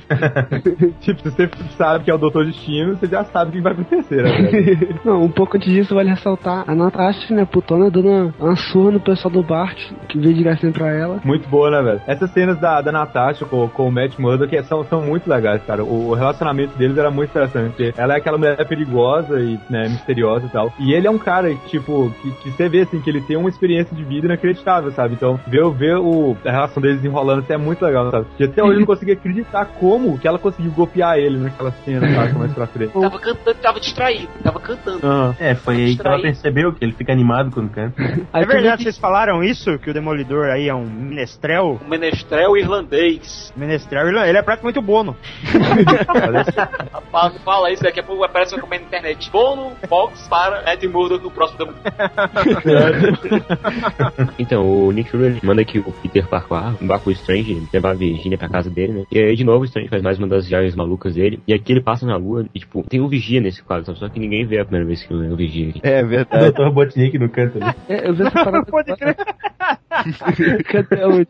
tipo, 1.02 1.22
se 1.22 1.30
você 1.30 1.50
sabe 1.78 2.04
que 2.04 2.12
é 2.12 2.14
o 2.14 2.18
Doutor 2.18 2.46
Destino, 2.46 2.96
você 2.96 3.08
já 3.08 3.24
sabe 3.26 3.50
o 3.50 3.54
que 3.54 3.62
vai 3.62 3.74
acontecer, 3.74 4.24
né? 4.24 5.00
Não, 5.06 5.24
um 5.24 5.30
pouco 5.30 5.58
antes 5.58 5.72
disso, 5.72 5.96
vale 5.96 6.10
ressaltar 6.10 6.64
a 6.68 6.76
Natasha, 6.76 7.34
né, 7.34 7.46
putona, 7.46 7.90
dando 7.90 8.10
uma, 8.10 8.34
uma 8.40 8.56
surra 8.56 8.92
no 8.92 9.00
pessoal 9.00 9.32
do 9.32 9.44
Bart, 9.44 9.78
que 10.08 10.20
veio 10.20 10.34
de 10.34 10.44
graça 10.44 10.70
pra 10.72 10.92
ela. 10.92 11.20
Muito 11.24 11.48
boa, 11.50 11.70
né, 11.72 11.82
velho? 11.82 12.02
Essas 12.08 12.32
cenas 12.32 12.60
da, 12.60 12.82
da 12.82 12.92
Natasha 12.92 13.46
com, 13.46 13.68
com 13.70 13.88
o 13.88 13.92
Matt 13.92 14.18
Murdock 14.20 14.50
que 14.50 14.64
são, 14.64 14.84
são 14.86 15.02
muito 15.02 15.30
legais, 15.30 15.49
cara. 15.58 15.84
O, 15.84 16.14
relacionamento 16.14 16.78
deles 16.78 16.98
era 16.98 17.10
muito 17.10 17.30
interessante. 17.30 17.70
porque 17.70 17.94
Ela 17.98 18.16
é 18.16 18.18
aquela 18.18 18.38
mulher 18.38 18.68
perigosa 18.68 19.40
e, 19.40 19.60
né, 19.70 19.90
misteriosa 19.90 20.46
e 20.46 20.50
tal. 20.50 20.74
E 20.80 20.94
ele 20.94 21.08
é 21.08 21.12
um 21.12 21.18
cara, 21.18 21.54
tipo, 21.68 22.14
que, 22.22 22.32
que 22.32 22.52
você 22.52 22.70
vê, 22.70 22.82
assim, 22.82 23.00
que 23.00 23.10
ele 23.10 23.22
tem 23.22 23.38
uma 23.38 23.50
experiência 23.50 23.96
de 23.96 24.04
vida 24.04 24.28
inacreditável, 24.28 24.92
sabe? 24.92 25.16
Então, 25.16 25.40
ver, 25.48 25.70
ver 25.72 25.98
o, 25.98 26.36
a 26.46 26.52
relação 26.52 26.82
deles 26.82 27.04
enrolando 27.04 27.40
assim, 27.40 27.54
é 27.54 27.58
muito 27.58 27.84
legal, 27.84 28.12
sabe? 28.12 28.28
E 28.40 28.44
até 28.44 28.64
hoje 28.64 28.76
eu 28.76 28.80
não 28.80 28.86
consegui 28.88 29.12
acreditar 29.12 29.66
como 29.66 30.18
que 30.18 30.28
ela 30.28 30.38
conseguiu 30.38 30.72
golpear 30.72 31.18
ele 31.18 31.38
naquela 31.38 31.72
cena, 31.84 32.08
sabe? 32.14 32.38
Mais 32.38 32.54
pra 32.54 32.68
frente. 32.68 32.94
Tava 32.94 33.20
cantando, 33.20 33.58
tava 33.60 33.80
distraído, 33.80 34.30
tava 34.44 34.60
cantando. 34.60 35.06
Aham. 35.06 35.36
É, 35.40 35.56
foi 35.56 35.76
aí 35.76 35.96
que 35.96 36.06
ela 36.06 36.22
percebeu 36.22 36.74
que 36.74 36.84
ele 36.84 36.94
fica 36.94 37.12
animado 37.12 37.52
quando 37.52 37.70
canta. 37.70 38.00
É 38.32 38.46
verdade, 38.46 38.84
vocês 38.84 38.98
falaram 38.98 39.44
isso? 39.44 39.78
Que 39.80 39.90
o 39.90 39.94
Demolidor 39.94 40.46
aí 40.46 40.70
é 40.70 40.74
um 40.74 40.86
menestrel? 40.86 41.80
Um 41.84 41.90
menestrel 41.90 42.56
irlandês. 42.56 43.52
Menestrel, 43.56 44.08
ele 44.08 44.20
ele 44.30 44.38
é 44.38 44.42
praticamente 44.42 44.80
o 44.80 44.82
Bono. 44.82 45.16
Não 47.12 47.32
fala 47.40 47.72
isso, 47.72 47.84
daqui 47.84 48.00
a 48.00 48.04
pouco 48.04 48.24
aparece 48.24 48.54
uma 48.54 48.62
comendo 48.62 48.84
na 48.84 48.88
internet. 48.88 49.30
Bono, 49.32 49.72
Fox 49.88 50.28
para 50.28 50.74
Ed 50.74 50.88
Murdoch 50.88 51.24
no 51.24 51.32
próximo 51.32 51.60
da 51.60 51.70
Então, 54.38 54.66
o 54.66 54.92
Nick 54.92 55.10
Fury 55.10 55.40
manda 55.44 55.64
que 55.64 55.80
o 55.80 55.92
Peter 55.92 56.28
Parker 56.28 56.76
vá 56.82 57.00
com 57.00 57.10
o 57.10 57.14
Strange 57.14 57.68
levar 57.74 57.92
a 57.92 57.96
Virginia 57.96 58.38
pra 58.38 58.50
casa 58.50 58.70
dele, 58.70 58.94
né? 58.94 59.04
E 59.12 59.20
aí, 59.20 59.36
de 59.36 59.44
novo, 59.44 59.62
o 59.62 59.66
Strange 59.66 59.90
faz 59.90 60.02
mais 60.02 60.18
uma 60.18 60.28
das 60.28 60.48
viagens 60.48 60.76
malucas 60.76 61.16
dele. 61.16 61.40
E 61.48 61.54
aqui 61.54 61.74
ele 61.74 61.82
passa 61.82 62.06
na 62.06 62.18
lua 62.18 62.46
e, 62.54 62.60
tipo, 62.60 62.84
tem 62.84 63.02
um 63.02 63.08
vigia 63.08 63.42
nesse 63.42 63.64
quadro, 63.64 63.86
sabe? 63.86 64.00
Só 64.00 64.10
que 64.10 64.20
ninguém 64.20 64.46
vê 64.46 64.60
a 64.60 64.66
primeira 64.66 64.86
vez 64.86 65.04
que 65.04 65.14
o 65.14 65.36
vigia 65.36 65.70
aqui. 65.70 65.82
É 65.84 66.04
verdade. 66.04 66.52
Dr. 66.52 66.64
Robotnik 66.64 67.18
no 67.18 67.30
canto 67.30 67.62
ali. 67.62 67.76
É, 67.88 68.08
eu 68.08 68.14
vi 68.14 68.24
essa 68.24 68.32
parada. 68.44 68.66
Pode 68.66 68.96
crer. 68.96 69.16
que 70.64 70.78
até 70.78 71.06
hoje. 71.06 71.28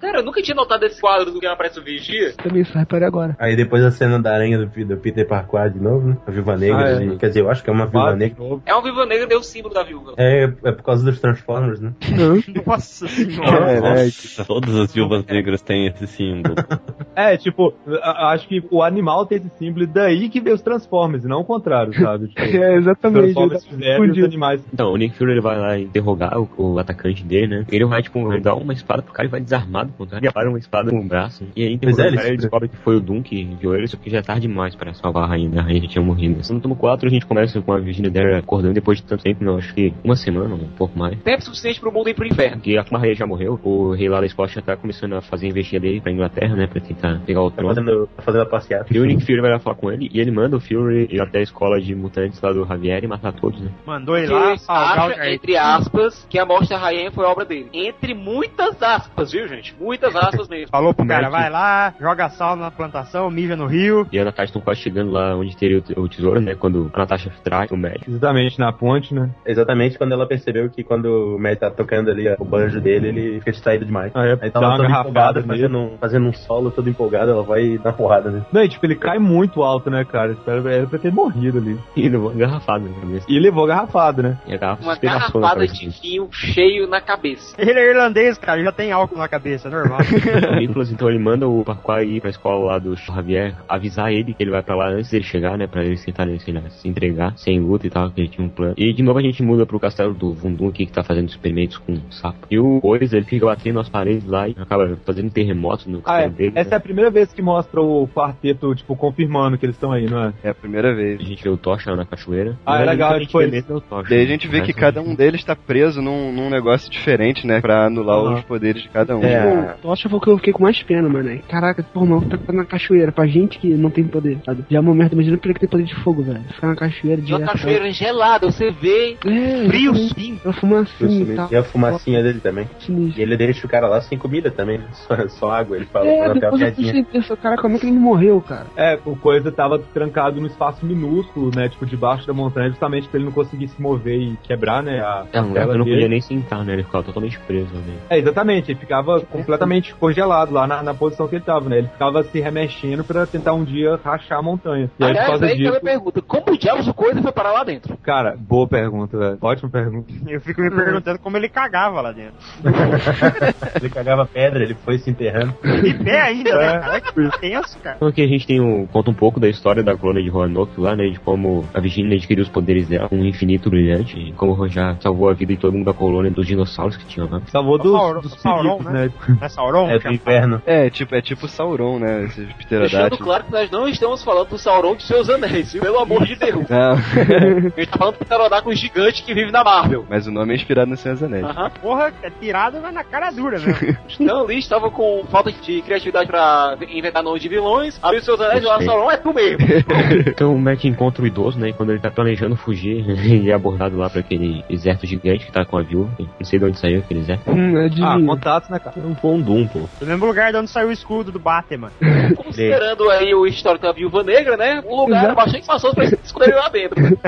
Cara, 0.00 0.18
eu 0.18 0.24
nunca 0.24 0.42
tinha 0.42 0.54
notado 0.54 0.84
esse 0.84 1.00
quadro 1.00 1.32
do 1.32 1.40
que 1.40 1.46
aparece 1.46 1.78
o 1.78 1.82
Vigia. 1.82 2.32
Também 2.34 2.64
só 2.64 2.78
reparei 2.88 3.06
agora. 3.06 3.36
Aí 3.38 3.54
depois 3.54 3.84
a 3.84 3.90
cena 3.90 4.18
da 4.18 4.32
aranha 4.34 4.58
do, 4.58 4.66
do 4.66 4.96
Peter 4.96 5.26
Parker 5.26 5.70
de 5.70 5.78
novo, 5.80 6.08
né? 6.08 6.16
A 6.26 6.30
Viúva 6.30 6.56
Negra. 6.56 6.78
Ah, 6.84 6.88
é. 6.90 6.96
ali. 6.96 7.16
Quer 7.18 7.28
dizer, 7.28 7.40
eu 7.40 7.50
acho 7.50 7.62
que 7.62 7.70
é 7.70 7.72
uma 7.72 7.86
Viúva 7.86 8.16
Negra. 8.16 8.36
de. 8.44 8.60
É 8.66 8.74
uma 8.74 8.82
viúva 8.82 9.06
negra, 9.06 9.26
deu 9.26 9.38
o 9.40 9.42
símbolo 9.42 9.74
da 9.74 9.82
viúva. 9.82 10.14
É, 10.16 10.44
é 10.44 10.72
por 10.72 10.82
causa 10.82 11.04
dos 11.04 11.20
Transformers, 11.20 11.80
né? 11.80 11.92
Nossa 12.66 13.06
senhora. 13.08 13.80
Caraca. 13.80 14.44
Todas 14.46 14.74
as 14.76 14.92
viúvas 14.92 15.24
negras 15.26 15.60
têm 15.62 15.86
esse 15.86 16.06
símbolo. 16.06 16.54
É, 17.18 17.36
tipo, 17.36 17.74
acho 18.00 18.46
que 18.46 18.62
o 18.70 18.80
animal 18.80 19.26
tem 19.26 19.38
esse 19.38 19.50
símbolo 19.58 19.82
e 19.82 19.86
daí 19.88 20.28
que 20.28 20.40
veio 20.40 20.54
os 20.54 20.62
Transformers, 20.62 21.24
e 21.24 21.26
não 21.26 21.40
o 21.40 21.44
contrário, 21.44 21.92
sabe? 21.92 22.28
Tipo, 22.28 22.40
É, 22.56 22.74
os 22.76 22.82
exatamente. 22.82 23.34
Transformers 23.34 23.66
fizeram 23.66 24.04
e 24.04 24.10
os 24.12 24.24
animais. 24.24 24.64
Então, 24.72 24.92
o 24.92 24.96
Nick 24.96 25.16
Fury 25.16 25.32
ele 25.32 25.40
vai 25.40 25.58
lá 25.58 25.76
interrogar 25.76 26.38
o, 26.38 26.48
o 26.56 26.78
atacante 26.78 27.24
dele, 27.24 27.58
né? 27.58 27.66
Ele 27.72 27.84
vai, 27.86 28.02
tipo, 28.02 28.38
dá 28.40 28.54
uma 28.54 28.72
espada 28.72 29.02
pro 29.02 29.12
cara 29.12 29.26
e 29.26 29.30
vai 29.32 29.40
desarmado 29.40 29.90
pro 29.96 30.06
cara. 30.06 30.24
Ele 30.24 30.30
para 30.32 30.48
uma 30.48 30.58
espada 30.60 30.90
com 30.90 31.00
o 31.00 31.04
braço. 31.08 31.44
E 31.56 31.64
aí, 31.64 31.76
Pois 31.78 31.98
é, 31.98 32.06
ele- 32.06 32.16
cara, 32.18 32.28
ele 32.28 32.36
descobre 32.36 32.68
que 32.68 32.76
foi 32.78 32.96
o 32.96 33.00
Doom 33.00 33.22
que 33.22 33.40
enviou 33.40 33.74
ele, 33.74 33.86
só 33.86 33.96
que 33.96 34.10
já 34.10 34.18
é 34.18 34.22
tarde 34.22 34.42
demais 34.48 34.74
pra 34.74 34.92
salvar 34.94 35.24
a 35.24 35.26
rainha? 35.26 35.60
A 35.60 35.64
rainha 35.64 35.82
já 35.82 35.88
tinha 35.88 36.04
morrido. 36.04 36.40
No 36.52 36.60
tomo 36.60 36.76
4, 36.76 37.06
a 37.06 37.10
gente 37.10 37.26
começa 37.26 37.60
com 37.60 37.72
a 37.72 37.78
Virginia 37.78 38.10
Dare 38.10 38.34
acordando 38.36 38.74
depois 38.74 38.98
de 38.98 39.04
tanto 39.04 39.22
tempo, 39.22 39.44
não, 39.44 39.58
acho 39.58 39.74
que 39.74 39.92
uma 40.04 40.16
semana, 40.16 40.54
um 40.54 40.68
pouco 40.76 40.98
mais. 40.98 41.18
Tempo 41.22 41.42
suficiente 41.42 41.80
pro 41.80 41.92
mundo 41.92 42.08
ir 42.08 42.14
pro 42.14 42.26
inferno. 42.26 42.60
Que 42.60 42.76
a 42.78 42.82
rainha 42.82 43.14
já 43.14 43.26
morreu, 43.26 43.58
o 43.62 43.92
rei 43.92 44.08
lá 44.08 44.20
da 44.20 44.26
Escócia 44.26 44.62
tá 44.62 44.76
começando 44.76 45.14
a 45.14 45.20
fazer 45.20 45.46
a 45.46 45.48
investida 45.50 45.80
dele 45.80 46.00
pra 46.00 46.12
Inglaterra, 46.12 46.54
né? 46.56 46.66
Pra 46.66 46.80
tentar 46.80 47.20
pegar 47.24 47.42
o 47.42 47.50
Tá 47.50 47.56
trono. 47.56 47.74
fazendo, 47.74 48.06
tá 48.16 48.22
fazendo 48.22 48.42
a 48.42 48.46
passeata. 48.46 48.86
E 48.94 48.98
o 49.00 49.04
Nick 49.04 49.24
Fury 49.24 49.40
vai 49.40 49.50
lá 49.52 49.58
falar 49.58 49.76
com 49.76 49.90
ele, 49.90 50.08
e 50.12 50.20
ele 50.20 50.30
manda 50.30 50.56
o 50.56 50.60
Fury 50.60 51.08
ir 51.10 51.20
até 51.20 51.38
a 51.38 51.42
escola 51.42 51.80
de 51.80 51.94
mutantes 51.94 52.40
lá 52.40 52.52
do 52.52 52.64
Javier 52.66 53.02
e 53.04 53.06
matar 53.06 53.32
todos, 53.32 53.60
né? 53.60 53.70
Mandou 53.86 54.16
ele 54.16 54.28
lá 54.28 54.52
o 54.52 54.56
acha, 54.68 55.32
entre 55.32 55.56
aspas, 55.56 56.26
que 56.28 56.38
a 56.38 56.44
morte 56.46 56.70
da 56.70 56.78
rainha 56.78 57.10
foi 57.10 57.24
obra 57.24 57.44
dele. 57.44 57.68
Entre 57.72 58.14
muitas 58.14 58.80
aspas, 58.82 59.32
viu, 59.32 59.46
gente? 59.48 59.74
Muitas 59.80 60.14
aspas 60.14 60.48
mesmo. 60.48 60.68
Falou 60.70 60.94
pro 60.94 61.06
cara, 61.06 61.28
vai 61.28 61.50
lá, 61.50 61.94
joga 62.00 62.28
sal 62.30 62.56
na 62.56 62.67
plantação, 62.70 63.30
mija 63.30 63.56
no 63.56 63.66
rio. 63.66 64.06
E 64.12 64.18
a 64.18 64.24
Natasha 64.24 64.46
estão 64.46 64.62
quase 64.62 64.80
chegando 64.80 65.10
lá 65.10 65.34
onde 65.36 65.56
teria 65.56 65.78
o 65.78 65.80
te- 65.80 65.98
o 65.98 66.08
tesouro, 66.08 66.40
né? 66.40 66.54
Quando 66.54 66.90
a 66.92 66.98
Natasha 66.98 67.30
traz 67.42 67.70
o 67.70 67.76
médico. 67.76 68.10
Exatamente, 68.10 68.58
na 68.58 68.72
ponte, 68.72 69.14
né? 69.14 69.30
Exatamente 69.46 69.98
quando 69.98 70.12
ela 70.12 70.26
percebeu 70.26 70.68
que 70.70 70.82
quando 70.82 71.36
o 71.36 71.38
Matt 71.38 71.58
tá 71.58 71.70
tocando 71.70 72.10
ali 72.10 72.28
o 72.38 72.44
banjo 72.44 72.80
dele, 72.80 73.08
ele 73.08 73.38
fica 73.40 73.52
distraído 73.52 73.84
demais. 73.84 74.12
Aí, 74.14 74.36
todo 74.50 74.62
garrafada 74.62 75.00
empolgado, 75.00 75.34
nele. 75.40 75.46
fazendo 75.48 75.78
um, 75.78 75.98
fazendo 75.98 76.26
um 76.28 76.32
solo 76.32 76.70
todo 76.70 76.88
empolgado, 76.88 77.30
ela 77.30 77.42
vai 77.42 77.78
dar 77.78 77.92
porrada 77.92 78.30
nele. 78.30 78.44
Não, 78.52 78.62
e 78.62 78.68
tipo, 78.68 78.84
ele 78.86 78.94
cai 78.96 79.18
muito 79.18 79.62
alto, 79.62 79.90
né, 79.90 80.04
cara? 80.04 80.36
Era, 80.46 80.86
pra 80.86 80.98
ter 80.98 81.12
morrido 81.12 81.58
ali. 81.58 81.78
E 81.96 82.08
levou 82.08 82.30
garrafada 82.30 82.84
na 82.84 83.00
cabeça. 83.00 83.26
E 83.28 83.38
levou 83.38 83.66
garrafado, 83.66 84.22
né? 84.22 84.38
E 84.46 84.56
garrafa 84.56 84.82
Uma 84.82 84.94
na 84.94 85.00
garrafada 85.00 85.66
de 85.66 85.88
vinho 85.88 86.28
cheio 86.32 86.86
na 86.86 87.00
cabeça. 87.00 87.54
Ele 87.58 87.78
é 87.78 87.90
irlandês, 87.90 88.38
cara, 88.38 88.58
ele 88.58 88.66
já 88.66 88.72
tem 88.72 88.92
álcool 88.92 89.18
na 89.18 89.28
cabeça, 89.28 89.68
é 89.68 89.70
normal. 89.70 89.98
O 90.52 90.54
Nicholas, 90.56 90.90
então, 90.90 91.08
ele 91.08 91.18
manda 91.18 91.46
o 91.48 91.64
Parquar 91.64 92.02
ir 92.02 92.20
pra 92.20 92.30
escola 92.30 92.57
lá 92.64 92.78
do 92.78 92.94
Javier, 92.96 93.54
avisar 93.68 94.12
ele 94.12 94.34
que 94.34 94.42
ele 94.42 94.50
vai 94.50 94.62
pra 94.62 94.74
lá 94.76 94.88
antes 94.88 95.10
dele 95.10 95.24
chegar, 95.24 95.56
né? 95.56 95.66
Pra 95.66 95.84
eles 95.84 96.04
tentarem 96.04 96.38
sei 96.38 96.54
lá, 96.54 96.62
se 96.70 96.88
entregar, 96.88 97.36
sem 97.36 97.58
luta 97.60 97.86
e 97.86 97.90
tal, 97.90 98.10
que 98.10 98.20
ele 98.20 98.28
tinha 98.28 98.46
um 98.46 98.50
plano. 98.50 98.74
E 98.76 98.92
de 98.92 99.02
novo 99.02 99.18
a 99.18 99.22
gente 99.22 99.42
muda 99.42 99.66
pro 99.66 99.80
castelo 99.80 100.14
do 100.14 100.32
Vundum 100.32 100.68
aqui, 100.68 100.86
que 100.86 100.92
tá 100.92 101.02
fazendo 101.02 101.28
experimentos 101.28 101.76
com 101.78 101.92
um 101.92 102.10
sapo. 102.10 102.46
E 102.50 102.58
o 102.58 102.80
Boris, 102.80 103.12
ele 103.12 103.24
fica 103.24 103.46
batendo 103.46 103.76
nas 103.76 103.88
paredes 103.88 104.24
lá 104.26 104.48
e 104.48 104.54
acaba 104.58 104.96
fazendo 105.04 105.30
terremotos 105.30 105.86
no 105.86 105.98
Ah, 105.98 106.02
castelo 106.02 106.32
é. 106.32 106.36
dele. 106.36 106.52
Essa 106.54 106.68
é 106.68 106.72
né? 106.72 106.76
a 106.76 106.80
primeira 106.80 107.10
vez 107.10 107.32
que 107.32 107.42
mostra 107.42 107.80
o 107.80 108.08
quarteto, 108.08 108.74
tipo, 108.74 108.96
confirmando 108.96 109.58
que 109.58 109.66
eles 109.66 109.76
estão 109.76 109.92
aí, 109.92 110.06
não 110.08 110.24
é? 110.24 110.32
É 110.42 110.50
a 110.50 110.54
primeira 110.54 110.94
vez. 110.94 111.20
A 111.20 111.24
gente 111.24 111.42
vê 111.42 111.50
o 111.50 111.56
Tocha 111.56 111.90
lá 111.90 111.96
na 111.96 112.04
cachoeira. 112.04 112.56
Ah, 112.64 112.80
é 112.80 112.84
legal, 112.84 113.12
a 113.12 113.18
gente 113.18 113.36
o 113.36 113.80
Tocha. 113.80 114.08
Daí 114.08 114.22
a 114.22 114.26
gente 114.26 114.48
vê 114.48 114.60
que 114.62 114.72
cada 114.72 115.00
um 115.00 115.14
deles 115.14 115.44
tá 115.44 115.54
preso 115.56 116.00
num, 116.00 116.32
num 116.32 116.50
negócio 116.50 116.90
diferente, 116.90 117.46
né? 117.46 117.60
Pra 117.60 117.86
anular 117.86 118.22
os 118.22 118.44
poderes 118.44 118.82
de 118.82 118.88
cada 118.88 119.16
um. 119.16 119.22
É. 119.22 119.74
Tocha 119.82 120.08
foi 120.08 120.18
o 120.18 120.20
que 120.20 120.30
eu 120.30 120.36
fiquei 120.38 120.52
com 120.52 120.62
mais 120.62 120.82
pena, 120.82 121.08
mano. 121.08 121.28
né? 121.28 121.40
Caraca, 121.48 121.82
pô, 121.82 122.04
não, 122.04 122.20
tá 122.20 122.38
na 122.52 122.64
cachoeira, 122.64 123.12
pra 123.12 123.26
gente 123.26 123.58
que 123.58 123.68
não 123.74 123.90
tem 123.90 124.04
poder, 124.04 124.38
sabe? 124.44 124.64
Já 124.70 124.78
é 124.78 124.80
uma 124.80 124.94
merda, 124.94 125.14
imagina 125.14 125.36
pra 125.38 125.48
ele 125.48 125.54
que 125.54 125.60
tem 125.60 125.68
poder 125.68 125.84
de 125.84 125.94
fogo, 126.02 126.22
velho. 126.22 126.40
Ficar 126.54 126.68
na 126.68 126.76
cachoeira 126.76 127.22
E 127.24 127.32
uma 127.34 127.40
cachoeira 127.46 127.90
gelada, 127.90 128.50
você 128.50 128.70
vê 128.70 129.16
É, 129.26 129.66
frio, 129.68 129.94
sim. 129.94 130.36
Aquela 130.38 130.54
fumacinha 130.54 131.32
e 131.32 131.36
tal. 131.36 131.48
E 131.50 131.56
a 131.56 131.62
fumacinha 131.64 132.22
dele 132.22 132.40
também. 132.40 132.68
Sinistro. 132.78 133.18
E 133.20 133.22
ele 133.22 133.36
deixa 133.36 133.66
o 133.66 133.70
cara 133.70 133.88
lá 133.88 134.00
sem 134.00 134.18
comida 134.18 134.50
também, 134.50 134.78
né? 134.78 134.86
só, 134.92 135.28
só 135.28 135.50
água, 135.52 135.76
ele 135.76 135.86
fala, 135.86 136.06
É, 136.08 136.34
depois 136.34 136.60
eu 136.62 137.04
pensei, 137.04 137.36
cara, 137.36 137.56
como 137.56 137.76
é 137.76 137.78
que 137.78 137.86
ele 137.86 137.92
não 137.94 138.02
morreu, 138.02 138.40
cara? 138.40 138.66
É, 138.76 138.98
o 139.04 139.16
coisa 139.16 139.50
tava 139.50 139.78
trancado 139.78 140.40
num 140.40 140.46
espaço 140.46 140.84
minúsculo, 140.84 141.50
né? 141.54 141.68
Tipo, 141.68 141.86
debaixo 141.86 142.26
da 142.26 142.32
montanha, 142.32 142.68
justamente 142.68 143.08
pra 143.08 143.18
ele 143.18 143.26
não 143.26 143.32
conseguir 143.32 143.68
se 143.68 143.80
mover 143.80 144.18
e 144.18 144.36
quebrar, 144.42 144.82
né? 144.82 145.00
A, 145.00 145.24
É, 145.32 145.38
a 145.38 145.42
um 145.42 145.52
tela 145.52 145.76
não 145.76 145.84
dele. 145.84 145.96
podia 145.96 146.08
nem 146.08 146.20
sentar, 146.20 146.64
né? 146.64 146.72
Ele 146.74 146.82
ficava 146.84 147.04
totalmente 147.04 147.38
preso 147.40 147.68
ali. 147.74 147.94
É, 148.10 148.18
exatamente, 148.18 148.70
ele 148.72 148.78
ficava 148.78 149.20
completamente 149.20 149.94
congelado 149.94 150.52
lá 150.52 150.66
na, 150.66 150.82
na 150.82 150.94
posição 150.94 151.28
que 151.28 151.36
ele 151.36 151.44
tava, 151.44 151.68
né? 151.68 151.78
Ele 151.78 151.88
ficava 151.88 152.22
se 152.30 152.40
remexendo 152.40 153.02
pra 153.04 153.26
tentar 153.26 153.54
um 153.54 153.64
dia 153.64 153.98
rachar 154.02 154.38
a 154.38 154.42
montanha. 154.42 154.90
E 154.98 155.04
aí, 155.04 155.10
por 155.10 155.10
Aliás, 155.10 155.26
causa 155.28 155.44
aí 155.46 155.50
que 155.52 155.56
disso, 155.58 155.68
ela 155.70 155.80
pergunta, 155.80 156.22
como 156.22 156.58
diabos 156.58 156.88
o 156.88 156.94
coisa 156.94 157.20
foi 157.22 157.32
parar 157.32 157.52
lá 157.52 157.64
dentro? 157.64 157.96
cara, 157.98 158.36
boa 158.38 158.66
pergunta, 158.66 159.16
velho. 159.18 159.38
Ótima 159.40 159.70
pergunta. 159.70 160.12
Eu 160.28 160.40
fico 160.40 160.60
me 160.60 160.70
perguntando 160.70 161.18
como 161.18 161.36
ele 161.36 161.48
cagava 161.48 162.00
lá 162.00 162.12
dentro. 162.12 162.34
Ele 163.80 163.88
cagava 163.90 164.26
pedra, 164.26 164.62
ele 164.64 164.74
foi 164.74 164.98
se 164.98 165.10
enterrando. 165.10 165.54
De 165.82 165.94
pé 165.94 166.20
ainda, 166.20 166.56
né? 166.56 166.78
Cara, 166.78 167.00
que 167.00 167.38
tenso, 167.40 167.78
cara. 167.78 167.96
Então 167.96 168.08
aqui 168.08 168.22
a 168.22 168.26
gente 168.26 168.46
tem 168.46 168.60
um, 168.60 168.86
conta 168.86 169.10
um 169.10 169.14
pouco 169.14 169.38
da 169.40 169.48
história 169.48 169.82
da 169.82 169.96
colônia 169.96 170.22
de 170.22 170.28
Roanoke 170.28 170.80
lá, 170.80 170.96
né? 170.96 171.08
De 171.08 171.18
como 171.20 171.64
a 171.72 171.80
Virginia 171.80 172.16
adquiriu 172.16 172.42
os 172.42 172.48
poderes 172.50 172.88
dela 172.88 173.08
com 173.08 173.16
um 173.16 173.24
infinito 173.24 173.70
brilhante. 173.70 174.18
E 174.18 174.32
como 174.32 174.68
já 174.68 174.96
salvou 175.00 175.28
a 175.28 175.34
vida 175.34 175.52
de 175.54 175.58
todo 175.60 175.72
mundo 175.74 175.84
da 175.86 175.94
colônia 175.94 176.30
dos 176.30 176.46
dinossauros 176.46 176.96
que 176.96 177.06
tinham 177.06 177.28
lá. 177.30 177.40
Salvou 177.46 177.78
dos, 177.78 177.92
Sauron- 177.92 178.20
dos 178.20 178.32
Sauron, 178.40 178.78
perigos, 178.78 178.92
né? 178.92 179.12
né? 179.28 179.38
É 179.42 179.48
Sauron? 179.48 179.90
É 179.90 179.98
do 179.98 180.12
inferno. 180.12 180.62
É, 180.66 180.90
tipo, 180.90 181.14
é 181.14 181.20
tipo 181.22 181.46
Sauron, 181.48 181.98
né? 181.98 182.17
Esses 182.24 182.36
Deixando 182.46 182.58
pterodátilos. 182.58 183.18
claro 183.24 183.44
que 183.44 183.52
nós 183.52 183.70
não 183.70 183.88
estamos 183.88 184.22
falando 184.24 184.48
do 184.48 184.58
Sauron 184.58 184.96
de 184.96 185.02
seus 185.04 185.28
anéis, 185.30 185.72
viu? 185.72 185.82
pelo 185.82 185.98
amor 185.98 186.24
de 186.26 186.36
Deus. 186.36 186.66
Não, 186.68 186.92
A 186.92 187.80
gente 187.80 187.86
tá 187.86 187.98
falando 187.98 188.14
do 188.18 188.24
pterodáculo 188.24 188.74
gigante 188.74 189.22
que 189.22 189.34
vive 189.34 189.50
na 189.50 189.62
Marvel. 189.64 190.04
mas 190.08 190.26
o 190.26 190.30
nome 190.30 190.52
é 190.52 190.56
inspirado 190.56 190.90
no 190.90 190.96
Senhor 190.96 191.14
dos 191.14 191.22
Anéis. 191.22 191.44
Aham. 191.44 191.70
Porra, 191.80 192.12
é 192.22 192.30
tirado 192.30 192.78
mas 192.82 192.92
na 192.94 193.04
cara 193.04 193.30
dura 193.30 193.58
mesmo. 193.58 193.96
Stan 194.08 194.42
Lee 194.42 194.58
estava 194.58 194.90
com 194.90 195.24
falta 195.30 195.50
de 195.52 195.82
criatividade 195.82 196.26
pra 196.26 196.76
inventar 196.90 197.22
nomes 197.22 197.42
de 197.42 197.48
vilões, 197.48 197.98
abriu 198.02 198.20
seus 198.22 198.40
anéis 198.40 198.62
e 198.62 198.66
lá 198.66 198.74
Gostei. 198.78 198.88
Sauron 198.88 199.10
é 199.10 199.16
tu 199.16 199.32
mesmo. 199.34 199.58
Então 200.28 200.54
o 200.54 200.58
Matt 200.58 200.84
encontra 200.84 201.22
o 201.22 201.26
idoso, 201.26 201.58
né? 201.58 201.68
E 201.70 201.72
quando 201.72 201.90
ele 201.90 202.00
tá 202.00 202.10
planejando 202.10 202.56
fugir, 202.56 203.04
ele 203.08 203.50
é 203.50 203.54
abordado 203.54 203.96
lá 203.96 204.08
pra 204.10 204.20
aquele 204.20 204.64
exército 204.68 205.06
gigante 205.06 205.46
que 205.46 205.52
tá 205.52 205.64
com 205.64 205.76
a 205.78 205.82
viúva. 205.82 206.10
Não 206.18 206.44
sei 206.44 206.58
de 206.58 206.64
onde 206.64 206.78
saiu 206.78 207.00
aquele 207.00 207.20
exército. 207.20 207.50
Hum, 207.50 207.76
é 207.78 207.86
Ah, 207.86 207.88
divino. 207.88 208.26
contatos, 208.26 208.68
né, 208.68 208.78
cara? 208.78 208.94
É 208.98 209.06
um 209.06 209.14
Pondum, 209.14 209.66
pô. 209.66 209.80
No 210.00 210.06
mesmo 210.06 210.26
lugar 210.26 210.52
de 210.52 210.58
onde 210.58 210.70
saiu 210.70 210.88
o 210.88 210.92
escudo 210.92 211.32
do 211.32 211.38
Batman. 211.38 211.90
Considerando 212.36 213.10
aí 213.10 213.34
o 213.34 213.46
histórico 213.46 213.84
da 213.86 213.92
viúva 213.92 214.22
negra, 214.22 214.56
né? 214.56 214.82
Um 214.86 214.96
lugar 214.96 215.24
Exato. 215.24 215.34
bastante 215.36 215.60
espaçoso 215.62 215.94
pra 215.94 216.04
eles 216.04 216.18
esconderem 216.24 216.54
lá 216.54 216.68
dentro. 216.68 216.96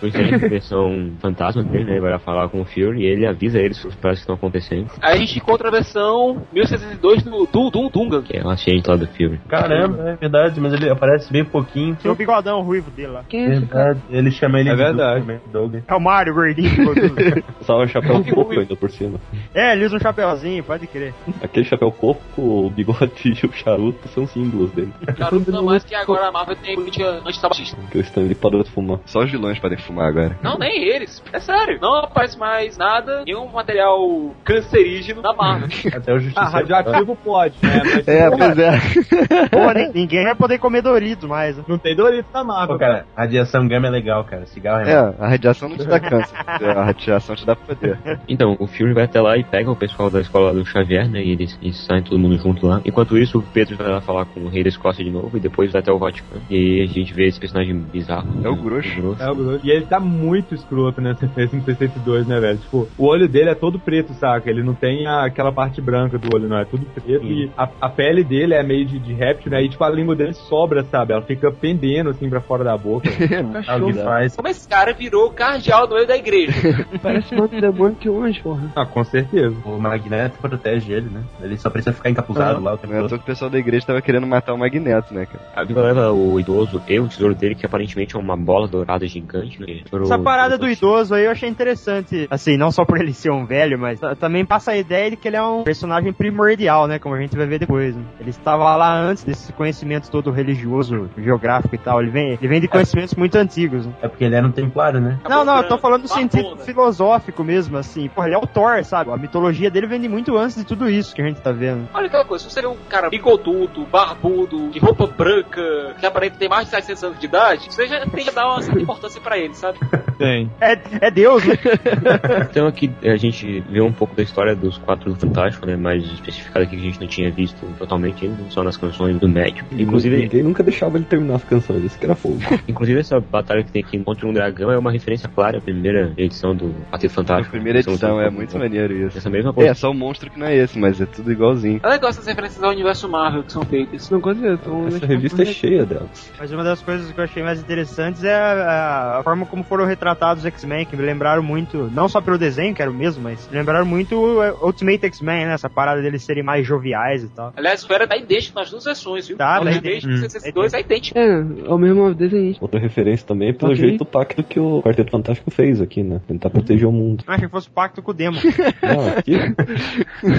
Tem 0.00 0.34
a 0.34 0.38
versão 0.38 1.12
fantasma 1.20 1.62
dele, 1.62 1.84
né? 1.84 1.92
Ele 1.92 2.00
vai 2.00 2.10
lá 2.12 2.18
falar 2.18 2.48
com 2.48 2.60
o 2.60 2.64
Fury 2.64 3.00
e 3.02 3.06
ele 3.06 3.26
avisa 3.26 3.58
eles 3.58 3.76
sobre 3.78 3.90
os 3.90 3.94
problemas 3.96 4.18
que 4.18 4.22
estão 4.22 4.34
acontecendo. 4.34 4.90
Aí 5.00 5.14
a 5.14 5.16
gente 5.16 5.38
encontra 5.38 5.68
a 5.68 5.70
versão 5.70 6.42
1602 6.52 7.22
do 7.22 7.46
Dum 7.50 7.70
Dum 7.70 7.88
Dungan. 7.88 8.22
Que 8.22 8.36
é 8.36 8.44
o 8.44 8.50
agente 8.50 8.88
lá 8.88 8.96
do 8.96 9.06
Fury. 9.06 9.40
Caramba, 9.48 10.10
é 10.10 10.16
verdade, 10.16 10.60
mas 10.60 10.74
ele 10.74 10.90
aparece 10.90 11.32
bem 11.32 11.44
pouquinho. 11.44 11.96
Tem 11.96 12.10
o 12.10 12.14
bigodão 12.14 12.60
ruivo 12.62 12.90
dele 12.90 13.08
lá. 13.08 13.24
Quem 13.28 13.44
é? 13.44 13.48
Verdade, 13.48 14.00
ele 14.10 14.30
chama 14.30 14.60
ele 14.60 14.68
É 14.68 14.72
de 14.72 14.78
verdade. 14.78 15.20
Doug, 15.20 15.28
né? 15.28 15.40
Doug. 15.50 15.74
É 15.88 15.94
o 15.94 16.00
Mario 16.00 16.34
gordinho. 16.34 16.70
Só 17.62 17.82
um 17.82 17.86
chapéu 17.88 18.22
coco 18.24 18.52
ainda 18.52 18.76
por 18.76 18.90
cima. 18.90 19.18
é, 19.54 19.72
ele 19.72 19.86
usa 19.86 19.96
um 19.96 20.00
chapeuzinho, 20.00 20.62
pode 20.62 20.86
crer. 20.86 21.14
Aquele 21.42 21.64
chapéu 21.64 21.90
coco, 21.90 22.20
o 22.36 22.70
bigode 22.70 23.12
e 23.24 23.46
o 23.46 23.52
charuto 23.52 24.06
são 24.08 24.26
símbolos 24.26 24.70
dele. 24.72 24.92
Garoto 25.18 25.50
não 25.50 25.64
mais 25.64 25.84
que 25.84 25.94
agora 25.94 26.28
a 26.28 26.32
Marvel 26.32 26.56
tem 26.56 26.74
política 26.74 27.20
antitabagista. 27.26 27.76
Que 27.90 27.98
o 27.98 28.00
Stanley 28.00 28.34
parou 28.34 28.62
de 28.62 28.70
fumar. 28.70 28.98
Só 29.06 29.20
os 29.20 29.30
vilões 29.30 29.58
podem 29.58 29.78
fumar 29.78 30.08
agora. 30.08 30.38
Não, 30.42 30.58
nem 30.58 30.84
eles. 30.84 31.22
É 31.32 31.40
sério. 31.40 31.78
Não 31.80 31.94
aparece 31.96 32.38
mais 32.38 32.76
nada, 32.76 33.22
nenhum 33.24 33.46
material 33.48 34.34
cancerígeno 34.44 35.22
na 35.22 35.32
Marvel. 35.32 35.68
Até 35.94 36.12
o 36.12 36.16
Ah, 36.16 36.18
Justiceiro. 36.18 36.50
radioativo 36.52 37.16
pode, 37.16 37.54
né? 37.62 37.82
Mas 37.84 38.08
É, 38.08 38.30
pois 38.30 38.58
é. 38.58 39.48
Porra, 39.48 39.74
ninguém 39.94 40.24
vai 40.24 40.34
poder 40.34 40.58
comer 40.58 40.82
Doritos 40.82 41.28
mais. 41.28 41.56
não 41.66 41.78
tem 41.78 41.94
Doritos 41.96 42.32
na 42.32 42.44
Marvel. 42.44 42.74
Pô, 42.76 42.78
cara, 42.78 43.06
radiação 43.16 43.66
gama 43.68 43.86
é 43.86 43.90
legal, 43.90 44.24
cara. 44.24 44.46
Cigarro 44.46 44.86
é, 44.86 44.92
É, 44.92 44.96
a 45.18 45.28
radiação 45.28 45.68
não 45.68 45.76
te 45.76 45.86
dá 45.86 45.98
câncer. 46.00 46.36
A 46.76 46.84
radiação 46.84 47.34
te 47.36 47.44
dá 47.46 47.54
poder. 47.56 47.98
Então, 48.28 48.56
o 48.58 48.66
Fury 48.66 48.92
vai 48.94 49.04
até 49.04 49.20
lá 49.20 49.36
e 49.36 49.44
pega 49.44 49.70
o 49.70 49.76
pessoal 49.76 50.10
da 50.10 50.20
escola 50.20 50.52
do 50.52 50.64
Xavier, 50.64 51.08
né? 51.08 51.22
E 51.22 51.32
eles, 51.32 51.58
eles 51.62 51.76
saem 51.84 52.02
todo 52.02 52.18
mundo 52.18 52.36
junto 52.38 52.66
lá. 52.66 52.80
Enquanto 52.84 53.05
isso, 53.14 53.38
o 53.38 53.42
Pedro 53.42 53.76
vai 53.76 54.00
falar 54.00 54.24
com 54.24 54.40
o 54.40 54.48
rei 54.48 54.62
da 54.62 54.70
Escócia 54.70 55.04
de 55.04 55.10
novo 55.10 55.36
e 55.36 55.40
depois 55.40 55.70
vai 55.70 55.80
até 55.82 55.92
o 55.92 55.98
Vaticano. 55.98 56.40
E 56.48 56.54
aí 56.56 56.82
a 56.82 56.86
gente 56.86 57.12
vê 57.12 57.26
esse 57.26 57.38
personagem 57.38 57.74
bizarro. 57.78 58.28
É 58.42 58.48
o 58.48 58.56
Grosso. 58.56 59.16
É 59.20 59.30
o 59.30 59.34
Groot. 59.34 59.66
E 59.66 59.70
ele 59.70 59.84
tá 59.84 60.00
muito 60.00 60.54
escroto 60.54 61.00
nessa 61.00 61.26
esse 61.36 61.60
62, 61.60 62.26
né, 62.26 62.40
velho? 62.40 62.58
Tipo, 62.58 62.88
o 62.96 63.04
olho 63.04 63.28
dele 63.28 63.50
é 63.50 63.54
todo 63.54 63.78
preto, 63.78 64.14
saca? 64.14 64.48
Ele 64.48 64.62
não 64.62 64.74
tem 64.74 65.06
a- 65.06 65.26
aquela 65.26 65.52
parte 65.52 65.80
branca 65.82 66.16
do 66.16 66.34
olho, 66.34 66.48
não. 66.48 66.56
É 66.58 66.64
tudo 66.64 66.86
preto. 66.86 67.24
E 67.26 67.50
a, 67.56 67.68
a 67.82 67.88
pele 67.90 68.24
dele 68.24 68.54
é 68.54 68.62
meio 68.62 68.86
de, 68.86 68.98
de 68.98 69.12
réptil, 69.12 69.50
né? 69.50 69.62
E, 69.62 69.68
tipo, 69.68 69.84
a 69.84 69.90
língua 69.90 70.14
dele 70.16 70.32
sobra, 70.32 70.82
sabe? 70.84 71.12
Ela 71.12 71.22
fica 71.22 71.50
pendendo, 71.52 72.08
assim, 72.10 72.30
pra 72.30 72.40
fora 72.40 72.64
da 72.64 72.76
boca. 72.76 73.08
Alguém 73.68 73.92
faz. 73.94 74.36
Como 74.36 74.48
esse 74.48 74.66
cara 74.68 74.92
virou 74.92 75.30
cardeal 75.30 75.86
no 75.88 75.94
meio 75.96 76.06
da 76.06 76.16
igreja? 76.16 76.52
Parece 77.02 77.34
um 77.34 77.46
demônio 77.46 77.96
que 77.96 78.08
hoje, 78.08 78.40
porra. 78.40 78.70
ah, 78.76 78.86
com 78.86 79.04
certeza. 79.04 79.54
O 79.64 79.78
Magneto 79.78 80.38
protege 80.38 80.92
ele, 80.92 81.08
né? 81.10 81.22
Ele 81.42 81.56
só 81.56 81.68
precisa 81.68 81.92
ficar 81.94 82.10
encapuzado 82.10 82.62
lá 82.62 82.74
o 82.74 82.78
tempo 82.78 82.94
É 82.98 83.00
todo. 83.00 83.08
toa 83.10 83.18
que 83.18 83.24
o 83.24 83.26
pessoal 83.26 83.50
da 83.50 83.58
igreja 83.58 83.86
tava 83.86 84.00
querendo 84.02 84.26
matar 84.26 84.52
o 84.54 84.58
Magneto, 84.58 85.12
né, 85.14 85.26
cara? 85.26 85.44
A 85.54 85.64
Viva 85.64 85.82
leva 85.82 86.12
o 86.12 86.38
idoso 86.38 86.82
e 86.88 86.98
o 87.00 87.08
tesouro 87.08 87.34
dele, 87.34 87.54
que 87.54 87.66
aparentemente 87.66 88.16
é 88.16 88.18
uma 88.18 88.36
bola 88.36 88.66
dourada 88.68 89.06
gigante, 89.06 89.60
né? 89.60 89.82
Essa 90.02 90.18
parada 90.18 90.56
do 90.58 90.68
idoso 90.68 91.14
aí 91.14 91.24
eu 91.24 91.30
achei 91.30 91.48
interessante. 91.48 92.26
Assim, 92.30 92.56
não 92.56 92.70
só 92.70 92.84
por 92.84 92.98
ele 93.00 93.12
ser 93.12 93.30
um 93.30 93.44
velho, 93.46 93.78
mas 93.78 94.00
ta- 94.00 94.14
também 94.14 94.44
passa 94.44 94.72
a 94.72 94.76
ideia 94.76 95.10
de 95.10 95.16
que 95.16 95.28
ele 95.28 95.36
é 95.36 95.42
um 95.42 95.62
personagem 95.62 96.12
primordial, 96.12 96.86
né? 96.86 96.98
Como 96.98 97.14
a 97.14 97.20
gente 97.20 97.36
vai 97.36 97.46
ver 97.46 97.58
depois. 97.58 97.94
Né? 97.96 98.02
Ele 98.20 98.30
estava 98.30 98.76
lá 98.76 98.98
antes 99.00 99.24
desse 99.24 99.52
conhecimento 99.52 100.10
todo 100.10 100.30
religioso, 100.30 101.08
geográfico 101.18 101.74
e 101.74 101.78
tal. 101.78 102.00
Ele 102.00 102.10
vem, 102.10 102.32
ele 102.32 102.48
vem 102.48 102.60
de 102.60 102.68
conhecimentos 102.68 103.14
muito 103.14 103.36
antigos. 103.36 103.86
Né? 103.86 103.92
É 104.02 104.08
porque 104.08 104.24
ele 104.24 104.34
era 104.34 104.46
um 104.46 104.52
templário, 104.52 105.00
né? 105.00 105.18
Não, 105.28 105.44
não, 105.44 105.58
eu 105.58 105.68
tô 105.68 105.78
falando 105.78 106.02
no 106.02 106.08
Barbona. 106.08 106.30
sentido 106.30 106.56
filosófico 106.64 107.42
mesmo, 107.44 107.76
assim. 107.76 108.08
Porra, 108.08 108.28
ele 108.28 108.34
é 108.36 108.38
o 108.38 108.46
Thor, 108.46 108.82
sabe? 108.84 109.10
A 109.10 109.16
mitologia 109.16 109.70
dele 109.70 109.86
vem 109.86 110.00
de 110.00 110.08
muito 110.08 110.36
antes 110.36 110.56
de 110.56 110.64
tudo 110.64 110.88
isso 110.88 111.14
que 111.14 111.22
a 111.22 111.26
gente 111.26 111.40
tá 111.40 111.52
vendo. 111.52 111.88
Olha 111.94 112.06
aquela 112.06 112.24
coisa, 112.24 112.44
se 112.44 112.50
você 112.50 112.60
vê 112.60 112.66
um 112.66 112.76
cara 112.86 113.08
bigodudo, 113.10 113.84
barbudo, 113.90 114.68
de 114.70 114.78
roupa 114.78 115.06
branca, 115.06 115.94
que 115.98 116.06
aparenta 116.06 116.36
ter 116.38 116.48
mais 116.48 116.64
de 116.64 116.70
700 116.70 117.04
anos 117.04 117.18
de 117.20 117.26
idade, 117.26 117.66
você 117.72 117.86
já 117.86 118.00
tem 118.06 118.24
que 118.24 118.30
dar 118.30 118.46
uma 118.46 118.62
certa 118.62 118.80
importância 118.80 119.20
pra 119.20 119.38
ele, 119.38 119.54
sabe? 119.54 119.78
Tem. 120.18 120.50
É, 120.60 120.78
é 121.02 121.10
Deus, 121.10 121.44
né? 121.44 121.54
Então 122.50 122.66
aqui 122.66 122.90
a 123.02 123.16
gente 123.16 123.60
vê 123.68 123.80
um 123.82 123.92
pouco 123.92 124.14
da 124.14 124.22
história 124.22 124.54
dos 124.56 124.78
Quatro 124.78 125.12
do 125.12 125.20
Fantástico, 125.20 125.66
né? 125.66 125.76
Mais 125.76 126.02
especificado 126.04 126.64
aqui 126.64 126.76
que 126.76 126.82
a 126.82 126.84
gente 126.84 127.00
não 127.00 127.06
tinha 127.06 127.30
visto 127.30 127.66
totalmente 127.78 128.24
ainda, 128.24 128.38
só 128.50 128.62
nas 128.62 128.76
canções 128.76 129.18
do 129.18 129.28
médico. 129.28 129.68
Inclusive, 129.72 130.16
Ninguém 130.16 130.42
nunca 130.42 130.62
deixava 130.62 130.96
ele 130.96 131.04
terminar 131.04 131.36
as 131.36 131.44
canções, 131.44 131.84
esse 131.84 131.98
que 131.98 132.04
era 132.06 132.14
fogo. 132.14 132.38
inclusive 132.66 132.98
essa 133.00 133.20
batalha 133.20 133.62
que 133.62 133.70
tem 133.70 133.82
aqui 133.82 133.98
contra 133.98 134.26
um 134.26 134.32
dragão 134.32 134.70
é 134.70 134.78
uma 134.78 134.90
referência 134.90 135.28
clara 135.28 135.58
à 135.58 135.60
primeira 135.60 136.12
edição 136.16 136.54
do 136.54 136.74
Quarteto 136.90 137.12
A 137.12 137.14
Fantástico. 137.14 137.50
primeira 137.50 137.82
São- 137.82 137.92
edição, 137.92 138.20
é 138.20 138.30
muito 138.30 138.56
maneiro 138.58 138.92
isso. 138.94 139.18
Essa 139.18 139.28
mesma 139.28 139.52
coisa. 139.52 139.70
É, 139.70 139.74
só 139.74 139.90
o 139.90 139.94
monstro 139.94 140.30
que 140.30 140.38
não 140.38 140.46
é 140.46 140.56
esse, 140.56 140.78
mas 140.78 141.00
é 141.00 141.06
tudo 141.06 141.30
igualzinho. 141.30 141.80
É 141.82 141.88
legal 141.88 142.08
essas 142.10 142.26
referências 142.26 142.62
ao 142.62 142.72
universo 142.76 143.08
Marvel 143.08 143.42
que 143.42 143.52
são 143.52 143.62
feitas. 143.64 144.08
Não 144.10 144.18
então, 144.18 144.86
Essa 144.88 145.06
revista 145.06 145.42
é 145.42 145.46
cheia 145.46 145.84
delas. 145.84 146.30
Mas 146.38 146.52
uma 146.52 146.62
das 146.62 146.80
coisas 146.82 147.10
que 147.10 147.18
eu 147.18 147.24
achei 147.24 147.42
mais 147.42 147.60
interessantes 147.60 148.22
é 148.24 148.34
a, 148.34 149.18
a 149.18 149.22
forma 149.22 149.46
como 149.46 149.64
foram 149.64 149.84
retratados 149.84 150.36
os 150.36 150.46
X-Men, 150.46 150.84
que 150.86 150.96
me 150.96 151.02
lembraram 151.02 151.42
muito, 151.42 151.90
não 151.92 152.08
só 152.08 152.20
pelo 152.20 152.38
desenho, 152.38 152.74
que 152.74 152.82
era 152.82 152.90
o 152.90 152.94
mesmo, 152.94 153.22
mas 153.22 153.48
me 153.50 153.56
lembraram 153.56 153.86
muito 153.86 154.16
o 154.16 154.66
Ultimate 154.66 155.06
X-Men, 155.06 155.46
né? 155.46 155.54
Essa 155.54 155.68
parada 155.68 156.02
deles 156.02 156.22
serem 156.22 156.42
mais 156.42 156.66
joviais 156.66 157.24
e 157.24 157.28
tal. 157.28 157.52
Aliás, 157.56 157.82
o 157.82 157.86
Fera 157.86 158.06
tá 158.06 158.16
idêntico 158.16 158.58
nas 158.58 158.70
duas 158.70 158.84
versões, 158.84 159.26
viu? 159.26 159.36
Tá, 159.36 159.60
o 159.60 159.64
tá 159.64 159.72
idêntico 159.72 160.12
do 160.12 160.18
62 160.18 160.74
é 160.74 160.80
idêntico. 160.80 161.18
É, 161.18 161.24
é 161.24 161.68
o 161.68 161.78
mesmo 161.78 162.14
desenhista. 162.14 162.62
Outra 162.64 162.78
referência 162.78 163.26
também 163.26 163.50
é 163.50 163.52
pelo 163.52 163.72
Ok. 163.72 163.88
jeito 163.88 164.04
táctil 164.04 164.44
que 164.44 164.60
o 164.60 164.82
Quarteto 164.82 165.10
Fantástico 165.10 165.50
fez 165.50 165.80
aqui, 165.80 166.02
né? 166.02 166.20
Tentar 166.26 166.50
proteger 166.50 166.86
o 166.86 166.92
mundo. 166.92 167.24
Eu 167.26 167.32
achei 167.32 167.46
que 167.46 167.52
fosse 167.52 167.70
pacto 167.70 168.02
com 168.02 168.10
o 168.10 168.14
Demo. 168.14 168.38
Não, 168.82 169.08
aqui, 169.16 169.34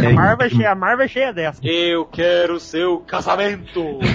A 0.06 0.10
Marvel 0.12 0.48
é 0.48 0.50
cheia, 0.50 0.72
a 0.72 0.76
Marvel 0.76 1.06
é 1.06 1.08
cheia 1.08 1.34
dessa. 1.34 1.60
Eu 1.64 2.06
quero 2.06 2.27
seu 2.60 3.00
casamento! 3.00 4.00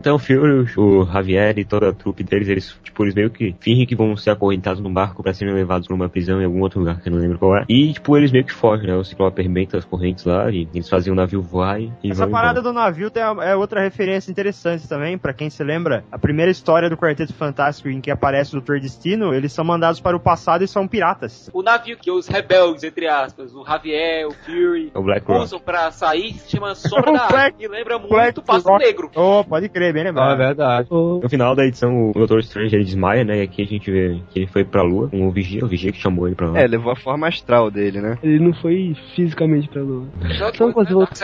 Então 0.00 0.16
o 0.16 0.18
Fury, 0.18 0.66
o 0.76 1.04
Javier 1.06 1.58
e 1.58 1.64
toda 1.64 1.88
a 1.88 1.92
trupe 1.92 2.22
deles, 2.22 2.48
eles, 2.48 2.76
tipo, 2.82 3.02
eles 3.04 3.14
meio 3.14 3.30
que 3.30 3.54
fingem 3.60 3.86
que 3.86 3.94
vão 3.96 4.16
ser 4.16 4.30
acorrentados 4.30 4.80
num 4.82 4.92
barco 4.92 5.22
pra 5.22 5.32
serem 5.32 5.54
levados 5.54 5.86
pra 5.86 5.96
uma 5.96 6.08
prisão 6.08 6.40
em 6.40 6.44
algum 6.44 6.60
outro 6.60 6.80
lugar 6.80 7.00
que 7.00 7.08
eu 7.08 7.12
não 7.12 7.20
lembro 7.20 7.38
qual 7.38 7.56
é. 7.56 7.64
E, 7.68 7.92
tipo, 7.92 8.16
eles 8.16 8.30
meio 8.30 8.44
que 8.44 8.52
fogem, 8.52 8.86
né? 8.86 8.94
O 8.94 9.04
Ciclope 9.04 9.40
arrebenta 9.40 9.78
as 9.78 9.84
correntes 9.84 10.24
lá 10.24 10.50
e 10.50 10.68
eles 10.74 10.88
fazem 10.88 11.12
o 11.12 11.16
navio 11.16 11.40
voar 11.40 11.80
e, 11.80 11.90
e 12.02 12.10
Essa 12.10 12.24
vão 12.24 12.32
parada 12.32 12.60
embora. 12.60 12.72
do 12.74 12.78
navio 12.78 13.10
tem 13.10 13.22
a- 13.22 13.36
é 13.42 13.56
outra 13.56 13.80
referência 13.80 14.30
interessante 14.30 14.86
também, 14.88 15.16
pra 15.16 15.32
quem 15.32 15.48
se 15.48 15.62
lembra. 15.64 16.04
A 16.12 16.18
primeira 16.18 16.50
história 16.50 16.90
do 16.90 16.96
Quarteto 16.96 17.32
Fantástico 17.32 17.88
em 17.88 18.00
que 18.00 18.10
aparece 18.10 18.50
o 18.50 18.60
Doutor 18.60 18.80
Destino, 18.80 19.32
eles 19.32 19.52
são 19.52 19.64
mandados 19.64 20.00
para 20.00 20.16
o 20.16 20.20
passado 20.20 20.62
e 20.64 20.68
são 20.68 20.86
piratas. 20.86 21.48
O 21.52 21.62
navio 21.62 21.96
que 21.96 22.10
os 22.10 22.28
rebeldes, 22.28 22.84
entre 22.84 23.06
aspas, 23.08 23.54
o 23.54 23.64
Javier, 23.64 24.26
o 24.26 24.32
Fury, 24.32 24.92
É 24.94 24.98
o 24.98 25.02
Black 25.02 25.26
Rock. 25.26 25.43
Usam 25.44 25.60
pra 25.60 25.90
sair 25.90 26.32
se 26.34 26.50
chama 26.56 26.74
Sombra 26.76 27.12
da 27.12 27.28
Black- 27.28 27.58
que 27.58 27.68
lembra 27.68 27.98
muito 27.98 28.10
Black 28.10 28.38
o 28.38 28.42
Passo 28.42 28.68
Rock. 28.68 28.84
Negro. 28.84 29.10
Oh, 29.14 29.44
pode 29.44 29.68
crer, 29.68 29.92
bem 29.92 30.02
Não, 30.04 30.08
é 30.10 30.12
lembrado. 30.12 30.38
verdade. 30.38 30.88
No 30.90 31.28
final 31.28 31.54
da 31.54 31.64
edição, 31.64 32.10
o 32.10 32.12
Doutor 32.14 32.40
Strange 32.40 32.74
ele 32.74 32.84
desmaia, 32.84 33.24
né? 33.24 33.38
E 33.38 33.42
aqui 33.42 33.62
a 33.62 33.66
gente 33.66 33.90
vê 33.90 34.20
que 34.30 34.40
ele 34.40 34.46
foi 34.46 34.64
pra 34.64 34.82
lua 34.82 35.08
com 35.08 35.26
o 35.26 35.30
Vigia, 35.30 35.64
o 35.64 35.68
Vigia 35.68 35.92
que 35.92 35.98
chamou 35.98 36.26
ele 36.26 36.34
pra 36.34 36.48
lá. 36.50 36.58
É, 36.60 36.66
levou 36.66 36.90
a 36.92 36.96
forma 36.96 37.28
astral 37.28 37.70
dele, 37.70 38.00
né? 38.00 38.18
Ele 38.22 38.38
não 38.38 38.52
foi 38.54 38.96
fisicamente 39.14 39.68
pra 39.68 39.82
lua. 39.82 40.06
Só 40.38 40.50
que 40.50 40.60
né, 40.64 40.66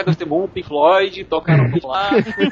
of 0.07 0.17
the 0.17 0.25
Moon, 0.25 0.49
Pink 0.49 0.69
Floyd, 0.69 1.25
tocaram 1.25 1.69
no 1.71 1.89
lá. 1.89 2.11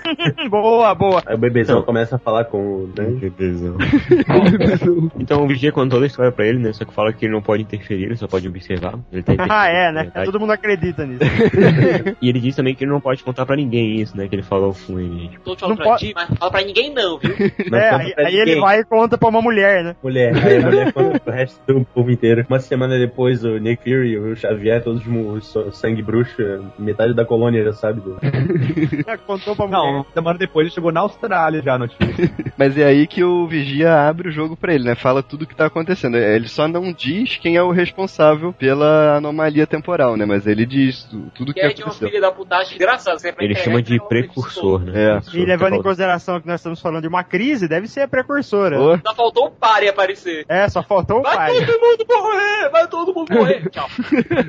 boa, 0.50 0.94
boa. 0.94 1.22
Aí 1.26 1.34
o 1.34 1.38
bebezão 1.38 1.82
começa 1.82 2.16
a 2.16 2.18
falar 2.18 2.44
com 2.44 2.58
o. 2.58 2.92
Que 3.20 3.30
tesão. 3.30 3.76
então 5.18 5.44
o 5.44 5.48
Vigia 5.48 5.70
contou 5.72 5.98
toda 5.98 6.04
a 6.04 6.06
história 6.06 6.30
pra 6.32 6.46
ele, 6.46 6.58
né? 6.58 6.72
Só 6.72 6.84
que 6.84 6.94
fala 6.94 7.12
que 7.12 7.24
ele 7.26 7.32
não 7.32 7.42
pode 7.42 7.62
interferir, 7.62 8.04
ele 8.04 8.16
só 8.16 8.26
pode 8.28 8.46
observar. 8.46 8.94
Ele 9.12 9.22
tá 9.22 9.34
Ah, 9.48 9.66
é, 9.68 9.90
né? 9.92 10.10
Todo 10.24 10.38
mundo 10.38 10.52
acredita 10.52 11.04
nisso. 11.06 11.20
E 12.20 12.28
ele 12.28 12.40
diz 12.40 12.56
também 12.56 12.74
que 12.74 12.84
ele 12.84 12.90
não 12.90 13.00
pode 13.00 13.22
contar 13.22 13.44
pra 13.46 13.56
ninguém 13.56 13.96
isso, 14.00 14.16
né? 14.16 14.26
Que 14.28 14.34
ele 14.34 14.42
falou 14.42 14.74
com 14.86 14.98
ele. 14.98 15.28
Tipo, 15.28 15.44
Tô 15.44 15.54
te 15.56 15.60
falando 15.60 15.76
Não 15.78 15.84
pra 15.84 15.92
pode- 15.94 16.06
ti, 16.06 16.12
mas 16.14 16.38
fala 16.38 16.50
pra 16.50 16.62
ninguém 16.62 16.92
não, 16.92 17.18
viu? 17.18 17.34
Não 17.70 17.78
é, 17.78 17.90
aí, 17.94 18.14
aí 18.18 18.36
ele 18.36 18.60
vai 18.60 18.80
e 18.80 18.84
conta 18.84 19.16
pra 19.18 19.28
uma 19.28 19.40
mulher, 19.42 19.84
né? 19.84 19.96
Mulher, 20.02 20.32
aí 20.44 20.56
a 20.56 20.60
mulher 20.60 20.92
conta 20.92 21.20
pro 21.20 21.32
resto 21.32 21.60
do 21.66 21.84
povo 21.84 22.10
inteiro. 22.10 22.44
Uma 22.48 22.58
semana 22.60 22.98
depois, 22.98 23.44
o 23.44 23.56
Nick 23.58 23.82
Fury 23.84 24.10
e 24.12 24.18
o 24.18 24.36
Xavier, 24.36 24.82
todos 24.82 25.02
so- 25.44 25.70
sangue 25.72 26.02
bruxo, 26.02 26.36
metade 26.78 27.14
da 27.14 27.24
colônia 27.24 27.64
já 27.64 27.72
sabe. 27.72 28.00
Do... 28.00 28.18
Contou 29.26 29.54
pra 29.56 29.66
mulher. 29.66 29.78
Não, 29.78 29.94
uma 30.00 30.06
semana 30.12 30.38
depois 30.38 30.66
ele 30.66 30.74
chegou 30.74 30.92
na 30.92 31.00
Austrália 31.00 31.62
já 31.62 31.74
a 31.74 31.78
notícia. 31.78 32.30
Mas 32.56 32.76
é 32.76 32.84
aí 32.84 33.06
que 33.06 33.22
o 33.22 33.46
Vigia 33.46 33.94
abre 34.08 34.28
o 34.28 34.32
jogo 34.32 34.56
pra 34.56 34.74
ele, 34.74 34.84
né? 34.84 34.94
Fala 34.94 35.22
tudo 35.22 35.42
o 35.42 35.46
que 35.46 35.54
tá 35.54 35.66
acontecendo. 35.66 36.16
Ele 36.16 36.48
só 36.48 36.66
não 36.68 36.92
diz 36.92 37.36
quem 37.36 37.56
é 37.56 37.62
o 37.62 37.70
responsável 37.70 38.52
pela 38.52 39.16
anomalia 39.16 39.66
temporal, 39.66 40.16
né? 40.16 40.24
Mas 40.24 40.46
ele 40.46 40.66
diz 40.66 41.04
tu- 41.04 41.30
tudo 41.48 41.54
que 41.54 41.60
Que 41.60 41.66
é 41.66 41.72
de 41.72 41.82
uma 41.82 41.86
aconteceu. 41.88 42.08
filha 42.08 42.20
da 42.20 42.30
putagem 42.32 42.74
engraçada. 42.76 43.18
Ele 43.40 43.54
chama 43.56 43.82
de 43.82 43.98
precursor, 44.08 44.80
né? 44.80 45.16
É. 45.16 45.20
E 45.36 45.44
levando 45.44 45.74
em 45.74 45.82
consideração 45.82 46.40
que 46.40 46.46
nós 46.46 46.60
estamos 46.60 46.80
falando 46.80 47.02
de 47.02 47.08
uma 47.08 47.24
crise, 47.24 47.66
deve 47.68 47.88
ser 47.88 48.02
a 48.02 48.08
precursora. 48.08 48.80
Ô, 48.80 48.98
Só 48.98 49.14
faltou 49.14 49.46
o 49.46 49.50
pare 49.50 49.88
aparecer. 49.88 50.44
É, 50.48 50.68
só 50.68 50.82
faltou 50.82 51.20
o 51.20 51.22
Vai 51.22 51.36
pai. 51.36 51.66
todo 51.66 51.80
mundo 51.80 52.04
morrer! 52.08 52.68
Vai 52.70 52.86
todo 52.88 53.14
mundo 53.14 53.34
morrer! 53.34 53.68
Tchau. 53.70 53.88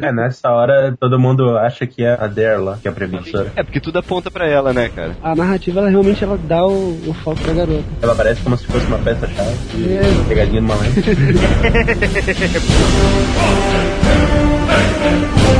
É, 0.02 0.12
nessa 0.12 0.52
hora 0.52 0.95
todo 1.00 1.20
mundo 1.20 1.58
acha 1.58 1.86
que 1.88 2.04
é 2.04 2.14
a 2.14 2.28
Dare 2.28 2.62
lá, 2.62 2.78
que 2.82 2.88
é 2.88 2.91
a 2.91 2.93
precursora. 2.93 3.52
É, 3.56 3.64
porque 3.64 3.80
tudo 3.80 4.00
aponta 4.00 4.30
pra 4.32 4.47
ela, 4.47 4.74
né, 4.74 4.89
cara? 4.89 5.16
A 5.24 5.36
narrativa, 5.36 5.80
ela 5.80 5.89
realmente 5.89 6.24
ela 6.24 6.38
dá 6.38 6.66
o, 6.66 7.00
o 7.08 7.14
foco 7.24 7.39
pra 7.41 7.54
garota. 7.54 7.84
Ela 8.02 8.16
parece 8.16 8.41
como 8.41 8.58
se 8.58 8.66
fosse 8.68 8.86
uma 8.88 9.00
peça-chave. 9.00 9.50
É. 9.88 10.28
Pegadinha 10.28 10.62
numa 10.62 10.76
lente. 10.76 11.00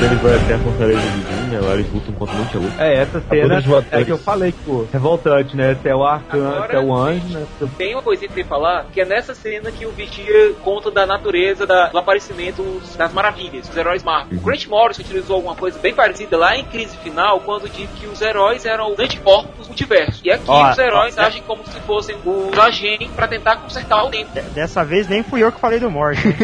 Deles 0.00 0.20
vai 0.20 0.34
até 0.36 0.54
a 0.54 0.58
Fortaleza 0.58 1.00
né? 1.50 1.60
Lá 1.60 1.74
eles 1.74 1.92
lutam 1.92 2.14
contra 2.14 2.34
um 2.34 2.38
monte 2.38 2.50
de 2.52 2.58
luta. 2.58 2.82
É, 2.84 3.02
essa 3.02 3.20
cena 3.20 3.62
é 3.90 4.04
que 4.04 4.10
eu 4.12 4.18
falei, 4.18 4.52
tipo, 4.52 4.86
revoltante, 4.92 5.56
né? 5.56 5.74
Você 5.74 5.88
é 5.88 5.94
o 5.94 6.04
arcanjo, 6.04 6.46
Agora, 6.46 6.66
você 6.68 6.76
é 6.76 6.80
o 6.80 6.94
anjo, 6.94 7.28
né? 7.28 7.46
Tem 7.78 7.94
uma 7.94 8.02
coisinha 8.02 8.28
que 8.28 8.34
tem 8.34 8.44
que 8.44 8.48
falar, 8.48 8.86
que 8.92 9.00
é 9.00 9.04
nessa 9.04 9.34
cena 9.34 9.70
que 9.70 9.86
o 9.86 9.90
Vigia 9.90 10.52
conta 10.62 10.90
da 10.90 11.06
natureza 11.06 11.66
da- 11.66 11.88
do 11.88 11.98
aparecimento 11.98 12.62
das 12.98 13.12
maravilhas, 13.12 13.68
dos 13.68 13.76
heróis 13.76 14.02
Marvel. 14.02 14.38
O 14.38 14.42
Grant 14.42 14.66
Morrison 14.66 15.02
utilizou 15.02 15.36
alguma 15.36 15.54
coisa 15.54 15.78
bem 15.78 15.94
parecida 15.94 16.36
lá 16.36 16.56
em 16.56 16.64
Crise 16.64 16.96
Final, 16.98 17.40
quando 17.40 17.68
disse 17.68 17.88
que 17.98 18.06
os 18.06 18.20
heróis 18.20 18.64
eram 18.66 18.92
os 18.92 18.98
anticorpos 18.98 19.66
do 19.66 19.68
multiverso. 19.68 20.20
E 20.24 20.30
aqui 20.30 20.44
Ó, 20.48 20.70
os 20.70 20.78
heróis 20.78 21.16
ó, 21.16 21.22
agem 21.22 21.42
como 21.46 21.64
se 21.66 21.80
fossem 21.80 22.16
os 22.24 22.58
agentes 22.58 23.08
pra 23.12 23.26
tentar 23.28 23.56
consertar 23.56 24.04
o 24.04 24.10
tempo. 24.10 24.30
Dessa 24.54 24.84
vez 24.84 25.08
nem 25.08 25.22
fui 25.22 25.42
eu 25.42 25.50
que 25.52 25.60
falei 25.60 25.78
do 25.80 25.90
morte. 25.90 26.20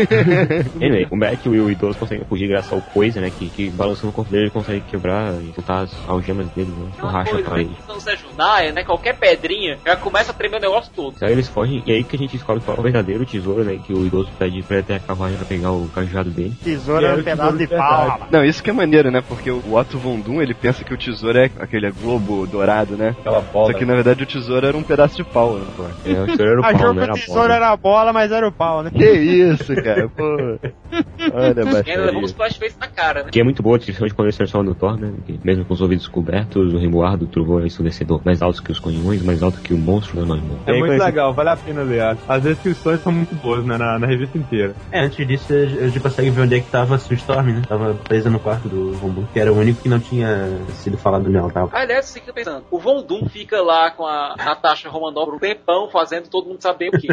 Anyway, 0.80 1.06
o 1.10 1.16
Mac 1.16 1.44
e 1.44 1.48
o 1.48 1.70
idoso 1.70 1.98
conseguem 1.98 2.24
fugir 2.24 2.48
graças 2.48 2.72
ao 2.72 2.80
Coisa, 2.92 3.20
né? 3.20 3.30
Que, 3.50 3.50
que 3.50 3.70
balançando 3.70 4.08
o 4.08 4.12
corpo 4.12 4.30
dele 4.30 4.44
ele 4.44 4.50
consegue 4.50 4.80
quebrar 4.82 5.32
e 5.34 5.52
botar 5.56 5.80
as 5.80 5.92
algemas 6.08 6.46
dele, 6.50 6.70
né? 6.76 6.90
Uma 7.00 7.10
Racha 7.10 7.30
coisa, 7.30 7.44
pra 7.48 7.56
né? 7.56 7.62
ele. 7.62 7.76
Então, 7.82 8.00
Sérgio 8.00 8.28
Naia, 8.36 8.72
né? 8.72 8.84
Qualquer 8.84 9.16
pedrinha 9.16 9.78
já 9.84 9.96
começa 9.96 10.30
a 10.30 10.34
tremer 10.34 10.58
o 10.58 10.60
negócio 10.60 10.92
todo. 10.94 11.16
Aí 11.22 11.32
eles 11.32 11.48
fogem 11.48 11.82
e 11.86 11.92
aí 11.92 12.04
que 12.04 12.16
a 12.16 12.18
gente 12.18 12.32
descobre 12.32 12.62
qual 12.62 12.76
é 12.76 12.80
o 12.80 12.82
verdadeiro 12.82 13.24
tesouro, 13.26 13.64
né? 13.64 13.78
Que 13.86 13.92
o 13.92 14.06
idoso 14.06 14.30
pede 14.38 14.62
pra 14.62 14.76
ele 14.78 14.86
ter 14.86 14.94
a 14.94 15.00
carruagem 15.00 15.36
pra 15.36 15.46
pegar 15.46 15.72
o 15.72 15.88
cajado 15.88 16.30
dele. 16.30 16.52
Tesoura 16.62 17.08
é 17.08 17.14
um 17.14 17.22
pedaço 17.22 17.56
de 17.56 17.66
tesouro 17.66 17.82
pau. 17.88 18.28
Não, 18.30 18.44
isso 18.44 18.62
que 18.62 18.70
é 18.70 18.72
maneiro, 18.72 19.10
né? 19.10 19.20
Porque 19.26 19.50
o 19.50 19.74
Otto 19.74 19.98
Von 19.98 20.20
Doom, 20.20 20.40
ele 20.42 20.54
pensa 20.54 20.84
que 20.84 20.92
o 20.94 20.98
tesouro 20.98 21.38
é 21.38 21.50
aquele 21.58 21.90
globo 21.90 22.46
dourado, 22.46 22.96
né? 22.96 23.14
Aquela 23.20 23.40
bola. 23.40 23.72
Só 23.72 23.78
que 23.78 23.84
na 23.84 23.94
verdade 23.94 24.22
o 24.22 24.26
tesouro 24.26 24.66
era 24.66 24.76
um 24.76 24.82
pedaço 24.82 25.16
de 25.16 25.24
pau, 25.24 25.54
né? 25.54 25.66
pô? 25.76 25.84
É, 26.04 26.12
o 26.22 26.26
tesouro 26.26 26.50
era 26.50 26.60
o 26.60 26.64
Achou 26.72 26.78
pau, 26.80 26.88
que 26.90 26.94
não 26.96 27.02
era 27.02 27.12
o 27.12 27.14
a 27.14 27.18
tesouro 27.18 27.40
bola. 27.42 27.54
era 27.54 27.70
a 27.70 27.76
bola, 27.76 28.12
mas 28.12 28.32
era 28.32 28.48
o 28.48 28.52
pau, 28.52 28.82
né? 28.82 28.90
Que 28.90 29.10
isso, 29.12 29.74
cara? 29.76 30.08
Pô. 30.08 30.24
Olha, 30.24 31.46
E 31.46 31.48
ainda 31.50 31.64
levamos 31.64 31.82
baixaria. 31.82 32.24
splash 32.26 32.56
face 32.56 32.76
na 32.80 32.86
cara, 32.88 33.24
né? 33.24 33.30
Que 33.32 33.40
é 33.40 33.44
muito 33.44 33.62
boa 33.62 33.76
a 33.76 33.78
descrição 33.78 34.06
de 34.06 34.12
quando 34.12 34.26
eles 34.26 34.36
transformam 34.36 34.68
no 34.68 34.74
Thor, 34.78 35.00
né? 35.00 35.10
Que 35.26 35.40
mesmo 35.42 35.64
com 35.64 35.72
os 35.72 35.80
ouvidos 35.80 36.06
cobertos, 36.06 36.74
o 36.74 36.76
remoar 36.78 37.18
trovão 37.32 37.60
é 37.60 37.66
ensurdecedor. 37.66 38.20
Mais 38.24 38.42
alto 38.42 38.62
que 38.62 38.70
os 38.70 38.78
canhões, 38.78 39.22
mais 39.22 39.42
alto 39.42 39.58
que 39.60 39.72
o 39.72 39.78
monstro 39.78 40.16
do 40.16 40.22
anônimo. 40.24 40.58
É 40.66 40.70
E 40.70 40.74
aí, 40.74 40.80
muito 40.80 41.02
legal, 41.02 41.32
vale 41.32 41.48
a 41.48 41.56
pena 41.56 41.82
ler. 41.82 42.02
As- 42.28 42.42
descrições 42.42 43.00
são 43.00 43.10
muito 43.10 43.34
boas, 43.36 43.64
né, 43.64 43.78
na, 43.78 43.98
na 43.98 44.06
revista 44.06 44.36
inteira. 44.36 44.74
É, 44.90 45.00
antes 45.04 45.26
disso, 45.26 45.50
a 45.54 45.64
gente 45.86 45.98
consegue 46.00 46.28
ver 46.28 46.42
onde 46.42 46.56
é 46.56 46.60
que 46.60 46.70
tava 46.70 46.96
a 46.96 46.98
Sue 46.98 47.14
Storm, 47.16 47.46
né? 47.46 47.62
Tava 47.66 47.94
presa 47.94 48.28
no 48.28 48.38
quarto 48.38 48.68
do 48.68 48.92
Rombu, 48.96 49.26
que 49.32 49.40
era 49.40 49.50
o 49.50 49.56
único 49.56 49.80
que 49.80 49.88
não 49.88 49.98
tinha 49.98 50.58
sido 50.74 50.98
falado 50.98 51.26
onde 51.26 51.36
ela 51.38 51.50
tava. 51.50 51.70
Aliás, 51.72 52.04
você 52.04 52.20
fica 52.20 52.34
pensando, 52.34 52.64
o 52.70 52.78
Von 52.78 53.02
Doom 53.02 53.28
fica 53.30 53.62
lá 53.62 53.90
com 53.92 54.04
a 54.04 54.34
Natasha 54.36 54.90
Romanoff 54.90 55.24
por 55.30 55.36
um 55.36 55.38
tempão 55.38 55.88
fazendo 55.88 56.28
todo 56.28 56.48
mundo 56.48 56.60
saber 56.60 56.90
o 56.90 57.00
quê. 57.00 57.08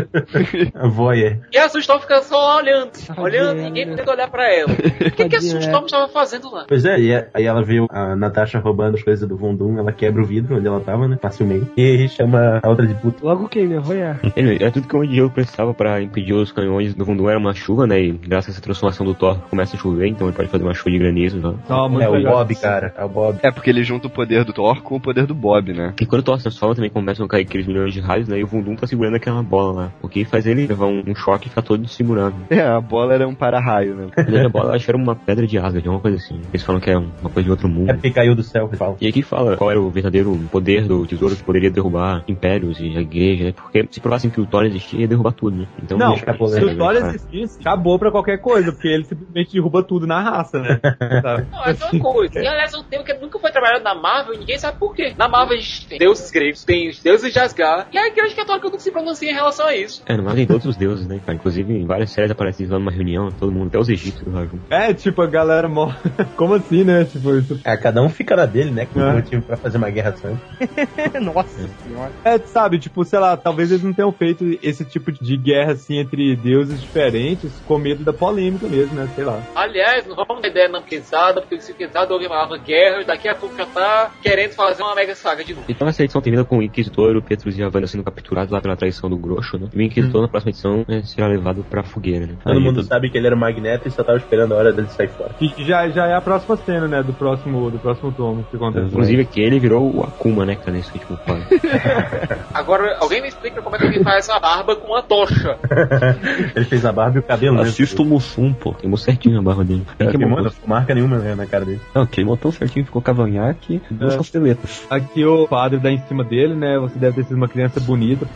A 0.74 0.88
voyeur. 0.90 1.38
E 1.54 1.58
a 1.58 1.70
Sue 1.70 1.80
Storm 1.80 2.02
fica 2.02 2.22
só 2.24 2.58
olhando, 2.58 2.92
olhando, 3.18 3.62
ninguém 3.62 3.86
né? 3.86 3.92
podendo 3.92 4.12
olhar 4.12 4.30
pra 4.30 4.54
ela. 4.54 4.70
O 5.10 5.12
que, 5.12 5.30
que 5.30 5.36
a 5.36 5.42
Sue 5.42 5.60
Storm 5.60 5.86
estava 5.86 6.09
fazendo 6.10 6.52
lá? 6.52 6.66
Pois 6.68 6.86
é, 6.86 7.00
e 7.00 7.14
a- 7.16 7.28
aí 7.34 7.46
ela 7.46 7.64
vê 7.64 7.86
a 7.90 8.16
Natasha 8.16 8.60
roubando 8.60 8.96
as 8.96 9.04
coisas 9.04 9.28
do 9.28 9.36
Vondum, 9.38 9.78
ela 9.78 9.92
quebra 9.92 10.22
o 10.22 10.26
vidro 10.26 10.58
onde 10.58 10.68
ela 10.68 10.80
tava, 10.80 11.08
né? 11.08 11.18
Facilmente. 11.22 11.68
E 11.78 11.82
aí 11.82 12.10
chama 12.10 12.60
a 12.62 12.70
outra 12.70 12.86
de 12.86 12.94
puta. 12.96 13.26
Logo 13.26 13.48
quem, 13.48 13.68
né? 13.68 13.78
Royar. 13.78 14.20
Anyway, 14.38 14.58
é 14.62 14.70
tudo 14.72 14.88
que 14.88 14.96
o 14.96 15.06
Diego 15.06 15.30
precisava 15.30 15.74
pra 15.74 16.02
impedir 16.02 16.34
os 16.34 16.52
canhões 16.52 16.94
do 16.94 17.04
Vundum 17.04 17.30
era 17.30 17.38
uma 17.40 17.54
chuva, 17.54 17.86
né? 17.86 18.00
E 18.02 18.12
graças 18.12 18.50
a 18.50 18.52
essa 18.54 18.62
transformação 18.62 19.06
do 19.06 19.14
Thor 19.14 19.38
começa 19.50 19.76
a 19.76 19.80
chover, 19.80 20.08
então 20.08 20.28
ele 20.28 20.36
pode 20.36 20.50
fazer 20.50 20.64
uma 20.64 20.74
chuva 20.74 20.92
de 20.92 21.00
granizo. 21.00 21.38
Né? 21.38 21.54
Então, 21.66 21.90
muito 21.90 22.04
É 22.04 22.10
o 22.10 22.14
legal. 22.14 22.34
Bob, 22.38 22.56
cara. 22.56 22.94
É 22.98 23.04
o 23.04 23.10
Bob. 23.10 23.38
É 23.44 23.52
porque 23.52 23.70
ele 23.70 23.84
junta 23.84 24.08
o 24.08 24.10
poder 24.10 24.44
do 24.46 24.54
Thor 24.54 24.82
com 24.82 24.96
o 24.96 25.00
poder 25.00 25.26
do 25.26 25.34
Bob, 25.36 25.74
né? 25.74 25.94
E 26.00 26.06
quando 26.06 26.22
o 26.22 26.24
Thor 26.24 26.38
se 26.38 26.44
transforma 26.44 26.76
também 26.76 26.90
começam 26.90 27.26
a 27.26 27.30
cair 27.30 27.42
aqueles 27.44 27.68
milhões 27.68 27.94
de 27.94 28.00
raios, 28.00 28.28
né? 28.28 28.40
E 28.40 28.44
o 28.44 28.48
Vundum 28.48 28.76
tá 28.76 28.88
segurando 28.88 29.16
aquela 29.16 29.42
bola 29.44 29.74
lá. 29.74 29.92
O 30.02 30.08
que 30.08 30.24
faz 30.26 30.46
ele 30.46 30.68
levar 30.68 30.86
um, 30.86 31.04
um 31.08 31.16
choque 31.16 31.48
e 31.48 31.50
ficar 31.50 31.62
todo 31.62 31.88
segurando. 31.88 32.36
É, 32.50 32.62
a 32.62 32.80
bola 32.80 33.14
era 33.14 33.28
um 33.28 33.36
para-raio, 33.36 33.96
né? 33.96 34.08
A 34.46 34.50
bola, 34.50 34.70
eu 34.72 34.76
acho 34.76 34.86
que 34.86 34.92
era 34.92 34.98
uma 34.98 35.16
pedra 35.16 35.46
de 35.46 35.58
Asgard, 35.58 35.88
alguma 36.00 36.02
coisa 36.02 36.18
assim. 36.18 36.42
Eles 36.52 36.64
falam 36.64 36.82
que 36.82 36.90
é 36.90 36.98
uma 36.98 37.30
coisa 37.30 37.44
de 37.44 37.52
outro 37.52 37.68
mundo. 37.68 37.90
É 37.90 37.94
porque 37.94 38.10
caiu 38.12 38.34
do 38.34 38.44
céu, 38.44 38.70
fala. 38.70 38.96
E 39.00 39.08
aqui 39.08 39.22
fala 39.22 39.58
qual 39.58 39.70
era 39.70 39.80
o 39.80 39.90
verdadeiro 39.90 40.38
poder 40.52 40.88
do 40.88 41.06
tesouro 41.06 41.36
que 41.36 41.44
poderia 41.44 41.70
derrubar 41.70 42.24
impérios 42.28 42.80
e 42.80 42.98
a 42.98 43.02
igreja, 43.02 43.46
né? 43.46 43.52
Porque 43.52 43.88
se 43.92 44.00
provassem 44.00 44.30
que 44.30 44.40
o 44.40 44.46
Thor 44.46 44.66
existia, 44.66 45.02
ia 45.02 45.08
derrubar 45.08 45.34
tudo, 45.34 45.58
né? 45.58 45.68
Então 45.84 45.98
Não, 45.98 46.10
deixa 46.10 46.26
se 46.34 46.66
o 46.66 46.78
Thor 46.78 46.94
né? 46.94 47.00
existisse, 47.10 47.60
acabou 47.60 48.00
pra 48.00 48.12
qualquer 48.12 48.38
coisa, 48.40 48.72
porque 48.72 48.88
ele 48.88 49.04
simplesmente 49.04 49.54
derruba 49.54 49.84
tudo 49.84 50.08
na 50.08 50.22
raça, 50.22 50.60
né? 50.60 50.80
Não, 51.52 51.66
é 51.66 51.76
uma 51.92 52.14
coisa. 52.14 52.40
E 52.40 52.48
aliás, 52.48 52.74
é 52.74 52.78
um 52.78 52.84
tema 52.84 53.04
que 53.04 53.14
nunca 53.14 53.40
foi 53.40 53.52
trabalhado 53.52 53.84
na 53.84 53.96
Marvel 53.96 54.36
e 54.36 54.38
ninguém 54.40 54.58
sabe 54.58 54.78
por 54.78 54.96
quê. 54.96 55.14
Na 55.18 55.28
Marvel 55.28 55.58
a 55.58 55.62
gente 55.62 55.88
tem 55.88 56.00
deuses 56.00 56.32
gregos, 56.32 56.64
tem 56.64 56.90
os 56.90 57.02
deuses 57.02 57.34
de 57.34 57.40
Asgard, 57.40 57.88
e 57.92 57.98
a 57.98 58.08
igreja 58.08 58.36
católica 58.36 58.68
nunca 58.68 58.80
se 58.80 58.92
pronuncia 58.92 59.30
em 59.30 59.34
relação 59.34 59.66
a 59.66 59.76
isso. 59.76 60.02
É, 60.06 60.16
no 60.16 60.24
mar 60.24 60.36
tem 60.36 60.46
todos 60.46 60.66
os 60.66 60.76
deuses, 60.76 61.08
né, 61.08 61.20
cara? 61.26 61.36
Inclusive, 61.36 61.74
em 61.74 61.86
várias 61.86 62.12
séries 62.12 62.32
aparecem 62.32 62.68
lá 62.68 62.80
numa 62.80 62.92
reunião, 62.92 63.30
todo 63.32 63.52
mundo, 63.52 63.68
até 63.68 63.80
os 63.80 63.90
egípcios 63.90 64.32
lá 64.32 64.46
junto. 64.46 64.62
É, 64.70 64.94
tipo, 64.94 65.22
a 65.22 65.28
galera 65.28 65.68
morre. 65.68 65.89
Como 66.36 66.54
assim, 66.54 66.84
né? 66.84 67.06
Tipo, 67.06 67.36
isso. 67.36 67.60
É, 67.64 67.78
cada 67.78 68.02
um 68.02 68.10
fica 68.10 68.36
na 68.36 68.46
dele, 68.46 68.72
né? 68.72 68.86
Com 68.86 69.02
É. 69.02 69.14
motivo 69.14 69.42
pra 69.44 69.58
fazer 69.58 69.78
uma 69.78 69.90
guerra 69.90 70.16
santa. 70.16 70.40
Nossa 71.20 71.68
senhora. 71.84 72.12
É, 72.24 72.38
sabe, 72.40 72.80
tipo, 72.80 73.04
sei 73.04 73.20
lá, 73.20 73.36
talvez 73.38 73.72
eles 73.72 73.84
não 73.84 73.94
tenham 73.94 74.12
feito 74.12 74.58
esse 74.62 74.86
tipo 74.86 75.12
de 75.12 75.38
guerra 75.38 75.74
assim 75.74 75.98
entre 75.98 76.36
deuses 76.36 76.82
diferentes 76.82 77.52
com 77.66 77.78
medo 77.78 78.04
da 78.04 78.14
polêmica 78.14 78.68
mesmo, 78.68 78.96
né? 78.96 79.08
Sei 79.16 79.24
lá. 79.24 79.42
Aliás, 79.56 80.06
não 80.06 80.16
vamos 80.16 80.42
ter 80.42 80.50
ideia 80.50 80.70
não 80.70 80.82
pensada, 80.82 81.42
porque 81.42 81.60
se 81.62 81.74
pensada 81.74 82.14
houve 82.14 82.28
uma 82.28 82.58
guerra, 82.58 83.04
daqui 83.04 83.28
a 83.28 83.36
pouco 83.36 83.56
já 83.56 83.66
tá 83.66 84.12
querendo 84.22 84.52
fazer 84.54 84.84
uma 84.84 84.96
mega 84.96 85.16
saga 85.16 85.44
de 85.44 85.54
novo. 85.54 85.66
Então 85.70 85.88
essa 85.88 86.04
edição 86.04 86.22
termina 86.22 86.44
com 86.44 86.58
o 86.58 86.64
Inquisitor, 86.64 87.16
o 87.16 87.22
Petrus 87.22 87.58
e 87.58 87.64
a 87.64 87.70
sendo 87.88 88.04
capturados 88.04 88.52
lá 88.52 88.62
pela 88.62 88.76
traição 88.76 89.10
do 89.10 89.18
Grosso, 89.18 89.58
né? 89.58 89.68
E 89.74 89.78
o 89.78 89.82
Inquisitor 89.82 90.22
na 90.22 90.28
próxima 90.28 90.52
edição 90.52 90.84
né, 90.88 91.02
será 91.04 91.28
levado 91.28 91.64
pra 91.70 91.84
fogueira, 91.84 92.26
né? 92.26 92.36
Todo 92.44 92.58
Aí 92.58 92.64
mundo 92.64 92.84
sabe 92.84 93.10
que 93.10 93.18
ele 93.18 93.28
era 93.28 93.36
o 93.36 93.40
Magneto 93.40 93.88
e 93.88 93.92
só 93.92 94.04
tava 94.04 94.18
esperando 94.18 94.54
a 94.54 94.58
hora 94.58 94.74
dele 94.74 94.88
sair 94.90 95.10
fora. 95.10 95.34
Que 95.34 95.50
que 95.50 95.64
já, 95.88 95.90
já 95.90 96.08
é 96.08 96.14
a 96.16 96.22
próxima 96.22 96.58
cena, 96.58 96.88
né? 96.88 97.04
Do 97.04 97.14
próximo, 97.14 97.70
do 97.72 97.80
próximo 97.80 98.12
tomo 98.12 98.44
que 98.50 98.56
acontece. 98.56 98.88
Inclusive 98.88 99.22
aqui 99.22 99.42
ele 99.42 99.60
virou 99.60 99.96
o 99.96 100.04
Akuma, 100.04 100.46
né? 100.46 100.56
Que 100.56 100.66
tá 100.66 100.72
nesse 100.72 100.92
último 100.94 101.18
quadro. 101.18 101.46
Agora, 102.54 102.98
alguém 103.00 103.22
me 103.22 103.28
explica 103.28 103.62
como 103.62 103.76
é 103.76 103.80
que 103.80 103.86
alguém 103.86 104.04
faz 104.04 104.30
essa 104.30 104.40
barba 104.40 104.76
com 104.76 104.88
uma 104.88 105.02
tocha. 105.02 105.58
Ele 106.56 106.66
fez 106.66 106.86
a 106.86 106.92
barba 106.92 107.18
e 107.18 107.20
o 107.20 107.24
cabelo, 107.24 107.56
né? 107.58 107.64
Assista 107.64 108.02
o 108.02 108.06
Mussum, 108.06 108.54
pô. 108.54 108.74
Queimou 108.74 108.98
certinho 108.98 109.40
a 109.40 109.42
barba 109.42 109.64
dele. 109.64 109.86
É, 110.00 110.06
que 110.08 110.18
queimou, 110.18 110.42
não 110.42 110.52
marca 110.66 110.94
nenhuma 110.94 111.18
né, 111.20 111.36
na 111.36 111.46
cara 111.46 111.66
dele. 111.66 111.80
Não, 111.94 112.06
queimou 112.06 112.36
tão 112.36 112.52
certinho, 112.52 112.86
ficou 112.86 113.02
cavanhaque 113.02 113.82
e 113.90 113.94
duas 113.94 114.14
É. 114.16 114.18
costeletas. 114.18 114.86
Aqui 114.90 115.24
o 115.26 115.48
padre 115.48 115.80
dá 115.80 115.92
em 115.92 116.00
cima 116.08 116.24
dele, 116.24 116.56
né? 116.56 116.78
Você 116.80 116.98
deve 116.98 117.18
ter 117.18 117.24
sido 117.26 117.38
uma 117.38 117.48
criança 117.48 117.80
bonita. 117.80 118.28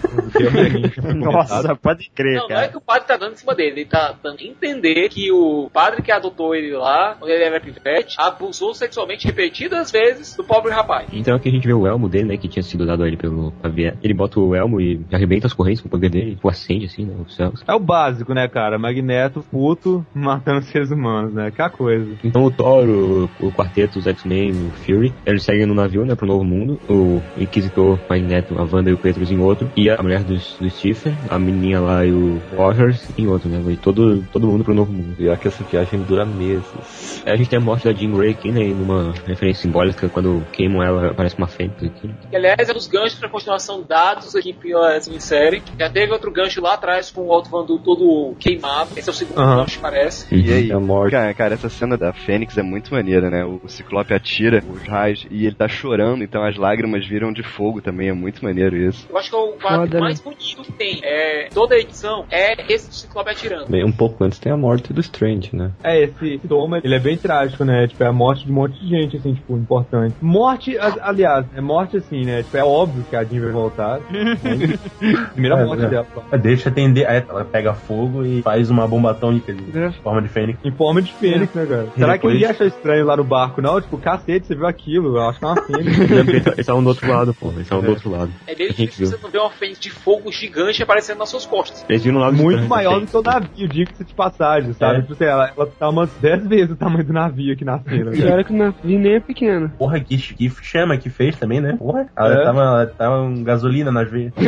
Nossa, 1.15 1.75
pode 1.75 2.09
crer, 2.13 2.37
Não, 2.37 2.47
não 2.47 2.55
é 2.55 2.59
cara. 2.59 2.67
que 2.69 2.77
o 2.77 2.81
padre 2.81 3.07
tá 3.07 3.17
dando 3.17 3.33
em 3.33 3.37
cima 3.37 3.55
dele, 3.55 3.71
ele 3.81 3.85
tá 3.85 4.13
dando 4.21 4.39
a 4.39 4.43
entender 4.43 5.09
que 5.09 5.31
o 5.31 5.69
padre 5.73 6.01
que 6.01 6.11
adotou 6.11 6.55
ele 6.55 6.75
lá, 6.75 7.17
quando 7.23 7.31
ele 7.31 7.43
era 7.43 7.59
pivete, 7.59 8.15
abusou 8.19 8.73
sexualmente 8.73 9.25
repetidas 9.25 9.91
vezes 9.91 10.35
do 10.35 10.43
pobre 10.43 10.71
rapaz. 10.71 11.07
Então 11.13 11.35
aqui 11.35 11.47
a 11.47 11.51
gente 11.51 11.65
vê 11.65 11.73
o 11.73 11.87
elmo 11.87 12.09
dele, 12.09 12.25
né? 12.25 12.37
Que 12.37 12.49
tinha 12.49 12.61
sido 12.61 12.85
dado 12.85 13.03
a 13.03 13.07
ele 13.07 13.15
pelo 13.15 13.53
Xavier. 13.61 13.97
Ele 14.03 14.13
bota 14.13 14.39
o 14.39 14.53
elmo 14.53 14.81
e 14.81 14.99
arrebenta 15.11 15.47
as 15.47 15.53
correntes 15.53 15.81
com 15.81 15.87
o 15.87 15.91
poder 15.91 16.09
dele, 16.09 16.35
tipo, 16.35 16.49
acende 16.49 16.85
assim, 16.85 17.05
né? 17.05 17.15
Os 17.25 17.35
céus. 17.35 17.63
É 17.65 17.73
o 17.73 17.79
básico, 17.79 18.33
né, 18.33 18.47
cara? 18.47 18.77
Magneto, 18.77 19.45
puto, 19.49 20.05
matando 20.13 20.63
seres 20.63 20.91
humanos, 20.91 21.33
né? 21.33 21.49
Que 21.49 21.61
a 21.61 21.69
coisa. 21.69 22.13
Então 22.23 22.43
o 22.43 22.51
Thor, 22.51 22.83
o, 22.89 23.29
o 23.39 23.51
quarteto, 23.51 23.99
os 23.99 24.07
X-Men, 24.07 24.51
o 24.51 24.71
Fury, 24.83 25.13
eles 25.25 25.43
seguem 25.43 25.65
no 25.65 25.73
navio, 25.73 26.05
né, 26.05 26.15
pro 26.15 26.27
novo 26.27 26.43
mundo. 26.43 26.79
O 26.89 27.21
Inquisitor, 27.37 27.97
o 27.97 27.99
Magneto, 28.09 28.59
a 28.59 28.63
Wanda 28.63 28.89
e 28.89 28.93
o 28.93 28.97
Petrus 28.97 29.31
em 29.31 29.39
outro. 29.39 29.71
E 29.77 29.89
a 29.89 30.01
mulher 30.01 30.23
do, 30.23 30.33
do 30.33 30.69
Stephen, 30.69 31.15
a 31.29 31.39
menininha 31.39 31.79
lá 31.79 32.05
e 32.05 32.11
o 32.11 32.41
Rogers 32.57 33.07
em 33.17 33.27
outro, 33.27 33.47
né? 33.47 33.63
E 33.71 33.77
todo, 33.77 34.23
todo 34.33 34.47
mundo 34.47 34.65
pro 34.65 34.73
novo 34.73 34.91
mundo. 34.91 35.15
E 35.19 35.29
que 35.37 35.47
essa 35.47 35.63
viagem 35.63 36.01
dura 36.01 36.25
meses. 36.25 37.12
A 37.25 37.35
gente 37.35 37.49
tem 37.49 37.57
a 37.57 37.61
morte 37.61 37.85
da 37.85 37.93
Jean 37.93 38.11
Grey 38.11 38.31
aqui, 38.31 38.51
né? 38.51 38.63
Numa 38.65 39.13
referência 39.25 39.61
simbólica, 39.63 40.09
quando 40.09 40.43
queimam 40.51 40.81
ela, 40.83 41.11
aparece 41.11 41.37
uma 41.37 41.47
fênix 41.47 41.83
aqui. 41.83 42.09
Que, 42.29 42.35
aliás, 42.35 42.67
é 42.67 42.71
um 42.71 42.75
dos 42.75 42.87
ganchos 42.87 43.15
pra 43.19 43.29
continuação 43.29 43.81
dados 43.87 44.35
aqui 44.35 44.53
pela 44.53 44.99
minissérie. 45.07 45.61
Já 45.79 45.89
teve 45.89 46.11
outro 46.11 46.31
gancho 46.31 46.61
lá 46.61 46.73
atrás 46.73 47.11
com 47.11 47.21
o 47.21 47.31
Alto 47.33 47.49
Vandu 47.49 47.79
todo 47.79 48.35
queimado. 48.39 48.91
Esse 48.97 49.09
é 49.09 49.11
o 49.11 49.15
segundo 49.15 49.39
Aham. 49.39 49.57
gancho, 49.61 49.79
parece. 49.79 50.33
E 50.35 50.51
aí, 50.51 50.71
É 50.71 50.73
a 50.73 50.79
morte. 50.79 51.11
cara, 51.11 51.33
cara, 51.33 51.53
essa 51.53 51.69
cena 51.69 51.97
da 51.97 52.13
Fênix 52.13 52.57
é 52.57 52.63
muito 52.63 52.93
maneira, 52.93 53.29
né? 53.29 53.43
O 53.45 53.67
Ciclope 53.67 54.13
atira 54.13 54.63
os 54.69 54.81
raios 54.87 55.25
e 55.29 55.45
ele 55.45 55.55
tá 55.55 55.67
chorando, 55.67 56.23
então 56.23 56.43
as 56.43 56.57
lágrimas 56.57 57.05
viram 57.07 57.31
de 57.31 57.43
fogo 57.43 57.81
também, 57.81 58.09
é 58.09 58.13
muito 58.13 58.43
maneiro 58.43 58.75
isso. 58.75 59.05
Eu 59.09 59.17
acho 59.17 59.29
que 59.29 59.35
é 59.35 59.39
o 59.39 59.53
quadro 59.53 59.81
Foda, 59.81 59.93
né? 59.95 59.99
mais 60.01 60.19
bonito 60.19 60.61
que 60.63 60.71
tem. 60.73 60.99
É, 61.03 61.49
toda 61.53 61.75
a 61.75 61.79
edição 61.79 62.25
é 62.31 62.71
esse 62.73 62.87
do 62.89 62.95
Ciclope 62.95 63.29
atirando. 63.29 63.69
Bem, 63.69 63.83
um 63.85 63.91
pouco 63.91 64.23
antes 64.23 64.39
tem 64.39 64.51
a 64.51 64.57
morte 64.57 64.91
do 64.93 65.01
Strange, 65.01 65.55
né? 65.55 65.71
É, 65.83 66.03
esse 66.03 66.39
toma, 66.47 66.79
ele 66.83 66.95
é 66.95 66.99
bem 67.03 67.17
trágico, 67.17 67.63
né? 67.63 67.87
Tipo, 67.87 68.03
é 68.03 68.07
a 68.07 68.13
morte 68.13 68.45
de 68.45 68.51
um 68.51 68.55
monte 68.55 68.79
de 68.79 68.87
gente, 68.89 69.17
assim, 69.17 69.33
tipo, 69.33 69.55
importante. 69.57 70.15
Morte, 70.21 70.77
aliás, 71.01 71.45
é 71.55 71.61
morte 71.61 71.97
assim, 71.97 72.23
né? 72.25 72.41
Tipo, 72.43 72.57
é 72.57 72.63
óbvio 72.63 73.03
que 73.09 73.15
a 73.15 73.23
Jean 73.23 73.41
vai 73.41 73.51
voltar. 73.51 73.99
né? 73.99 74.37
Primeira 75.33 75.59
É, 75.59 75.65
morte 75.65 75.83
é. 75.85 75.87
dela. 75.89 76.07
Deixa 76.41 76.69
atender. 76.69 77.05
Aí 77.07 77.23
ela 77.27 77.45
pega 77.45 77.73
fogo 77.73 78.23
e 78.25 78.41
faz 78.41 78.69
uma 78.69 78.87
bomba 78.87 79.11
atômica 79.11 79.53
de 79.53 79.77
É. 79.77 79.91
forma 80.03 80.21
de 80.21 80.29
fênix. 80.29 80.59
Em 80.63 80.71
forma 80.71 81.01
de 81.01 81.11
fênix, 81.13 81.53
né, 81.53 81.65
cara? 81.65 81.87
E 81.95 81.99
Será 81.99 82.07
que 82.13 82.17
depois- 82.19 82.33
ninguém 82.33 82.49
achou 82.49 82.67
estranho 82.67 83.05
lá 83.05 83.17
no 83.17 83.23
barco, 83.23 83.61
não? 83.61 83.79
Tipo, 83.81 83.97
cacete, 83.97 84.47
você 84.47 84.55
viu 84.55 84.65
aquilo? 84.67 85.17
Eu 85.17 85.29
acho 85.29 85.39
que 85.39 85.45
é 85.45 85.47
uma 85.47 85.61
fênix. 85.63 85.99
Eles 85.99 86.57
estavam 86.59 86.83
do 86.83 86.89
outro 86.89 87.09
lado, 87.11 87.33
pô. 87.33 87.47
Eles 87.49 87.61
estavam 87.61 87.83
do 87.83 87.89
outro 87.91 88.09
lado. 88.11 88.31
É 88.47 88.55
difícil 88.55 89.07
viu. 89.07 89.07
você 89.07 89.23
não 89.23 89.29
ver 89.29 89.39
uma 89.39 89.49
frente 89.51 89.79
de 89.79 89.89
fogo 89.89 90.31
gigante 90.31 90.81
aparecendo 90.81 91.19
nas 91.19 91.29
suas 91.29 91.45
costas. 91.45 91.85
Eles 91.89 92.03
viram 92.03 92.17
o 92.17 92.21
lado 92.21 92.35
Muito 92.35 92.49
estranho 92.51 92.69
maior 92.69 92.93
da 92.93 92.99
do 92.99 93.07
que 93.07 93.17
o 93.17 93.21
navio, 93.21 93.67
diga-se 93.67 94.03
de 94.03 94.13
passagem, 94.13 94.73
sabe? 94.73 94.99
É. 94.99 95.01
Tipo, 95.01 95.15
sei 95.15 95.27
lá, 95.33 95.51
ela 95.55 95.65
tá 95.67 95.89
umas 95.89 96.09
10 96.21 96.47
vezes 96.47 96.71
o 96.71 96.75
tamanho 96.75 96.92
do 97.01 97.13
navio 97.13 97.53
aqui 97.53 97.63
na 97.65 97.79
cena. 97.79 98.13
E 98.13 98.19
cara. 98.21 98.33
olha 98.35 98.43
que 98.43 98.53
o 98.53 98.57
navio 98.57 98.99
nem 98.99 99.13
é 99.15 99.19
pequeno. 99.19 99.69
Porra, 99.77 99.99
que, 99.99 100.17
que 100.17 100.49
chama 100.61 100.97
que 100.97 101.09
fez 101.09 101.35
também, 101.37 101.61
né? 101.61 101.75
Porra, 101.77 102.07
ela 102.15 102.33
É. 102.33 102.43
tava, 102.43 102.59
ela 102.61 102.85
tava 102.87 103.21
um 103.21 103.43
gasolina 103.43 103.91
nas 103.91 104.09
veias. 104.11 104.33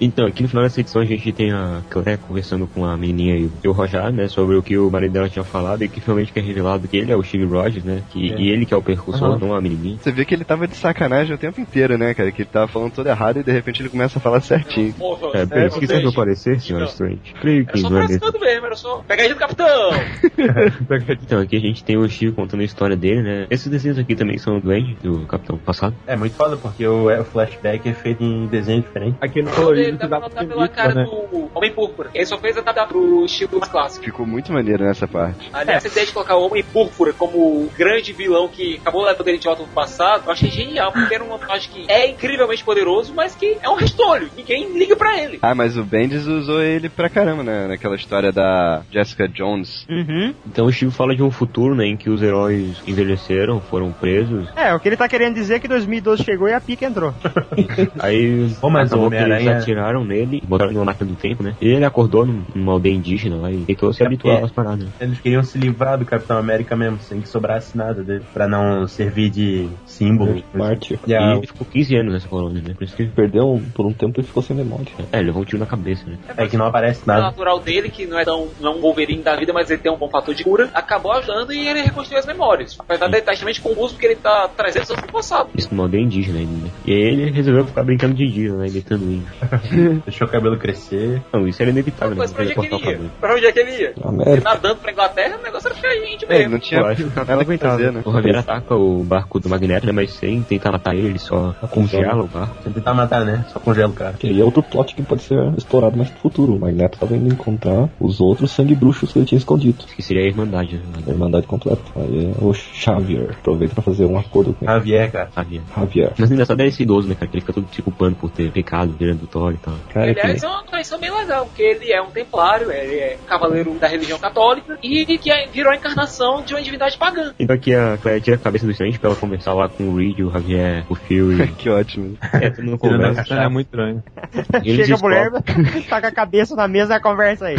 Então, 0.00 0.26
aqui 0.26 0.42
no 0.42 0.48
final 0.48 0.64
dessa 0.64 0.80
edição 0.80 1.02
a 1.02 1.04
gente 1.04 1.32
tem 1.32 1.52
a 1.52 1.80
Claire 1.90 2.18
conversando 2.26 2.66
com 2.66 2.84
a 2.84 2.96
menininha 2.96 3.36
e 3.62 3.68
o- 3.68 3.72
Rojar, 3.72 4.12
né, 4.12 4.26
sobre 4.28 4.56
o 4.56 4.62
que 4.62 4.76
o 4.76 4.90
marido 4.90 5.12
dela 5.12 5.28
tinha 5.28 5.44
falado 5.44 5.82
e 5.84 5.88
que 5.88 6.00
finalmente 6.00 6.32
é 6.34 6.40
revelado 6.40 6.86
que 6.88 6.96
ele 6.96 7.12
é 7.12 7.16
o 7.16 7.22
Steve 7.22 7.44
Rogers, 7.44 7.84
né, 7.84 8.02
que, 8.10 8.32
É. 8.32 8.36
e 8.40 8.48
ele 8.50 8.66
que 8.66 8.74
é 8.74 8.76
o 8.76 8.82
percussor, 8.82 9.30
Aham. 9.30 9.38
não 9.38 9.54
a 9.54 9.60
menininha. 9.60 9.96
Você 9.98 10.10
vê 10.10 10.24
que 10.24 10.34
ele 10.34 10.44
tava 10.44 10.66
de 10.66 10.76
sacanagem 10.76 11.34
o 11.34 11.38
tempo 11.38 11.60
inteiro, 11.60 11.96
né, 11.96 12.12
cara? 12.14 12.30
Que 12.32 12.42
ele 12.42 12.48
tava 12.52 12.66
falando 12.68 12.92
tudo 12.92 13.08
errado 13.08 13.38
e 13.40 13.42
de 13.42 13.52
repente 13.52 13.80
ele 13.82 13.88
começa 13.88 14.18
a 14.18 14.22
falar 14.22 14.40
certinho. 14.40 14.92
Porra, 14.94 15.38
É, 15.38 15.46
bem, 15.46 15.58
é, 15.60 15.66
esqueci 15.68 15.86
vocês- 15.86 16.02
de 16.02 16.08
aparecer, 16.08 16.60
senhora 16.60 16.84
Não. 16.84 16.90
Strange. 16.90 17.20
Creio 17.40 17.62
Era 17.62 17.72
que 17.72 17.78
só 17.78 17.90
não 17.90 17.96
é 17.98 18.00
mesmo. 18.02 18.18
frescando 18.18 18.40
mesmo, 18.44 18.66
era 18.66 18.76
só 18.76 18.96
pegadinha 19.06 19.34
do 19.34 19.38
capitão. 19.38 19.90
Então, 21.30 21.38
aqui 21.40 21.56
a 21.56 21.60
gente 21.60 21.84
tem 21.84 21.96
o 21.96 22.08
Steve 22.10 22.32
contando 22.32 22.62
a 22.62 22.64
história 22.64 22.96
dele, 22.96 23.22
né. 23.22 23.46
Esses 23.48 23.68
desenhos 23.68 23.96
aqui 23.96 24.16
também 24.16 24.36
são 24.36 24.58
do 24.58 24.68
Andy, 24.68 24.96
do 25.00 25.26
Capitão 25.26 25.56
passado. 25.56 25.94
É 26.04 26.16
muito 26.16 26.34
foda, 26.34 26.56
porque 26.56 26.84
o, 26.84 27.08
é, 27.08 27.20
o 27.20 27.24
flashback 27.24 27.88
é 27.88 27.92
feito 27.92 28.24
em 28.24 28.48
desenho 28.48 28.82
diferente. 28.82 29.16
Aquele 29.20 29.46
Ele 29.46 29.54
colorido 29.54 29.96
dá 29.96 30.08
dá 30.08 30.18
pra 30.18 30.28
pra 30.28 30.42
notar 30.42 30.56
pela 30.56 30.68
cara 30.68 30.94
né? 30.94 31.04
do 31.04 31.48
Homem 31.54 31.70
Púrpura. 31.70 32.10
Ele 32.12 32.26
só 32.26 32.36
fez 32.36 32.56
adaptar 32.56 32.88
pro 32.88 33.24
estilo 33.24 33.60
mais 33.60 33.70
clássico. 33.70 34.04
Ficou 34.04 34.26
muito 34.26 34.52
maneiro 34.52 34.82
nessa 34.82 35.06
parte. 35.06 35.48
Aliás, 35.52 35.84
essa 35.84 35.86
ideia 35.86 36.04
de 36.04 36.12
colocar 36.12 36.34
o 36.34 36.46
Homem 36.46 36.64
Púrpura 36.64 37.12
como 37.12 37.38
o 37.38 37.70
grande 37.78 38.12
vilão 38.12 38.48
que 38.48 38.78
acabou 38.78 39.04
levando 39.04 39.28
ele 39.28 39.38
de 39.38 39.44
volta 39.44 39.62
no 39.62 39.68
passado, 39.68 40.24
eu 40.26 40.32
achei 40.32 40.50
genial, 40.50 40.90
porque 40.90 41.14
era 41.14 41.22
um 41.22 41.28
personagem 41.28 41.70
que 41.70 41.88
é 41.88 42.10
incrivelmente 42.10 42.64
poderoso, 42.64 43.14
mas 43.14 43.36
que 43.36 43.56
é 43.62 43.70
um 43.70 43.76
restolho. 43.76 44.28
Ninguém 44.36 44.76
liga 44.76 44.96
pra 44.96 45.16
ele. 45.16 45.38
Ah, 45.42 45.54
mas 45.54 45.76
o 45.76 45.84
Bendis 45.84 46.26
usou 46.26 46.60
ele 46.60 46.88
pra 46.88 47.08
caramba, 47.08 47.44
né? 47.44 47.68
Naquela 47.68 47.94
história 47.94 48.32
da 48.32 48.82
Jessica 48.90 49.28
Jones. 49.28 49.86
Uhum. 49.88 50.34
Então 50.44 50.66
o 50.66 50.72
Steve 50.72 50.90
fala 50.90 51.14
de 51.14 51.19
um 51.22 51.30
futuro, 51.30 51.74
né, 51.74 51.86
em 51.86 51.96
que 51.96 52.08
os 52.10 52.22
heróis 52.22 52.82
envelheceram, 52.86 53.60
foram 53.60 53.92
presos. 53.92 54.48
É, 54.56 54.74
o 54.74 54.80
que 54.80 54.88
ele 54.88 54.96
tá 54.96 55.08
querendo 55.08 55.34
dizer 55.34 55.54
é 55.54 55.58
que 55.60 55.68
2012 55.68 56.22
chegou 56.24 56.48
e 56.48 56.52
a 56.52 56.60
pica 56.60 56.86
entrou. 56.86 57.14
Aí 57.98 58.48
Pô, 58.60 58.70
mas 58.70 58.92
o 58.92 58.96
eles 58.96 59.06
Homem-Aranha- 59.06 59.58
atiraram 59.58 60.04
nele, 60.04 60.42
botaram 60.46 60.72
numa 60.72 60.84
máquina 60.84 61.10
do 61.10 61.16
tempo, 61.16 61.42
né? 61.42 61.54
E 61.60 61.68
ele 61.68 61.84
acordou 61.84 62.26
num- 62.26 62.44
numa 62.54 62.72
aldeia 62.72 62.94
indígena 62.94 63.36
lá 63.36 63.50
e 63.50 63.64
tentou 63.64 63.92
se 63.92 64.02
É 64.02 64.06
habituar 64.06 64.42
às 64.44 64.50
paradas. 64.50 64.84
né? 64.84 64.90
Eles 65.00 65.20
queriam 65.20 65.42
se 65.42 65.58
livrar 65.58 65.98
do 65.98 66.04
Capitão 66.04 66.38
América 66.38 66.76
mesmo, 66.76 66.98
sem 67.00 67.20
que 67.20 67.28
sobrasse 67.28 67.76
nada 67.76 68.02
dele, 68.02 68.24
pra 68.32 68.48
não 68.48 68.86
servir 68.86 69.30
de 69.30 69.68
símbolo. 69.86 70.42
Mártir. 70.54 70.98
E 71.06 71.12
ele 71.12 71.46
ficou 71.46 71.66
15 71.66 71.96
anos 71.96 72.12
nessa 72.12 72.28
colônia, 72.28 72.62
né? 72.62 72.74
Por 72.74 72.84
isso 72.84 72.96
que 72.96 73.02
ele 73.02 73.10
Perdeu 73.20 73.44
um- 73.52 73.60
por 73.74 73.84
um 73.86 73.92
tempo 73.92 74.20
e 74.20 74.22
ficou 74.24 74.42
sem 74.42 74.56
memória. 74.56 74.86
É, 75.12 75.18
ele 75.18 75.26
levou 75.26 75.42
um 75.42 75.44
tiro 75.44 75.58
na 75.58 75.66
cabeça, 75.66 76.08
né? 76.08 76.16
É 76.36 76.46
que 76.46 76.56
não 76.56 76.66
aparece 76.66 77.02
O 77.04 77.06
nada. 77.06 77.22
natural 77.22 77.58
dele, 77.60 77.90
que 77.90 78.06
não 78.06 78.18
é 78.18 78.24
tão 78.24 78.48
não 78.60 78.72
é 78.72 78.76
um 78.76 78.80
Wolverine 78.80 79.22
da 79.22 79.36
vida, 79.36 79.52
mas 79.52 79.68
ele 79.70 79.80
tem 79.80 79.92
um 79.92 79.96
bom 79.96 80.08
fator 80.08 80.34
de 80.34 80.42
cura, 80.44 80.70
acabou 80.72 81.09
ajudando 81.12 81.52
e 81.52 81.68
ele 81.68 81.82
reconstruiu 81.82 82.18
as 82.18 82.26
memórias. 82.26 82.76
Apesar 82.78 83.06
de 83.06 83.12
ele 83.14 83.18
estar 83.20 83.32
extremamente 83.32 83.60
confuso, 83.60 83.94
porque 83.94 84.06
ele 84.06 84.16
tá 84.16 84.48
300 84.56 84.90
anos 84.90 85.02
no 85.02 85.12
passado. 85.12 85.48
Isso 85.56 85.68
numa 85.70 85.84
aldeia 85.84 86.02
indígena 86.02 86.38
ainda, 86.38 86.52
né? 86.66 86.70
E 86.86 86.92
aí 86.92 87.00
ele 87.00 87.30
resolveu 87.30 87.64
ficar 87.66 87.82
brincando 87.84 88.14
de 88.14 88.26
dia, 88.28 88.52
né? 88.52 88.66
Imitando 88.68 89.04
índio. 89.04 90.02
Deixou 90.06 90.26
o 90.26 90.30
cabelo 90.30 90.56
crescer. 90.58 91.22
Não, 91.32 91.46
isso 91.46 91.60
era 91.62 91.70
inevitável, 91.70 92.14
né? 92.14 92.20
Mas 92.20 92.32
pra 92.32 92.42
onde 92.42 92.52
é 92.52 92.54
que 92.54 92.66
ele 92.66 92.76
ia? 92.90 93.00
Pra 93.20 93.34
onde 93.34 93.46
é 93.46 93.52
que 93.52 93.58
ele 93.60 93.70
ia? 93.70 93.94
Ele 94.26 94.40
nadando 94.42 94.76
pra 94.76 94.92
Inglaterra, 94.92 95.36
o 95.38 95.42
negócio 95.42 95.66
era 95.68 95.74
ficar 95.76 95.90
gente 95.90 96.24
É, 96.28 96.38
mesmo. 96.38 96.50
não 96.52 96.58
tinha 96.58 96.80
nada 96.80 97.44
que 97.44 97.58
fazer, 97.58 97.92
né? 97.92 98.02
O 98.04 98.12
Javier 98.12 98.36
ataca 98.38 98.74
o 98.74 99.02
barco 99.04 99.38
do 99.40 99.48
Magneto, 99.48 99.86
né? 99.86 99.92
Mas 99.92 100.12
sem 100.12 100.42
tentar 100.42 100.72
matar 100.72 100.94
ele, 100.94 101.08
ele 101.08 101.18
só 101.18 101.54
congela 101.70 102.22
o 102.22 102.26
barco. 102.26 102.56
Sem 102.62 102.72
tentar 102.72 102.94
matar, 102.94 103.24
né? 103.24 103.44
Só 103.52 103.58
congela 103.60 103.88
o 103.88 103.92
cara. 103.94 104.14
Que 104.14 104.28
aí 104.28 104.40
é 104.40 104.44
outro 104.44 104.62
plot 104.62 104.94
que 104.94 105.02
pode 105.02 105.22
ser 105.22 105.38
explorado 105.56 105.96
mais 105.96 106.10
no 106.10 106.16
futuro. 106.16 106.54
O 106.54 106.58
Magneto 106.60 106.98
tava 106.98 107.16
indo 107.16 107.32
encontrar 107.32 107.88
os 107.98 108.20
outros 108.20 108.50
sangue 108.50 108.74
bruxos 108.74 109.12
que 109.12 109.18
ele 109.18 109.26
tinha 109.26 109.38
escondido. 109.38 109.84
Que 109.96 110.02
seria 110.02 110.22
a 110.22 110.26
Irmandade, 110.26 110.76
né? 110.76 110.99
A 111.06 111.10
Irmandade 111.10 111.46
completa. 111.46 111.82
Aí 111.96 112.26
é 112.38 112.44
o 112.44 112.52
Xavier. 112.52 113.30
Aproveita 113.30 113.74
pra 113.74 113.82
fazer 113.82 114.04
um 114.04 114.18
acordo 114.18 114.52
com 114.54 114.64
ele. 114.64 114.72
Javier, 114.72 115.10
cara. 115.12 115.30
Javier. 115.34 115.62
Javier. 115.76 116.12
Mas 116.18 116.30
o 116.30 116.32
engraçado 116.32 116.60
é 116.60 116.66
esse 116.66 116.82
idoso, 116.82 117.08
né, 117.08 117.14
cara? 117.14 117.26
Que 117.26 117.36
ele 117.36 117.40
fica 117.40 117.52
todo 117.52 117.66
se 117.72 117.82
culpando 117.82 118.16
por 118.16 118.30
ter 118.30 118.50
pecado 118.50 118.92
virando 118.98 119.20
do 119.20 119.26
Thor 119.26 119.52
e 119.52 119.56
tal. 119.58 119.74
Cara, 119.92 120.14
que 120.14 120.20
Aliás, 120.20 120.42
é 120.42 120.46
uma 120.46 120.62
traição 120.64 120.98
bem 121.00 121.10
legal, 121.10 121.46
porque 121.46 121.62
ele 121.62 121.92
é 121.92 122.00
um 122.02 122.10
templário, 122.10 122.70
ele 122.70 122.94
é 122.96 123.18
cavaleiro 123.26 123.74
da 123.78 123.86
religião 123.88 124.18
católica 124.18 124.78
e 124.82 125.04
que 125.18 125.30
é- 125.30 125.46
virou 125.46 125.72
a 125.72 125.76
encarnação 125.76 126.42
de 126.42 126.54
uma 126.54 126.62
divindade 126.62 126.96
pagã. 126.98 127.32
Então 127.38 127.54
aqui 127.54 127.74
a 127.74 127.96
Claire 127.98 128.20
tira 128.20 128.36
a 128.36 128.38
cabeça 128.38 128.64
do 128.66 128.72
Strange 128.72 128.98
pra 128.98 129.10
ela 129.10 129.18
conversar 129.18 129.52
lá 129.54 129.68
com 129.68 129.84
o 129.84 129.96
Reed, 129.96 130.20
o 130.20 130.30
Javier, 130.30 130.84
o 130.88 130.94
Fury. 130.94 131.48
Que 131.60 131.68
ótimo. 131.68 132.16
é, 132.32 132.50
todo 132.50 132.64
mundo 132.64 132.78
Tirando 132.78 133.04
a 133.04 133.08
conversa. 133.08 133.34
É 133.34 133.48
muito 133.48 133.66
estranho. 133.66 134.02
E 134.64 134.70
eles 134.70 134.86
Chega 134.86 134.98
a 134.98 135.02
mulher, 135.02 135.30
taca 135.88 136.08
a 136.08 136.12
cabeça 136.12 136.54
na 136.54 136.66
mesa 136.68 136.96
e 136.96 137.00
conversa 137.00 137.46
aí. 137.46 137.56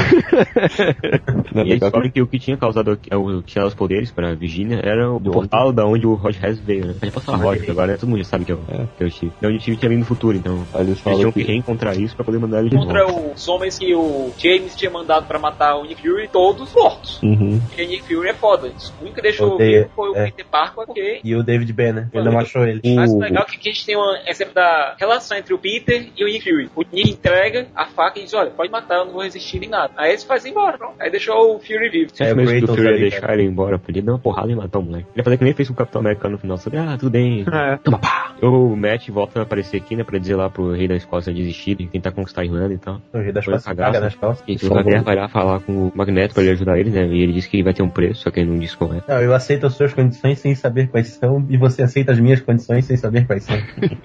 Não 1.53 1.63
E 1.63 1.69
eles 1.71 1.79
descobrem 1.79 2.11
que 2.11 2.21
o 2.21 2.27
que 2.27 2.39
tinha 2.39 2.57
causado 2.57 2.99
é 3.09 3.15
o 3.39 3.43
que 3.43 3.51
tinha 3.53 3.65
os 3.65 3.73
poderes 3.73 4.11
pra 4.11 4.33
Virginia 4.33 4.79
era 4.83 5.11
o 5.11 5.19
portal 5.19 5.71
da 5.71 5.85
onde 5.85 6.05
o 6.07 6.13
Rod 6.13 6.35
Hess 6.41 6.59
veio, 6.59 6.85
né? 6.85 6.95
Pode 6.99 7.11
falar 7.25 7.37
Rod, 7.37 7.57
porque 7.57 7.71
agora 7.71 7.97
todo 7.97 8.09
mundo 8.09 8.19
já 8.19 8.25
sabe 8.25 8.45
que 8.45 8.51
é 8.51 8.55
o, 8.55 8.59
É. 8.69 8.85
que 8.97 9.03
é 9.03 9.07
o 9.07 9.11
Steve. 9.11 9.31
Onde 9.43 9.57
o 9.57 9.61
Steve 9.61 9.77
tinha 9.77 9.89
vindo 9.89 9.99
no 9.99 10.05
futuro, 10.05 10.37
então. 10.37 10.65
Aí 10.73 10.81
eles 10.81 11.01
Eles 11.05 11.17
tinham 11.17 11.31
que 11.31 11.41
que 11.43 11.47
reencontrar 11.51 11.97
isso 11.99 12.15
pra 12.15 12.23
poder 12.25 12.37
mandar 12.39 12.59
ele 12.59 12.69
de 12.69 12.75
Contra 12.77 13.05
volta. 13.05 13.33
os 13.35 13.47
homens 13.47 13.77
que 13.79 13.93
o 13.95 14.31
James 14.37 14.75
tinha 14.75 14.91
mandado 14.91 15.25
pra 15.25 15.39
matar 15.39 15.75
o 15.77 15.83
Nick 15.85 16.01
Fury, 16.01 16.27
todos 16.27 16.73
mortos. 16.73 17.21
Uhum. 17.23 17.59
Porque 17.67 17.85
Nick 17.85 18.03
Fury 18.03 18.29
é 18.29 18.33
foda. 18.33 18.67
O 18.67 19.01
único 19.01 19.15
que 19.15 19.21
deixou 19.21 19.55
Odeio, 19.55 19.83
vivo 19.83 19.91
foi 19.95 20.09
o 20.11 20.15
é. 20.15 20.25
Peter 20.25 20.45
Parker, 20.45 20.85
porque 20.85 21.19
E 21.23 21.35
o 21.35 21.43
David 21.43 21.71
Banner. 21.73 22.07
Ele 22.13 22.23
não 22.29 22.39
achou 22.39 22.63
ele. 22.65 22.81
Mas 22.95 23.11
o 23.11 23.17
O- 23.17 23.19
legal 23.19 23.45
é 23.47 23.51
que 23.51 23.69
a 23.69 23.71
gente 23.73 23.85
tem 23.85 23.97
um 23.97 24.15
exemplo 24.27 24.53
da 24.53 24.95
relação 24.99 25.37
entre 25.37 25.53
o 25.53 25.57
Peter 25.57 26.09
e 26.15 26.23
o 26.23 26.27
Nick 26.27 26.43
Fury. 26.43 26.69
O 26.75 26.83
Nick 26.91 27.09
entrega 27.11 27.67
a 27.75 27.85
faca 27.87 28.19
e 28.19 28.23
diz, 28.23 28.33
olha, 28.33 28.51
pode 28.51 28.71
matar, 28.71 28.99
eu 28.99 29.05
não 29.05 29.13
vou 29.13 29.21
resistir 29.23 29.59
nem 29.59 29.69
nada. 29.69 29.93
Aí 29.97 30.11
eles 30.11 30.23
fazem 30.23 30.51
embora, 30.51 30.77
pronto. 30.77 30.95
Aí 30.99 31.09
deixou 31.09 31.55
o 31.55 31.59
Fury 31.59 31.89
vivo. 31.89 32.11
Você 32.13 32.23
É, 32.23 32.27
acha 32.31 32.35
o 32.35 32.43
o 32.43 32.67
Fury 32.75 33.10
deixar 33.11 33.33
ele 33.33 33.43
embora? 33.43 33.77
Podia 33.79 34.01
dar 34.01 34.13
uma 34.13 34.19
porrada 34.19 34.51
e 34.51 34.55
matar 34.55 34.79
o 34.79 34.83
moleque. 34.83 35.05
Ele 35.11 35.19
ia 35.19 35.23
fazer 35.23 35.37
que 35.37 35.43
nem 35.43 35.53
fez 35.53 35.67
com 35.67 35.73
o 35.73 35.77
Capitão 35.77 36.01
América 36.01 36.27
no 36.29 36.37
final. 36.37 36.57
Sabe? 36.57 36.77
Ah, 36.77 36.97
tudo 36.97 37.11
bem. 37.11 37.45
É. 37.51 37.77
Toma 37.77 37.97
pá. 37.99 38.33
O 38.41 38.75
Matt 38.75 39.09
volta 39.09 39.39
a 39.39 39.43
aparecer 39.43 39.77
aqui, 39.77 39.95
né? 39.95 40.03
Pra 40.03 40.17
dizer 40.17 40.35
lá 40.35 40.49
pro 40.49 40.71
rei 40.73 40.87
da 40.87 40.95
Escócia 40.95 41.33
desistir 41.33 41.75
e 41.79 41.87
tentar 41.87 42.11
conquistar 42.11 42.41
a 42.41 42.45
Irlanda 42.45 42.73
e 42.73 42.77
tal. 42.77 42.99
O 43.13 43.17
rei 43.19 43.31
costas 43.31 43.63
cagaço. 43.63 43.91
caga 43.93 43.99
nas 43.99 44.15
calças. 44.15 44.43
E 44.47 44.55
o. 44.55 44.59
Javier 44.73 45.03
vai 45.03 45.15
lá 45.15 45.27
falar 45.27 45.59
com 45.59 45.87
o 45.87 45.91
Magneto 45.93 46.33
pra 46.33 46.41
ele 46.43 46.51
ajudar 46.53 46.79
ele, 46.79 46.89
né? 46.89 47.07
E 47.07 47.21
ele 47.21 47.33
disse 47.33 47.49
que 47.49 47.61
vai 47.61 47.73
ter 47.73 47.83
um 47.83 47.89
preço, 47.89 48.21
só 48.21 48.31
que 48.31 48.39
ele 48.39 48.49
não 48.49 48.57
disse 48.59 48.75
qual 48.75 48.93
é. 48.93 49.01
Não, 49.07 49.21
eu 49.21 49.33
aceito 49.33 49.65
as 49.67 49.73
suas 49.73 49.93
condições 49.93 50.39
sem 50.39 50.55
saber 50.55 50.87
quais 50.89 51.07
são, 51.09 51.45
e 51.49 51.57
você 51.57 51.83
aceita 51.83 52.11
as 52.11 52.19
minhas 52.19 52.41
condições 52.41 52.85
sem 52.85 52.97
saber 52.97 53.25
quais 53.27 53.43
são. 53.43 53.55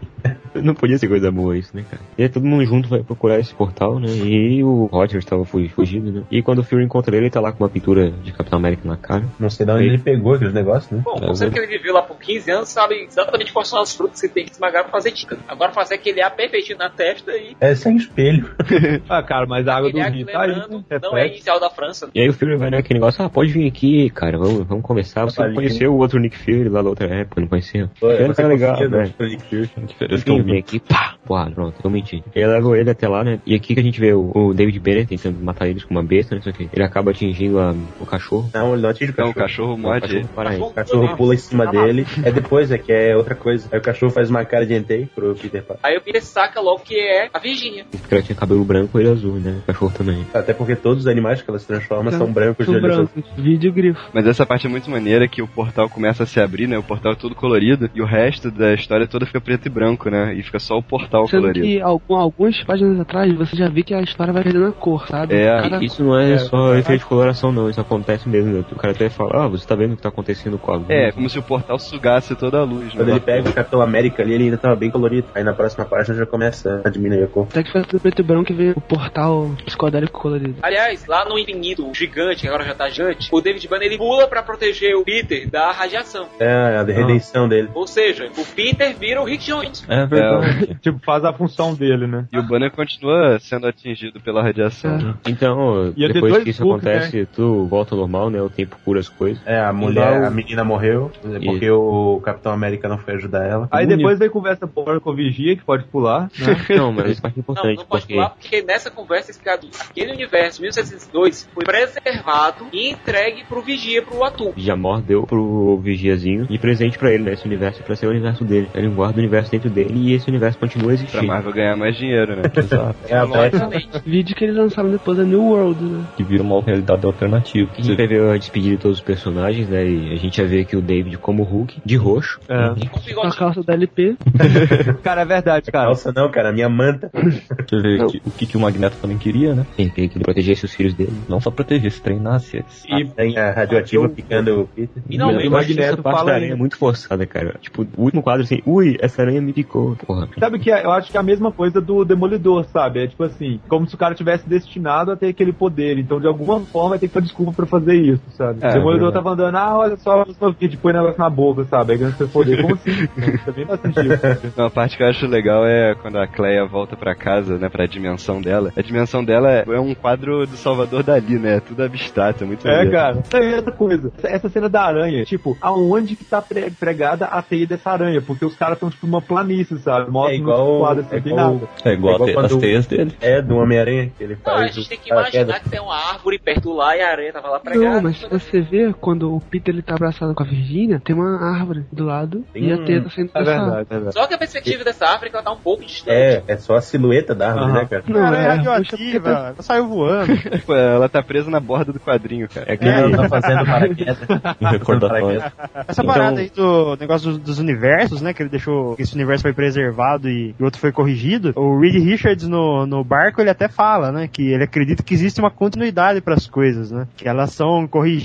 Não 0.55 0.74
podia 0.74 0.97
ser 0.99 1.07
coisa 1.09 1.31
boa 1.31 1.57
isso, 1.57 1.77
né, 1.77 1.85
cara? 1.91 2.03
E 2.16 2.23
aí 2.23 2.28
todo 2.31 2.47
mundo 2.47 2.65
junto 2.65 2.89
vai 2.89 3.03
procurar 3.03 3.39
esse 3.39 3.55
portal, 3.55 3.99
né? 4.01 4.09
E 4.09 4.65
o 4.65 4.87
Roger 4.87 5.19
estava 5.19 5.45
fu- 5.45 5.69
fugido, 5.69 6.11
né? 6.11 6.23
E 6.31 6.43
quando 6.43 6.61
o 6.61 6.62
Fury 6.62 6.83
encontra 6.85 7.15
ele, 7.15 7.27
ele 7.27 7.31
tá 7.31 7.41
lá 7.41 7.53
com 7.53 7.62
uma 7.62 7.69
pintura 7.69 8.11
de 8.11 8.33
Capitão 8.33 8.59
América 8.59 8.89
na 8.89 8.95
cara. 8.97 9.24
Não 9.39 9.48
sei 9.51 9.66
de 9.66 9.73
onde 9.73 9.82
Sim. 9.85 9.89
ele 9.90 9.98
pegou 9.98 10.35
aqueles 10.35 10.52
negócios, 10.55 10.90
né? 10.90 11.02
Bom, 11.05 11.18
É, 11.23 11.27
você 11.27 11.51
que 11.51 11.59
ele 11.59 11.66
viveu 11.66 11.94
lá 11.94 12.02
por 12.02 12.18
15 12.18 12.51
anos 12.51 12.68
sabe 12.68 12.94
exatamente 13.05 13.52
quais 13.52 13.68
são 13.68 13.81
as 13.81 13.94
frutas 13.94 14.20
que 14.20 14.27
você 14.27 14.32
tem 14.32 14.44
que 14.44 14.52
esmagar 14.52 14.82
pra 14.85 14.93
fazer 14.93 15.12
tinta. 15.12 15.39
Agora 15.48 15.73
fazer 15.73 15.94
aquele 15.94 16.20
A 16.23 16.31
perfeitinho 16.31 16.78
na 16.78 16.90
testa 16.90 17.32
e 17.32 17.56
É 17.60 17.74
sem 17.74 17.97
espelho. 17.97 18.51
Ah, 19.09 19.23
cara, 19.23 19.47
mas 19.47 19.66
a 19.68 19.74
água 19.77 19.90
do 19.90 19.98
rio 19.98 20.27
tá 20.27 20.43
aí. 20.43 20.51
né? 20.56 20.64
não 21.02 21.16
é 21.16 21.27
inicial 21.28 21.59
da 21.60 21.70
França. 21.70 22.09
E 22.14 22.20
aí 22.20 22.28
o 22.28 22.32
Fury 22.32 22.56
vai 22.56 22.70
naquele 22.70 22.98
negócio, 22.98 23.24
ah, 23.24 23.28
pode 23.28 23.52
vir 23.52 23.66
aqui, 23.68 24.10
cara, 24.10 24.39
vamos, 24.39 24.66
vamos 24.66 24.85
conversar. 24.85 25.24
Você 25.24 25.40
Olha, 25.40 25.55
conheceu 25.55 25.93
o 25.93 25.98
outro 25.98 26.18
Nick 26.18 26.36
Fury 26.36 26.68
lá 26.68 26.82
da 26.82 26.89
outra 26.89 27.06
época, 27.06 27.40
não 27.40 27.48
conhecia? 27.48 27.90
Pô, 28.01 28.09
você 28.09 28.35
tá 28.43 28.48
legal, 28.48 28.77
né? 28.89 29.12
Nick 29.20 29.43
Fury. 29.44 29.70
A 29.77 29.81
diferença 29.86 30.24
que 30.24 30.31
eu 30.31 30.36
Vem, 30.36 30.44
vem 30.44 30.55
vi. 30.55 30.59
aqui, 30.60 30.81
pá, 30.81 31.14
porra, 31.24 31.51
pronto, 31.51 31.74
eu 31.82 31.90
menti. 31.90 32.23
Ele 32.35 32.47
leva 32.47 32.78
ele 32.78 32.90
até 32.90 33.09
lá, 33.09 33.23
né? 33.24 33.39
E 33.47 33.55
aqui 33.55 33.74
que 33.74 33.81
a 33.81 33.82
gente 33.82 34.01
vê 34.01 34.12
o, 34.12 34.31
o 34.35 34.55
David 34.55 34.78
Banner 34.81 35.06
tentando 35.06 35.39
matar 35.43 35.68
eles 35.68 35.85
com 35.85 35.93
uma 35.94 36.02
besta, 36.02 36.35
né? 36.35 36.40
Só 36.43 36.51
que 36.52 36.68
ele 36.73 36.82
acaba 36.85 37.10
atingindo 37.10 37.59
a- 37.59 37.74
o 38.01 38.06
cachorro. 38.06 38.51
Não, 38.55 38.73
ele 38.73 38.85
não 38.86 38.90
atinge 38.92 39.10
o 39.10 39.12
Então 39.12 39.30
o 39.30 39.34
cachorro. 39.34 39.46
cachorro 39.68 39.74
O 39.74 39.78
morde 39.78 40.24
cachorro. 40.34 40.66
O 40.68 40.72
cachorro 40.74 41.16
pula 41.16 41.34
em 41.34 41.38
cima 41.38 41.66
dele. 41.66 42.06
É 42.24 42.30
depois, 42.30 42.70
é 42.70 42.78
que 42.78 42.92
é 42.92 43.16
outra 43.16 43.34
coisa. 43.34 43.68
Aí 43.72 43.78
o 43.78 43.82
cachorro 43.82 44.12
faz 44.12 44.30
uma 44.30 44.44
cara 44.44 44.64
de 44.66 44.74
entei 44.74 45.06
pro 45.14 45.34
Peter 45.34 45.62
Parker. 45.62 45.84
Aí 45.84 45.96
o 45.96 46.00
Peter 46.00 46.22
saca 46.24 46.60
logo 46.60 46.80
que 46.80 46.94
é 46.98 47.28
a 47.32 47.38
Virgínia. 47.38 47.84
Porque 47.90 48.14
ela 48.14 48.22
tinha 48.22 48.36
cabelo 48.36 48.64
branco 48.64 48.98
e 48.98 49.02
ele 49.02 49.10
azul, 49.10 49.34
né? 49.34 49.58
O 49.62 49.66
cachorro 49.66 49.92
também. 49.96 50.26
Até 50.32 50.52
porque 50.52 50.74
todos 50.76 51.00
os 51.04 51.06
animais 51.06 51.42
que 51.42 51.50
ela 51.50 51.58
se 51.58 51.66
transforma 51.66 52.08
Então, 52.10 52.18
são 52.26 52.32
brancos 52.32 52.66
de 52.66 52.72
São 52.72 52.74
olho 52.82 52.92
azul. 52.92 53.08
brancos. 53.14 53.32
Vídeo 53.36 53.72
grifo. 53.72 54.00
Mas 54.12 54.26
essa 54.26 54.44
parte 54.46 54.66
é 54.66 54.70
muito 54.70 54.90
maneira 54.90 55.26
que 55.28 55.42
o 55.42 55.48
portal 55.48 55.88
começa 55.88 56.22
a 56.22 56.26
se 56.26 56.40
abrir, 56.40 56.66
né? 56.66 56.78
O 56.78 56.82
portal 56.82 57.12
é 57.12 57.16
todo 57.16 57.34
colorido 57.34 57.90
e 57.94 58.00
o 58.00 58.04
resto 58.06 58.50
da 58.50 58.74
história 58.74 59.06
toda 59.06 59.26
fica 59.26 59.40
preto 59.40 59.66
e 59.66 59.70
branco, 59.70 60.08
né? 60.10 60.34
E 60.34 60.42
fica 60.42 60.58
só 60.58 60.76
o 60.78 60.82
portal 60.82 61.26
Sendo 61.26 61.40
colorido. 61.42 61.66
que 61.66 61.80
algum, 61.80 62.14
algumas 62.16 62.62
páginas 62.64 63.00
atrás 63.00 63.32
você 63.34 63.56
já 63.56 63.68
viu 63.68 63.84
que 63.84 63.94
a 63.94 64.00
história 64.02 64.32
vai 64.32 64.42
perdendo 64.42 64.66
a 64.66 64.72
cor, 64.72 65.06
sabe? 65.08 65.34
É. 65.34 65.46
Cada- 65.62 65.84
Isso 65.84 66.02
não 66.04 66.18
é, 66.18 66.38
só 66.38 66.74
efeito 66.74 67.00
de 67.00 67.06
coloração, 67.06 67.52
não. 67.52 67.68
Isso 67.70 67.80
acontece 67.80 68.28
mesmo. 68.28 68.64
Né? 68.77 68.78
O 68.78 68.78
cara 68.78 68.93
até 68.93 69.09
fala, 69.09 69.44
ah, 69.44 69.48
você 69.48 69.66
tá 69.66 69.74
vendo 69.74 69.93
o 69.93 69.97
que 69.97 70.03
tá 70.03 70.09
acontecendo 70.09 70.59
com 70.59 70.73
a 70.73 70.77
luz? 70.77 70.90
É, 70.90 71.11
como 71.12 71.28
se 71.28 71.39
o 71.39 71.43
portal 71.43 71.78
sugasse 71.78 72.35
toda 72.35 72.59
a 72.59 72.65
luz, 72.65 72.93
Quando 72.93 73.07
né? 73.09 73.12
ele 73.15 73.20
pega 73.20 73.48
o 73.48 73.53
Capitão 73.53 73.81
América 73.81 74.23
ali, 74.23 74.35
ele 74.35 74.44
ainda 74.44 74.59
tava 74.59 74.77
bem 74.77 74.90
colorido. 74.90 75.28
Aí 75.35 75.43
na 75.43 75.53
próxima 75.53 75.85
página 75.85 76.16
já 76.16 76.27
começa 76.27 76.82
a 76.85 76.89
diminuir 76.89 77.24
a 77.24 77.27
cor. 77.27 77.47
Até 77.51 77.62
que 77.62 77.73
faz 77.73 77.86
tudo 77.86 78.01
preto 78.01 78.20
e 78.20 78.24
branco 78.24 78.53
e 78.53 78.55
vem 78.55 78.70
o 78.70 78.81
portal 78.81 79.51
psicodélico 79.65 80.20
colorido. 80.20 80.57
Aliás, 80.62 81.07
lá 81.07 81.24
no 81.28 81.39
infinito 81.39 81.89
gigante, 81.94 82.43
que 82.43 82.48
agora 82.48 82.65
já 82.65 82.74
tá 82.74 82.89
gigante, 82.89 83.28
o 83.32 83.40
David 83.40 83.66
Banner 83.69 83.86
ele 83.86 83.98
pula 83.98 84.27
pra 84.28 84.43
proteger 84.43 84.94
o 84.97 85.05
Peter 85.05 85.48
da 85.51 85.73
radiação. 85.73 86.27
É 86.39 86.78
a 86.78 86.82
redenção 86.82 87.48
dele. 87.48 87.69
Ou 87.74 87.86
seja, 87.86 88.28
o 88.36 88.44
Peter 88.44 88.94
vira 88.97 89.20
o 89.20 89.24
Rick 89.24 89.44
Jones. 89.44 89.85
É 89.89 90.07
verdade. 90.07 90.77
Tipo, 90.81 90.98
faz 91.05 91.24
a 91.24 91.32
função 91.32 91.74
dele, 91.74 92.07
né? 92.07 92.27
E 92.32 92.39
o 92.39 92.43
Banner 92.43 92.70
continua 92.70 93.39
sendo 93.39 93.66
atingido 93.66 94.20
pela 94.20 94.43
radiação. 94.43 95.16
Então, 95.27 95.93
Ia 95.97 96.09
ter 96.09 96.15
depois 96.15 96.44
que 96.44 96.51
isso 96.51 96.62
Hulk, 96.62 96.89
acontece, 96.89 97.27
tu 97.27 97.66
volta 97.66 97.94
ao 97.94 98.01
normal, 98.01 98.31
né? 98.31 98.40
O 98.40 98.48
tempo 98.51 98.65
cura 98.66 99.01
as 99.01 99.09
coisas. 99.09 99.40
É, 99.47 99.59
a 99.60 99.72
mulher, 99.72 100.24
a 100.24 100.30
menina 100.30 100.64
morreu 100.64 101.10
porque 101.44 101.70
o 101.70 102.20
Capitão 102.24 102.52
América 102.52 102.88
não 102.88 102.98
foi 102.98 103.14
ajudar 103.14 103.44
ela. 103.44 103.68
Aí 103.70 103.86
depois 103.86 104.18
vem 104.18 104.28
conversa 104.28 104.66
porra 104.66 105.01
com 105.01 105.10
o 105.10 105.14
Vigia, 105.14 105.56
que 105.56 105.64
pode 105.64 105.84
pular, 105.84 106.28
né? 106.38 106.56
Não, 106.76 106.93
mas 106.93 107.12
isso 107.12 107.22
parte 107.22 107.36
Não, 107.36 107.40
importante, 107.40 107.78
não 107.78 107.86
pode 107.86 108.02
porque 108.02 108.14
pular, 108.14 108.30
porque 108.30 108.62
nessa 108.62 108.90
conversa 108.90 109.30
explicado 109.30 109.68
aquele 109.88 110.12
universo 110.12 110.60
1602 110.60 111.48
foi 111.55 111.64
preservado 111.64 112.66
e 112.72 112.90
entregue 112.90 113.44
pro 113.44 113.62
Vigia, 113.62 114.02
pro 114.02 114.22
Atu. 114.24 114.52
Jamor 114.56 115.01
deu 115.01 115.22
pro 115.24 115.78
Vigiazinho 115.78 116.47
de 116.47 116.59
presente 116.59 116.98
pra 116.98 117.12
ele, 117.12 117.24
né? 117.24 117.32
Esse 117.32 117.47
universo 117.47 117.82
pra 117.82 117.97
ser 117.97 118.06
o 118.06 118.10
universo 118.10 118.44
dele. 118.44 118.68
Ele 118.74 118.88
guarda 118.88 119.16
o 119.16 119.20
universo 119.20 119.51
dentro 119.51 119.70
dele 119.70 119.94
e 119.94 120.14
esse 120.14 120.28
universo 120.28 120.59
continua 120.59 120.86
Pra 120.86 120.94
existindo. 120.94 121.26
Marvel 121.26 121.52
ganhar 121.52 121.76
mais 121.76 121.97
dinheiro, 121.97 122.36
né? 122.36 122.43
Exato. 122.56 122.97
É 123.09 123.16
a 123.16 123.26
Beth. 123.26 123.36
Logicamente. 123.36 123.88
Vídeo 124.05 124.36
que 124.36 124.44
eles 124.44 124.56
lançaram 124.56 124.90
depois 124.90 125.18
da 125.18 125.24
New 125.24 125.43
World, 125.43 125.82
né? 125.82 126.05
Que 126.16 126.22
vira 126.22 126.43
uma 126.43 126.62
realidade 126.62 127.05
alternativa. 127.05 127.70
A 127.78 127.82
vai 127.82 128.06
ver 128.06 128.30
a 128.30 128.36
despedida 128.57 128.77
de 128.77 128.83
todos 128.83 128.99
os 128.99 129.05
personagens, 129.05 129.69
né? 129.69 129.87
E 129.87 130.12
a 130.12 130.16
gente 130.16 130.41
vai 130.41 130.49
ver 130.51 130.61
aqui 130.62 130.77
o 130.77 130.81
David 130.83 131.19
como 131.19 131.43
Hulk, 131.43 131.81
de 131.85 131.97
roxo. 131.97 132.41
É. 132.49 132.74
E 133.11 133.15
com 133.15 133.27
a 133.27 133.31
calça 133.31 133.62
da 133.62 133.74
LP. 133.74 134.16
Cara, 135.03 135.23
é 135.23 135.24
verdade, 135.24 135.70
cara. 135.70 135.87
Calça 135.87 136.12
não, 136.15 136.31
cara, 136.31 136.53
minha 136.53 136.69
manta. 136.69 137.11
Você 137.12 137.81
vê 137.81 138.07
que- 138.07 138.23
o 138.27 138.31
que, 138.31 138.47
que 138.47 138.57
o 138.57 138.61
Magneto 138.61 138.97
também 139.01 139.19
queria, 139.19 139.55
né? 139.55 139.66
Sim, 139.77 139.89
queria 139.89 140.09
que 140.09 140.16
ele 140.19 140.24
protegesse 140.24 140.65
os 140.65 140.74
filhos 140.74 140.95
dele. 140.95 141.12
Não 141.28 141.41
só 141.41 141.51
protegesse, 141.51 142.01
treinasse. 142.01 142.65
E 142.89 143.05
Tem 143.05 143.37
a 143.39 143.53
radioativa 143.53 144.09
picando 144.09 144.62
o 144.62 144.66
Peter. 144.66 145.03
O 145.09 145.15
Eu 145.15 145.27
acho 145.28 145.39
que 145.39 145.47
essa 145.47 145.51
Magneto 145.51 146.03
parte 146.03 146.19
fala 146.19 146.31
da 146.31 146.37
aranha 146.37 146.53
é 146.53 146.57
muito 146.57 146.77
forçada, 146.77 147.27
cara. 147.27 147.55
Tipo, 147.61 147.87
o 147.97 148.03
último 148.03 148.23
quadro 148.23 148.43
assim, 148.43 148.61
ui, 148.66 148.97
essa 149.01 149.23
aranha 149.23 149.41
me 149.41 149.53
picou. 149.53 149.97
Porra. 149.97 150.28
Sabe 150.39 150.59
que 150.59 150.70
é, 150.70 150.85
eu 150.85 150.93
acho 150.93 151.11
que 151.11 151.16
é 151.16 151.20
a 151.20 151.23
mesma 151.23 151.53
coisa 151.53 151.81
do 151.81 152.05
Demolidor, 152.05 152.65
sabe? 152.66 153.03
É 153.05 153.07
tipo 153.07 153.23
assim, 153.24 153.61
como 153.69 153.87
se 153.87 153.95
o 153.95 153.99
cara 153.99 154.15
tivesse 154.15 154.49
destinado 154.49 155.11
a 155.12 155.16
ter 155.16 155.28
aquele 155.28 155.53
poder. 155.53 155.99
Então, 155.99 156.20
de 156.20 156.27
alguma 156.27 156.61
forma, 156.61 156.91
vai 156.91 156.99
ter 156.99 157.09
que 157.09 157.15
ter 157.15 157.23
desculpa 157.23 157.53
pra 157.53 157.66
fazer 157.66 157.95
isso, 157.95 158.23
sabe? 158.31 158.45
É, 158.60 158.68
o 158.70 158.73
Demolidor 158.73 159.12
verdade. 159.12 159.14
tava 159.14 159.31
andando, 159.31 159.56
ah, 159.56 159.77
olha 159.78 159.97
só, 159.97 160.23
o 160.40 160.55
kid 160.55 160.77
põe 160.78 160.93
negócio 160.93 161.18
na 161.18 161.31
boca, 161.31 161.64
sabe? 161.64 161.93
Aí 161.94 162.12
seu 162.12 162.28
poder. 162.28 162.62
Como 162.62 162.74
assim? 162.74 163.06
Também 163.44 163.66
faz 163.66 163.81
sentido. 163.81 164.52
Uma 164.56 164.70
parte 164.70 164.97
que 164.97 165.02
eu 165.02 165.09
acho 165.09 165.27
legal 165.27 165.64
é 165.66 165.94
quando 165.94 166.18
a 166.18 166.27
Cleia 166.27 166.64
volta 166.66 166.97
pra 166.97 167.14
casa, 167.14 167.59
né, 167.59 167.68
pra 167.68 167.86
dimensão 167.86 168.40
dela. 168.40 168.73
A 168.77 168.82
dimensão 168.82 169.24
dela 169.24 169.51
é 169.51 169.64
é 169.66 169.81
um 169.81 169.94
quadro 169.94 170.47
do 170.47 170.56
Salvador 170.56 171.02
Dali, 171.02 171.39
né? 171.39 171.56
É 171.56 171.60
tudo 171.60 171.82
abstrato, 171.82 172.44
é 172.44 172.47
muito 172.47 172.66
É, 172.66 172.89
cara. 172.90 173.23
É 173.35 173.56
outra 173.56 173.73
coisa. 173.73 174.12
Essa 174.23 174.48
cena 174.48 174.68
da 174.68 174.82
aranha, 174.82 175.24
tipo, 175.24 175.56
aonde 175.60 176.16
que 176.16 176.24
tá 176.24 176.40
pre- 176.40 176.70
pregada 176.70 177.27
a 177.27 177.43
teia 177.43 177.66
dessa 177.66 177.90
aranha? 177.90 178.20
Porque 178.23 178.44
os 178.44 178.55
caras 178.56 178.74
estão, 178.77 178.89
tipo, 178.90 179.06
numa 179.06 179.20
planície, 179.20 179.78
sabe? 179.78 180.10
Mostra 180.10 180.35
É 180.35 180.39
igual- 180.39 180.66
nos 180.68 180.78
quadros, 180.81 181.06
assim, 181.06 181.16
é 181.16 181.20
tem 181.20 181.32
igual- 181.32 181.55
nada. 181.55 181.68
É 181.85 181.93
igual, 181.93 182.12
É 182.27 182.31
igual 182.31 182.44
a 182.44 182.48
te- 182.48 182.55
as 182.55 182.60
teias 182.60 182.86
dele. 182.86 183.12
É, 183.20 183.43
do 183.43 183.56
Homem-Aranha 183.56 184.10
que 184.16 184.23
ele 184.24 184.39
Não, 184.44 184.52
a 184.55 184.56
faz. 184.59 184.74
gente 184.74 184.89
tem 184.89 184.98
que 184.98 185.12
o 185.12 185.18
imaginar 185.18 185.60
que 185.60 185.68
tem 185.68 185.81
uma 185.81 185.94
árvore 185.97 186.39
perto 186.39 186.73
lá 186.73 186.97
e 186.97 187.01
a 187.02 187.10
aranha 187.10 187.32
tava 187.32 187.48
lá 187.48 187.60
pregada. 187.60 187.94
Não, 187.97 188.02
mas 188.02 188.23
você 188.38 188.60
vê, 188.60 188.92
quando 189.00 189.34
o 189.34 189.40
Peter 189.40 189.74
ele 189.74 189.82
tá 189.82 189.94
abraçado 189.94 190.34
com 190.34 190.42
a 190.42 190.46
Virgínia, 190.46 191.00
tem 191.04 191.14
uma 191.14 191.40
árvore 191.54 191.84
do 191.92 192.04
lado 192.04 192.44
Tem 192.52 192.64
e 192.68 192.72
a 192.72 192.76
um- 192.76 192.84
teia 192.84 193.02
tá 193.02 193.10
saindo 193.10 193.30
É 193.34 193.42
verdade, 193.44 193.86
é 193.90 193.94
verdade. 193.94 194.14
Só 194.14 194.26
que 194.26 194.34
a 194.34 194.38
perspectiva 194.38 194.84
dessa 194.84 195.06
árvore 195.06 195.26
é 195.26 195.30
que 195.30 195.36
ela 195.36 195.44
tá 195.44 195.52
um 195.52 195.58
pouco 195.58 195.84
distante. 195.84 196.10
É, 196.16 196.42
é 196.46 196.56
só 196.56 196.76
a 196.76 196.80
silhueta 196.80 197.34
da 197.34 197.48
árvore, 197.48 197.64
Aham. 197.70 197.74
né, 197.74 197.86
cara? 197.86 198.04
Não, 198.08 198.20
Cara, 198.20 198.36
é 198.38 198.44
é, 198.44 198.48
radioativa, 198.48 199.28
ela 199.28 199.54
saiu 199.62 199.88
voando. 199.88 200.32
Ela 200.96 201.08
tá 201.08 201.22
presa 201.22 201.50
na 201.50 201.60
borda 201.60 201.92
do 201.92 202.00
quadrinho, 202.00 202.48
cara. 202.48 202.66
É 202.72 202.78
Ela 202.80 203.06
aquele 203.06 203.16
tá 203.16 203.28
fazendo 203.28 203.64
paraquedas. 203.66 204.18
um 204.60 204.66
recordatório. 204.66 205.42
Essa 205.88 206.02
Então- 206.02 206.06
parada 206.14 206.40
aí 206.40 206.50
do 206.50 206.96
negócio 206.98 207.30
dos, 207.30 207.38
dos 207.38 207.58
universos, 207.58 208.20
né? 208.20 208.32
Que 208.32 208.42
ele 208.42 208.50
deixou 208.50 208.96
que 208.96 209.02
esse 209.02 209.14
universo 209.14 209.42
foi 209.42 209.52
preservado 209.52 210.28
e 210.28 210.54
o 210.58 210.64
outro 210.64 210.80
foi 210.80 210.92
corrigido. 210.92 211.52
O 211.56 211.78
Reed 211.80 211.94
Richards 212.02 212.46
no, 212.48 212.86
no 212.86 213.02
barco 213.04 213.40
ele 213.40 213.50
até 213.50 213.68
fala, 213.68 214.10
né? 214.12 214.28
Que 214.28 214.52
ele 214.52 214.64
acredita 214.64 215.02
que 215.02 215.14
existe 215.14 215.40
uma 215.40 215.50
continuidade 215.50 216.20
para 216.20 216.34
as 216.34 216.46
coisas, 216.46 216.90
né? 216.90 217.06
Que 217.16 217.28
elas 217.28 217.50
são 217.52 217.86
corrigidas 217.86 218.15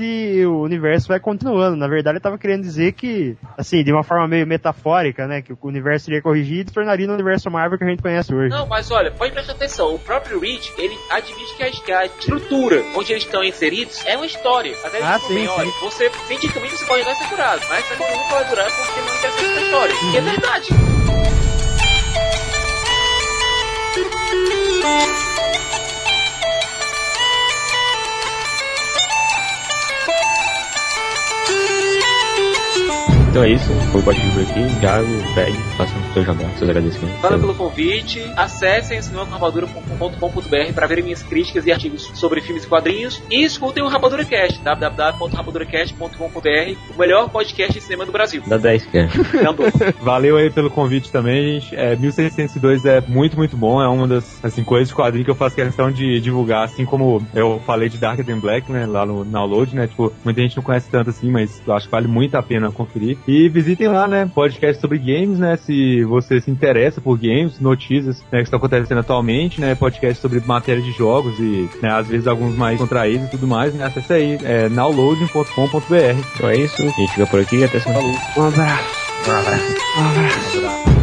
e 0.00 0.44
o 0.46 0.60
universo 0.60 1.08
vai 1.08 1.20
continuando. 1.20 1.76
Na 1.76 1.88
verdade, 1.88 2.16
ele 2.16 2.22
tava 2.22 2.38
querendo 2.38 2.62
dizer 2.62 2.92
que, 2.92 3.36
assim, 3.56 3.82
de 3.82 3.92
uma 3.92 4.02
forma 4.02 4.26
meio 4.28 4.46
metafórica, 4.46 5.26
né? 5.26 5.42
Que 5.42 5.52
o 5.52 5.58
universo 5.62 6.06
seria 6.06 6.22
corrigido 6.22 6.70
e 6.70 6.74
tornaria 6.74 7.06
no 7.06 7.14
universo 7.14 7.50
Marvel 7.50 7.78
que 7.78 7.84
a 7.84 7.88
gente 7.88 8.02
conhece 8.02 8.34
hoje. 8.34 8.50
Não, 8.50 8.66
mas 8.66 8.90
olha, 8.90 9.10
pode 9.10 9.32
prestar 9.32 9.52
atenção. 9.52 9.94
O 9.94 9.98
próprio 9.98 10.38
Reed, 10.38 10.64
ele 10.78 10.96
admite 11.10 11.56
que 11.82 11.92
a, 11.92 12.04
estrutura 12.06 12.82
onde 12.96 13.12
eles 13.12 13.24
estão 13.24 13.42
inseridos 13.42 14.04
é 14.06 14.16
uma 14.16 14.26
história. 14.26 14.74
Até 14.84 15.02
Ah, 15.02 15.18
diz 15.18 15.26
sim, 15.26 15.34
bem, 15.34 15.46
sim. 15.46 15.52
olha, 15.56 15.70
você, 15.80 16.10
cientificamente 16.26 16.76
você 16.76 16.84
pode 16.86 17.02
até 17.02 17.14
ser 17.14 17.28
curado, 17.28 17.62
mas 17.68 17.78
essa 17.84 17.96
coisa 17.96 18.16
nunca 18.16 18.34
vai 18.34 18.44
durar 18.48 18.66
porque 18.70 19.00
não 19.00 19.16
interessa 19.16 19.46
essa 19.46 19.60
história. 19.60 19.94
E 20.12 20.16
é 20.16 20.20
verdade. 20.20 20.68
Então 33.34 33.42
é 33.42 33.50
isso, 33.50 33.66
o 33.92 34.00
podcast 34.00 34.30
por 34.30 34.42
aqui. 34.42 34.78
Thiago, 34.78 35.08
Fred, 35.34 35.58
façam 35.76 35.96
seu 36.12 36.24
jabá, 36.24 36.44
seus 36.56 36.70
agradecimentos. 36.70 37.20
Valeu 37.20 37.40
pelo 37.40 37.52
convite. 37.56 38.22
Acessem 38.36 39.02
cinemacomrapadura.com.br 39.02 40.72
para 40.72 40.86
verem 40.86 41.02
minhas 41.02 41.24
críticas 41.24 41.66
e 41.66 41.72
artigos 41.72 42.12
sobre 42.14 42.40
filmes 42.40 42.62
e 42.62 42.68
quadrinhos. 42.68 43.20
E 43.28 43.42
escutem 43.42 43.82
o 43.82 43.88
Rapadura 43.88 44.24
Cast, 44.24 44.62
www.rapaduracast.com.br, 44.62 46.94
o 46.94 46.96
melhor 46.96 47.28
podcast 47.28 47.72
de 47.72 47.80
cinema 47.80 48.06
do 48.06 48.12
Brasil. 48.12 48.40
Dá 48.46 48.56
10, 48.56 48.86
cara. 48.86 49.10
Andou. 49.50 49.66
Valeu 50.00 50.36
aí 50.36 50.48
pelo 50.48 50.70
convite 50.70 51.10
também, 51.10 51.58
gente. 51.58 51.74
É, 51.74 51.96
1602 51.96 52.84
é 52.84 53.00
muito, 53.00 53.36
muito 53.36 53.56
bom. 53.56 53.82
É 53.82 53.88
uma 53.88 54.06
das 54.06 54.44
assim, 54.44 54.62
coisas 54.62 54.90
de 54.90 54.94
quadrinho 54.94 55.24
que 55.24 55.30
eu 55.32 55.34
faço 55.34 55.56
questão 55.56 55.90
de 55.90 56.20
divulgar, 56.20 56.66
assim 56.66 56.84
como 56.84 57.20
eu 57.34 57.60
falei 57.66 57.88
de 57.88 57.98
Darker 57.98 58.24
Than 58.24 58.38
Black, 58.38 58.70
né, 58.70 58.86
lá 58.86 59.04
no 59.04 59.24
download, 59.24 59.74
né? 59.74 59.88
Tipo, 59.88 60.12
muita 60.24 60.40
gente 60.40 60.56
não 60.56 60.62
conhece 60.62 60.88
tanto 60.88 61.10
assim, 61.10 61.32
mas 61.32 61.60
eu 61.66 61.74
acho 61.74 61.86
que 61.86 61.90
vale 61.90 62.06
muito 62.06 62.36
a 62.36 62.42
pena 62.42 62.70
conferir. 62.70 63.18
E 63.26 63.48
visitem 63.48 63.88
lá, 63.88 64.06
né, 64.06 64.30
podcast 64.34 64.80
sobre 64.80 64.98
games, 64.98 65.38
né, 65.38 65.56
se 65.56 66.04
você 66.04 66.40
se 66.40 66.50
interessa 66.50 67.00
por 67.00 67.18
games, 67.18 67.58
notícias, 67.58 68.22
né, 68.30 68.38
que 68.38 68.44
estão 68.44 68.58
acontecendo 68.58 68.98
atualmente, 68.98 69.60
né, 69.60 69.74
podcast 69.74 70.20
sobre 70.20 70.40
matéria 70.40 70.82
de 70.82 70.92
jogos 70.92 71.38
e, 71.38 71.68
né, 71.82 71.90
às 71.90 72.06
vezes 72.06 72.26
alguns 72.26 72.54
mais 72.56 72.78
contraídos 72.78 73.28
e 73.28 73.30
tudo 73.30 73.46
mais, 73.46 73.72
né, 73.74 73.84
acesse 73.84 74.12
aí, 74.12 74.38
é 74.42 74.68
nowloading.com.br. 74.68 76.20
Então 76.34 76.50
é 76.50 76.56
isso, 76.56 76.82
a 76.82 76.86
gente 76.86 77.12
fica 77.12 77.26
por 77.26 77.40
aqui 77.40 77.64
até 77.64 77.80
semana. 77.80 78.06
Um 78.36 78.46
abraço. 78.46 78.84
Um 79.26 79.30
abraço. 79.30 79.74
Um 79.98 80.08
abraço. 80.08 80.93